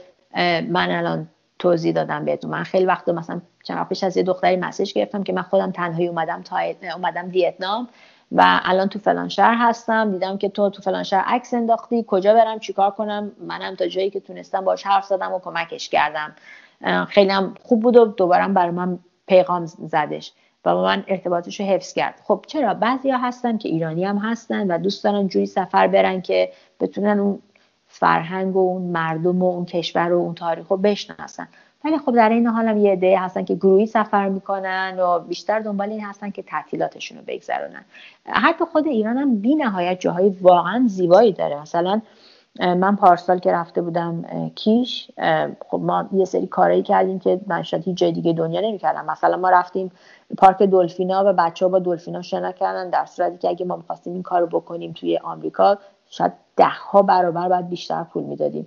من 0.69 0.91
الان 0.91 1.29
توضیح 1.59 1.93
دادم 1.93 2.25
بهتون. 2.25 2.51
من 2.51 2.63
خیلی 2.63 2.87
وقت 2.87 3.09
مثلا 3.09 3.41
چند 3.65 3.89
پیش 3.89 4.05
از 4.05 4.17
یه 4.17 4.23
دختری 4.23 4.57
مسیج 4.57 4.93
گرفتم 4.93 5.23
که 5.23 5.33
من 5.33 5.43
خودم 5.43 5.71
تنهایی 5.71 6.09
اومدم 6.09 6.43
تا 6.43 6.57
اومدم 6.95 7.29
ویتنام 7.29 7.89
و 8.33 8.61
الان 8.65 8.89
تو 8.89 8.99
فلان 8.99 9.29
شهر 9.29 9.57
هستم. 9.59 10.13
دیدم 10.13 10.39
که 10.39 10.49
تو 10.49 10.71
تو 10.71 10.83
فلان 10.83 11.03
شهر 11.03 11.25
عکس 11.27 11.55
انداختی. 11.55 12.05
کجا 12.09 12.35
برم؟ 12.35 12.59
چیکار 12.59 12.91
کنم؟ 12.91 13.33
منم 13.47 13.75
تا 13.75 13.87
جایی 13.87 14.11
که 14.11 14.21
تونستم 14.21 14.65
باش 14.65 14.87
حرف 14.87 15.05
زدم 15.05 15.33
و 15.33 15.39
کمکش 15.39 15.89
کردم. 15.89 16.33
خیلی 17.09 17.31
هم 17.31 17.55
خوب 17.63 17.81
بود 17.83 17.97
و 17.97 18.05
دوباره 18.05 18.49
برای 18.49 18.71
من 18.71 18.99
پیغام 19.27 19.67
زدش 19.67 20.33
و 20.65 20.75
با 20.75 20.83
من 20.83 21.05
ارتباطش 21.09 21.61
رو 21.61 21.67
حفظ 21.67 21.93
کرد. 21.93 22.21
خب 22.25 22.45
چرا؟ 22.47 22.75
بعضی 22.75 23.11
ها 23.11 23.19
هستن 23.19 23.59
که 23.59 23.69
ایرانی 23.69 24.05
هم 24.05 24.19
هستن 24.19 24.71
و 24.71 24.79
دوست 24.79 25.05
دارن 25.05 25.29
جوری 25.29 25.47
سفر 25.47 25.87
برن 25.87 26.21
که 26.21 26.53
بتونن 26.81 27.19
اون 27.19 27.39
فرهنگ 27.89 28.57
و 28.57 28.59
اون 28.59 28.83
مردم 28.83 29.43
و 29.43 29.51
اون 29.51 29.65
کشور 29.65 30.13
و 30.13 30.19
اون 30.19 30.35
تاریخ 30.35 30.69
رو 30.69 30.77
بشناسن. 30.77 31.49
ولی 31.85 31.99
خب 31.99 32.15
در 32.15 32.29
این 32.29 32.47
حال 32.47 32.69
هم 32.69 32.79
یه 32.79 32.93
عده 32.93 33.19
هستن 33.19 33.45
که 33.45 33.55
گروهی 33.55 33.87
سفر 33.87 34.29
می‌کنن 34.29 34.97
و 35.01 35.19
بیشتر 35.19 35.61
دنبال 35.61 35.91
این 35.91 36.01
هستن 36.01 36.31
که 36.31 36.43
تعطیلاتشون 36.43 37.19
رو 37.19 37.25
بگذرونن. 37.27 37.85
حتی 38.27 38.65
خود 38.65 38.87
ایران 38.87 39.19
هم 39.19 39.41
بی 39.41 39.55
نهایت 39.55 40.01
جاهای 40.01 40.29
واقعا 40.41 40.85
زیبایی 40.87 41.33
داره. 41.33 41.61
مثلا 41.61 42.01
من 42.59 42.97
پارسال 42.97 43.39
که 43.39 43.53
رفته 43.53 43.83
بودم 43.83 44.25
کیش 44.55 45.11
خب 45.69 45.81
ما 45.83 46.09
یه 46.13 46.25
سری 46.25 46.47
کارایی 46.47 46.83
کردیم 46.83 47.19
که 47.19 47.41
من 47.47 47.63
شاید 47.63 47.85
هیچ 47.85 47.97
جای 47.97 48.13
دیگه 48.13 48.33
دنیا 48.33 48.61
نمی‌کردم. 48.61 49.05
مثلا 49.07 49.37
ما 49.37 49.51
رفتیم 49.51 49.93
پارک 50.39 50.63
دلفینا 50.63 51.25
و 51.27 51.33
بچه 51.33 51.65
ها 51.65 51.69
با 51.71 51.79
دلفینا 51.79 52.23
شنا 52.23 52.53
کردن 52.53 52.91
در 52.91 53.05
صورتی 53.07 53.39
که 53.39 53.49
اگه 53.49 53.65
ما 53.67 53.77
می‌خواستیم 53.77 54.13
این 54.13 54.23
کار 54.23 54.41
رو 54.41 54.47
بکنیم 54.47 54.93
توی 54.93 55.19
آمریکا 55.19 55.79
شاید 56.11 56.33
ده 56.57 56.69
ها 56.69 57.03
برابر 57.03 57.49
باید 57.49 57.69
بیشتر 57.69 58.05
پول 58.05 58.23
می‌دادیم. 58.23 58.67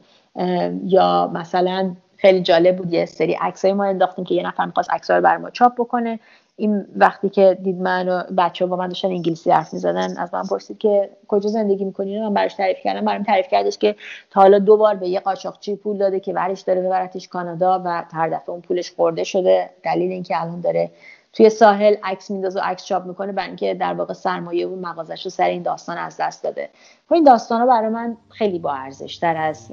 یا 0.84 1.32
مثلا 1.34 1.96
خیلی 2.18 2.42
جالب 2.42 2.76
بود 2.78 2.94
یه 2.94 3.06
سری 3.06 3.34
عکسای 3.34 3.74
ما 3.74 3.84
انداختیم 3.84 4.26
که 4.26 4.36
یه 4.36 4.44
نفر 4.48 4.66
می‌خواست 4.66 4.92
عکس‌ها 4.94 5.18
رو 5.18 5.24
بر 5.24 5.38
ما 5.38 5.50
چاپ 5.50 5.74
بکنه. 5.74 6.20
این 6.56 6.86
وقتی 6.95 7.30
که 7.30 7.58
دید 7.64 7.82
من 7.82 8.10
و 8.10 8.24
بچه 8.38 8.66
ها 8.66 8.70
با 8.70 8.78
من 8.78 8.88
داشتن 8.88 9.08
انگلیسی 9.08 9.51
حرف 9.51 9.70
زدن 9.70 10.18
از 10.18 10.34
من 10.34 10.43
پرسید 10.43 10.78
که 10.78 11.10
کجا 11.28 11.49
زندگی 11.49 11.86
می‌کنی؟ 11.86 12.22
من 12.22 12.34
براش 12.34 12.54
تعریف 12.54 12.78
کردم. 12.84 13.06
برام 13.06 13.24
تعریف 13.24 13.47
کردش 13.47 13.78
که 13.78 13.95
تا 14.30 14.41
حالا 14.41 14.60
دو 14.60 14.78
بار 14.78 14.95
به 14.95 15.08
یه 15.08 15.20
قاچاقچی 15.20 15.76
پول 15.76 15.97
داده 15.97 16.20
که 16.20 16.34
ورش 16.34 16.62
داره 16.62 16.82
ببرتش 16.82 17.28
کانادا 17.28 17.82
و 17.86 18.04
هر 18.14 18.30
دفعه 18.30 18.49
اون 18.49 18.62
پولش 18.62 18.91
خورده 18.91 19.24
شده. 19.24 19.70
دلیل 19.84 20.12
اینکه 20.12 20.41
الان 20.41 20.62
داره 20.62 20.91
توی 21.34 21.49
ساحل 21.49 21.95
عکس 22.04 22.32
میندازه 22.32 22.60
و 22.60 22.64
عکس 22.64 22.86
چاپ 22.86 23.06
می‌کنه 23.06 23.32
برای 23.32 23.47
اینکه 23.47 23.74
در 23.74 23.93
واقع 23.93 24.14
سرمایه 24.14 24.66
اون 24.66 24.80
مغازش 24.80 25.26
رو 25.26 25.32
سر 25.32 25.47
این 25.47 25.62
داستان 25.62 25.97
از 25.97 26.18
دست 26.20 26.43
داده. 26.43 26.70
و 27.10 27.14
این 27.14 27.24
داستان 27.24 27.60
ها 27.62 27.68
برای 27.68 27.89
من 27.89 28.18
خیلی 28.30 28.60
با 28.60 28.74
ارزش 28.74 29.18
تر 29.18 29.38
از 29.38 29.72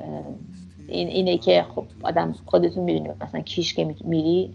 این 0.89 1.09
اینه 1.09 1.39
که 1.39 1.67
خب 1.75 1.85
آدم 2.03 2.35
خودتون 2.47 2.85
می‌دونید 2.85 3.23
مثلا 3.23 3.41
کیش 3.41 3.75
که 3.75 3.95
میری 4.05 4.55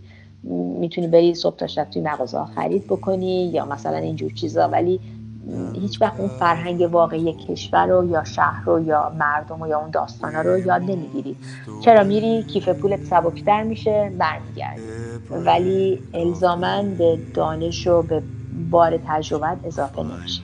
می‌تونی 0.80 1.08
بری 1.08 1.36
صبح 1.36 1.56
تا 1.56 1.68
شب 1.68 1.89
توی 1.89 2.02
مغازه 2.02 2.46
خرید 2.56 2.88
بکنی 2.88 3.46
یا 3.48 3.66
مثلا 3.66 3.98
اینجور 3.98 4.32
چیزا 4.32 4.68
ولی 4.68 5.00
هیچ 5.74 6.02
وقت 6.02 6.20
اون 6.20 6.30
فرهنگ 6.30 6.89
واقعی 6.91 7.34
کشور 7.34 7.86
رو 7.88 8.12
یا 8.12 8.24
شهر 8.24 8.66
رو 8.66 8.84
یا 8.86 9.12
مردم 9.20 9.62
و 9.62 9.68
یا 9.68 9.80
اون 9.80 9.89
داستانا 9.89 10.41
رو 10.41 10.58
یاد 10.60 10.82
نمی‌گیری. 10.82 11.36
چرا 11.82 12.04
میری؟ 12.04 12.43
کیف 12.43 12.70
پولت 12.70 13.04
سبکتر 13.04 13.64
میشه 13.64 14.12
برمیگردی. 14.20 14.82
ولی 15.30 16.00
الزاما 16.14 16.84
به 16.98 17.20
دانش 17.34 17.88
و 17.88 18.02
به 18.02 18.24
بار 18.72 18.98
تجربه 19.08 19.48
اضافه 19.64 20.04
نمیشه. 20.04 20.41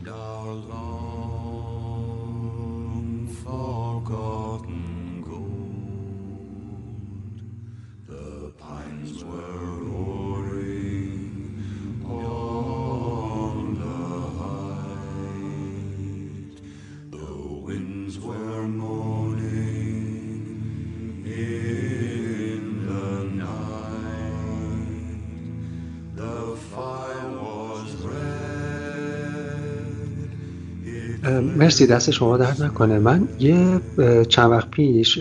مرسی 31.55 31.87
دست 31.87 32.11
شما 32.11 32.37
درد 32.37 32.63
نکنه. 32.63 32.99
من 32.99 33.27
یه 33.39 33.81
چند 34.29 34.51
وقت 34.51 34.71
پیش 34.71 35.19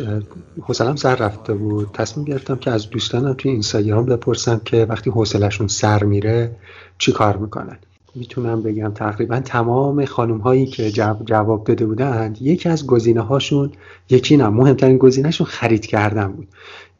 حوصلم 0.62 0.96
سر 0.96 1.14
رفته 1.14 1.54
بود. 1.54 1.90
تصمیم 1.94 2.26
گرفتم 2.26 2.56
که 2.56 2.70
از 2.70 2.90
دوستانم 2.90 3.32
توی 3.32 3.50
اینستاگرام 3.50 4.06
بپرسم 4.06 4.60
که 4.64 4.86
وقتی 4.88 5.10
حوصلشون 5.10 5.66
سر 5.66 6.04
میره 6.04 6.56
چی 6.98 7.12
کار 7.12 7.36
می‌کنن؟ 7.36 7.78
می‌تونم 8.14 8.62
بگم 8.62 8.90
تقریبا 8.94 9.40
تمام 9.40 10.04
خانم 10.04 10.38
هایی 10.38 10.66
که 10.66 10.90
جواب 11.24 11.64
داده 11.64 11.86
بودند 11.86 12.42
یکی 12.42 12.68
از 12.68 12.86
گزینه 12.86 13.20
هاشون 13.20 13.72
یکی 14.10 14.36
نه 14.36 14.48
مهمترین 14.48 14.98
گزینهشون 14.98 15.46
خرید 15.46 15.86
کردن 15.86 16.28
بود. 16.32 16.48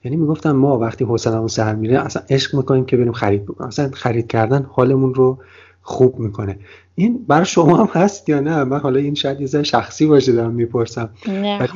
یعنی 0.04 0.16
می‌گفتم 0.16 0.52
ما 0.52 0.78
وقتی 0.78 1.04
حوصلمون 1.04 1.48
سر 1.48 1.74
میره 1.74 1.98
اصلا 1.98 2.22
عشق 2.30 2.54
می‌کنیم 2.56 2.84
که 2.84 2.96
بریم 2.96 3.12
خرید 3.12 3.44
بکنیم. 3.44 3.68
اصلا 3.68 3.90
خرید 3.94 4.26
کردن 4.26 4.66
حالمون 4.72 5.14
رو 5.14 5.38
خوب 5.82 6.18
می‌کنه. 6.18 6.58
این 6.94 7.24
برای 7.28 7.44
شما 7.44 7.76
هم 7.76 8.02
هست 8.02 8.28
یا 8.28 8.40
نه؟ 8.40 8.64
من 8.64 8.78
حالا 8.78 8.98
این 8.98 9.14
شاید 9.14 9.40
یه 9.40 9.62
شخصی 9.62 10.06
باشه 10.06 10.32
دارم 10.32 10.52
می‌پرسم. 10.52 11.10
نه 11.26 11.68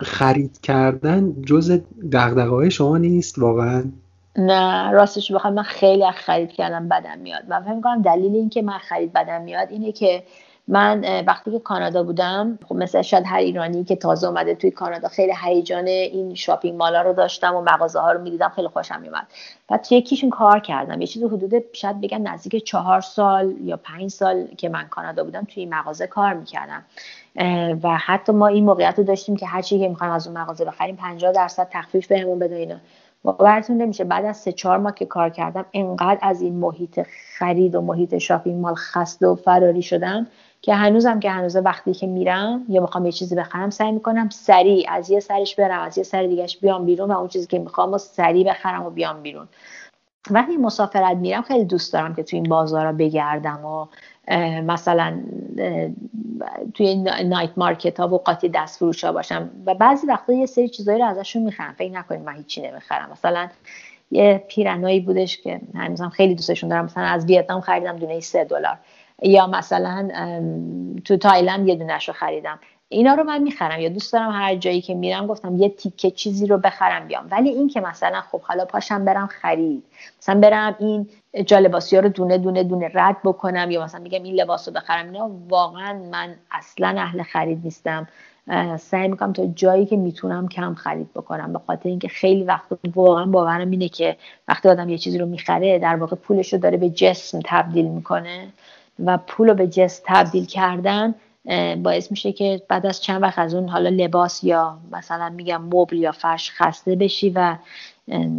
خرید 0.00 0.60
کردن 0.60 1.42
جز 1.46 1.80
دقدقه 2.12 2.48
های 2.48 2.70
شما 2.70 2.98
نیست 2.98 3.38
واقعا؟ 3.38 3.84
نه 4.36 4.90
راستش 4.90 5.32
بخوام 5.32 5.54
من 5.54 5.62
خیلی 5.62 6.10
خرید 6.10 6.52
کردم 6.52 6.88
بدم 6.88 7.18
میاد. 7.18 7.42
من 7.48 7.62
فکر 7.62 7.80
کنم 7.80 8.02
دلیل 8.02 8.34
اینکه 8.34 8.62
من 8.62 8.78
خرید 8.78 9.12
بدم 9.12 9.42
میاد 9.42 9.68
اینه 9.70 9.92
که 9.92 10.22
من 10.68 11.24
وقتی 11.26 11.50
که 11.50 11.58
کانادا 11.58 12.02
بودم 12.02 12.58
خب 12.68 12.74
مثل 12.74 13.02
شاید 13.02 13.24
هر 13.26 13.38
ایرانی 13.38 13.84
که 13.84 13.96
تازه 13.96 14.26
اومده 14.26 14.54
توی 14.54 14.70
کانادا 14.70 15.08
خیلی 15.08 15.32
هیجان 15.44 15.86
این 15.86 16.34
شاپینگ 16.34 16.78
مالا 16.78 17.02
رو 17.02 17.12
داشتم 17.12 17.54
و 17.54 17.60
مغازه 17.60 18.00
ها 18.00 18.12
رو 18.12 18.20
می‌دیدم 18.20 18.48
خیلی 18.48 18.68
خوشم 18.68 19.00
میومد 19.00 19.26
بعد 19.68 19.82
توی 19.82 19.98
یکیشون 19.98 20.30
کار 20.30 20.60
کردم. 20.60 21.00
یه 21.00 21.06
چیز 21.06 21.22
حدود 21.22 21.64
شاید 21.72 22.00
بگم 22.00 22.28
نزدیک 22.28 22.64
چهار 22.64 23.00
سال 23.00 23.54
یا 23.60 23.76
پنج 23.76 24.10
سال 24.10 24.46
که 24.46 24.68
من 24.68 24.88
کانادا 24.88 25.24
بودم 25.24 25.44
توی 25.44 25.62
این 25.62 25.74
مغازه 25.74 26.06
کار 26.06 26.34
می‌کردم. 26.34 26.84
و 27.82 27.96
حتی 27.96 28.32
ما 28.32 28.46
این 28.46 28.64
موقعیت 28.64 28.94
رو 28.98 29.04
داشتیم 29.04 29.36
که 29.36 29.46
هر 29.46 29.62
چی 29.62 29.78
که 29.78 29.88
می‌خوایم 29.88 30.12
از 30.12 30.26
اون 30.26 30.38
مغازه 30.38 30.64
بخریم 30.64 30.96
50 30.96 31.32
درصد 31.32 31.68
تخفیف 31.72 32.06
بهمون 32.06 32.38
بده 32.38 32.54
اینا. 32.54 32.76
باورتون 33.22 33.76
نمیشه 33.76 34.04
بعد 34.04 34.24
از 34.24 34.36
سه 34.36 34.52
چهار 34.52 34.78
ماه 34.78 34.94
که 34.94 35.06
کار 35.06 35.30
کردم 35.30 35.64
انقدر 35.72 36.18
از 36.22 36.42
این 36.42 36.54
محیط 36.54 37.00
خرید 37.38 37.74
و 37.74 37.80
محیط 37.80 38.18
شاپینگ 38.18 38.60
مال 38.60 38.74
خسته 38.74 39.26
و 39.26 39.34
فراری 39.34 39.82
شدم 39.82 40.26
که 40.64 40.74
هنوزم 40.74 41.20
که 41.20 41.30
هنوز 41.30 41.56
وقتی 41.56 41.94
که 41.94 42.06
میرم 42.06 42.64
یا 42.68 42.80
می‌خوام 42.80 43.06
یه 43.06 43.12
چیزی 43.12 43.34
بخرم 43.34 43.70
سعی 43.70 43.92
می‌کنم 43.92 44.28
سریع 44.28 44.86
از 44.90 45.10
یه 45.10 45.20
سرش 45.20 45.56
برم 45.56 45.80
از 45.80 45.98
یه 45.98 46.04
سر 46.04 46.26
دیگهش 46.26 46.56
بیام 46.56 46.84
بیرون 46.84 47.10
و 47.10 47.18
اون 47.18 47.28
چیزی 47.28 47.46
که 47.46 47.58
می‌خوام 47.58 47.92
و 47.92 47.98
سریع 47.98 48.50
بخرم 48.50 48.86
و 48.86 48.90
بیام 48.90 49.22
بیرون. 49.22 49.48
وقتی 50.30 50.56
مسافرت 50.56 51.16
میرم 51.16 51.42
خیلی 51.42 51.64
دوست 51.64 51.92
دارم 51.92 52.14
که 52.14 52.22
تو 52.22 52.36
این 52.36 52.48
بازارا 52.48 52.92
بگردم 52.92 53.64
و 53.64 53.86
مثلا 54.62 55.20
توی 56.74 56.94
نایت 57.24 57.50
مارکت 57.56 58.00
ها 58.00 58.08
و 58.08 58.18
قاطی 58.18 58.48
دست 58.48 58.78
فروش 58.78 59.04
ها 59.04 59.12
باشم. 59.12 59.50
و 59.66 59.74
بعضی 59.74 60.06
وقتا 60.06 60.32
یه 60.32 60.46
سری 60.46 60.68
چیزایی 60.68 60.98
رو 60.98 61.04
ازشون 61.04 61.42
می‌خرم. 61.42 61.74
فکر 61.78 61.92
نکنید 61.92 62.20
من 62.20 62.34
هیچی 62.34 62.62
نمی‌خرم. 62.62 63.08
مثلا 63.12 63.48
یه 64.10 64.44
پیرنایی 64.48 65.00
بودش 65.00 65.42
که 65.42 65.60
هنوزم 65.74 66.08
خیلی 66.08 66.34
دوستشون 66.34 66.70
دارم. 66.70 66.84
مثلا 66.84 67.04
از 67.04 67.26
ویتنام 67.26 67.60
خریدم 67.60 67.96
دونه 67.96 68.20
سه 68.20 68.44
دلار. 68.44 68.78
یا 69.22 69.46
مثلا 69.46 70.08
تو 71.04 71.16
تایلند 71.16 71.68
یه 71.68 71.74
دونش 71.74 72.08
رو 72.08 72.14
خریدم. 72.14 72.58
اینا 72.88 73.14
رو 73.14 73.24
من 73.24 73.42
می‌خرم 73.42 73.80
یا 73.80 73.88
دوست 73.88 74.12
دارم 74.12 74.30
هر 74.30 74.56
جایی 74.56 74.80
که 74.80 74.94
میرم 74.94 75.26
گفتم 75.26 75.56
یه 75.56 75.68
تیکه 75.68 76.10
چیزی 76.10 76.46
رو 76.46 76.58
بخرم 76.58 77.08
بیام. 77.08 77.28
ولی 77.30 77.48
این 77.48 77.68
که 77.68 77.80
مثلا 77.80 78.20
خب 78.20 78.40
حالا 78.40 78.64
پاشم 78.64 79.04
برم 79.04 79.26
خرید. 79.26 79.84
مثلا 80.18 80.40
برم 80.40 80.76
این 80.78 81.08
جالباسی 81.46 81.96
ها 81.96 82.02
رو 82.02 82.08
دونه 82.08 82.38
دونه 82.38 82.64
دونه 82.64 82.90
رد 82.94 83.16
بکنم 83.24 83.70
یا 83.70 83.84
مثلا 83.84 84.00
میگم 84.00 84.22
این 84.22 84.34
لباس 84.34 84.68
رو 84.68 84.74
بخرم. 84.74 85.06
اینا 85.06 85.30
واقعا 85.48 85.92
من 86.12 86.34
اصلا 86.50 86.94
اهل 86.98 87.22
خرید 87.22 87.60
نیستم. 87.64 88.08
سعی 88.78 89.08
می‌کنم 89.08 89.32
تا 89.32 89.46
جایی 89.46 89.86
که 89.86 89.96
می‌تونم 89.96 90.48
کم 90.48 90.74
خرید 90.74 91.12
بکنم. 91.14 91.52
به 91.52 91.58
خاطر 91.66 91.88
اینکه 91.88 92.08
خیلی 92.08 92.42
وقت 92.42 92.66
واقعا 92.94 93.26
باورم 93.26 93.70
اینه 93.70 93.88
که 93.88 94.16
وقتی 94.48 94.68
آدم 94.68 94.88
یه 94.88 94.98
چیزی 94.98 95.18
رو 95.18 95.26
می‌خره 95.26 95.78
در 95.78 95.96
واقع 95.96 96.16
پولش 96.16 96.52
رو 96.52 96.58
داره 96.58 96.76
به 96.76 96.90
جسم 96.90 97.40
تبدیل 97.44 97.84
می‌کنه. 97.84 98.48
و 98.98 99.18
پول 99.18 99.48
رو 99.48 99.54
به 99.54 99.66
جسم 99.66 100.02
تبدیل 100.06 100.44
کردن 100.44 101.14
باعث 101.82 102.10
میشه 102.10 102.32
که 102.32 102.62
بعد 102.68 102.86
از 102.86 103.02
چند 103.02 103.22
وقت 103.22 103.38
از 103.38 103.54
اون 103.54 103.68
حالا 103.68 103.88
لباس 103.88 104.44
یا 104.44 104.78
مثلا 104.92 105.28
میگم 105.28 105.62
مبل 105.62 105.96
یا 105.96 106.12
فرش 106.12 106.50
خسته 106.50 106.96
بشی 106.96 107.30
و 107.30 107.56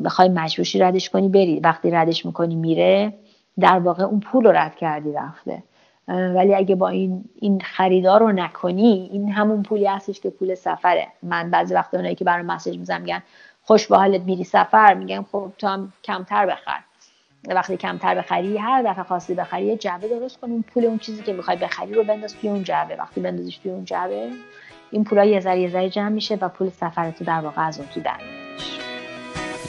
بخوای 0.06 0.30
مجبوشی 0.30 0.80
ردش 0.80 1.10
کنی 1.10 1.30
بری. 1.30 1.60
وقتی 1.60 1.92
ردش 1.92 2.26
می‌کنی 2.26 2.56
میره 2.56 3.14
در 3.60 3.80
واقع 3.80 4.04
اون 4.04 4.20
پول 4.20 4.46
رو 4.46 4.52
رد 4.52 4.76
کردی 4.76 5.14
رفته. 5.14 5.64
ولی 6.08 6.56
اگه 6.56 6.76
با 6.76 6.90
این 6.90 7.26
این 7.36 7.62
خریدار 7.62 8.20
رو 8.20 8.32
نکنی 8.32 9.10
این 9.12 9.32
همون 9.32 9.64
پولی 9.64 9.86
هستش 9.86 10.20
که 10.20 10.30
پول 10.30 10.56
سفره. 10.56 11.08
من 11.24 11.52
بعضی 11.52 11.74
وقت 11.74 11.94
اونایی 11.94 12.16
که 12.16 12.26
برای 12.26 12.44
مسیج 12.44 12.78
می‌زنم 12.78 13.02
میگن 13.02 13.24
خوش 13.64 13.88
به 13.88 13.98
حالت 13.98 14.22
میری 14.22 14.44
سفر؟ 14.44 14.94
میگم 14.94 15.26
خب 15.32 15.52
تو 15.58 15.68
هم 15.68 15.94
کمتر 16.04 16.46
بخر. 16.46 16.80
وقتی 17.54 17.78
کمتر 17.78 18.16
بخری 18.16 18.58
هر 18.58 18.82
دفعه 18.82 19.04
خواستی 19.04 19.34
بخری 19.34 19.66
یه 19.66 19.78
جعبه 19.78 20.08
درست 20.08 20.40
کن. 20.40 20.52
اون 20.52 20.64
پول 20.74 20.86
اون 20.86 20.98
چیزی 20.98 21.24
که 21.24 21.34
می‌خوای 21.34 21.58
بخری 21.58 21.94
رو 21.94 22.04
بنداز 22.04 22.36
توی 22.42 22.50
اون 22.50 22.64
جعبه. 22.64 22.96
وقتی 22.96 23.22
بندازیش 23.22 23.58
توی 23.58 23.72
اون 23.72 23.86
جعبه 23.86 24.30
این 24.92 25.04
پولا 25.04 25.26
یه 25.26 25.40
ذره 25.40 25.60
یه 25.60 25.70
ذره 25.70 25.90
جمع 25.90 26.10
میشه 26.10 26.36
و 26.36 26.50
پول 26.50 26.70
سفر 26.70 27.12
تو 27.12 27.24
در 27.24 27.40
واقع 27.40 27.68
از 27.68 27.80
اون 27.80 27.88
تو 27.94 28.02
در 28.02 28.20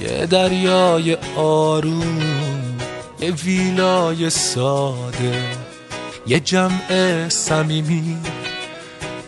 یه 0.00 0.26
دریای 0.26 1.16
آروم 1.36 2.76
یه 3.20 3.30
ویلای 3.30 4.30
ساده 4.30 5.42
یه 6.26 6.40
جمع 6.40 7.28
صمیمی 7.28 8.16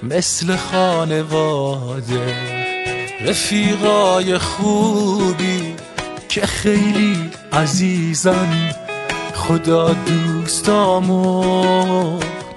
مثل 0.03 0.57
خانواده. 0.57 2.35
رفیقای 3.21 4.39
خوبی 4.39 5.58
که 6.29 6.41
خیلی 6.41 7.17
عزیزن 7.53 8.73
خدا 9.35 9.97
دوستامو 10.07 11.43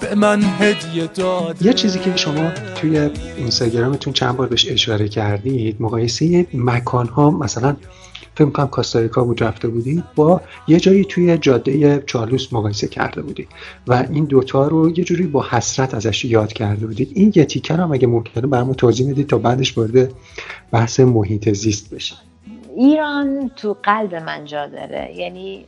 به 0.01 0.15
من 0.15 0.41
هدیه 0.43 1.07
داد 1.07 1.61
یه 1.61 1.73
چیزی 1.73 1.99
که 1.99 2.15
شما 2.15 2.51
توی 2.75 3.09
اینستاگرامتون 3.37 4.13
چند 4.13 4.37
بار 4.37 4.47
بهش 4.47 4.71
اشاره 4.71 5.07
کردید 5.09 5.81
مقایسه 5.81 6.47
مکان 6.53 7.07
ها 7.07 7.31
مثلا 7.31 7.75
فکر 8.35 8.49
کنم 8.49 8.67
کاستاریکا 8.67 9.23
بود 9.23 9.43
رفته 9.43 9.67
بودید 9.67 10.03
با 10.15 10.41
یه 10.67 10.79
جایی 10.79 11.05
توی 11.05 11.37
جاده 11.37 12.03
چارلوس 12.05 12.53
مقایسه 12.53 12.87
کرده 12.87 13.21
بودید 13.21 13.47
و 13.87 14.07
این 14.11 14.25
دوتا 14.25 14.67
رو 14.67 14.97
یه 14.97 15.03
جوری 15.03 15.27
با 15.27 15.45
حسرت 15.49 15.93
ازش 15.93 16.25
یاد 16.25 16.53
کرده 16.53 16.87
بودید. 16.87 17.11
این 17.13 17.31
یه 17.35 17.45
تیکر 17.45 17.75
هم 17.75 17.91
اگه 17.91 18.07
ممکنه 18.07 18.47
برامون 18.47 18.73
توضیح 18.73 19.07
می‌دید 19.07 19.27
تا 19.27 19.37
بعدش 19.37 19.77
وارد 19.77 20.11
بحث 20.71 20.99
محیط 20.99 21.53
زیست 21.53 21.93
بشه 21.93 22.15
ایران 22.75 23.51
تو 23.55 23.77
قلب 23.83 24.15
من 24.15 24.45
جا 24.45 24.67
داره. 24.67 25.15
یعنی 25.15 25.65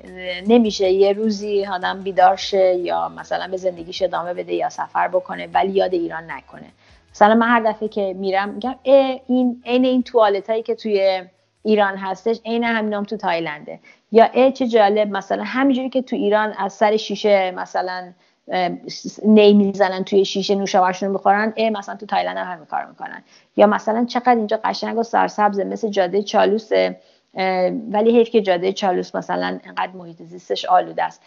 نمیشه 0.47 0.89
یه 0.89 1.13
روزی 1.13 1.65
آدم 1.65 2.03
بیدار 2.03 2.35
شه 2.35 2.75
یا 2.75 3.09
مثلا 3.09 3.47
به 3.47 3.57
زندگیش 3.57 4.01
ادامه 4.01 4.33
بده 4.33 4.53
یا 4.53 4.69
سفر 4.69 5.07
بکنه 5.07 5.47
ولی 5.53 5.71
یاد 5.71 5.93
ایران 5.93 6.31
نکنه. 6.31 6.67
مثلا 7.11 7.35
من 7.35 7.47
هر 7.47 7.59
دفعه 7.59 7.87
که 7.87 8.13
میرم 8.13 8.49
میگم 8.49 8.75
این 8.83 9.63
عین 9.65 9.85
این 9.85 10.03
توالت 10.03 10.49
هایی 10.49 10.63
که 10.63 10.75
توی 10.75 11.23
ایران 11.63 11.97
هستش 11.97 12.39
عین 12.45 12.63
همینام 12.63 13.03
تو 13.03 13.17
تایلنده. 13.17 13.79
یا 14.11 14.25
ای 14.33 14.51
چه 14.51 14.67
جالب 14.67 15.07
مثلا 15.07 15.43
همینجوری 15.43 15.89
که 15.89 16.01
تو 16.01 16.15
ایران 16.15 16.53
از 16.57 16.73
سر 16.73 16.97
شیشه 16.97 17.51
مثلا 17.51 18.13
نی 19.25 19.53
می‌زنن 19.53 20.03
توی 20.03 20.25
شیشه 20.25 20.55
نوشابهشون 20.55 21.09
می‌خورن 21.09 21.53
ای 21.55 21.69
مثلا 21.69 21.95
تو 21.95 22.05
تایلند 22.05 22.37
هم 22.37 22.51
همین 22.51 22.65
کار 22.65 22.85
می‌کنن. 22.85 23.23
یا 23.57 23.67
مثلا 23.67 24.05
چقدر 24.05 24.35
اینجا 24.35 24.59
قشنگ 24.63 24.97
و 24.97 25.03
سرسبز 25.03 25.59
مثل 25.59 25.89
جاده 25.89 26.23
چالوسه 26.23 26.99
ولی 27.91 28.17
حیف 28.17 28.29
که 28.29 28.41
جاده 28.41 28.73
چالوس 28.73 29.15
مثلا 29.15 29.59
انقدر 29.63 29.91
محیط 29.91 30.21
زیستش 30.21 30.65
آلوده 30.65 31.03
است. 31.03 31.21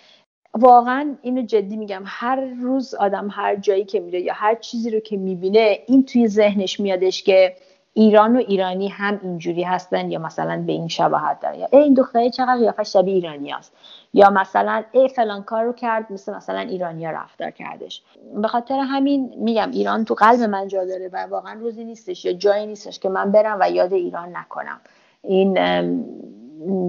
واقعا 0.54 1.14
اینو 1.22 1.42
جدی 1.42 1.76
میگم 1.76 2.02
هر 2.06 2.40
روز 2.40 2.94
آدم 2.94 3.28
هر 3.32 3.56
جایی 3.56 3.84
که 3.84 4.00
میره 4.00 4.20
یا 4.20 4.32
هر 4.36 4.54
چیزی 4.54 4.90
رو 4.90 5.00
که 5.00 5.16
می‌بینه 5.16 5.78
این 5.86 6.04
توی 6.04 6.28
ذهنش 6.28 6.80
میادش 6.80 7.22
که 7.22 7.56
ایران 7.94 8.36
و 8.36 8.38
ایرانی 8.38 8.88
هم 8.88 9.20
اینجوری 9.22 9.62
هستن 9.62 10.10
یا 10.10 10.18
مثلا 10.18 10.62
به 10.66 10.72
این 10.72 10.88
شباهت 10.88 11.40
داره 11.40 11.58
یا 11.58 11.68
این 11.72 11.94
دختره 11.94 12.30
چقدر 12.30 12.56
قیافه 12.56 12.82
شبیه 12.82 13.14
ایرانی 13.14 13.52
است 13.52 13.72
یا 14.16 14.30
مثلا 14.30 14.84
ای 14.92 15.08
فلان 15.08 15.42
کار 15.42 15.64
رو 15.64 15.72
کرد 15.72 16.12
مثل 16.12 16.34
مثلا 16.34 16.58
ایرانیا 16.58 17.10
رفتار 17.10 17.50
کردش. 17.50 18.02
به 18.42 18.48
خاطر 18.48 18.78
همین 18.78 19.34
میگم 19.36 19.70
ایران 19.70 20.04
تو 20.04 20.14
قلب 20.14 20.40
من 20.40 20.68
جا 20.68 20.84
داره 20.84 21.10
و 21.12 21.26
واقعا 21.30 21.60
روزی 21.60 21.84
نیستش 21.84 22.24
یا 22.24 22.32
جایی 22.32 22.66
نیستش 22.66 22.98
که 22.98 23.08
من 23.08 23.32
برم 23.32 23.58
و 23.60 23.70
یاد 23.70 23.92
ایران 23.92 24.36
نکنم. 24.36 24.80
این 25.22 25.56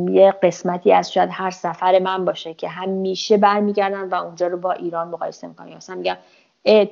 یه 0.10 0.34
قسمتی 0.44 0.94
از 0.94 1.14
شاید 1.14 1.30
هر 1.32 1.52
سفر 1.52 2.00
من 2.00 2.26
باشه 2.26 2.54
که 2.54 2.68
همیشه 2.68 3.38
برمیگردن 3.38 4.10
و 4.10 4.16
اونجا 4.16 4.48
رو 4.48 4.58
با 4.58 4.72
ایران 4.72 5.08
مقایسه 5.08 5.48
می‌کنم. 5.48 5.68
یا 5.68 5.78
مثلا 5.78 5.96
میگم 5.96 6.18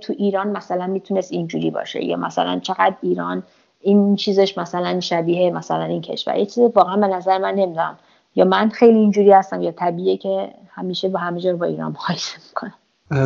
تو 0.02 0.14
ایران 0.18 0.48
مثلا 0.48 0.88
می‌تونست 0.88 1.32
اینجوری 1.32 1.72
باشه. 1.72 2.03
یا 2.03 2.18
مثلا 2.18 2.60
چقدر 2.60 2.95
ایران 3.02 3.44
این 3.82 4.16
چیزش 4.16 4.57
مثلا 4.57 4.99
شبیه 4.99 5.52
مثلا 5.52 5.84
این 5.84 6.02
کشور. 6.02 6.36
یه 6.36 6.45
چیز 6.45 6.60
واقعا 6.76 6.98
به 6.98 7.07
نظر 7.07 7.38
من 7.38 7.56
نمی‌دونم. 7.56 7.98
یا 8.36 8.45
من 8.45 8.70
خیلی 8.70 8.99
اینجوری 8.99 9.32
هستم 9.32 9.62
یا 9.62 9.72
طبیعیه 9.72 10.18
که 10.18 10.49
همیشه 10.70 11.10
با 11.10 11.20
همه 11.20 11.41
جا 11.41 11.56
با 11.56 11.66
ایران 11.66 11.91
مقایسه 11.91 12.38
می‌کنم. 12.49 12.74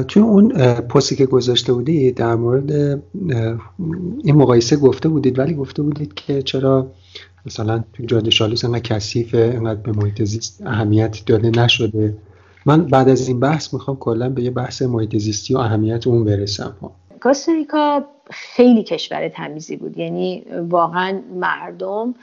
توی 0.04 0.22
اون 0.22 0.50
پستی 0.82 1.16
که 1.16 1.26
گذاشته 1.26 1.74
بودید 1.74 2.16
در 2.16 2.36
مورد 2.36 2.72
این 4.24 4.36
مقایسه 4.36 4.76
گفته 4.76 5.10
بودید 5.10 5.40
ولی 5.40 5.54
گفته 5.54 5.82
بودید 5.82 6.14
که 6.14 6.42
چرا 6.42 6.88
مثلا 7.46 7.84
تو 7.94 8.06
جاده 8.06 8.32
شالوس 8.32 8.66
انقدر 8.66 8.80
کثیفه 8.80 9.54
انقدر 9.56 9.80
به 9.82 9.92
محیط 9.92 10.24
زیست 10.24 10.62
اهمیت 10.66 11.26
داده 11.26 11.50
نشده. 11.50 12.18
من 12.66 12.86
بعد 12.86 13.10
از 13.10 13.28
این 13.28 13.40
بحث 13.40 13.74
می‌خوام 13.74 13.98
کلا 13.98 14.30
به 14.30 14.44
یه 14.44 14.52
بحث 14.52 14.82
محیط 14.82 15.18
زیستی 15.18 15.54
و 15.54 15.58
اهمیت 15.58 16.08
اون 16.08 16.24
برسم 16.24 16.76
کاستاریکا 17.20 18.06
خیلی 18.32 18.84
کشور 18.84 19.30
تمیزی 19.30 19.76
بود. 19.76 19.98
یعنی 19.98 20.44
واقعا 20.70 21.22
مردم 21.36 22.14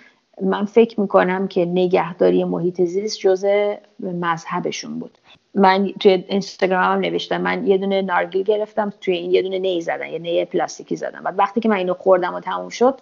من 0.43 0.65
فکر 0.65 1.01
می‌کنم 1.01 1.49
که 1.49 1.65
نگهداری 1.65 2.45
محیط 2.45 2.83
زیست 2.83 3.19
جزء 3.19 3.75
مذهبشون 4.01 4.99
بود. 4.99 5.19
من 5.55 5.93
توی 6.01 6.25
اینستاگرام 6.29 6.99
نوشتم 6.99 7.41
من 7.41 7.67
یه 7.67 7.79
دونه 7.79 8.03
نارگیل 8.03 8.43
گرفتم 8.43 8.93
توی 9.01 9.15
این 9.15 9.31
یه 9.31 9.43
دونه 9.43 9.59
نی 9.59 9.81
زدن 9.81 10.07
یه 10.07 10.19
نی 10.19 10.45
پلاستیکی 10.45 10.97
زدم 10.97 11.21
بعد 11.25 11.39
وقتی 11.39 11.61
که 11.61 11.69
من 11.69 11.77
اینو 11.77 11.95
خوردم 11.95 12.35
و 12.35 12.41
تموم 12.41 12.69
شد 12.69 13.01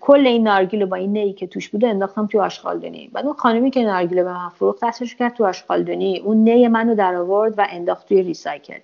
کل 0.00 0.26
این 0.26 0.42
نارگیل 0.42 0.80
رو 0.80 0.86
با 0.86 0.96
این 0.96 1.12
نی 1.12 1.32
که 1.32 1.46
توش 1.46 1.68
بوده 1.68 1.88
انداختم 1.88 2.26
توی 2.26 2.40
آشغالدونی. 2.40 3.10
بعد 3.12 3.24
اون 3.24 3.34
خانمی 3.34 3.70
که 3.70 3.82
نارگیل 3.82 4.22
به 4.22 4.32
من 4.32 4.48
فروخت 4.48 4.84
دستش 4.84 5.14
کرد 5.14 5.34
تو 5.34 5.46
آشغالدونی. 5.46 6.18
اون 6.18 6.44
نی 6.44 6.68
منو 6.68 6.94
در 6.94 7.14
آورد 7.14 7.58
و 7.58 7.66
انداخت 7.70 8.08
توی 8.08 8.22
ریسایکل. 8.22 8.78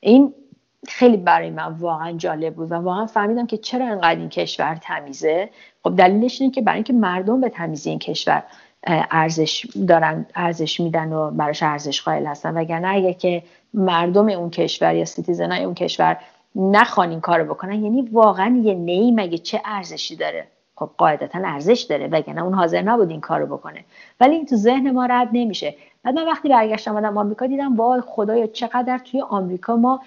این 0.00 0.34
خیلی 0.88 1.16
برای 1.16 1.50
من 1.50 1.72
واقعا 1.72 2.12
جالب 2.12 2.54
بود 2.54 2.72
و 2.72 2.74
واقعا 2.74 3.06
فهمیدم 3.06 3.46
که 3.46 3.56
چرا 3.56 3.86
انقدر 3.86 4.20
این 4.20 4.28
کشور 4.28 4.78
تمیزه. 4.82 5.50
خب 5.84 5.96
دلیلش 5.96 6.40
اینه 6.40 6.52
که 6.52 6.62
برای 6.62 6.76
اینکه 6.76 6.92
مردم 6.92 7.40
به 7.40 7.48
تمیزی 7.48 7.90
این 7.90 7.98
کشور 7.98 8.42
ارزش 8.86 9.66
دارن 9.88 10.26
ارزش 10.34 10.80
میدن 10.80 11.12
و 11.12 11.30
براش 11.30 11.62
ارزش 11.62 12.02
قائل 12.02 12.26
هستن. 12.26 12.56
وگرنه 12.56 12.88
اگه 12.88 13.14
که 13.14 13.42
مردم 13.74 14.28
اون 14.28 14.50
کشور 14.50 14.94
یا 14.94 15.04
سیتیزنای 15.04 15.64
اون 15.64 15.74
کشور 15.74 16.16
نخوان 16.56 17.10
این 17.10 17.20
کارو 17.20 17.44
بکنن 17.44 17.84
یعنی 17.84 18.02
واقعا 18.12 18.60
یه 18.64 18.74
نی 18.74 19.12
مگه 19.12 19.38
چه 19.38 19.60
ارزشی 19.64 20.16
داره. 20.16 20.46
خب 20.76 20.90
قاعدتا 20.98 21.38
ارزش 21.44 21.80
داره 21.80 22.08
وگرنه 22.08 22.42
اون 22.42 22.54
حاضر 22.54 22.82
نبود 22.82 23.10
این 23.10 23.20
کارو 23.20 23.46
بکنه. 23.46 23.84
ولی 24.20 24.34
این 24.34 24.46
تو 24.46 24.56
ذهن 24.56 24.90
ما 24.90 25.06
رد 25.06 25.28
نمیشه. 25.32 25.74
بعد 26.04 26.14
من 26.14 26.26
وقتی 26.26 26.48
برگشتم 26.48 26.90
آمدم 26.90 27.18
آمریکا 27.18 27.46
دیدم 27.46 27.76
وای 27.76 28.00
خدایا 28.06 28.46
چقدر 28.46 28.98
توی 28.98 29.20
آمریکا 29.20 29.76
ما 29.76 30.00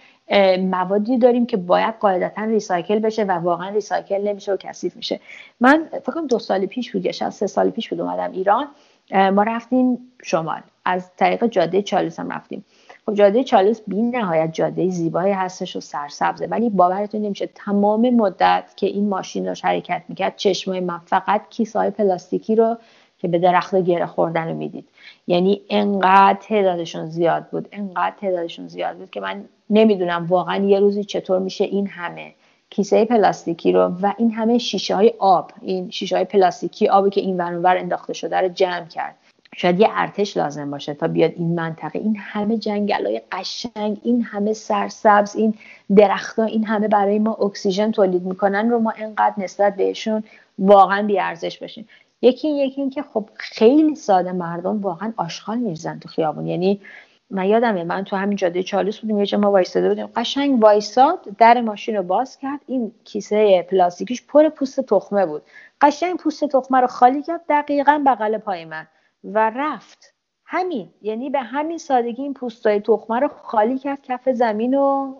موادی 0.59 1.17
داریم 1.17 1.45
که 1.45 1.57
باید 1.57 1.95
قاعدتا 1.99 2.43
ریسایکل 2.43 2.99
بشه 2.99 3.23
و 3.23 3.31
واقعا 3.31 3.69
ریسایکل 3.69 4.27
نمیشه 4.27 4.53
و 4.53 4.57
کثیف 4.57 4.95
میشه. 4.95 5.19
من 5.59 5.89
فکر 6.03 6.21
دو 6.29 6.39
سال 6.39 6.65
پیش 6.65 6.91
بود 6.91 7.05
یا 7.05 7.29
سه 7.29 7.47
سال 7.47 7.69
پیش 7.69 7.89
بود 7.89 8.01
اومدم 8.01 8.31
ایران. 8.31 8.67
ما 9.11 9.43
رفتیم 9.43 9.97
شمال. 10.23 10.61
از 10.85 11.11
طریق 11.17 11.47
جاده 11.47 11.81
چالوس 11.81 12.19
هم 12.19 12.31
رفتیم. 12.31 12.65
خب 13.05 13.13
جاده 13.13 13.43
چالوس 13.43 13.81
بی 13.87 14.01
نهایت 14.01 14.53
جاده 14.53 14.89
زیبایی 14.89 15.33
هستش 15.33 15.75
و 15.75 15.79
سرسبزه 15.79 16.45
ولی 16.45 16.69
باورتون 16.69 17.21
نمیشه 17.21 17.49
تمام 17.55 18.09
مدت 18.09 18.73
که 18.75 18.87
این 18.87 19.09
ماشین 19.09 19.43
داشت 19.43 19.65
حرکت 19.65 20.03
می‌کرد 20.09 20.35
چشمای 20.35 20.79
من 20.79 20.99
فقط 21.05 21.49
کیسه 21.49 21.79
های 21.79 21.89
پلاستیکی 21.89 22.55
رو 22.55 22.77
که 23.17 23.27
به 23.27 23.39
درخت 23.39 23.75
گره 23.75 24.05
خوردن 24.05 24.47
رو 24.47 24.53
می‌دید. 24.53 24.87
یعنی 25.27 25.61
انقدر 25.69 26.37
تعدادشون 26.41 27.05
زیاد 27.05 27.47
بود 27.49 27.69
انقدر 27.71 28.15
تعدادشون 28.21 28.67
زیاد 28.67 28.97
بود 28.97 29.09
که 29.09 29.19
من 29.19 29.45
نمی‌دونم 29.69 30.25
واقعا 30.29 30.65
یه 30.65 30.79
روزی 30.79 31.03
چطور 31.03 31.39
میشه 31.39 31.63
این 31.63 31.87
همه 31.87 32.33
کیسه 32.69 33.05
پلاستیکی 33.05 33.71
رو 33.71 33.81
و 34.01 34.13
این 34.17 34.31
همه 34.31 34.57
شیشه 34.57 34.95
های 34.95 35.13
آب 35.19 35.51
این 35.61 35.89
شیشه 35.89 36.15
های 36.15 36.25
پلاستیکی 36.25 36.87
آبی 36.87 37.09
که 37.09 37.21
این 37.21 37.37
ور 37.37 37.77
انداخته 37.77 38.13
شده 38.13 38.37
رو 38.37 38.47
جمع 38.47 38.85
کرد. 38.85 39.15
شاید 39.57 39.79
یه 39.79 39.87
ارتش 39.91 40.37
لازم 40.37 40.71
باشه 40.71 40.93
تا 40.93 41.07
بیاد 41.07 41.31
این 41.35 41.55
منطقه 41.55 41.99
این 41.99 42.15
همه 42.19 42.57
جنگل 42.57 43.05
های 43.05 43.21
قشنگ 43.31 43.97
این 44.03 44.21
همه 44.21 44.53
سرسبز 44.53 45.35
این 45.35 45.53
درختها 45.95 46.45
این 46.45 46.63
همه 46.65 46.87
برای 46.87 47.19
ما 47.19 47.33
اکسیژن 47.33 47.91
تولید 47.91 48.23
می‌کنن 48.23 48.69
رو 48.69 48.79
ما 48.79 48.93
انقدر 48.97 49.33
نسبت 49.37 49.75
بهشون 49.75 50.23
واقعا 50.59 51.03
بیارزش 51.03 51.57
باشیم 51.57 51.87
یکی 52.21 52.49
یکی 52.49 52.89
که 52.89 53.01
خب 53.01 53.29
خیلی 53.35 53.95
ساده 53.95 54.31
مردم 54.31 54.81
واقعا 54.81 55.13
آشغال 55.17 55.57
میریزن 55.57 55.99
تو 55.99 56.09
خیابون. 56.09 56.47
یعنی 56.47 56.81
من 57.29 57.45
یادمه 57.45 57.83
من 57.83 58.03
تو 58.03 58.15
همین 58.15 58.35
جاده 58.35 58.63
چالوس 58.63 58.99
بودیم 58.99 59.19
یه 59.19 59.25
جا 59.25 59.37
ما 59.37 59.51
وایستاده 59.51 59.89
بودیم. 59.89 60.07
قشنگ 60.15 60.63
وایساد 60.63 61.19
در 61.37 61.61
ماشین 61.61 61.95
رو 61.95 62.03
باز 62.03 62.37
کرد. 62.37 62.59
این 62.67 62.91
کیسه 63.03 63.61
پلاستیکیش 63.63 64.23
پر 64.27 64.49
پوست 64.49 64.81
تخمه 64.81 65.25
بود. 65.25 65.41
قشنگ 65.81 66.17
پوست 66.17 66.45
تخمه 66.45 66.81
رو 66.81 66.87
خالی 66.87 67.23
کرد 67.23 67.41
دقیقا 67.49 68.03
بغل 68.05 68.37
پای 68.37 68.65
من. 68.65 68.87
و 69.23 69.51
رفت. 69.55 70.13
همین 70.45 70.89
یعنی 71.01 71.29
به 71.29 71.39
همین 71.39 71.77
سادگی 71.77 72.21
این 72.21 72.33
پوستای 72.33 72.79
تخمه 72.79 73.19
رو 73.19 73.27
خالی 73.27 73.79
کرد 73.79 74.01
کف 74.01 74.29
زمین 74.29 74.73
و 74.73 75.15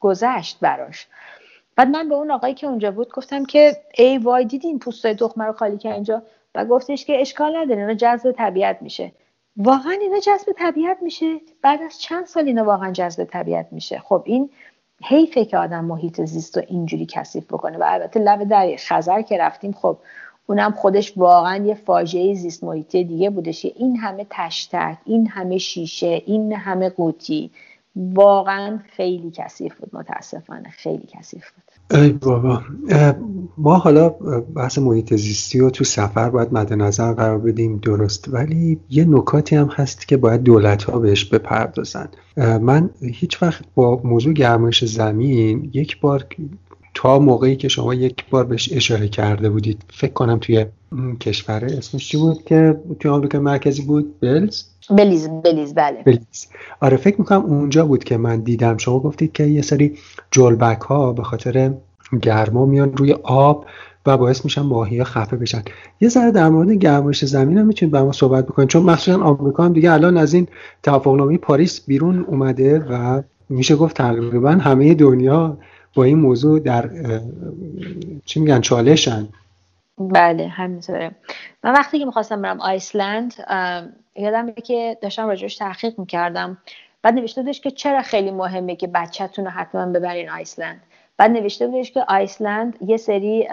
گذشت 0.00 0.60
براش. 0.60 1.06
بعد 1.76 1.88
من 1.88 2.08
به 2.08 2.14
اون 2.14 2.30
آقایی 2.30 2.54
که 2.54 2.66
اونجا 2.66 2.90
بود 2.90 3.12
گفتم 3.12 3.44
که 3.44 3.76
ای 3.94 4.18
وای 4.18 4.44
دیدین 4.44 4.78
پوستای 4.78 5.14
تخمه 5.14 5.44
رو 5.44 5.52
خالی 5.52 5.78
کرد 5.78 5.92
اینجا؟ 5.92 6.22
و 6.54 6.64
گفتش 6.64 7.04
که 7.04 7.20
اشکال 7.20 7.56
نداره 7.56 7.80
اینا 7.80 7.94
جذب 7.94 8.32
طبیعت 8.32 8.82
میشه. 8.82 9.12
واقعا 9.56 9.92
اینا 9.92 10.18
جذب 10.18 10.52
طبیعت 10.56 10.98
میشه؟ 11.02 11.40
بعد 11.62 11.82
از 11.82 12.00
چند 12.00 12.26
سال 12.26 12.46
اینا 12.46 12.64
واقعا 12.64 12.92
جذب 12.92 13.24
طبیعت 13.24 13.68
میشه؟ 13.72 13.98
خب 13.98 14.22
این 14.26 14.50
حیفه 15.02 15.44
که 15.44 15.58
آدم 15.58 15.84
محیط 15.84 16.20
زیست 16.24 16.56
رو 16.56 16.64
اینجوری 16.68 17.06
کثیف 17.10 17.44
بکنه 17.44 17.78
و 17.78 17.84
البته 17.86 18.20
لب 18.20 18.44
در 18.44 18.76
خزر 18.78 19.22
که 19.22 19.38
رفتیم 19.38 19.72
خب 19.72 19.98
اونم 20.46 20.72
خودش 20.72 21.18
واقعا 21.18 21.64
یه 21.64 21.74
فاجعه 21.74 22.34
زیست 22.34 22.64
محیطی 22.64 23.04
دیگه 23.04 23.30
بودش. 23.30 23.64
این 23.64 23.96
همه 23.96 24.26
تشتک 24.30 24.98
این 25.04 25.26
همه 25.26 25.58
شیشه 25.58 26.22
این 26.26 26.52
همه 26.52 26.90
قوطی 26.90 27.50
واقعا 27.96 28.78
خیلی 28.88 29.30
کثیف 29.34 29.74
بود 29.74 29.96
متاسفانه 29.96 30.70
خیلی 30.70 31.06
کثیف 31.06 31.50
بود. 31.50 31.73
ای 31.90 32.08
بابا. 32.08 32.62
ما 33.58 33.76
حالا 33.76 34.08
بحث 34.54 34.78
محیط 34.78 35.14
زیستی 35.14 35.58
رو 35.58 35.70
تو 35.70 35.84
سفر 35.84 36.30
باید 36.30 36.52
مد 36.52 36.72
نظر 36.72 37.12
قرار 37.12 37.38
بدیم 37.38 37.76
درست. 37.76 38.28
ولی 38.28 38.80
یه 38.90 39.04
نکاتی 39.04 39.56
هم 39.56 39.68
هست 39.72 40.08
که 40.08 40.16
باید 40.16 40.42
دولت 40.42 40.82
ها 40.84 40.98
بهش 40.98 41.24
بپردازن. 41.24 42.08
من 42.36 42.90
هیچ 43.02 43.42
وقت 43.42 43.64
با 43.74 44.00
موضوع 44.04 44.32
گرمایش 44.32 44.84
زمین 44.84 45.70
یک 45.72 46.00
بار 46.00 46.26
تا 46.94 47.18
موقعی 47.18 47.56
که 47.56 47.68
شما 47.68 47.94
یک 47.94 48.24
بار 48.30 48.44
بهش 48.44 48.72
اشاره 48.72 49.08
کرده 49.08 49.50
بودید 49.50 49.82
فکر 49.90 50.12
کنم 50.12 50.38
توی 50.38 50.66
کشور 51.20 51.64
اسمش 51.64 52.08
چی 52.08 52.16
بود 52.16 52.44
که 52.44 52.80
توی 53.00 53.10
آمریکا 53.10 53.38
مرکزی 53.38 53.82
بود؟ 53.82 54.20
بلز؟ 54.20 54.62
بلیز 54.90 55.28
بلیز 55.28 55.74
بله. 55.74 56.02
بلیز. 56.06 56.46
آره 56.80 56.96
فکر 56.96 57.16
می‌کنم 57.18 57.44
اونجا 57.44 57.86
بود 57.86 58.04
که 58.04 58.16
من 58.16 58.40
دیدم. 58.40 58.76
شما 58.76 58.98
گفتید 58.98 59.32
که 59.32 59.44
یه 59.44 59.62
سری 59.62 59.98
جلبک 60.30 60.80
ها 60.80 61.12
به 61.12 61.22
خاطر 61.22 61.74
گرما 62.22 62.66
میان 62.66 62.96
روی 62.96 63.12
آب 63.22 63.66
و 64.06 64.16
باعث 64.16 64.44
میشن 64.44 64.62
ماهی 64.62 65.04
خفه 65.04 65.36
بشن. 65.36 65.62
یه 66.00 66.08
ذره 66.08 66.30
در 66.30 66.48
مورد 66.48 66.70
گرمایش 66.70 67.24
زمین 67.24 67.58
هم 67.58 67.66
می‌تونید 67.66 67.92
با 67.92 68.04
ما 68.04 68.12
صحبت 68.12 68.46
بکنید. 68.46 68.68
چون 68.68 68.82
مخصوصا 68.82 69.22
آمریکا 69.22 69.64
هم 69.64 69.72
دیگه 69.72 69.92
الان 69.92 70.16
از 70.16 70.34
این 70.34 70.48
توافقنامه 70.82 71.38
پاریس 71.38 71.86
بیرون 71.86 72.24
اومده 72.28 72.78
و 72.78 73.22
میشه 73.48 73.76
گفت 73.76 73.96
تقریبا 73.96 74.50
همه 74.50 74.94
دنیا 74.94 75.58
با 75.94 76.04
این 76.04 76.18
موضوع 76.18 76.60
در 76.60 76.90
چی 78.24 78.40
میگن 78.40 78.60
چالشن؟ 78.60 79.28
بله 79.98 80.48
همینطوره. 80.48 81.10
من 81.64 81.72
وقتی 81.72 81.98
که 81.98 82.04
می‌خواستم 82.04 82.42
برم 82.42 82.60
آیسلند 82.60 83.34
یادم 84.16 84.52
که 84.52 84.98
داشتم 85.02 85.26
راجعش 85.26 85.56
تحقیق 85.56 85.98
می‌کردم. 85.98 86.58
بعد 87.02 87.14
نوشته 87.14 87.42
بودش 87.42 87.60
که 87.60 87.70
چرا 87.70 88.02
خیلی 88.02 88.30
مهمه 88.30 88.76
که 88.76 88.86
بچهتون 88.86 89.44
رو 89.44 89.50
حتما 89.50 89.86
ببرین 89.86 90.30
آیسلند. 90.30 90.82
بعد 91.16 91.30
نوشته 91.30 91.66
بودش 91.66 91.92
که 91.92 92.04
آیسلند 92.08 92.78
یه 92.86 92.96
سری 92.96 93.48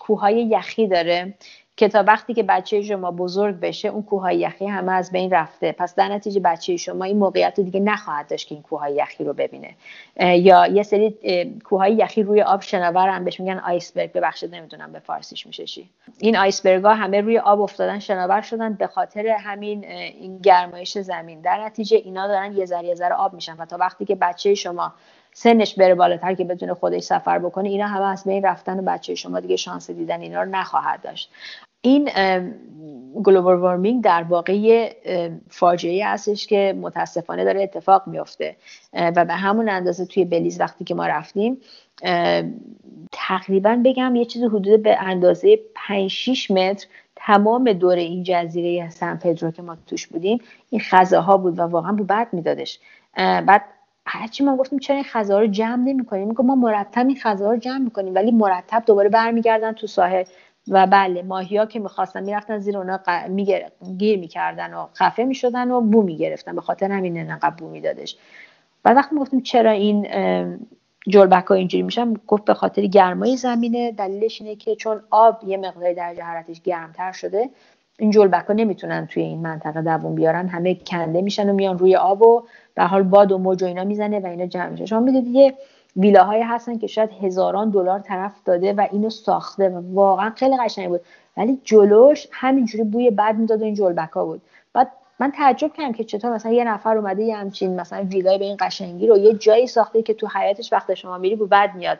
کوههای 0.00 0.42
یخی 0.42 0.88
داره. 0.88 1.34
که 1.78 1.88
تا 1.88 2.04
وقتی 2.06 2.34
که 2.34 2.42
بچه 2.42 2.82
شما 2.82 3.10
بزرگ 3.10 3.60
بشه 3.60 3.88
اون 3.88 4.02
کوههای 4.02 4.38
یخی 4.38 4.66
همه 4.66 4.92
از 4.92 5.12
بین 5.12 5.30
رفته. 5.30 5.72
پس 5.72 5.94
در 5.94 6.08
نتیجه 6.08 6.40
بچه 6.40 6.76
شما 6.76 7.04
این 7.04 7.18
موقعیت 7.18 7.54
رو 7.58 7.64
دیگه 7.64 7.80
نخواهد 7.80 8.28
داشت 8.28 8.48
که 8.48 8.54
این 8.54 8.62
کوههای 8.62 8.94
یخی 8.94 9.24
رو 9.24 9.32
ببینه. 9.32 9.74
یا 10.20 10.66
یه 10.66 10.82
سری 10.82 11.16
کوههای 11.64 11.92
یخی 11.92 12.22
روی 12.22 12.42
آب 12.42 12.62
شناور 12.62 13.08
هم 13.08 13.24
بهش 13.24 13.40
میگن 13.40 13.58
آیسبرگ. 13.58 14.12
ببخشید 14.12 14.54
نمی‌دونم 14.54 14.92
به 14.92 14.98
فارسیش 14.98 15.46
میشه 15.46 15.64
چی. 15.64 15.88
این 16.18 16.36
آیسبرگ 16.36 16.84
ها 16.84 16.94
همه 16.94 17.20
روی 17.20 17.38
آب 17.38 17.60
افتادن 17.60 17.98
شناور 17.98 18.40
شدن 18.40 18.74
به 18.74 18.86
خاطر 18.86 19.26
همین 19.26 19.84
این 19.84 20.38
گرمایش 20.38 20.98
زمین. 20.98 21.40
در 21.40 21.64
نتیجه 21.64 21.96
اینا 21.96 22.26
دارن 22.28 22.56
یه 22.56 22.66
ذره 22.66 22.94
ذره 22.94 23.14
آب 23.14 23.34
میشن 23.34 23.56
و 23.58 23.66
تا 23.66 23.76
وقتی 23.76 24.04
که 24.04 24.14
بچه 24.14 24.54
شما 24.54 24.92
سنش 25.32 25.74
بره 25.74 25.94
بالاتر 25.94 26.34
که 26.34 26.44
بتونه 26.44 26.74
خودش 26.74 27.02
سفر 27.02 27.38
بکنه 27.38 27.68
اینا 27.68 27.86
همه 27.86 28.06
از 28.06 28.24
بین 28.24 28.44
رفتن 28.44 28.78
و 28.78 28.82
بچه 28.82 29.14
شما 29.14 29.40
دیگه 29.40 29.56
شانس 29.56 29.90
دیدن 29.90 30.20
اینا 30.20 30.42
رو 30.42 30.50
نخواهد 30.50 31.02
داشت. 31.02 31.30
این 31.80 32.10
گلوبال 33.22 33.56
وارمینگ 33.56 34.04
در 34.04 34.22
واقع 34.22 34.92
فاجعه 35.48 36.06
هستش 36.06 36.46
که 36.46 36.74
متاسفانه 36.80 37.44
داره 37.44 37.62
اتفاق 37.62 38.02
میفته 38.06 38.56
و 38.92 39.24
به 39.24 39.34
همون 39.34 39.68
اندازه 39.68 40.06
توی 40.06 40.24
بلیز 40.24 40.60
وقتی 40.60 40.84
که 40.84 40.94
ما 40.94 41.06
رفتیم 41.06 41.58
تقریبا 43.12 43.80
بگم 43.84 44.16
یه 44.16 44.24
چیز 44.24 44.42
حدود 44.42 44.82
به 44.82 44.96
اندازه 45.00 45.60
5 45.74 46.10
6 46.10 46.50
متر 46.50 46.86
تمام 47.16 47.72
دور 47.72 47.96
این 47.96 48.22
جزیره 48.22 48.90
سن 48.90 49.16
پدرو 49.16 49.50
که 49.50 49.62
ما 49.62 49.76
توش 49.86 50.06
بودیم 50.06 50.38
این 50.70 50.80
خزه 50.80 51.18
ها 51.18 51.36
بود 51.36 51.58
و 51.58 51.62
واقعا 51.62 51.92
بو 51.92 52.04
بد 52.04 52.28
میدادش. 52.32 52.80
بعد 53.16 53.62
هرچی 54.06 54.44
ما 54.44 54.56
گفتیم 54.56 54.78
چرا 54.78 54.96
این 54.96 55.04
غذا 55.14 55.40
رو 55.40 55.46
جمع 55.46 55.84
نمی‌کنیم؟ 55.84 56.28
میگه 56.28 56.42
ما 56.42 56.54
مرتب 56.54 57.06
این 57.06 57.18
غذا 57.24 57.50
رو 57.50 57.56
جمع 57.56 57.78
می‌کنیم 57.78 58.14
ولی 58.14 58.30
مرتب 58.30 58.82
دوباره 58.86 59.08
برمیگردن 59.08 59.72
تو 59.72 59.86
ساحل. 59.86 60.24
و 60.70 60.86
بله 60.86 61.24
ها 61.30 61.66
که 61.66 61.78
می‌خواستن 61.78 62.24
می‌رفتن 62.24 62.58
زیر 62.58 62.78
اونا 62.78 63.00
ق... 63.06 63.28
گیر 63.98 64.18
می‌کردن 64.18 64.74
و 64.74 64.86
خفه 64.94 65.24
می‌شدن 65.24 65.70
و 65.70 65.80
بو 65.80 66.02
می‌گرفتن. 66.02 66.54
به 66.54 66.60
خاطر 66.60 66.92
همین 66.92 67.18
انقدر 67.18 67.50
بو 67.50 67.68
میدادش. 67.68 68.16
بعد 68.82 68.96
وقتی 68.96 69.16
گفتیم 69.16 69.40
چرا 69.40 69.70
این 69.70 70.06
جلبک 71.08 71.46
ها 71.46 71.54
اینجوری 71.54 71.82
میشن 71.82 72.14
گفت 72.26 72.44
به 72.44 72.54
خاطر 72.54 72.82
گرمای 72.82 73.36
زمینه. 73.36 73.92
دلیلش 73.92 74.40
اینه 74.40 74.56
که 74.56 74.76
چون 74.76 75.00
آب 75.10 75.40
یه 75.46 75.56
مقداری 75.56 75.94
درجه 75.94 76.22
حرارتش 76.22 76.62
گرمتر 76.62 77.12
شده 77.12 77.50
این 77.98 78.10
جلبک 78.10 78.44
ها 78.44 78.54
نمی‌تونن 78.54 79.06
توی 79.06 79.22
این 79.22 79.42
منطقه 79.42 79.82
دووم 79.82 80.14
بیارن. 80.14 80.48
همه 80.48 80.74
کنده 80.74 81.22
میشن 81.22 81.50
و 81.50 81.52
میان 81.52 81.78
روی 81.78 81.96
آب 81.96 82.22
و 82.22 82.42
به 82.74 82.84
حال 82.84 83.02
باد 83.02 83.32
و 83.32 83.38
موج 83.38 83.62
و 83.62 83.66
اینا 83.66 83.84
می‌زنه 83.84 84.20
و 84.20 84.26
اینا 84.26 84.46
جمع 84.46 84.68
میشه. 84.68 84.86
شما 84.86 85.00
می‌دید 85.00 85.26
یه 85.26 85.54
ویلاهایی 85.96 86.42
هستن 86.42 86.78
که 86.78 86.86
شاید 86.86 87.10
هزاران 87.22 87.70
دلار 87.70 87.98
طرف 87.98 88.32
داده 88.44 88.72
و 88.72 88.86
اینو 88.92 89.10
ساخته 89.10 89.68
و 89.68 89.94
واقعا 89.94 90.30
خیلی 90.36 90.56
قشنگ 90.56 90.88
بود. 90.88 91.00
ولی 91.36 91.60
جلوش 91.64 92.28
همینجوری 92.32 92.84
بوی 92.84 93.10
بد 93.10 93.34
می‌داد 93.36 93.60
و 93.62 93.64
این 93.64 93.74
جلبک 93.74 94.10
ها 94.10 94.24
بود. 94.24 94.42
بعد 94.72 94.90
من 95.20 95.30
تعجب 95.30 95.72
کردم 95.72 95.92
که 95.92 96.04
چطور 96.04 96.32
مثلا 96.32 96.52
یه 96.52 96.64
نفر 96.64 96.96
اومده 96.96 97.22
یه 97.22 97.36
همچین 97.36 97.80
مثلا 97.80 98.02
ویلای 98.02 98.38
به 98.38 98.44
این 98.44 98.56
قشنگی 98.60 99.06
رو 99.06 99.18
یه 99.18 99.34
جایی 99.34 99.66
ساخته 99.66 100.02
که 100.02 100.14
تو 100.14 100.28
حیاتش 100.34 100.72
وقت 100.72 100.94
شما 100.94 101.18
میری 101.18 101.36
بو 101.36 101.46
بد 101.46 101.74
میاد. 101.74 101.98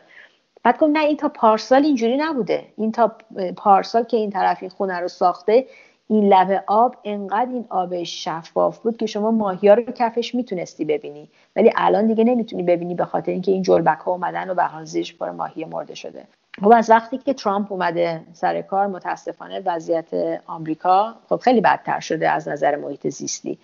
بعد 0.63 0.77
گفت 0.77 0.91
نه 0.91 0.99
این 0.99 1.17
تا 1.17 1.29
پارسال 1.29 1.85
اینجوری 1.85 2.17
نبوده. 2.17 2.65
این 2.77 2.91
تا 2.91 3.11
پارسال 3.57 4.03
که 4.03 4.17
این 4.17 4.29
طرف 4.29 4.57
این 4.61 4.69
خونه 4.69 4.99
رو 4.99 5.07
ساخته 5.07 5.65
این 6.11 6.33
لبه 6.33 6.63
آب 6.67 6.95
انقدر 7.03 7.51
این 7.51 7.65
آب 7.69 8.03
شفاف 8.03 8.79
بود 8.79 8.97
که 8.97 9.05
شما 9.05 9.31
ماهی 9.31 9.69
رو 9.69 9.83
کفش 9.83 10.35
می‌تونستی 10.35 10.85
ببینی. 10.85 11.29
ولی 11.55 11.71
الان 11.75 12.07
دیگه 12.07 12.23
نمی‌تونی 12.23 12.63
ببینی 12.63 12.95
به 12.95 13.05
خاطر 13.05 13.31
اینکه 13.31 13.51
این 13.51 13.61
جلبک 13.61 13.99
ها 13.99 14.11
اومدن 14.11 14.49
و 14.49 14.53
به 14.53 14.63
زیرش 14.83 15.15
پر 15.15 15.29
ماهی 15.29 15.65
مرده 15.65 15.95
شده. 15.95 16.23
خب 16.61 16.71
از 16.75 16.89
وقتی 16.89 17.17
که 17.17 17.33
ترامپ 17.33 17.71
اومده 17.71 18.21
سر 18.33 18.61
کار 18.61 18.87
متاسفانه 18.87 19.61
وضعیت 19.65 20.41
آمریکا 20.47 21.15
خب 21.29 21.37
خیلی 21.37 21.61
بدتر 21.61 21.99
شده 21.99 22.29
از 22.29 22.47
نظر 22.47 22.75
محیط 22.75 23.07
زیستی. 23.07 23.57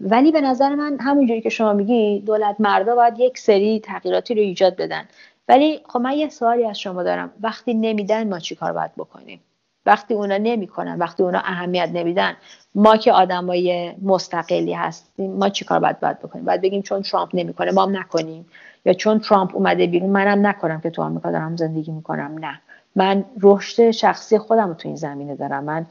ولی 0.00 0.32
به 0.32 0.40
نظر 0.40 0.74
من 0.74 0.98
همونجوری 1.00 1.40
که 1.40 1.48
شما 1.48 1.72
میگی 1.72 2.20
دولت 2.20 2.56
مردا 2.58 2.94
باید 2.94 3.18
یک 3.18 3.38
سری 3.38 3.80
تغییراتی 3.80 4.34
رو 4.34 4.40
ایجاد 4.40 4.76
بدن. 4.76 5.04
ولی 5.48 5.80
خب 5.88 6.00
من 6.00 6.12
یه 6.12 6.28
سوالی 6.28 6.66
از 6.66 6.80
شما 6.80 7.02
دارم. 7.02 7.30
وقتی 7.40 7.74
نمیدن 7.74 8.28
ما 8.28 8.38
چی 8.38 8.54
کار 8.54 8.72
باید 8.72 8.94
بکنیم؟ 8.96 9.40
وقتی 9.86 10.14
اونا 10.14 10.36
نمی‌کنن 10.36 10.98
وقتی 10.98 11.22
اونا 11.22 11.38
اهمیت 11.38 11.90
نمیدن 11.92 12.32
ما 12.74 12.96
که 12.96 13.12
آدمای 13.12 13.92
مستقلی 14.02 14.72
هستیم 14.72 15.32
ما 15.32 15.48
چیکار 15.48 15.78
باید 15.78 16.00
باید 16.00 16.18
بکنیم؟ 16.18 16.44
باید 16.44 16.60
بگیم 16.60 16.82
چون 16.82 17.02
ترامپ 17.02 17.30
نمی‌کنه 17.34 17.72
ما 17.72 17.82
هم 17.82 17.96
نکنیم. 17.96 18.46
یا 18.84 18.92
چون 18.92 19.18
ترامپ 19.18 19.56
اومده 19.56 19.86
بیرون 19.86 20.10
منم 20.10 20.46
نکنم 20.46 20.80
که 20.80 20.90
تو 20.90 21.02
آمریکا 21.02 21.30
دارم 21.30 21.56
زندگی 21.56 21.92
می‌کنم 21.92 22.38
نه. 22.40 22.60
من 22.96 23.24
رشد 23.40 23.90
شخصی 23.90 24.38
خودم 24.38 24.68
رو 24.68 24.74
تو 24.74 24.88
این 24.88 24.96
زمینه 24.96 25.34
دارم. 25.34 25.64
من 25.64 25.86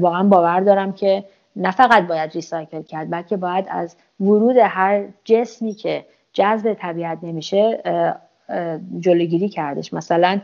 واقعا 0.00 0.22
باور 0.22 0.60
دارم 0.60 0.92
که 0.92 1.24
نه 1.56 1.70
فقط 1.70 2.06
باید 2.06 2.32
ریسایکل 2.32 2.82
کرد 2.82 3.10
بلکه 3.10 3.36
باید 3.36 3.66
از 3.68 3.96
ورود 4.20 4.56
هر 4.56 5.04
جسمی 5.24 5.74
که 5.74 6.04
جذب 6.32 6.74
طبیعت 6.74 7.18
نمیشه 7.22 7.82
جلوگیری 9.00 9.48
کردش. 9.48 9.92
مثلا 9.92 10.40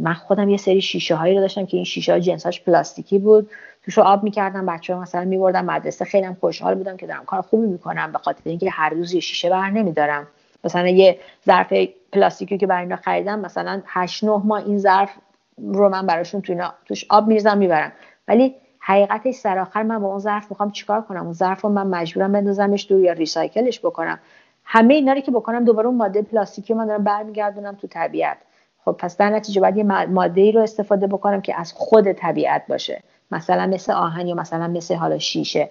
من 0.00 0.14
خودم 0.14 0.48
یه 0.48 0.56
سری 0.56 0.80
شیشه 0.80 1.14
هایی 1.14 1.34
رو 1.34 1.40
داشتم 1.40 1.66
که 1.66 1.76
این 1.76 1.84
شیشه 1.84 2.12
ها 2.12 2.18
جنساش 2.18 2.60
پلاستیکی 2.60 3.18
بود. 3.18 3.50
توش 3.82 3.98
آب 3.98 4.22
می‌کردم 4.22 4.66
بچه 4.66 4.94
ها 4.94 5.00
مثلا 5.00 5.24
میبردم 5.24 5.64
مدرسه 5.64 6.04
خیلی 6.04 6.28
خوشحال 6.40 6.74
بودم 6.74 6.96
که 6.96 7.06
دارم 7.06 7.24
کار 7.24 7.40
خوبی 7.40 7.66
می‌کنم 7.66 8.12
به 8.12 8.18
خاطر 8.18 8.40
اینکه 8.44 8.70
هر 8.70 8.90
روز 8.90 9.12
یه 9.12 9.20
شیشه 9.20 9.50
بر 9.50 9.70
نمیدارم. 9.70 10.26
مثلا 10.64 10.88
یه 10.88 11.18
ظرف 11.46 11.72
پلاستیکی 12.12 12.58
که 12.58 12.66
برای 12.66 12.82
اینا 12.82 12.96
خریدم 12.96 13.40
مثلا 13.40 13.82
8 13.86 14.24
9 14.24 14.40
ماه 14.44 14.66
این 14.66 14.78
ظرف 14.78 15.10
رو 15.58 15.88
من 15.88 16.06
براشون 16.06 16.40
تو 16.40 16.52
اینا 16.52 16.74
توش 16.84 17.06
آب 17.10 17.26
میریزم 17.26 17.58
می‌برم. 17.58 17.92
ولی 18.28 18.54
حقیقتش 18.78 19.34
سر 19.34 19.58
آخر 19.58 19.82
من 19.82 19.98
با 19.98 20.08
اون 20.08 20.18
ظرف 20.18 20.50
می‌خوام 20.50 20.70
چیکار 20.70 21.02
کنم؟ 21.02 21.24
اون 21.24 21.32
ظرف 21.32 21.60
رو 21.60 21.68
من 21.70 21.86
مجبورم 21.86 22.32
بندازمش 22.32 22.86
دور 22.88 23.00
یا 23.00 23.12
ریسایکلش 23.12 23.78
بکنم. 23.78 24.18
همه 24.64 24.94
اینا 24.94 25.12
رو 25.12 25.20
که 25.20 25.30
بکنم 25.30 25.64
دوباره 25.64 25.86
اون 25.86 25.96
ماده 25.96 26.22
پلاستیکی 26.22 26.74
من 26.74 26.86
دارم 26.86 27.04
برمیگردونم 27.04 27.74
تو 27.74 27.86
طبیعت. 27.86 28.36
خب 28.86 28.92
پس 28.92 29.16
در 29.16 29.30
نتیجه 29.30 29.60
باید 29.60 29.76
یه 29.76 29.84
ماده 30.06 30.40
ای 30.40 30.52
رو 30.52 30.62
استفاده 30.62 31.06
بکنم 31.06 31.40
که 31.40 31.60
از 31.60 31.72
خود 31.72 32.12
طبیعت 32.12 32.62
باشه. 32.68 33.02
مثلا 33.30 33.66
مثل 33.66 33.92
آهن 33.92 34.26
یا 34.26 34.34
مثلا 34.34 34.68
مثل 34.68 34.94
حالا 34.94 35.18
شیشه. 35.18 35.70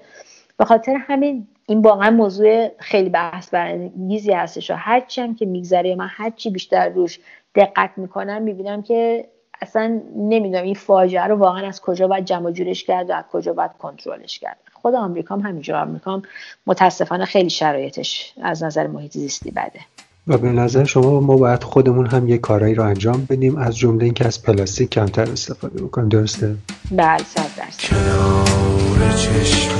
به 0.57 0.65
خاطر 0.65 0.95
همین 1.07 1.47
این 1.65 1.81
واقعا 1.81 2.11
موضوع 2.11 2.71
خیلی 2.79 3.09
بحث 3.09 3.49
برانگیزی 3.49 4.31
هستش 4.31 4.71
و 4.71 4.73
هرچی 4.73 5.21
هم 5.21 5.35
که 5.35 5.45
میگذره 5.45 5.95
من 5.95 6.07
هرچی 6.09 6.49
بیشتر 6.49 6.89
روش 6.89 7.19
دقت 7.55 7.89
می‌کنم 7.97 8.41
می‌بینم 8.41 8.81
که 8.81 9.27
اصلا 9.61 10.01
نمی‌دونم 10.15 10.63
این 10.63 10.75
فاجعه 10.75 11.23
رو 11.23 11.35
واقعا 11.35 11.67
از 11.67 11.81
کجا 11.81 12.07
باید 12.07 12.25
جمع 12.25 12.51
جورش 12.51 12.83
کرد 12.83 13.09
و 13.09 13.13
از 13.13 13.23
کجا 13.31 13.53
باید 13.53 13.71
کنترلش 13.79 14.39
کرد. 14.39 14.57
خود 14.73 14.95
آمریکا 14.95 15.35
هم 15.35 15.41
همینجور 15.41 15.75
آمریکا 15.75 16.21
متاسفانه 16.67 17.25
خیلی 17.25 17.49
شرایطش 17.49 18.33
از 18.41 18.63
نظر 18.63 18.87
محیط 18.87 19.11
زیستی 19.11 19.51
بده. 19.51 19.79
و 20.27 20.37
به 20.37 20.51
نظر 20.51 20.83
شما 20.83 21.19
ما 21.19 21.37
باید 21.37 21.63
خودمون 21.63 22.05
هم 22.05 22.27
یه 22.29 22.37
کارایی 22.37 22.75
رو 22.75 22.83
انجام 22.83 23.25
بدیم 23.29 23.57
از 23.57 23.77
جمله 23.77 24.03
اینکه 24.03 24.25
از 24.25 24.43
پلاستیک 24.43 24.89
کمتر 24.89 25.31
استفاده 25.31 25.83
بکنیم 25.83 26.09
درسته؟ 26.09 26.55
بله 26.91 27.17
صد 27.17 27.47
درصد. 27.57 27.89
کنار 27.89 29.11
چشم 29.15 29.71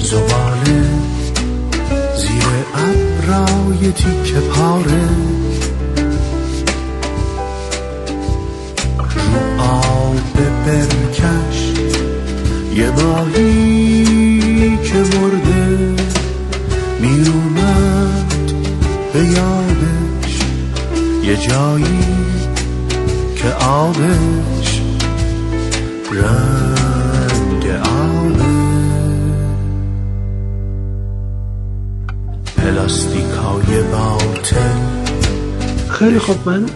زباله 0.00 0.82
زیر 2.16 2.42
ابرای 2.74 3.92
تیک 3.92 4.34
پاره. 4.34 5.08
رو 8.98 9.62
آب 9.62 10.16
برکش 10.66 11.72
یه 12.76 12.90
ماهی 12.90 13.61
جایی 21.48 22.00
که 23.36 23.48
آبش 23.52 24.80
رنگ 26.12 27.66
آبه 27.66 28.52
پلاستیکای 32.56 33.82
باطل 33.92 34.92
خیلی 35.90 36.18
خب 36.18 36.48
من 36.48 36.66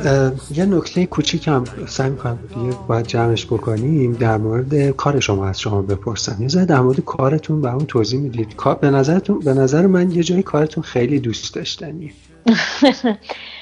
یه 0.54 0.64
نکته 0.64 1.06
کوچیکم 1.06 1.64
سعی 1.86 2.10
می‌کنم 2.10 2.38
دیگه 2.48 2.76
باید 2.88 3.06
جمعش 3.06 3.46
بکنیم 3.46 4.12
در 4.12 4.36
مورد 4.36 4.90
کار 4.90 5.20
شما 5.20 5.46
از 5.46 5.60
شما 5.60 5.82
بپرسم. 5.82 6.36
یه 6.40 6.64
در 6.64 6.80
مورد 6.80 7.00
کارتون 7.00 7.60
به 7.60 7.74
اون 7.74 7.86
توضیح 7.86 8.20
می‌دید. 8.20 8.56
به 8.80 8.90
نظرتون 8.90 9.38
به 9.38 9.54
نظر 9.54 9.86
من 9.86 10.10
یه 10.10 10.22
جایی 10.22 10.42
کارتون 10.42 10.82
خیلی 10.82 11.20
دوست 11.20 11.54
داشتنی 11.54 12.12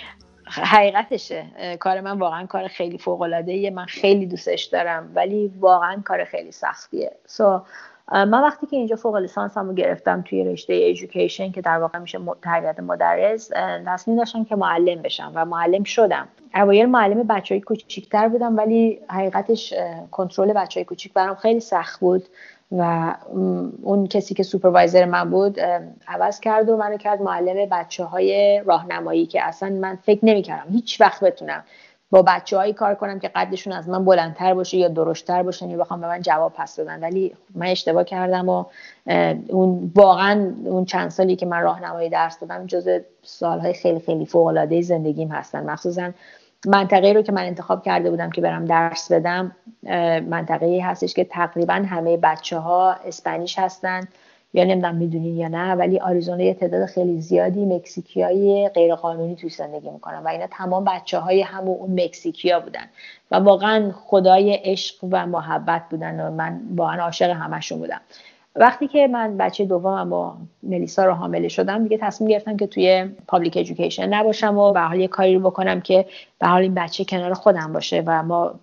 حقیقتشه. 0.62 1.44
کار 1.80 2.00
من 2.00 2.18
واقعا 2.18 2.46
کار 2.46 2.68
خیلی 2.68 2.98
فوق 2.98 3.22
العاده 3.22 3.70
من 3.70 3.84
خیلی 3.84 4.26
دوستش 4.26 4.64
دارم 4.64 5.12
ولی 5.14 5.52
واقعا 5.60 6.02
کار 6.04 6.24
خیلی 6.24 6.52
سختیه. 6.52 7.12
سو 7.26 7.60
من 8.12 8.42
وقتی 8.42 8.66
که 8.66 8.76
اینجا 8.76 8.96
فوق 8.96 9.16
لیسانس 9.16 9.56
رو 9.56 9.74
گرفتم 9.74 10.22
توی 10.22 10.44
رشته 10.44 10.72
ایژوکیشن 10.72 11.52
که 11.52 11.60
در 11.60 11.78
واقع 11.78 11.98
میشه 11.98 12.18
تربیت 12.42 12.80
مدرس 12.80 13.50
تصمیم 13.86 14.16
داشتم 14.16 14.44
که 14.44 14.56
معلم 14.56 15.02
بشم 15.02 15.32
و 15.34 15.44
معلم 15.44 15.84
شدم. 15.84 16.28
اوایل 16.54 16.86
معلم 16.86 17.22
بچه 17.22 17.54
های 17.54 17.60
کوچیکتر 17.60 18.28
بودم 18.28 18.56
ولی 18.56 19.00
حقیقتش 19.08 19.74
کنترل 20.10 20.52
بچه 20.52 20.80
های 20.80 20.84
کوچیک 20.84 21.12
برام 21.12 21.34
خیلی 21.34 21.60
سخت 21.60 22.00
بود. 22.00 22.24
و 22.72 23.14
اون 23.82 24.06
کسی 24.06 24.34
که 24.34 24.42
سوپروایزر 24.42 25.04
من 25.04 25.30
بود 25.30 25.60
عوض 26.08 26.40
کرد 26.40 26.68
و 26.68 26.76
منو 26.76 26.96
کرد 26.96 27.22
معلم 27.22 27.68
بچه 27.72 28.04
های 28.04 28.60
راهنمایی 28.66 29.26
که 29.26 29.44
اصلا 29.44 29.70
من 29.70 29.96
فکر 29.96 30.24
نمی‌کردم 30.24 30.72
هیچ 30.72 31.00
وقت 31.00 31.24
بتونم 31.24 31.64
با 32.10 32.22
بچه 32.22 32.72
کار 32.72 32.94
کنم 32.94 33.18
که 33.18 33.28
قدشون 33.28 33.72
از 33.72 33.88
من 33.88 34.04
بلندتر 34.04 34.54
باشه 34.54 34.76
یا 34.76 34.88
درشتتر 34.88 35.42
باشن 35.42 35.70
یا 35.70 35.78
بخوام 35.78 36.00
به 36.00 36.06
من 36.06 36.20
جواب 36.20 36.52
پس 36.52 36.80
بدن. 36.80 37.00
ولی 37.00 37.34
من 37.54 37.66
اشتباه 37.66 38.04
کردم 38.04 38.48
و 38.48 38.64
اون 39.48 39.92
واقعا 39.94 40.54
اون 40.64 40.84
چند 40.84 41.10
سالی 41.10 41.36
که 41.36 41.46
من 41.46 41.62
راهنمایی 41.62 42.08
درس 42.08 42.38
دادم 42.38 42.66
جز 42.66 42.88
سالهای 43.22 43.72
خیلی 43.72 44.00
خیلی 44.00 44.26
فوق 44.26 44.46
العاده 44.46 44.82
زندگیم 44.82 45.28
هستن. 45.28 45.70
مخصوصا 45.70 46.10
منطقه 46.66 47.12
رو 47.12 47.22
که 47.22 47.32
من 47.32 47.42
انتخاب 47.42 47.82
کرده 47.82 48.10
بودم 48.10 48.30
که 48.30 48.40
برم 48.40 48.64
درس 48.64 49.12
بدم 49.12 49.56
منطقه 50.28 50.80
هستش 50.84 51.14
که 51.14 51.24
تقریبا 51.24 51.74
همه 51.74 52.16
بچه 52.16 52.58
ها 52.58 52.92
اسپانیش 52.92 53.58
هستن. 53.58 54.00
یا 54.56 54.64
نمی‌دونم 54.64 54.94
می‌دونین 54.94 55.36
یا 55.36 55.48
نه 55.48 55.74
ولی 55.74 56.00
آریزونا 56.00 56.42
یه 56.42 56.54
تعداد 56.54 56.86
خیلی 56.86 57.20
زیادی 57.20 57.66
مکزیکیای 57.66 58.68
غیر 58.68 58.94
قانونی 58.94 59.36
توی 59.36 59.50
زندگی 59.50 59.90
می‌کنن 59.90 60.18
و 60.18 60.28
اینا 60.28 60.46
تمام 60.46 60.84
بچه 60.84 61.18
های 61.18 61.42
همون 61.42 61.76
اون 61.78 62.04
مکزیکیا 62.04 62.60
بودن 62.60 62.84
و 63.30 63.36
واقعا 63.36 63.92
خدای 63.92 64.54
عشق 64.54 64.94
و 65.10 65.26
محبت 65.26 65.82
بودن 65.90 66.26
و 66.26 66.30
من 66.30 66.60
واقعا 66.76 67.02
عاشق 67.02 67.30
همشون 67.30 67.78
بودم. 67.78 68.00
وقتی 68.56 68.88
که 68.88 69.06
من 69.06 69.36
بچه 69.36 69.64
دومم 69.64 70.10
با 70.10 70.36
ملیسا 70.62 71.04
رو 71.04 71.12
حامله 71.12 71.48
شدم 71.48 71.82
دیگه 71.82 71.98
تصمیم 71.98 72.30
گرفتم 72.30 72.56
که 72.56 72.66
توی 72.66 73.10
پابلیک 73.28 73.56
ادویکیشن 73.56 74.14
نباشم 74.14 74.58
و 74.58 74.72
به 74.72 74.80
حال 74.80 75.00
یه 75.00 75.08
کاری 75.08 75.34
رو 75.34 75.40
بکنم 75.40 75.80
که 75.80 76.06
به 76.38 76.46
حال 76.46 76.62
این 76.62 76.74
بچه 76.74 77.04
کنار 77.04 77.34
خودم 77.34 77.72
باشه 77.72 78.02
و 78.06 78.22
ما 78.22 78.54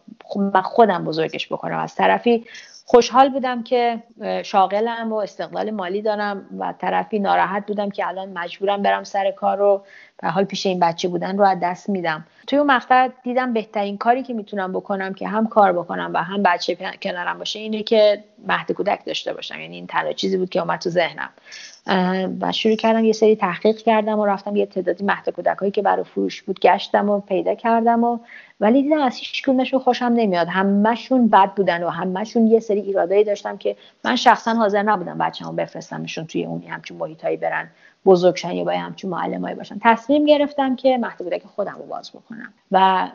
خودم 0.63 1.03
بزرگش 1.03 1.47
بکنم. 1.47 1.77
از 1.77 1.95
طرفی 1.95 2.45
خوشحال 2.91 3.29
بودم 3.29 3.63
که 3.63 4.03
شاغلم 4.43 5.13
و 5.13 5.15
استقلال 5.15 5.71
مالی 5.71 6.01
دارم 6.01 6.45
و 6.59 6.73
طرفی 6.79 7.19
ناراحت 7.19 7.65
بودم 7.65 7.89
که 7.89 8.07
الان 8.07 8.29
مجبورم 8.29 8.81
برم 8.81 9.03
سر 9.03 9.31
کار 9.31 9.57
رو 9.57 9.85
به 10.21 10.29
حال 10.29 10.43
پیش 10.43 10.65
این 10.65 10.79
بچه 10.79 11.07
بودن 11.07 11.37
رو 11.37 11.43
از 11.43 11.57
دست 11.61 11.89
میدم. 11.89 12.25
توی 12.47 12.59
اون 12.59 12.71
مقطع 12.71 13.09
دیدم 13.23 13.53
بهترین 13.53 13.97
کاری 13.97 14.23
که 14.23 14.33
می‌تونم 14.33 14.73
بکنم 14.73 15.13
که 15.13 15.27
هم 15.27 15.47
کار 15.47 15.73
بکنم 15.73 16.11
و 16.13 16.23
هم 16.23 16.43
بچه 16.43 16.77
کنارم 17.01 17.37
باشه 17.37 17.59
اینه 17.59 17.83
که 17.83 18.23
مهد 18.47 18.71
کودک 18.71 19.05
داشته 19.05 19.33
باشم. 19.33 19.59
یعنی 19.59 19.75
این 19.75 19.87
تنها 19.87 20.13
چیزی 20.13 20.37
بود 20.37 20.49
که 20.49 20.59
اومد 20.59 20.79
تو 20.79 20.89
ذهنم. 20.89 21.29
و 22.41 22.51
شروع 22.51 22.75
کردم 22.75 23.05
یه 23.05 23.13
سری 23.13 23.35
تحقیق 23.35 23.77
کردم 23.77 24.19
و 24.19 24.25
رفتم 24.25 24.55
یه 24.55 24.65
تعدادی 24.65 25.03
مهد 25.03 25.29
کودک 25.29 25.57
هایی 25.57 25.71
که 25.71 25.81
برای 25.81 26.03
فروش 26.03 26.41
بود 26.41 26.59
گشتم 26.59 27.09
و 27.09 27.19
پیدا 27.19 27.55
کردم 27.55 28.03
و 28.03 28.19
ولی 28.59 28.83
دیدم 28.83 29.01
از 29.01 29.15
هیچ 29.15 29.43
کدومشون 29.43 29.79
خوشم 29.79 30.05
نمیاد. 30.05 30.47
همشون 30.47 31.27
بد 31.27 31.53
بودن 31.53 31.83
و 31.83 31.89
همشون 31.89 32.47
یه 32.47 32.59
سری 32.59 32.79
ایرادایی 32.79 33.23
داشتم 33.23 33.57
که 33.57 33.75
من 34.03 34.15
شخصا 34.15 34.53
حاضر 34.53 34.83
نبودم 34.83 35.17
بچه‌مو 35.17 35.51
بفرستمشون 35.51 36.25
توی 36.25 36.45
اون 36.45 36.61
همچون 36.61 36.97
محیطایی 36.97 37.37
برن 37.37 37.69
بزرگشن 38.05 38.51
یا 38.51 38.63
با 38.63 38.71
همچون 38.71 39.11
معلمایی 39.11 39.55
باشن. 39.55 39.75
تصمیم 39.81 40.25
گرفتم 40.25 40.75
که 40.75 40.97
مهد 40.97 41.17
کودک 41.17 41.43
خودم 41.55 41.75
رو 41.79 41.85
باز 41.85 42.11
بکنم 42.11 42.53
و 42.71 43.07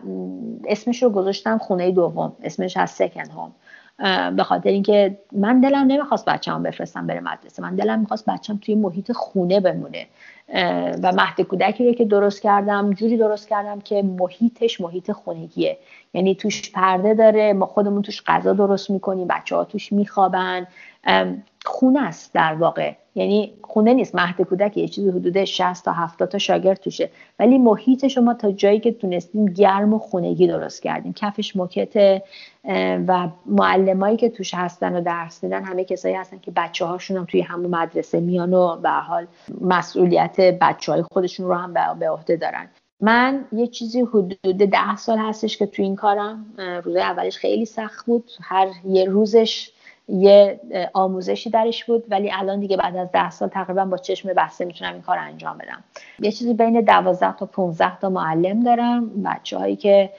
اسمش 0.64 1.02
رو 1.02 1.10
گذاشتم 1.10 1.58
خونه 1.58 1.90
دوم 1.90 2.36
اسمش 2.42 2.76
از 2.76 2.90
سکن 2.90 3.30
هوم 3.30 3.52
به 4.36 4.42
خاطر 4.42 4.70
اینکه 4.70 5.18
من 5.32 5.60
دلم 5.60 5.86
نمی‌خواست 5.86 6.24
بچه‌ام 6.24 6.62
بفرستم 6.62 7.06
بره 7.06 7.20
مدرسه. 7.20 7.62
من 7.62 7.74
دلم 7.74 8.00
می‌خواست 8.00 8.26
بچه‌م 8.26 8.58
توی 8.62 8.74
محیط 8.74 9.12
خونه 9.12 9.60
بمونه. 9.60 10.06
و 11.02 11.12
مهد 11.12 11.40
کودکی 11.40 11.86
رو 11.86 11.92
که 11.92 12.04
درست 12.04 12.42
کردم 12.42 12.92
جوری 12.92 13.16
درست 13.16 13.48
کردم 13.48 13.80
که 13.80 14.02
محیطش 14.02 14.80
محیط 14.80 15.12
خونگیه. 15.12 15.78
یعنی 16.14 16.34
توش 16.34 16.72
پرده 16.72 17.14
داره 17.14 17.52
ما 17.52 17.66
خودمون 17.66 18.02
توش 18.02 18.22
غذا 18.26 18.52
درست 18.52 18.90
می‌کنیم 18.90 19.28
بچه 19.28 19.56
ها 19.56 19.64
توش 19.64 19.92
میخوابن. 19.92 20.66
خونه 21.64 22.02
است 22.02 22.34
در 22.34 22.54
واقع. 22.54 22.92
یعنی 23.16 23.52
خونه 23.62 23.94
نیست 23.94 24.14
مهد 24.14 24.42
کودک 24.42 24.76
یه 24.76 24.88
چیزی 24.88 25.08
حدود 25.08 25.44
60 25.44 25.84
تا 25.84 25.92
70 25.92 26.28
تا 26.28 26.38
شاگرد 26.38 26.80
توشه. 26.80 27.10
ولی 27.38 27.58
محیط 27.58 28.06
شما 28.06 28.34
تا 28.34 28.52
جایی 28.52 28.80
که 28.80 28.92
تونستیم 28.92 29.46
گرم 29.46 29.94
و 29.94 29.98
خونگی 29.98 30.46
درست 30.46 30.82
کردیم. 30.82 31.12
کفش 31.12 31.56
موکت 31.56 32.22
و 33.08 33.28
معلمایی 33.46 34.16
که 34.16 34.28
توش 34.28 34.54
هستن 34.54 34.96
و 34.96 35.00
درس 35.00 35.44
میدن 35.44 35.64
همه 35.64 35.84
کسایی 35.84 36.14
هستن 36.14 36.38
که 36.38 36.50
بچه 36.50 36.84
هاشون 36.84 37.16
هم 37.16 37.24
توی 37.24 37.40
همون 37.40 37.70
مدرسه 37.70 38.20
میان 38.20 38.54
و 38.54 38.76
به 38.76 38.90
حال 38.90 39.26
مسئولیت 39.60 40.40
بچه 40.40 40.92
های 40.92 41.02
خودشون 41.02 41.46
رو 41.46 41.54
هم 41.54 41.98
به 41.98 42.10
عهده 42.10 42.36
دارن. 42.36 42.68
من 43.00 43.44
یه 43.52 43.66
چیزی 43.66 44.00
حدود 44.00 44.58
ده 44.58 44.96
سال 44.96 45.18
هستش 45.18 45.56
که 45.56 45.66
توی 45.66 45.84
این 45.84 45.96
کارم. 45.96 46.46
روز 46.84 46.96
اولش 46.96 47.36
خیلی 47.36 47.64
سخت 47.64 48.06
بود. 48.06 48.30
هر 48.42 48.68
یه 48.84 49.04
روزش 49.04 49.70
یه 50.08 50.60
آموزشی 50.92 51.50
درش 51.50 51.84
بود 51.84 52.04
ولی 52.10 52.32
الان 52.32 52.60
دیگه 52.60 52.76
بعد 52.76 52.96
از 52.96 53.12
ده 53.12 53.30
سال 53.30 53.48
تقریبا 53.48 53.84
با 53.84 53.96
چشم 53.96 54.32
بسته 54.32 54.64
می‌تونم 54.64 54.92
این 54.92 55.02
کار 55.02 55.18
انجام 55.18 55.58
بدم. 55.58 55.84
یه 56.18 56.32
چیزی 56.32 56.54
بین 56.54 56.80
دوازده 56.80 57.32
تا 57.32 57.46
15 57.46 57.98
تا 57.98 58.08
معلم 58.08 58.60
دارم. 58.60 59.22
بچه 59.22 59.58
هایی 59.58 59.76
که 59.76 60.10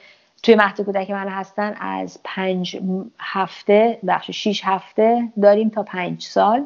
توی 0.42 0.54
مهد 0.54 0.80
کودک 0.80 1.10
من 1.10 1.28
هستن 1.28 1.74
از 1.80 2.20
پنج 2.24 2.80
هفته 3.20 3.98
بخش 4.06 4.30
شیش 4.30 4.62
هفته 4.64 5.28
داریم 5.42 5.68
تا 5.68 5.82
پنج 5.82 6.22
سال. 6.22 6.64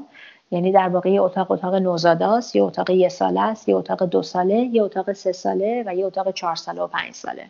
یعنی 0.50 0.72
در 0.72 0.88
واقع 0.88 1.10
یه 1.10 1.22
اتاق 1.22 1.50
اتاق 1.50 1.74
نوزاده 1.74 2.26
است 2.26 2.56
یه 2.56 2.62
اتاق 2.62 2.90
یه 2.90 3.08
ساله 3.08 3.40
است 3.40 3.68
یه 3.68 3.76
اتاق 3.76 4.04
دو 4.04 4.22
ساله 4.22 4.54
یه 4.54 4.82
اتاق 4.82 5.12
سه 5.12 5.32
ساله 5.32 5.84
و 5.86 5.94
یه 5.94 6.06
اتاق 6.06 6.34
چهار 6.34 6.56
ساله 6.56 6.82
و 6.82 6.86
پنج 6.86 7.14
ساله. 7.14 7.46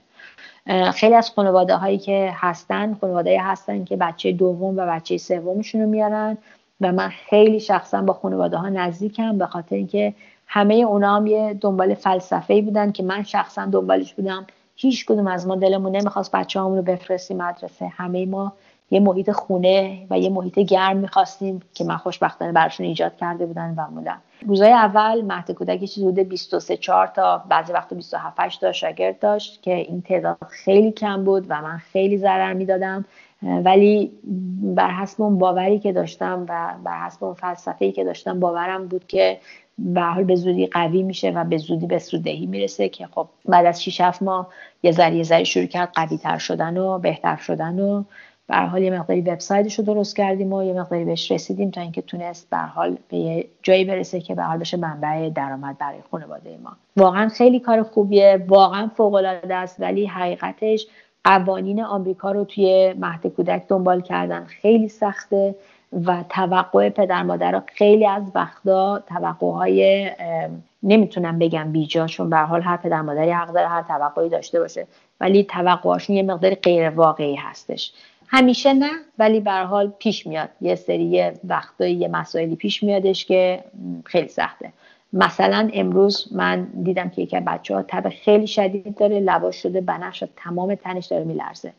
خیلی 0.94 1.14
از 1.14 1.30
خانواده 1.30 1.76
هایی 1.76 1.98
که 1.98 2.32
هستن 2.34 2.94
خانواده 2.94 3.42
هستن 3.42 3.84
که 3.84 3.96
بچه 3.96 4.32
دوم 4.32 4.76
و 4.76 4.86
بچه 4.86 5.18
سومشون 5.18 5.80
رو 5.80 5.88
میارن 5.88 6.38
و 6.80 6.92
من 6.92 7.08
خیلی 7.08 7.60
شخصا 7.60 8.02
با 8.02 8.12
خانواده 8.12 8.56
ها 8.56 8.68
نزدیکم 8.68 9.38
به 9.38 9.46
خاطر 9.46 9.76
اینکه 9.76 10.14
همه 10.46 10.74
اونا 10.74 11.16
هم 11.16 11.26
یه 11.26 11.54
دنبال 11.60 11.94
فلسفه 11.94 12.62
بودن 12.62 12.92
که 12.92 13.02
من 13.02 13.22
شخصا 13.22 13.66
دنبالش 13.66 14.14
بودم. 14.14 14.46
هیچ 14.76 15.06
کدوم 15.06 15.26
از 15.26 15.46
ما 15.46 15.56
دلمون 15.56 15.96
نمی‌خواست 15.96 16.32
بچه 16.32 16.60
رو 16.60 16.82
بفرستیم 16.82 17.36
مدرسه. 17.36 17.86
همه 17.86 18.26
ما 18.26 18.52
یه 18.92 19.00
محیط 19.00 19.30
خونه 19.30 20.06
و 20.10 20.18
یه 20.18 20.30
محیط 20.30 20.58
گرم 20.58 20.96
می‌خواستیم 20.96 21.60
که 21.74 21.84
من 21.84 21.96
خوشبختانه 21.96 22.52
براشون 22.52 22.86
ایجاد 22.86 23.16
کرده 23.16 23.46
بودن 23.46 23.74
و 23.76 23.90
مولا 23.90 24.14
روزای 24.46 24.72
اول 24.72 25.22
مهد 25.22 25.50
کودک 25.50 25.80
چیزی 25.80 26.08
حدود 26.08 26.28
23 26.28 26.76
4 26.76 27.06
تا 27.06 27.44
بعضی 27.48 27.72
وقت 27.72 27.94
27 27.94 28.36
8 28.40 28.60
تا 28.60 28.72
شاگرد 28.72 29.18
داشت 29.18 29.62
که 29.62 29.74
این 29.74 30.02
تعداد 30.02 30.38
خیلی 30.50 30.92
کم 30.92 31.24
بود 31.24 31.46
و 31.48 31.62
من 31.62 31.78
خیلی 31.78 32.18
ضرر 32.18 32.52
می‌دادم. 32.52 33.04
ولی 33.42 34.12
بر 34.62 34.90
حسب 34.90 35.22
اون 35.22 35.38
باوری 35.38 35.78
که 35.78 35.92
داشتم 35.92 36.46
و 36.48 36.74
بر 36.84 37.06
حسب 37.06 37.24
اون 37.24 37.34
فلسفه‌ای 37.34 37.92
که 37.92 38.04
داشتم 38.04 38.40
باورم 38.40 38.88
بود 38.88 39.06
که 39.06 39.38
به 39.78 40.00
حال 40.00 40.24
به 40.24 40.34
زودی 40.34 40.66
قوی 40.66 41.02
میشه 41.02 41.30
و 41.30 41.44
به 41.44 41.58
زودی 41.58 41.86
به 41.86 41.98
سوددهی 41.98 42.46
می‌رسه 42.46 42.88
که 42.88 43.06
خب 43.06 43.28
بعد 43.44 43.66
از 43.66 43.82
6 43.82 44.00
7 44.00 44.22
ماه 44.22 44.48
یه 44.82 44.92
ذره 44.92 45.16
یه 45.16 45.22
ذره 45.22 45.44
شروع 45.44 45.66
کرد 45.66 45.92
قوی 45.94 46.18
تر 46.18 46.38
شدن 46.38 46.76
و 46.76 46.98
بهتر 46.98 47.36
شدن 47.36 47.80
و 47.80 48.04
به 48.52 48.58
حال 48.58 48.82
یه 48.82 48.90
مقداری 48.90 49.20
وبسایتش 49.20 49.78
رو 49.78 49.84
درست 49.84 50.16
کردیم 50.16 50.52
و 50.52 50.62
یه 50.62 50.72
مقداری 50.72 51.04
بهش 51.04 51.30
رسیدیم 51.30 51.70
تا 51.70 51.80
اینکه 51.80 52.02
تونست 52.02 52.50
به 52.50 52.56
حال 52.56 52.96
به 53.08 53.16
یه 53.16 53.46
جایی 53.62 53.84
برسه 53.84 54.20
که 54.20 54.34
به 54.34 54.42
حال 54.42 54.58
بشه 54.58 54.76
منبع 54.76 55.28
درآمد 55.28 55.78
برای 55.78 55.98
خانواده 56.10 56.58
ما. 56.64 56.76
واقعا 56.96 57.28
خیلی 57.28 57.60
کار 57.60 57.82
خوبیه 57.82 58.44
واقعا 58.48 58.90
فوق 58.96 59.14
العاده 59.14 59.54
است 59.54 59.80
ولی 59.80 60.06
حقیقتش 60.06 60.86
قوانین 61.24 61.82
آمریکا 61.82 62.32
رو 62.32 62.44
توی 62.44 62.94
مهد 62.98 63.26
کودک 63.26 63.62
دنبال 63.68 64.00
کردن 64.00 64.44
خیلی 64.44 64.88
سخته 64.88 65.54
و 66.06 66.24
توقع 66.28 66.88
پدر 66.88 67.22
مادر 67.22 67.62
خیلی 67.66 68.06
از 68.06 68.22
وقتا 68.34 69.02
توقعهای 69.08 70.10
نمی‌تونم 70.82 71.38
بگم 71.38 71.72
بیجا 71.72 72.06
چون 72.06 72.30
به 72.30 72.36
حال 72.36 72.62
هر 72.62 72.76
پدر 72.76 73.02
مادری 73.02 73.30
حق 73.30 73.56
هر 73.56 73.82
توقعی 73.82 74.28
داشته 74.28 74.60
باشه 74.60 74.86
ولی 75.20 75.44
توقعاشون 75.44 76.16
یه 76.16 76.22
مقدار 76.22 76.54
غیر 76.54 76.90
واقعی 76.90 77.34
هستش. 77.34 77.92
همیشه 78.32 78.72
نه 78.72 78.90
ولی 79.18 79.40
به 79.40 79.52
حال 79.52 79.92
پیش 79.98 80.26
میاد. 80.26 80.48
یه 80.60 80.74
سری 80.74 81.30
وقتایی 81.44 81.94
یه 81.94 82.08
مسائلی 82.08 82.56
پیش 82.56 82.82
میادش 82.82 83.24
که 83.26 83.64
خیلی 84.04 84.28
سخته. 84.28 84.72
مثلا 85.12 85.70
امروز 85.72 86.28
من 86.32 86.64
دیدم 86.82 87.08
که 87.08 87.22
یکی 87.22 87.40
بچه 87.40 87.74
ها 87.74 87.84
تب 87.88 88.08
خیلی 88.08 88.46
شدید 88.46 88.96
داره 88.96 89.20
لباش 89.20 89.62
شده 89.62 89.80
بنفش 89.80 90.24
تمام 90.36 90.74
تنش 90.74 91.06
داره 91.06 91.24
میلرزه. 91.24 91.72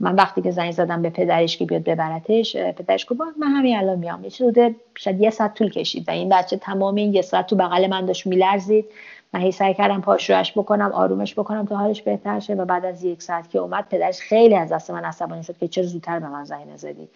من 0.00 0.14
وقتی 0.14 0.42
که 0.42 0.50
زنگ 0.50 0.70
زدم 0.70 1.02
به 1.02 1.10
پدرش 1.10 1.56
که 1.56 1.64
بیاد 1.64 1.82
ببرتش 1.82 2.56
پدرش 2.56 3.06
گفت 3.08 3.20
من 3.38 3.46
همین 3.46 3.76
الان 3.76 3.98
میام. 3.98 4.24
یه 4.24 4.30
شاید 4.96 5.20
یه 5.20 5.30
ساعت 5.30 5.54
طول 5.54 5.70
کشید 5.70 6.08
و 6.08 6.10
این 6.10 6.28
بچه 6.28 6.56
تمام 6.56 6.94
این 6.94 7.14
یه 7.14 7.22
ساعت 7.22 7.46
تو 7.46 7.56
بغل 7.56 7.86
من 7.86 8.06
داشت 8.06 8.26
میلرزید. 8.26 8.84
من 9.32 9.40
هی 9.40 9.52
سعی 9.52 9.74
کردم 9.74 10.00
پاشوش 10.00 10.52
بکنم 10.52 10.92
آرومش 10.92 11.34
بکنم 11.34 11.66
تا 11.66 11.76
حالش 11.76 12.02
بهتر 12.02 12.40
شه 12.40 12.54
و 12.54 12.64
بعد 12.64 12.84
از 12.84 13.04
یک 13.04 13.22
ساعت 13.22 13.50
که 13.50 13.58
اومد 13.58 13.88
پدرش 13.90 14.20
خیلی 14.20 14.54
از 14.54 14.72
دست 14.72 14.90
من 14.90 15.04
عصبانی 15.04 15.42
شد 15.42 15.58
که 15.58 15.68
چرا 15.68 15.84
زودتر 15.84 16.18
به 16.18 16.28
من 16.28 16.44
زنگ 16.44 16.68
نزدی. 16.74 17.08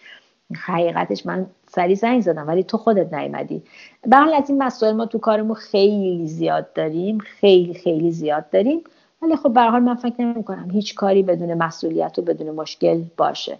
حقیقتش 0.55 1.25
من 1.25 1.45
سری 1.67 1.95
زنگ 1.95 2.21
زدم 2.21 2.47
ولی 2.47 2.63
تو 2.63 2.77
خودت 2.77 3.13
نیومدی. 3.13 3.63
به 4.07 4.35
از 4.37 4.49
این 4.49 4.63
مسائل 4.63 4.95
ما 4.95 5.05
تو 5.05 5.19
کارمون 5.19 5.55
خیلی 5.55 6.27
زیاد 6.27 6.73
داریم 6.73 7.17
خیلی 7.17 7.73
خیلی 7.73 8.11
زیاد 8.11 8.49
داریم. 8.49 8.81
ولی 9.21 9.35
خب 9.35 9.53
به 9.53 9.61
حال 9.61 9.81
من 9.81 9.95
فکر 9.95 10.21
نمی 10.21 10.43
کنم 10.43 10.69
هیچ 10.71 10.95
کاری 10.95 11.23
بدون 11.23 11.53
مسئولیت 11.53 12.19
و 12.19 12.21
بدون 12.21 12.55
مشکل 12.55 13.01
باشه. 13.17 13.57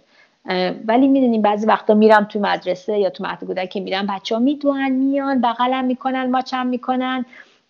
ولی 0.86 1.08
می‌دونیم 1.08 1.42
بعضی 1.42 1.66
وقتا 1.66 1.94
میرم 1.94 2.24
تو 2.24 2.40
مدرسه 2.40 2.98
یا 2.98 3.10
تو 3.10 3.24
مهد 3.24 3.68
که 3.68 3.80
میرم 3.80 4.06
بچه 4.06 4.34
ها 4.34 4.40
می‌دونن 4.40 4.92
میان 4.92 5.40
بغلم 5.40 5.84
می‌کنن 5.84 6.30
ماچم 6.30 6.66
می‌کنن. 6.66 7.24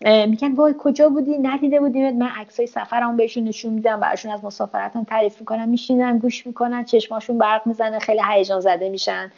میگن 0.04 0.52
وای 0.54 0.74
کجا 0.78 1.08
بودی؟ 1.08 1.38
ندیده 1.38 1.80
بودیم 1.80 2.18
من 2.18 2.28
عکسای 2.28 2.66
سفرم 2.66 3.16
بهشون 3.16 3.44
نشون 3.44 3.72
میدم. 3.72 4.00
براشون 4.00 4.32
از 4.32 4.44
مسافرتم 4.44 5.04
تعریف 5.04 5.40
می‌کنم. 5.40 5.68
میشینن 5.68 6.18
گوش 6.18 6.46
می‌کنن. 6.46 6.84
چشماشون 6.84 7.38
برق 7.38 7.66
می‌زنه. 7.66 7.98
خیلی 7.98 8.20
هیجان 8.30 8.60
زده 8.60 8.88
میشن. 8.88 9.32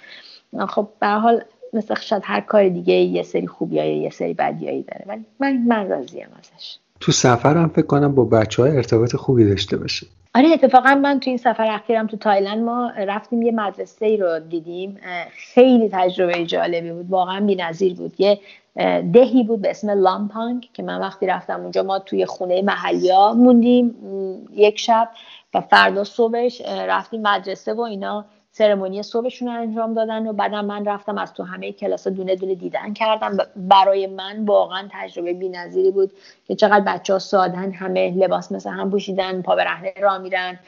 خب 0.68 0.88
به 1.00 1.06
حال 1.06 1.44
مثل 1.72 1.94
شاید 1.94 2.22
هر 2.26 2.40
کار 2.40 2.68
دیگه 2.68 2.94
یه 2.94 3.22
سری 3.22 3.46
خوبیایی 3.46 3.98
یه 3.98 4.10
سری 4.10 4.34
بدیایی 4.34 4.82
داره. 4.82 5.04
ولی 5.06 5.24
من 5.40 5.56
من 5.56 5.88
راضیم 5.88 6.28
ازش. 6.38 6.78
تو 7.00 7.12
سفرم 7.12 7.68
فکر 7.68 7.86
کنم 7.86 8.14
با 8.14 8.24
بچه 8.24 8.62
های 8.62 8.76
ارتباط 8.76 9.16
خوبی 9.16 9.48
داشته 9.48 9.76
باشه. 9.76 10.06
آره 10.34 10.48
اتفاقا 10.48 10.94
من 10.94 11.20
تو 11.20 11.30
این 11.30 11.36
سفر 11.36 11.70
اخیرم 11.70 12.06
تو 12.06 12.16
تایلند 12.16 12.62
ما 12.62 12.92
رفتیم 12.96 13.42
یه 13.42 13.52
مدرسه 13.52 14.06
ای 14.06 14.16
رو 14.16 14.38
دیدیم. 14.38 14.98
خیلی 15.54 15.88
تجربه 15.92 16.44
جالبی 16.44 16.92
بود 16.92 17.10
واقعا 17.10 17.40
بی‌نظیر 17.40 17.94
بود. 17.94 18.14
یه 18.18 18.40
دهی 19.12 19.44
بود 19.44 19.62
به 19.62 19.70
اسم 19.70 19.90
لامپانگ 19.90 20.68
که 20.72 20.82
من 20.82 21.00
وقتی 21.00 21.26
رفتم 21.26 21.60
اونجا 21.60 21.82
ما 21.82 21.98
توی 21.98 22.26
خونه 22.26 22.62
محلیا 22.62 23.32
موندیم. 23.32 23.94
یک 24.52 24.78
شب 24.78 25.08
و 25.54 25.60
فردا 25.60 26.04
صبحش 26.04 26.62
رفتیم 26.88 27.22
مدرسه 27.22 27.74
و 27.74 27.80
اینا 27.80 28.24
سرمونی 28.56 29.02
صبحشون 29.02 29.48
رو 29.48 29.54
انجام 29.54 29.94
دادن 29.94 30.26
و 30.26 30.32
بعدم 30.32 30.64
من 30.64 30.84
رفتم 30.84 31.18
از 31.18 31.34
تو 31.34 31.42
همه 31.42 31.72
کلاس 31.72 32.08
دونه 32.08 32.36
دونه 32.36 32.54
دیدن 32.54 32.92
کردم. 32.92 33.36
برای 33.56 34.06
من 34.06 34.44
واقعا 34.44 34.88
تجربه 34.92 35.32
بی‌نظیری 35.32 35.90
بود 35.90 36.12
که 36.46 36.54
چقدر 36.54 36.80
بچه 36.80 37.12
ها 37.12 37.18
سادن 37.18 37.72
همه 37.72 38.10
لباس 38.10 38.52
مثل 38.52 38.70
هم 38.70 38.90
پوشیدن 38.90 39.42
پا 39.42 39.56
برهنه 39.56 39.92
را 40.00 40.18
میرن 40.18 40.58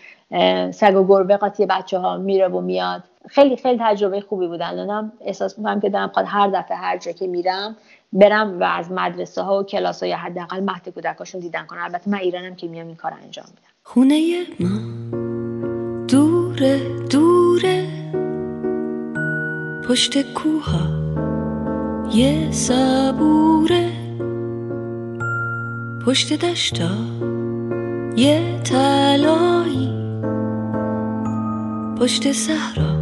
سگ 0.70 0.96
و 0.96 1.06
گربه 1.06 1.36
قاطی 1.36 1.66
بچه 1.66 1.98
ها 1.98 2.16
میره 2.16 2.48
و 2.48 2.60
میاد. 2.60 3.02
خیلی 3.28 3.56
خیلی 3.56 3.78
تجربه 3.82 4.20
خوبی 4.20 4.46
بود 4.46 4.62
الانم. 4.62 5.12
احساس 5.20 5.58
می‌کنم 5.58 5.80
که 5.80 5.88
دارم 5.88 6.12
هر 6.26 6.48
دفعه 6.48 6.76
هر 6.76 6.98
جا 6.98 7.12
که 7.12 7.26
میرم 7.26 7.76
برم 8.12 8.60
و 8.60 8.64
از 8.64 8.92
مدرسه 8.92 9.42
ها 9.42 9.60
و 9.60 9.62
کلاس 9.62 10.02
ها 10.02 10.08
یا 10.08 10.16
حداقل 10.16 10.60
مهد 10.60 10.88
کودکاشون 10.88 11.40
دیدن 11.40 11.66
کنم. 11.66 11.82
البته 11.82 12.10
من 12.10 12.18
ایرانم 12.18 12.54
که 12.54 12.68
میام 12.68 12.86
این 12.86 12.96
کار 12.96 13.12
انجام 13.22 13.46
میدم. 13.48 13.68
خونه 13.82 14.46
ما 14.60 16.45
دوره 16.56 16.78
دوره 17.10 17.86
پشت 19.88 20.32
کوها 20.32 20.88
یه 22.14 22.50
صبوره 22.50 23.92
پشت 26.06 26.32
دشتا 26.32 26.90
یه 28.16 28.60
تلایی 28.64 29.92
پشت 32.00 32.32
صحرا 32.32 32.96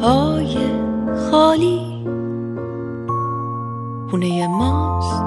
های 0.00 0.56
خالی 1.30 2.04
خونه 4.10 4.46
ماست. 4.46 5.22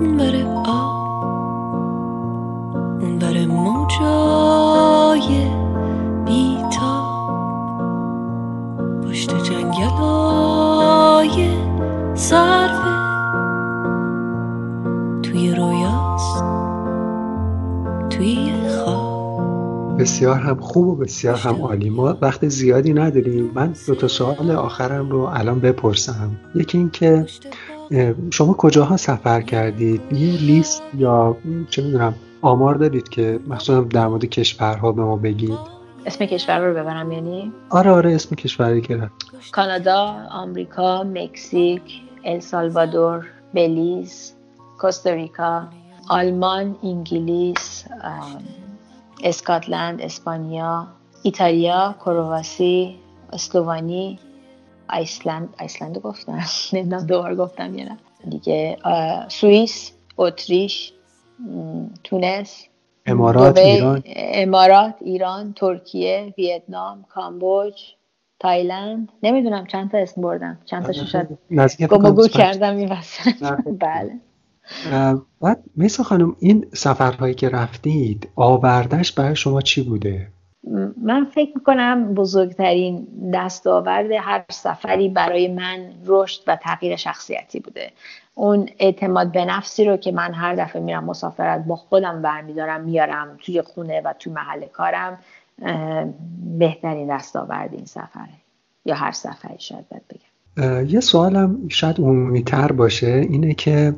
اون 0.00 0.16
بره 0.16 0.44
آب. 0.64 1.04
اون 3.00 3.18
بره 3.18 3.46
موجای 5.24 5.46
بیتا 6.24 7.04
پشت 9.04 9.42
جنگل 9.42 9.84
های 9.84 11.48
صرفه 12.14 12.94
توی 15.22 15.54
رویاست. 15.54 16.44
توی 18.10 18.52
خواب. 18.84 20.00
بسیار 20.00 20.36
هم 20.36 20.56
خوب 20.60 20.88
و 20.88 20.94
بسیار 20.94 21.36
هم 21.36 21.62
عالی. 21.62 21.90
ما 21.90 22.16
وقت 22.20 22.48
زیادی 22.48 22.92
نداریم. 22.92 23.50
من 23.54 23.74
دو 23.86 23.94
تا 23.94 24.08
سوال 24.08 24.50
آخرم 24.50 25.10
رو 25.10 25.28
الان 25.32 25.60
بپرسم. 25.60 26.30
یکی 26.54 26.78
اینکه 26.78 27.26
شما 28.30 28.52
کجاها 28.52 28.96
سفر 28.96 29.40
کردید؟ 29.40 30.00
یه 30.12 30.40
لیست 30.40 30.82
یا 30.98 31.36
چه 31.70 31.82
می‌دونم 31.82 32.14
آمار 32.44 32.74
دارید 32.74 33.08
که 33.08 33.40
مخصوصا 33.46 33.80
در 33.80 34.06
مورد 34.06 34.24
کشورها 34.24 34.92
به 34.92 35.02
ما 35.02 35.16
بگید؟ 35.16 35.58
اسم 36.06 36.24
کشور 36.26 36.58
رو 36.58 36.74
ببرم 36.74 37.12
یعنی؟ 37.12 37.52
آره 37.70 37.90
آره 37.90 38.14
اسم 38.14 38.34
کشوری 38.34 38.80
که 38.80 39.10
کانادا 39.52 40.16
آمریکا 40.30 41.02
مکزیک 41.02 41.82
السالوادور 42.24 43.26
بلیز 43.54 44.32
کوستاریکا 44.78 45.68
آلمان 46.08 46.76
انگلیس 46.82 47.84
اسکاتلند 49.22 50.00
اسپانیا 50.00 50.86
ایتالیا 51.22 51.94
کرواسی 52.04 52.96
اسلوانی 53.32 54.18
ایسلند 54.92 55.54
ایسلند 55.60 55.98
گفتم. 55.98 56.44
نمی‌دونم 56.72 57.06
دوبار 57.06 57.34
گفتم 57.36 57.78
یا 57.78 57.84
نه. 57.84 57.98
دیگه 58.30 58.76
سوئیس 59.28 59.92
اتریش. 60.18 60.92
تونس 62.04 62.66
امارات 63.06 63.58
ایران. 63.58 64.02
امارات 64.16 64.94
ایران 65.00 65.52
ترکیه 65.52 66.34
ویتنام 66.38 67.04
کامبوج 67.08 67.74
تایلند. 68.40 69.08
نمی‌دونم 69.22 69.66
چند 69.66 69.90
تا 69.90 69.98
اسم 69.98 70.22
بردم. 70.22 70.58
چند 70.64 70.86
تاشو 70.86 71.04
شاید 71.04 71.38
گمگو 71.90 72.28
کردم 72.28 72.76
این 72.76 72.96
بله. 73.80 74.20
بعد 75.40 75.64
میسا 75.76 76.02
خانم 76.02 76.36
این 76.40 76.66
سفرهایی 76.74 77.34
که 77.34 77.48
رفتید 77.48 78.28
آوردش 78.36 79.12
برای 79.12 79.36
شما 79.36 79.60
چی 79.60 79.82
بوده؟ 79.82 80.28
من 81.02 81.24
فکر 81.24 81.52
می‌کنم 81.54 82.14
بزرگترین 82.14 83.06
دستاورد 83.34 84.12
هر 84.12 84.44
سفری 84.50 85.08
برای 85.08 85.48
من 85.48 85.92
رشد 86.06 86.42
و 86.46 86.56
تغییر 86.62 86.96
شخصیتی 86.96 87.60
بوده. 87.60 87.92
اون 88.34 88.68
اعتماد 88.78 89.32
به 89.32 89.44
نفسی 89.44 89.84
رو 89.84 89.96
که 89.96 90.12
من 90.12 90.34
هر 90.34 90.54
دفعه 90.54 90.82
میرم 90.82 91.04
مسافرت 91.04 91.64
با 91.64 91.76
خودم 91.76 92.22
برمیدارم 92.22 92.80
میارم 92.80 93.36
توی 93.42 93.62
خونه 93.62 94.00
و 94.00 94.12
توی 94.18 94.32
محل 94.32 94.66
کارم 94.66 95.18
بهترین 96.58 97.16
دستاورد 97.16 97.72
این 97.72 97.84
سفره 97.84 98.28
یا 98.84 98.94
هر 98.94 99.12
سفری 99.12 99.58
شاید 99.58 99.84
بگم. 99.88 100.86
یه 100.88 101.00
سوالم 101.00 101.68
شاید 101.68 101.98
عمومی 102.00 102.42
تر 102.42 102.72
باشه 102.72 103.06
اینه 103.06 103.54
که 103.54 103.94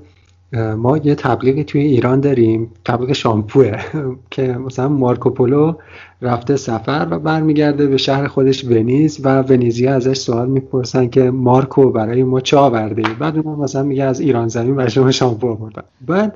ما 0.77 0.99
یه 0.99 1.15
تبلیغی 1.15 1.65
توی 1.65 1.81
ایران 1.81 2.21
داریم 2.21 2.73
تبلیغ 2.85 3.13
شامپوه 3.13 3.81
که 4.31 4.43
مثلا 4.43 4.89
مارکوپولو 4.89 5.75
رفته 6.23 6.57
سفر 6.57 7.09
و 7.11 7.19
برمیگرده 7.19 7.87
به 7.87 7.97
شهر 7.97 8.27
خودش 8.27 8.65
ونیز 8.65 9.21
و 9.25 9.43
ونیزی 9.43 9.87
ازش 9.87 10.17
سوال 10.17 10.49
می‌پرسن 10.49 11.09
که 11.09 11.31
مارکو 11.31 11.91
برای 11.91 12.23
ما 12.25 12.41
چه 12.41 12.57
آورده؟ 12.57 13.03
بعد 13.19 13.45
ما 13.45 13.57
مثلا 13.57 13.83
میگه 13.83 14.05
از 14.05 14.21
ایران 14.21 14.49
زمین 14.49 14.77
برای 14.77 14.91
شما 14.91 15.11
شامپو 15.11 15.47
آوردن. 15.47 15.83
بعد 16.07 16.35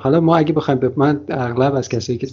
حالا 0.00 0.20
ما 0.20 0.36
اگه 0.36 0.52
بخوایم 0.52 0.80
من 0.96 1.20
اغلب 1.28 1.74
از 1.74 1.88
کسایی 1.88 2.18
که 2.18 2.28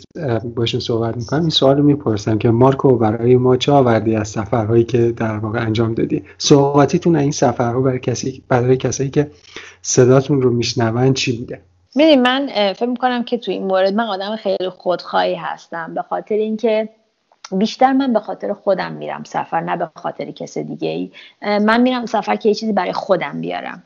باشون 0.56 0.80
صحبت 0.80 1.18
می‌کنم 1.18 1.42
این 1.42 1.50
سوال 1.50 1.78
رو 1.78 1.84
می‌پرسم 1.84 2.38
که 2.38 2.50
مارکو 2.50 2.98
برای 2.98 3.38
ما 3.38 3.58
چه 3.58 3.72
آوردی 3.72 4.16
از 4.16 4.28
سفرهایی 4.28 4.84
که 4.84 5.12
در 5.18 5.38
واقع 5.38 5.66
انجام 5.66 5.94
دادی؟ 5.94 6.24
سوغاتیتون 6.38 7.16
این 7.16 7.32
سفرها 7.32 7.82
برای 7.82 8.00
کسی 8.00 8.44
برای 8.48 8.78
کسایی 8.78 9.10
که 9.10 9.32
صداتون 9.82 10.42
رو 10.42 10.52
میشنون 10.52 11.14
چی 11.14 11.38
بوده 11.38 11.60
می‌دونی 11.96 12.16
من 12.16 12.74
فکر 12.74 12.90
می‌کنم 12.90 13.24
که 13.24 13.38
تو 13.38 13.52
این 13.52 13.64
مورد 13.64 13.94
من 13.94 14.04
آدم 14.04 14.36
خیلی 14.36 14.70
خودخواهی 14.70 15.36
هستم 15.36 15.94
به 15.94 16.02
خاطر 16.02 16.36
اینکه 16.36 16.90
بیشتر 17.52 17.94
من 17.94 18.14
به 18.14 18.20
خاطر 18.20 18.54
خودم 18.54 18.92
میرم 18.92 19.24
سفر 19.24 19.62
نه 19.62 19.78
به 19.78 19.90
خاطر 19.96 20.32
کس 20.32 20.58
دیگه 20.58 20.90
ای 20.90 21.12
من 21.42 21.82
میرم 21.82 22.06
سفر 22.06 22.36
که 22.36 22.50
یه 22.50 22.56
چیزی 22.56 22.74
برای 22.74 22.94
خودم 22.94 23.42
بیارم. 23.42 23.84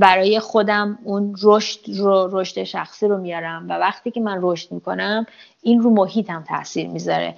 برای 0.00 0.40
خودم 0.40 0.98
اون 1.04 1.36
رشد 1.42 1.80
رو 1.86 2.28
رشد 2.32 2.62
شخصی 2.64 3.08
رو 3.08 3.18
میارم 3.18 3.68
و 3.68 3.72
وقتی 3.72 4.10
که 4.10 4.20
من 4.20 4.38
رشد 4.42 4.72
می‌کنم 4.72 5.26
این 5.62 5.80
رو 5.80 5.90
محیطم 5.90 6.44
تاثیر 6.48 6.88
می‌ذاره. 6.88 7.34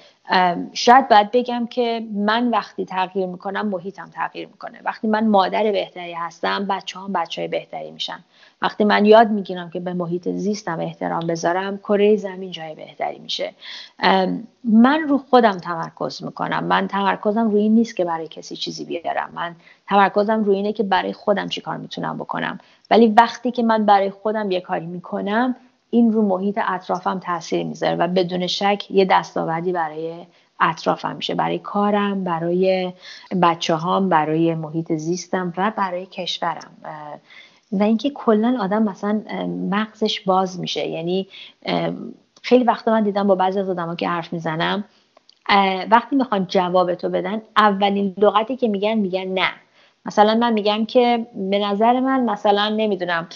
شاید 0.73 1.09
باید 1.09 1.31
بگم 1.33 1.67
که 1.67 2.07
من 2.15 2.51
وقتی 2.51 2.85
تغییر 2.85 3.27
می‌کنم 3.27 3.69
محیطم 3.69 4.11
تغییر 4.15 4.49
می‌کنه. 4.49 4.81
وقتی 4.85 5.09
من 5.09 5.27
مادر 5.27 5.73
بهتری 5.73 6.13
هستم 6.13 6.67
بچه 6.67 6.99
هم 6.99 7.13
بچه 7.13 7.41
های 7.41 7.49
بهتری 7.49 7.91
میشن. 7.91 8.19
وقتی 8.63 8.85
من 8.85 9.05
یاد 9.05 9.31
می‌گیرم 9.31 9.71
که 9.71 9.81
به 9.81 9.93
محیط 9.93 10.29
زیستم 10.29 10.81
احترام 10.81 11.27
بذارم 11.27 11.79
کره 11.79 12.17
زمین 12.17 12.51
جای 12.51 12.75
بهتری 12.75 13.19
میشه. 13.19 13.55
من 14.65 15.01
رو 15.09 15.19
خودم 15.19 15.59
تمرکز 15.59 16.25
می‌کنم. 16.25 16.65
من 16.65 16.89
تمرکزم 16.89 17.51
روی 17.51 17.63
این 17.63 17.75
نیست 17.75 17.97
که 17.97 18.05
برای 18.05 18.29
کسی 18.29 18.57
چیزی 18.57 18.85
بیارم. 18.85 19.31
من 19.35 19.57
تمرکزم 19.89 20.45
روی 20.45 20.57
اینه 20.57 20.73
که 20.73 20.83
برای 20.83 21.13
خودم 21.13 21.49
چیکار 21.49 21.77
می‌تونم 21.77 22.19
بکنم. 22.19 22.59
ولی 22.91 23.07
وقتی 23.07 23.51
که 23.51 23.63
من 23.63 23.87
برای 23.87 24.11
خودم 24.11 24.51
یه 24.51 24.61
کاری 24.61 24.87
می‌کنم 24.87 25.57
این 25.95 26.13
رو 26.13 26.23
محیط 26.23 26.59
اطرافم 26.67 27.19
تاثیر 27.19 27.67
می‌ذاره 27.67 27.97
و 27.97 28.09
بدون 28.09 28.47
شک 28.47 28.91
یه 28.91 29.05
دستاوردی 29.05 29.73
برای 29.73 30.27
اطرافم 30.61 31.17
میشه. 31.17 31.35
برای 31.35 31.59
کارم 31.59 32.25
برای 32.25 32.93
بچه 33.43 33.75
هام 33.75 34.09
برای 34.09 34.55
محیط 34.55 34.93
زیستم 34.93 35.53
و 35.57 35.73
برای 35.77 36.07
کشورم. 36.07 36.71
و 37.73 37.83
اینکه 37.83 38.11
کلا 38.11 38.59
آدم 38.61 38.83
مثلا 38.83 39.23
مغزش 39.71 40.21
باز 40.21 40.61
میشه. 40.61 40.87
یعنی 40.89 41.29
خیلی 42.43 42.65
وقتا 42.65 42.91
من 42.93 43.03
دیدم 43.03 43.27
با 43.27 43.35
بعضی 43.35 43.61
از 43.61 43.71
آدما 43.71 43.95
که 43.95 44.09
حرف 44.09 44.33
می‌زنم 44.33 44.85
وقتی 45.91 46.17
می‌خوان 46.17 46.47
جواب 46.47 46.95
تو 46.95 47.09
بدن 47.09 47.43
اولین 47.57 48.15
لغتی 48.19 48.57
که 48.57 48.69
میگن 48.69 48.95
میگن 48.95 49.25
نه. 49.25 49.51
مثلا 50.07 50.35
من 50.35 50.53
میگم 50.53 50.85
که 50.85 51.27
به 51.35 51.59
نظر 51.59 52.01
من 52.01 52.25
مثلا 52.25 52.69
نمی‌دونم 52.69 53.29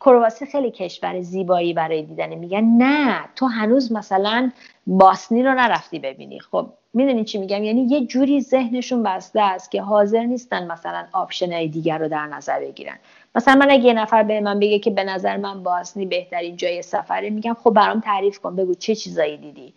کرواسی 0.00 0.46
خیلی 0.46 0.70
کشور 0.70 1.20
زیبایی 1.20 1.72
برای 1.72 2.02
دیدن 2.02 2.34
میگن 2.34 2.64
نه 2.64 3.20
تو 3.36 3.46
هنوز 3.46 3.92
مثلا 3.92 4.50
باسنی 4.86 5.42
رو 5.42 5.54
نرفتی 5.54 5.98
ببینی. 5.98 6.40
خب 6.40 6.66
می‌دونی 6.94 7.24
چی 7.24 7.38
میگم؟ 7.38 7.64
یعنی 7.64 7.82
یه 7.82 8.06
جوری 8.06 8.40
ذهنشون 8.40 9.02
بسته 9.02 9.40
است 9.40 9.70
که 9.70 9.82
حاضر 9.82 10.22
نیستن 10.22 10.72
مثلا 10.72 11.04
آپشن 11.12 11.66
دیگر 11.66 11.98
رو 11.98 12.08
در 12.08 12.26
نظر 12.26 12.60
بگیرن. 12.60 12.98
مثلا 13.34 13.54
من 13.54 13.70
اگه 13.70 13.84
یه 13.84 13.92
نفر 13.92 14.22
به 14.22 14.40
من 14.40 14.58
بگه 14.58 14.78
که 14.78 14.90
به 14.90 15.04
نظر 15.04 15.36
من 15.36 15.62
باسنی 15.62 16.06
بهترین 16.06 16.56
جای 16.56 16.82
سفره 16.82 17.30
میگم 17.30 17.56
خب 17.64 17.70
برام 17.70 18.00
تعریف 18.00 18.38
کن 18.38 18.56
بگو 18.56 18.74
چه 18.74 18.94
چیزایی 18.94 19.36
دیدی. 19.36 19.74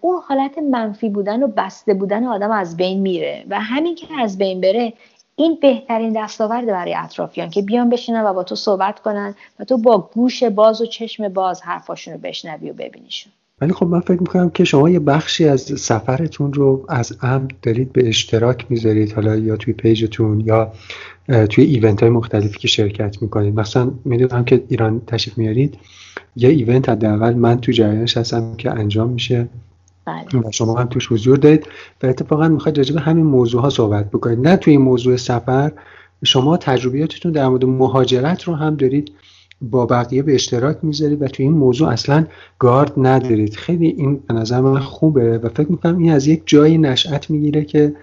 اون 0.00 0.22
حالت 0.28 0.58
منفی 0.58 1.08
بودن 1.08 1.42
و 1.42 1.46
بسته 1.46 1.94
بودن 1.94 2.24
آدم 2.24 2.50
از 2.50 2.76
بین 2.76 3.00
میره 3.00 3.44
و 3.48 3.60
همین 3.60 3.94
که 3.94 4.06
از 4.18 4.38
بین 4.38 4.60
بره 4.60 4.92
این 5.36 5.58
بهترین 5.62 6.12
دستاورد 6.16 6.66
برای 6.66 6.94
اطرافیان 6.94 7.50
که 7.50 7.62
بیان 7.62 7.90
بشینن 7.90 8.24
و 8.24 8.34
با 8.34 8.42
تو 8.42 8.54
صحبت 8.54 9.00
کنن 9.00 9.34
و 9.60 9.64
تو 9.64 9.78
با 9.78 10.10
گوش 10.14 10.42
باز 10.42 10.80
و 10.80 10.86
چشم 10.86 11.28
باز 11.28 11.62
حرفاشون 11.62 12.14
رو 12.14 12.20
بشنوی 12.20 12.70
و 12.70 12.72
ببینیشون. 12.72 13.32
ولی 13.60 13.72
خب 13.72 13.86
من 13.86 14.00
فکر 14.00 14.20
می‌کنم 14.20 14.50
که 14.50 14.64
شما 14.64 14.90
یه 14.90 15.00
بخشی 15.00 15.48
از 15.48 15.60
سفرتون 15.60 16.52
رو 16.52 16.86
از 16.88 17.12
عمد 17.22 17.50
دارید 17.62 17.92
به 17.92 18.08
اشتراک 18.08 18.66
می‌ذارید 18.68 19.12
حالا 19.12 19.36
یا 19.36 19.56
توی 19.56 19.72
پیجتون 19.72 20.40
یا 20.40 20.72
توی 21.50 21.64
ایونت 21.64 22.02
های 22.02 22.10
مختلفی 22.10 22.58
که 22.58 22.68
شرکت 22.68 23.22
می‌کنید. 23.22 23.60
مثلا 23.60 23.90
می‌دونم 24.04 24.44
که 24.44 24.64
ایران 24.68 25.02
تشریف 25.06 25.38
میارید 25.38 25.78
یه 26.36 26.48
ایونت 26.48 26.88
حداقل 26.88 27.34
من 27.34 27.60
تو 27.60 27.72
جریانش 27.72 28.16
هستم 28.16 28.56
که 28.56 28.70
انجام 28.70 29.10
میشه. 29.10 29.48
بله. 30.06 30.50
شما 30.50 30.74
هم 30.74 30.86
توش 30.86 31.12
حضور 31.12 31.36
دارید 31.36 31.66
و 32.02 32.06
اتفاقا 32.06 32.48
می‌خواید 32.48 32.78
راجع 32.78 32.94
به 32.94 33.00
همین 33.00 33.26
موضوع 33.26 33.62
ها 33.62 33.70
صحبت 33.70 34.10
بکنید. 34.10 34.48
نه 34.48 34.56
توی 34.56 34.70
این 34.70 34.82
موضوع 34.82 35.16
سفر 35.16 35.72
شما 36.24 36.56
تجربیاتتون 36.56 37.32
در 37.32 37.48
مورد 37.48 37.64
مهاجرت 37.64 38.42
رو 38.42 38.54
هم 38.54 38.74
دارید 38.74 39.12
با 39.60 39.86
بقیه 39.86 40.22
به 40.22 40.34
اشتراک 40.34 40.76
می‌ذارید 40.82 41.22
و 41.22 41.28
توی 41.28 41.46
این 41.46 41.54
موضوع 41.54 41.88
اصلا 41.88 42.26
گارد 42.58 42.92
ندارید. 42.96 43.54
خیلی 43.54 43.86
این 43.86 44.20
به 44.28 44.34
نظر 44.34 44.60
من 44.60 44.80
خوبه 44.80 45.38
و 45.38 45.48
فکر 45.48 45.70
می‌کنم 45.70 45.98
این 45.98 46.12
از 46.12 46.26
یک 46.26 46.42
جایی 46.46 46.78
نشأت 46.78 47.30
می‌گیره 47.30 47.64
که 47.64 47.94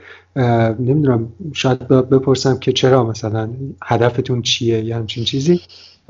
نمی‌دونم 0.79 1.29
شاید 1.53 1.87
بپرسم 1.87 2.59
که 2.59 2.71
چرا 2.71 3.03
مثلا 3.03 3.49
هدفتون 3.83 4.41
چیه 4.41 4.83
یا 4.83 4.97
همچین 4.97 5.23
چیزی. 5.23 5.61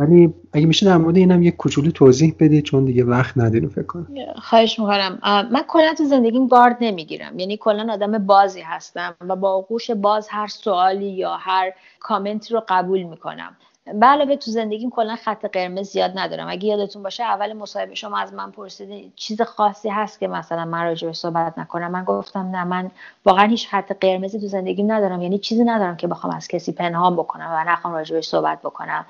ولی 0.02 0.34
اگه 0.53 0.65
میشه 0.65 0.86
در 0.86 0.98
مورد 0.98 1.18
اینم 1.18 1.44
یک 1.44 1.56
کوچولو 1.56 1.91
توضیح 1.91 2.36
بدید 2.40 2.64
چون 2.64 2.86
دیگه 2.86 3.03
وقت 3.03 3.38
نداریم 3.38 3.69
فکر 3.69 3.84
کنم. 3.84 4.07
خواهش 4.36 4.80
می‌کنم. 4.80 5.19
من 5.52 5.64
کلا 5.68 5.94
تو 5.94 6.06
زندگیم 6.06 6.48
گارد 6.48 6.78
نمی‌گیرم. 6.82 7.40
یعنی 7.40 7.57
کلا 7.57 7.94
آدم 7.94 8.18
بازی 8.18 8.61
هستم 8.61 9.15
و 9.22 9.36
با 9.36 9.52
آغوش 9.52 9.91
باز 9.91 10.28
هر 10.30 10.48
سوالی 10.48 11.10
یا 11.10 11.36
هر 11.40 11.72
کامنتی 11.99 12.53
رو 12.53 12.64
قبول 12.68 13.03
می‌کنم. 13.03 13.57
علاوه 13.88 14.36
تو 14.36 14.52
زندگیم 14.52 14.90
کلا 14.90 15.16
خط 15.16 15.45
قرمز 15.45 15.90
زیاد 15.90 16.12
ندارم. 16.16 16.49
اگه 16.49 16.68
یادتون 16.68 17.03
باشه 17.03 17.24
اول 17.24 17.53
مصاحبه 17.53 17.95
شما 17.95 18.18
از 18.18 18.34
من 18.34 18.52
پرسیدین 18.52 19.14
چیز 19.16 19.41
خاصی 19.41 19.90
هست 19.90 20.20
که 20.20 20.28
مثلا 20.28 20.66
من 20.66 20.84
راجع 20.84 21.12
صحبت 21.12 21.60
نکنم؟ 21.60 21.91
من 21.91 22.03
گفتم 22.03 22.40
نه 22.40 22.64
من 22.64 22.91
واقعا 23.26 23.48
هیچ 23.48 23.70
خط 23.70 23.91
قرمزی 24.02 24.40
تو 24.40 24.48
زندگیم 24.48 24.91
ندارم. 24.91 25.22
یعنی 25.22 25.38
چیزی 25.38 25.64
ندارم 25.64 25.98
که 25.98 26.08
بخوام 26.08 26.36
از 26.36 26.48
کسی 26.48 26.72
پنهان 26.72 27.16
بکنم 27.16 27.49
و 27.52 27.72
نخوام 27.72 27.94
راجع 27.94 28.06
بهش 28.06 28.22
صحبت 28.22 28.60
بکنم. 28.60 29.06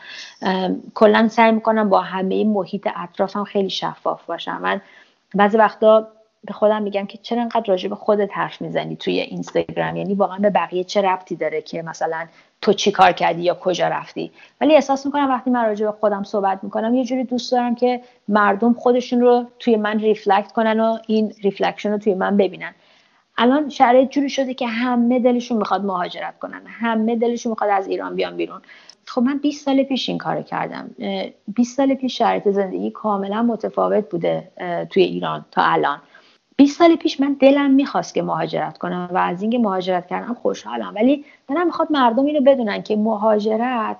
کلا 0.94 1.28
سعی 1.28 1.52
می‌کنم 1.52 1.90
با 1.90 2.02
همه 2.02 2.44
محیط 2.44 2.90
اطرافم 2.96 3.44
خیلی 3.44 3.70
شفاف 3.70 4.26
باشم. 4.26 4.62
من 4.62 4.82
بعضی 5.36 5.58
وقتا 5.58 6.08
به 6.44 6.54
خودم 6.54 6.82
میگم 6.82 7.06
که 7.06 7.18
چرا 7.18 7.42
انقدر 7.42 7.66
راجع 7.68 7.90
به 7.90 7.96
خودت 7.96 8.30
حرف 8.34 8.62
می‌زنی 8.62 8.96
توی 8.96 9.20
اینستاگرام؟ 9.20 9.96
یعنی 9.96 10.14
واقعا 10.14 10.38
به 10.38 10.50
بقیه 10.50 10.84
چه 10.84 11.02
ربطی 11.02 11.36
داره 11.36 11.62
که 11.62 11.82
مثلا 11.82 12.26
تو 12.62 12.74
چی 12.74 12.92
کار 12.92 13.12
کردی 13.12 13.42
یا 13.42 13.54
کجا 13.54 13.88
رفتی؟ 13.88 14.32
ولی 14.62 14.76
احساس 14.76 15.06
می‌کنم 15.06 15.30
وقتی 15.30 15.50
من 15.50 15.66
راجع 15.66 15.86
به 15.86 15.92
خودم 15.92 16.24
صحبت 16.24 16.60
می‌کنم 16.64 16.96
یه 16.96 17.04
جوری 17.04 17.24
دوست 17.24 17.52
دارم 17.52 17.76
که 17.76 18.02
مردم 18.28 18.74
خودشون 18.74 19.22
رو 19.22 19.46
توی 19.60 19.76
من 19.76 20.00
reflect 20.00 20.52
کنن 20.52 20.80
و 20.80 20.98
این 21.08 21.34
reflection 21.44 21.92
رو 21.92 21.98
توی 21.98 22.14
من 22.14 22.38
ببینن. 22.38 22.74
الان 23.38 23.70
شرایط 23.70 24.10
جوری 24.10 24.30
شده 24.30 24.54
که 24.54 24.68
همه 24.68 25.20
دلشون 25.20 25.58
می‌خواد 25.58 25.86
مهاجرت 25.86 26.40
کنن. 26.40 26.62
همه 26.68 27.16
دلشون 27.16 27.50
می‌خواد 27.50 27.70
از 27.70 27.88
ایران 27.88 28.16
بیان 28.16 28.38
بیرون. 28.38 28.62
خب 29.06 29.22
من 29.22 29.38
20 29.38 29.66
سال 29.66 29.84
پیش 29.84 30.10
این 30.10 30.18
کار 30.18 30.42
کردم. 30.42 30.96
20 31.48 31.78
سال 31.78 31.94
پیش 31.94 32.18
شرایط 32.18 32.50
زندگی 32.50 32.92
کاملا 32.92 33.44
متفاوت 33.44 34.10
بوده 34.10 34.52
توی 34.90 35.04
ایران 35.04 35.46
تا 35.52 35.62
الان. 35.62 36.02
20 36.62 36.78
سال 36.78 36.96
پیش 36.96 37.20
من 37.20 37.34
دلم 37.40 37.72
می‌خواست 37.72 38.14
که 38.14 38.22
مهاجرت 38.22 38.78
کنم 38.78 39.10
و 39.12 39.18
از 39.18 39.42
اینکه 39.42 39.60
مهاجرت 39.60 40.08
کردم 40.08 40.34
خوشحالم. 40.34 40.94
ولی 40.96 41.26
دلم 41.50 41.66
می‌خواد 41.66 41.92
مردم 41.92 42.26
اینو 42.26 42.42
بدونن 42.42 42.82
که 42.82 42.96
مهاجرت 42.96 43.98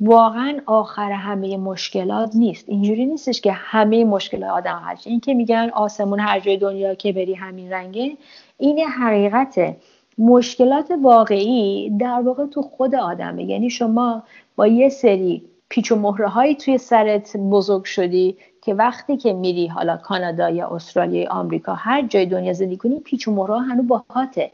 واقعا 0.00 0.60
آخر 0.66 1.12
همه 1.12 1.56
مشکلات 1.56 2.36
نیست. 2.36 2.68
اینجوری 2.68 3.06
نیستش 3.06 3.40
که 3.40 3.52
همه 3.52 4.04
مشکلات 4.04 4.50
آدم 4.50 4.82
حل 4.84 4.96
این 5.04 5.20
که 5.20 5.34
میگن 5.34 5.70
آسمون 5.74 6.20
هر 6.20 6.40
جای 6.40 6.56
دنیا 6.56 6.94
که 6.94 7.12
بری 7.12 7.34
همین 7.34 7.72
رنگه 7.72 8.16
این 8.58 8.78
حقیقته 8.78 9.76
مشکلات 10.18 10.92
واقعی 11.02 11.90
در 11.98 12.20
واقع 12.24 12.46
تو 12.46 12.62
خود 12.62 12.94
آدمه. 12.94 13.44
یعنی 13.44 13.70
شما 13.70 14.22
با 14.56 14.66
یه 14.66 14.88
سری 14.88 15.42
پیچ 15.68 15.92
و 15.92 15.96
مهره 15.96 16.54
توی 16.54 16.78
سرت 16.78 17.36
بزرگ 17.36 17.84
شدی 17.84 18.36
که 18.62 18.74
وقتی 18.74 19.16
که 19.16 19.32
میری 19.32 19.66
حالا 19.66 19.96
کانادا 19.96 20.50
یا 20.50 20.68
استرالیا 20.68 21.22
یا 21.22 21.30
آمریکا 21.30 21.74
هر 21.74 22.02
جای 22.02 22.26
دنیا 22.26 22.52
زندگی 22.52 22.76
کنی 22.76 23.00
پیچ 23.00 23.28
و 23.28 23.30
مهره 23.30 23.60
هنو 23.60 23.82
باهاته. 23.82 24.50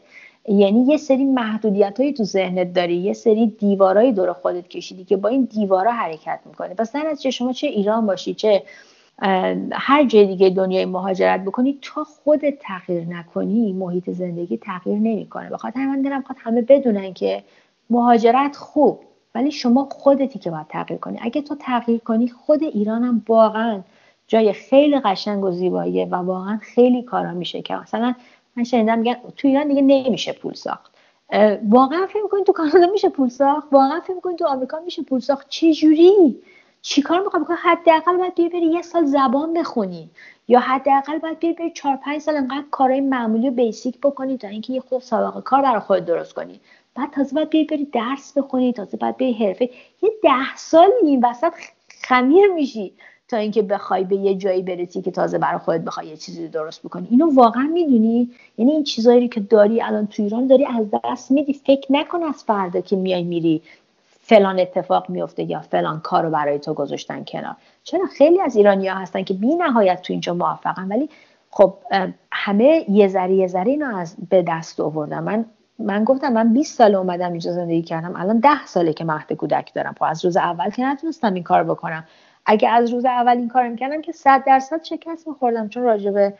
یعنی 0.47 0.85
یه 0.85 0.97
سری 0.97 1.25
محدودیت 1.25 1.99
هایی 1.99 2.13
تو 2.13 2.23
ذهنت 2.23 2.73
داری 2.73 2.95
یه 2.95 3.13
سری 3.13 3.47
دیوارایی 3.47 4.11
دور 4.11 4.33
خودت 4.33 4.67
کشیدی 4.67 5.03
که 5.03 5.17
با 5.17 5.29
این 5.29 5.43
دیوارا 5.51 5.91
حرکت 5.91 6.39
می‌کنی. 6.45 6.73
پس 6.73 6.91
در 6.91 7.15
چه 7.15 7.31
شما 7.31 7.53
چه 7.53 7.67
ایران 7.67 8.05
باشی 8.05 8.33
چه 8.33 8.63
هر 9.71 10.05
جای 10.05 10.25
دیگه 10.25 10.49
دنیای 10.49 10.85
مهاجرت 10.85 11.45
بکنی 11.45 11.79
تا 11.81 12.03
خودت 12.03 12.53
تغییر 12.59 13.05
نکنی 13.05 13.73
محیط 13.73 14.09
زندگی 14.09 14.57
تغییر 14.57 14.97
نمی‌کنه. 14.97 15.49
بخاطر 15.49 15.85
من 15.85 16.01
دلم 16.01 16.23
همه 16.37 16.61
بدونن 16.61 17.13
که 17.13 17.43
مهاجرت 17.89 18.55
خوب 18.55 18.99
ولی 19.35 19.51
شما 19.51 19.89
خودتی 19.91 20.39
که 20.39 20.51
باید 20.51 20.67
تغییر 20.69 20.99
کنی. 20.99 21.17
اگه 21.21 21.41
تو 21.41 21.55
تغییر 21.59 21.99
کنی 21.99 22.27
خود 22.27 22.63
ایرانم 22.63 23.21
واقعا 23.27 23.81
جای 24.29 24.53
خیلی 24.53 24.99
قشنگ 24.99 25.43
و 25.43 25.51
زیباییه 25.51 26.05
و 26.05 26.15
واقعا 26.15 26.57
خیلی 26.57 27.03
کارا 27.03 27.31
میشه 27.31 27.61
که 27.61 27.75
مثلا 27.75 28.15
من 28.55 28.63
شنیدم 28.63 28.99
میگن 28.99 29.15
تو 29.37 29.47
ایران 29.47 29.67
دیگه 29.67 29.81
نمیشه 29.81 30.33
پول 30.33 30.53
ساخت. 30.53 30.91
واقعا 31.69 32.07
فکر 32.07 32.23
می‌کنید 32.23 32.45
تو 32.45 32.51
کانادا 32.51 32.87
میشه 32.91 33.09
پول 33.09 33.29
ساخت؟ 33.29 33.67
واقعا 33.71 33.99
فکر 33.99 34.13
می‌کنید 34.13 34.37
تو 34.37 34.45
آمریکا 34.45 34.79
میشه 34.85 35.03
پول 35.03 35.19
ساخت؟ 35.19 35.49
چه 35.49 35.73
جوری 35.73 36.41
چیکار 36.81 37.23
می‌خوای 37.23 37.43
بکنی؟ 37.43 37.57
حداقل 37.61 38.17
باید 38.17 38.35
بیای 38.35 38.49
بری 38.49 38.65
یه 38.65 38.81
سال 38.81 39.05
زبان 39.05 39.53
بخونی 39.53 40.09
یا 40.47 40.59
حداقل 40.59 41.17
باید 41.17 41.39
بیای 41.39 41.53
بری 41.53 41.71
4 41.71 41.95
5 41.95 42.21
سال 42.21 42.37
انقدر 42.37 42.63
کارهای 42.71 43.01
معمولی 43.01 43.49
و 43.49 43.51
بیسیک 43.51 43.97
بکنی 44.03 44.37
تا 44.37 44.47
اینکه 44.47 44.73
یه 44.73 44.79
خود 44.79 45.01
سابقه 45.01 45.41
کار 45.41 45.61
برای 45.61 45.79
خود 45.79 46.05
درست 46.05 46.33
کنی. 46.33 46.59
بعد 46.95 47.11
تازه 47.11 47.35
باید 47.35 47.49
بیای 47.49 47.63
بری 47.63 47.85
درس 47.85 48.37
بخونی 48.37 48.73
تازه 48.73 48.97
باید 48.97 49.17
بیای 49.17 49.33
حرفه. 49.33 49.69
یه 50.01 50.09
ده 50.23 50.55
سال 50.55 50.89
این 51.03 51.25
وسط 51.25 51.53
خمیر 52.01 52.47
میشی. 52.47 52.93
تا 53.29 53.37
اینکه 53.37 53.61
بخوای 53.61 54.03
به 54.03 54.15
یه 54.15 54.35
جایی 54.35 54.61
برسی 54.61 55.01
که 55.01 55.11
تازه 55.11 55.37
برای 55.37 55.57
خودت 55.57 55.81
بخوای 55.81 56.07
یه 56.07 56.17
چیزی 56.17 56.47
درست 56.47 56.83
بکنی. 56.83 57.07
اینو 57.11 57.35
واقعا 57.35 57.69
می‌دونی؟ 57.73 58.29
یعنی 58.57 58.71
این 58.71 58.83
چیزایی 58.83 59.27
که 59.27 59.39
داری 59.39 59.81
الان 59.81 60.07
تو 60.07 60.23
ایران 60.23 60.47
داری 60.47 60.65
از 60.65 60.85
دست 61.03 61.31
میدی. 61.31 61.53
فکر 61.53 61.91
نکن 61.91 62.23
از 62.23 62.43
فردا 62.43 62.81
که 62.81 62.95
میای 62.95 63.23
میری 63.23 63.61
فلان 64.21 64.59
اتفاق 64.59 65.09
میفته 65.09 65.43
یا 65.43 65.59
فلان 65.59 65.99
کار 65.99 66.23
رو 66.23 66.29
برای 66.29 66.59
تو 66.59 66.73
گذاشتن 66.73 67.23
کنار. 67.23 67.55
چرا 67.83 68.05
خیلی 68.17 68.41
از 68.41 68.55
ایرانی 68.55 68.87
ها 68.87 68.99
هستن 68.99 69.23
که 69.23 69.33
بی 69.33 69.55
نهایت 69.55 70.01
تو 70.01 70.13
اینجا 70.13 70.33
موفقن 70.33 70.87
ولی 70.87 71.09
خب 71.51 71.73
همه 72.31 72.85
یه 72.89 73.07
ذره 73.07 73.33
یه 73.33 73.47
ذره 73.47 73.71
اینو 73.71 73.95
از 73.95 74.15
به 74.29 74.45
دست 74.47 74.79
آوردن. 74.79 75.19
من 75.19 75.45
من 75.79 76.03
گفتم 76.03 76.33
من 76.33 76.53
20 76.53 76.77
سال 76.77 76.95
اومدم 76.95 77.31
اینجا 77.31 77.51
زندگی 77.51 77.81
کردم. 77.81 78.15
الان 78.15 78.39
10 78.39 78.65
ساله 78.65 78.93
که 78.93 79.05
مهد 79.05 79.33
کودک 79.33 79.73
دارم. 79.73 79.95
خب 79.99 80.03
از 80.03 80.25
روز 80.25 80.37
اول 80.37 80.69
که 80.69 80.85
نتونستم 80.85 81.33
این 81.33 81.43
کار 81.43 81.63
بکنم. 81.63 82.03
اگه 82.45 82.69
از 82.69 82.93
روز 82.93 83.05
اول 83.05 83.37
این 83.37 83.47
کار 83.47 83.67
می‌کردم 83.67 84.01
که 84.01 84.11
100 84.11 84.43
درصد 84.43 84.83
شکست 84.83 85.27
میخوردم 85.27 85.69
چون 85.69 85.83
راجبه 85.83 86.33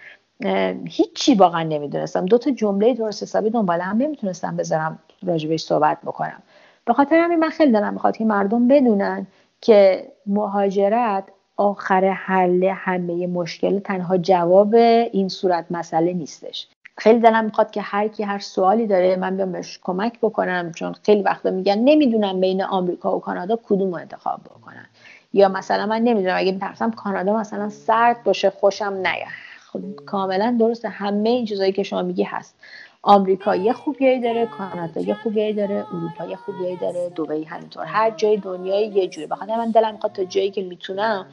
هیچی 0.86 1.36
واقعا 1.36 1.64
نمی‌دونستم. 1.64 2.26
دو 2.26 2.38
تا 2.38 2.52
جمله 2.52 2.94
درست 2.94 3.24
حسابی 3.24 3.50
دنبال 3.50 3.82
هم 3.82 3.98
نمی‌تونستم 3.98 4.58
بذارم 4.58 5.00
راجبش 5.24 5.62
صحبت 5.62 5.98
بکنم. 6.06 6.42
به 6.86 6.94
خاطر 6.94 7.16
همین 7.20 7.40
من 7.40 7.50
خیلی 7.50 7.72
دلم 7.72 7.94
می‌خواد 7.94 8.18
که 8.18 8.26
مردم 8.26 8.68
بدونن 8.68 9.28
که 9.62 10.08
مهاجرت 10.26 11.24
آخر 11.58 12.10
حل 12.10 12.72
همه 12.76 13.28
مشکل 13.28 13.80
تنها 13.80 14.18
جواب 14.18 14.76
این 14.76 15.30
صورت 15.30 15.66
مسئله 15.72 16.14
نیستش. 16.14 16.68
خیلی 16.98 17.20
دلم 17.20 17.46
می‌خواد 17.46 17.72
که 17.72 17.82
هر 17.82 18.08
کی 18.08 18.24
هر 18.24 18.40
سوالی 18.40 18.88
داره 18.88 19.16
من 19.16 19.38
بیام 19.38 19.52
بهش 19.52 19.80
کمک 19.84 20.20
بکنم 20.22 20.72
چون 20.76 20.94
خیلی 21.04 21.22
وقتا 21.22 21.52
میگن 21.52 21.78
نمی‌دونم 21.78 22.40
بین 22.42 22.64
آمریکا 22.64 23.18
و 23.18 23.20
کانادا 23.20 23.60
کدوم 23.64 23.94
انتخاب 23.94 24.40
بکنن. 24.44 24.89
یا 25.34 25.50
مثلا 25.50 25.86
من 25.86 26.02
نمی‌دونم 26.02 26.36
اگه 26.38 26.52
میترسم 26.52 26.92
کانادا 26.92 27.38
مثلا 27.38 27.70
سرد 27.70 28.24
باشه 28.24 28.50
خوشم 28.50 28.94
نیاد. 28.94 29.28
خب 29.74 29.80
کاملا 30.06 30.58
درسته. 30.60 30.90
همه 30.90 31.30
این 31.30 31.46
چیزایی 31.46 31.72
که 31.72 31.84
شما 31.84 32.02
میگی 32.02 32.24
هست. 32.24 32.56
آمریکا 33.02 33.56
یه 33.56 33.74
خوبیایی 33.74 34.20
داره 34.20 34.46
کانادا 34.46 35.02
یه 35.02 35.14
خوبیایی 35.14 35.54
داره 35.54 35.86
اروپا 35.94 36.26
یه 36.26 36.36
خوبیایی 36.36 36.76
داره 36.76 37.10
دبی 37.10 37.44
همینطور. 37.44 37.86
هر 37.86 38.12
جای 38.12 38.38
دنیای 38.38 38.88
یه 38.88 39.08
جوری. 39.08 39.28
بخاطر 39.28 39.58
من 39.58 39.72
دلم 39.72 39.94
می‌خواد 39.94 40.14
تا 40.14 40.24
جایی 40.24 40.52
که 40.52 40.62
می‌تونم 40.62 41.26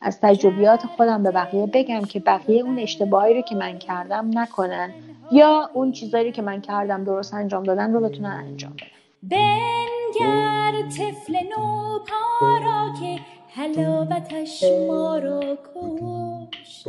از 0.00 0.20
تجربیات 0.20 0.86
خودم 0.86 1.22
به 1.22 1.30
بقیه 1.30 1.66
بگم 1.66 2.00
که 2.04 2.20
بقیه 2.20 2.62
اون 2.62 2.78
اشتباهی 2.78 3.34
رو 3.34 3.40
که 3.40 3.54
من 3.54 3.78
کردم 3.78 4.38
نکنن. 4.38 4.94
یا 5.32 5.70
اون 5.72 5.92
چیزایی 5.92 6.32
که 6.32 6.42
من 6.42 6.60
کردم 6.60 7.04
درست 7.04 7.34
انجام 7.34 7.62
دادن 7.62 7.92
رو 7.92 8.00
بتونن 8.00 8.44
انجام 8.48 8.72
بدن. 8.72 10.03
بنگر 10.20 10.88
طفل 10.88 11.36
نو 11.36 11.98
پارا 11.98 12.92
که 13.00 13.20
حلاوتش 13.48 14.64
ما 14.88 15.18
را 15.18 15.58
کشت. 15.74 16.86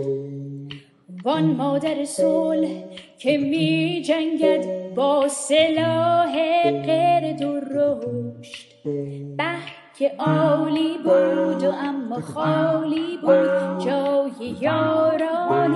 وان 1.24 1.44
مادر 1.44 2.06
صلح 2.06 2.70
که 3.18 3.38
می 3.38 4.02
جنگد 4.08 4.94
با 4.94 5.28
سلاح 5.28 6.34
قرد 6.72 7.42
و 7.42 7.60
رشد 7.60 8.68
به 9.38 9.56
که 9.98 10.12
عالی 10.20 10.98
بود 11.04 11.64
و 11.64 11.72
اما 11.72 12.22
خالی 12.22 13.18
بود 13.22 13.86
جای 13.86 14.56
یاران 14.62 15.74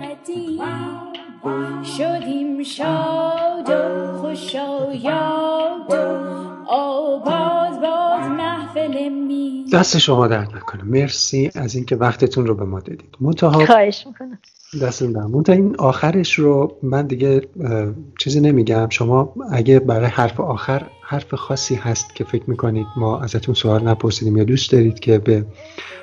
قدیم. 0.00 0.62
شدیم 1.84 2.62
شاد 2.62 3.70
و 3.70 4.18
خوشایاد 4.18 5.92
و 5.92 6.37
محفل 8.36 9.08
می 9.08 9.64
دست 9.72 9.98
شما 9.98 10.26
درد 10.26 10.56
نکنه. 10.56 10.82
مرسی 10.82 11.50
از 11.54 11.74
اینکه 11.74 11.96
وقتتون 11.96 12.46
رو 12.46 12.54
به 12.54 12.64
ما 12.64 12.80
دادید. 12.80 13.16
منتها 13.20 13.66
خواهش 13.66 14.06
می‌کنم. 14.06 14.38
دستتون 14.82 15.12
درد. 15.12 15.26
منتها 15.26 15.54
این 15.54 15.76
آخرش 15.78 16.34
رو 16.34 16.76
من 16.82 17.06
دیگه 17.06 17.40
چیزی 18.18 18.40
نمیگم. 18.40 18.88
شما 18.90 19.34
اگه 19.50 19.78
برای 19.80 20.06
حرف 20.06 20.40
آخر 20.40 20.86
حرف 21.02 21.34
خاصی 21.34 21.74
هست 21.74 22.14
که 22.14 22.24
فکر 22.24 22.44
می‌کنید 22.46 22.86
ما 22.96 23.20
ازتون 23.20 23.54
سوال 23.54 23.88
نپرسیدیم 23.88 24.36
یا 24.36 24.44
دوست 24.44 24.72
دارید 24.72 25.00
که 25.00 25.18
به 25.18 25.44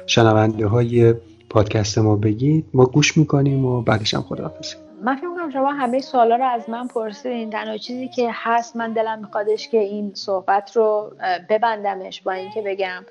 شنونده 0.08 0.68
های 0.68 1.14
پادکست 1.50 1.98
ما 1.98 2.16
بگید 2.16 2.66
ما 2.74 2.86
گوش 2.86 3.18
می‌کنیم 3.18 3.66
و 3.66 3.82
بعدش 3.82 4.14
هم 4.14 4.22
خداحافظی 4.22 4.76
من 5.06 5.16
فکر 5.16 5.28
می‌کنم 5.28 5.50
شما 5.50 5.72
همه 5.72 6.00
سوالا 6.00 6.36
رو 6.36 6.46
از 6.46 6.70
من 6.70 6.88
پرسیدین. 6.88 7.50
تنها 7.50 7.78
چیزی 7.78 8.08
که 8.08 8.30
هست 8.34 8.76
من 8.76 8.94
دلم 8.94 9.20
میخوادش 9.20 9.70
که 9.70 9.80
این 9.80 10.12
صحبت 10.14 10.76
رو 10.78 11.12
ببندمش 11.50 12.22
با 12.22 12.32
اینکه 12.32 12.62
بگم 12.62 13.06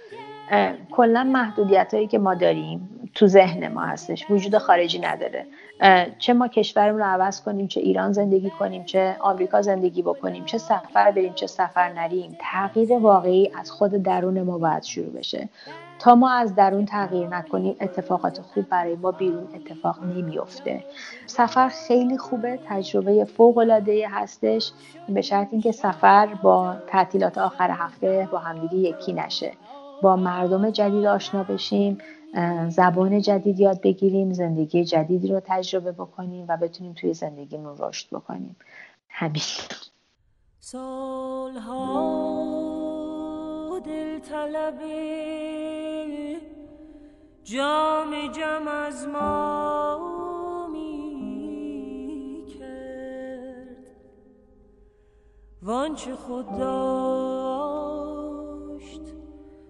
کلا 0.90 1.24
محدودیت 1.24 1.94
هایی 1.94 2.06
که 2.06 2.18
ما 2.18 2.34
داریم 2.34 3.10
تو 3.14 3.26
ذهن 3.26 3.72
ما 3.72 3.80
هستش 3.80 4.30
وجود 4.30 4.58
خارجی 4.58 4.98
نداره. 4.98 5.46
چه 6.18 6.32
ما 6.32 6.48
کشورمون 6.48 7.00
رو 7.00 7.06
عوض 7.06 7.42
کنیم 7.42 7.66
چه 7.66 7.80
ایران 7.80 8.12
زندگی 8.12 8.50
کنیم 8.50 8.84
چه 8.84 9.16
آمریکا 9.20 9.62
زندگی 9.62 10.02
بکنیم 10.02 10.44
چه 10.44 10.58
سفر 10.58 11.10
بریم 11.10 11.34
چه 11.34 11.46
سفر 11.46 11.92
نریم 11.92 12.36
تغییر 12.40 12.92
واقعی 12.92 13.50
از 13.60 13.70
خود 13.70 13.90
درون 13.90 14.42
ما 14.42 14.58
باید 14.58 14.82
شروع 14.82 15.10
بشه. 15.10 15.48
ما 16.06 16.30
از 16.30 16.54
درون 16.54 16.86
تغییر 16.86 17.28
نکنیم 17.28 17.76
اتفاقات 17.80 18.40
خوب 18.40 18.68
برای 18.68 18.96
ما 18.96 19.12
بیرون 19.12 19.48
اتفاق 19.54 20.04
نمیفته 20.04 20.84
سفر 21.26 21.68
خیلی 21.68 22.18
خوبه 22.18 22.58
تجربه 22.68 23.24
فوق 23.24 23.58
العاده 23.58 24.08
هستش 24.08 24.72
به 25.08 25.22
شرط 25.22 25.48
اینکه 25.52 25.72
سفر 25.72 26.26
با 26.42 26.76
تعطیلات 26.86 27.38
آخر 27.38 27.70
هفته 27.70 28.28
با 28.32 28.38
همدیگه 28.38 28.76
یکی 28.76 29.12
نشه. 29.12 29.52
با 30.02 30.16
مردم 30.16 30.70
جدید 30.70 31.04
آشنا 31.04 31.42
بشیم 31.42 31.98
زبان 32.68 33.20
جدید 33.20 33.60
یاد 33.60 33.80
بگیریم 33.80 34.32
زندگی 34.32 34.84
جدیدی 34.84 35.28
رو 35.28 35.40
تجربه 35.44 35.92
بکنیم 35.92 36.46
و 36.48 36.56
بتونیم 36.56 36.92
توی 36.92 37.14
زندگیمون 37.14 37.76
رشد 37.78 38.08
بکنیم. 38.10 38.56
همین. 39.08 39.42
سالها 40.60 41.80
دل 43.84 44.18
طلب 44.18 44.80
جام 47.44 48.32
جم 48.32 48.68
از 48.68 49.08
ما 49.08 50.68
می 50.72 52.44
کرد 52.58 53.86
وانچه 55.62 56.14
خود 56.14 56.58
داشت 56.58 57.54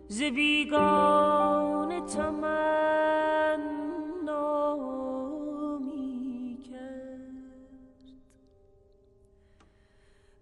ز 0.08 0.22
بیگانه 0.22 2.00
تمنا 2.00 2.56
می 5.78 6.58
کرد 6.70 7.30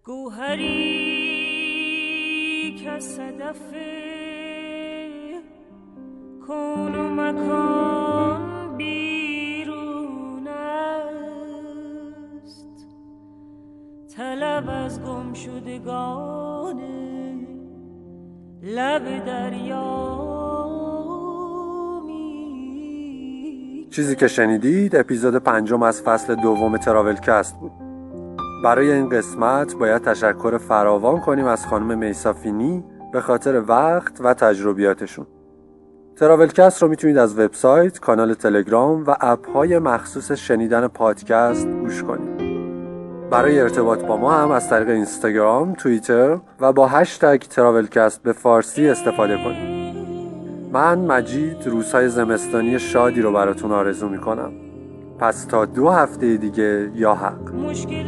گوهری 0.05 0.93
که 2.83 2.91
از 2.91 3.17
مکان 7.21 8.77
بیرون 8.77 10.49
است. 10.49 11.17
طلب 14.17 14.65
از 14.69 15.03
گم 15.03 15.33
لب 18.63 19.25
دریا 19.25 20.13
چیزی 23.91 24.17
که 24.17 24.29
شنیدید 24.29 24.97
اپیزود 24.97 25.37
پنجم 25.37 25.83
از 25.83 26.03
فصل 26.03 26.35
دوم 26.35 26.77
تراولکست 26.77 27.61
بود. 27.61 27.73
برای 28.65 28.93
این 28.93 29.09
قسمت 29.09 29.77
باید 29.77 30.03
تشکر 30.03 30.59
فراوان 30.59 31.21
کنیم 31.21 31.47
از 31.47 31.67
خانم 31.67 31.99
میسافینی 31.99 32.85
به 33.13 33.21
خاطر 33.21 33.63
وقت 33.69 34.21
و 34.21 34.35
تجربیاتشون. 34.35 35.27
تراولکست 36.17 36.83
رو 36.83 36.89
می‌تونید 36.89 37.19
از 37.19 37.39
وبسایت، 37.39 38.01
کانال 38.01 38.35
تلگرام 38.35 39.05
و 39.07 39.17
اپهای 39.21 39.79
مخصوص 39.79 40.33
شنیدن 40.33 40.87
پادکست 40.87 41.67
گوش 41.67 42.03
کنید. 42.03 42.53
برای 43.31 43.61
ارتباط 43.61 44.05
با 44.05 44.17
ما 44.17 44.33
هم 44.33 44.51
از 44.51 44.71
طریق 44.71 44.89
اینستاگرام، 44.89 45.75
توییتر 45.75 46.39
و 46.61 46.73
با 46.73 46.87
هشتگ 46.87 47.39
تراولکست 47.39 48.23
به 48.23 48.33
فارسی 48.33 48.89
استفاده 48.89 49.37
کنید. 49.37 49.97
من 50.73 50.99
مجید 50.99 51.67
روزهای 51.67 52.09
زمستانی 52.09 52.79
شادی 52.79 53.23
رو 53.23 53.33
براتون 53.33 53.73
آرزو 53.73 54.09
می‌کنم. 54.09 54.53
پس 55.19 55.45
تا 55.45 55.65
دو 55.65 55.91
هفته 55.91 56.37
دیگه 56.37 56.91
یا 56.95 57.15
حق. 57.15 57.55
مشکل 57.55 58.05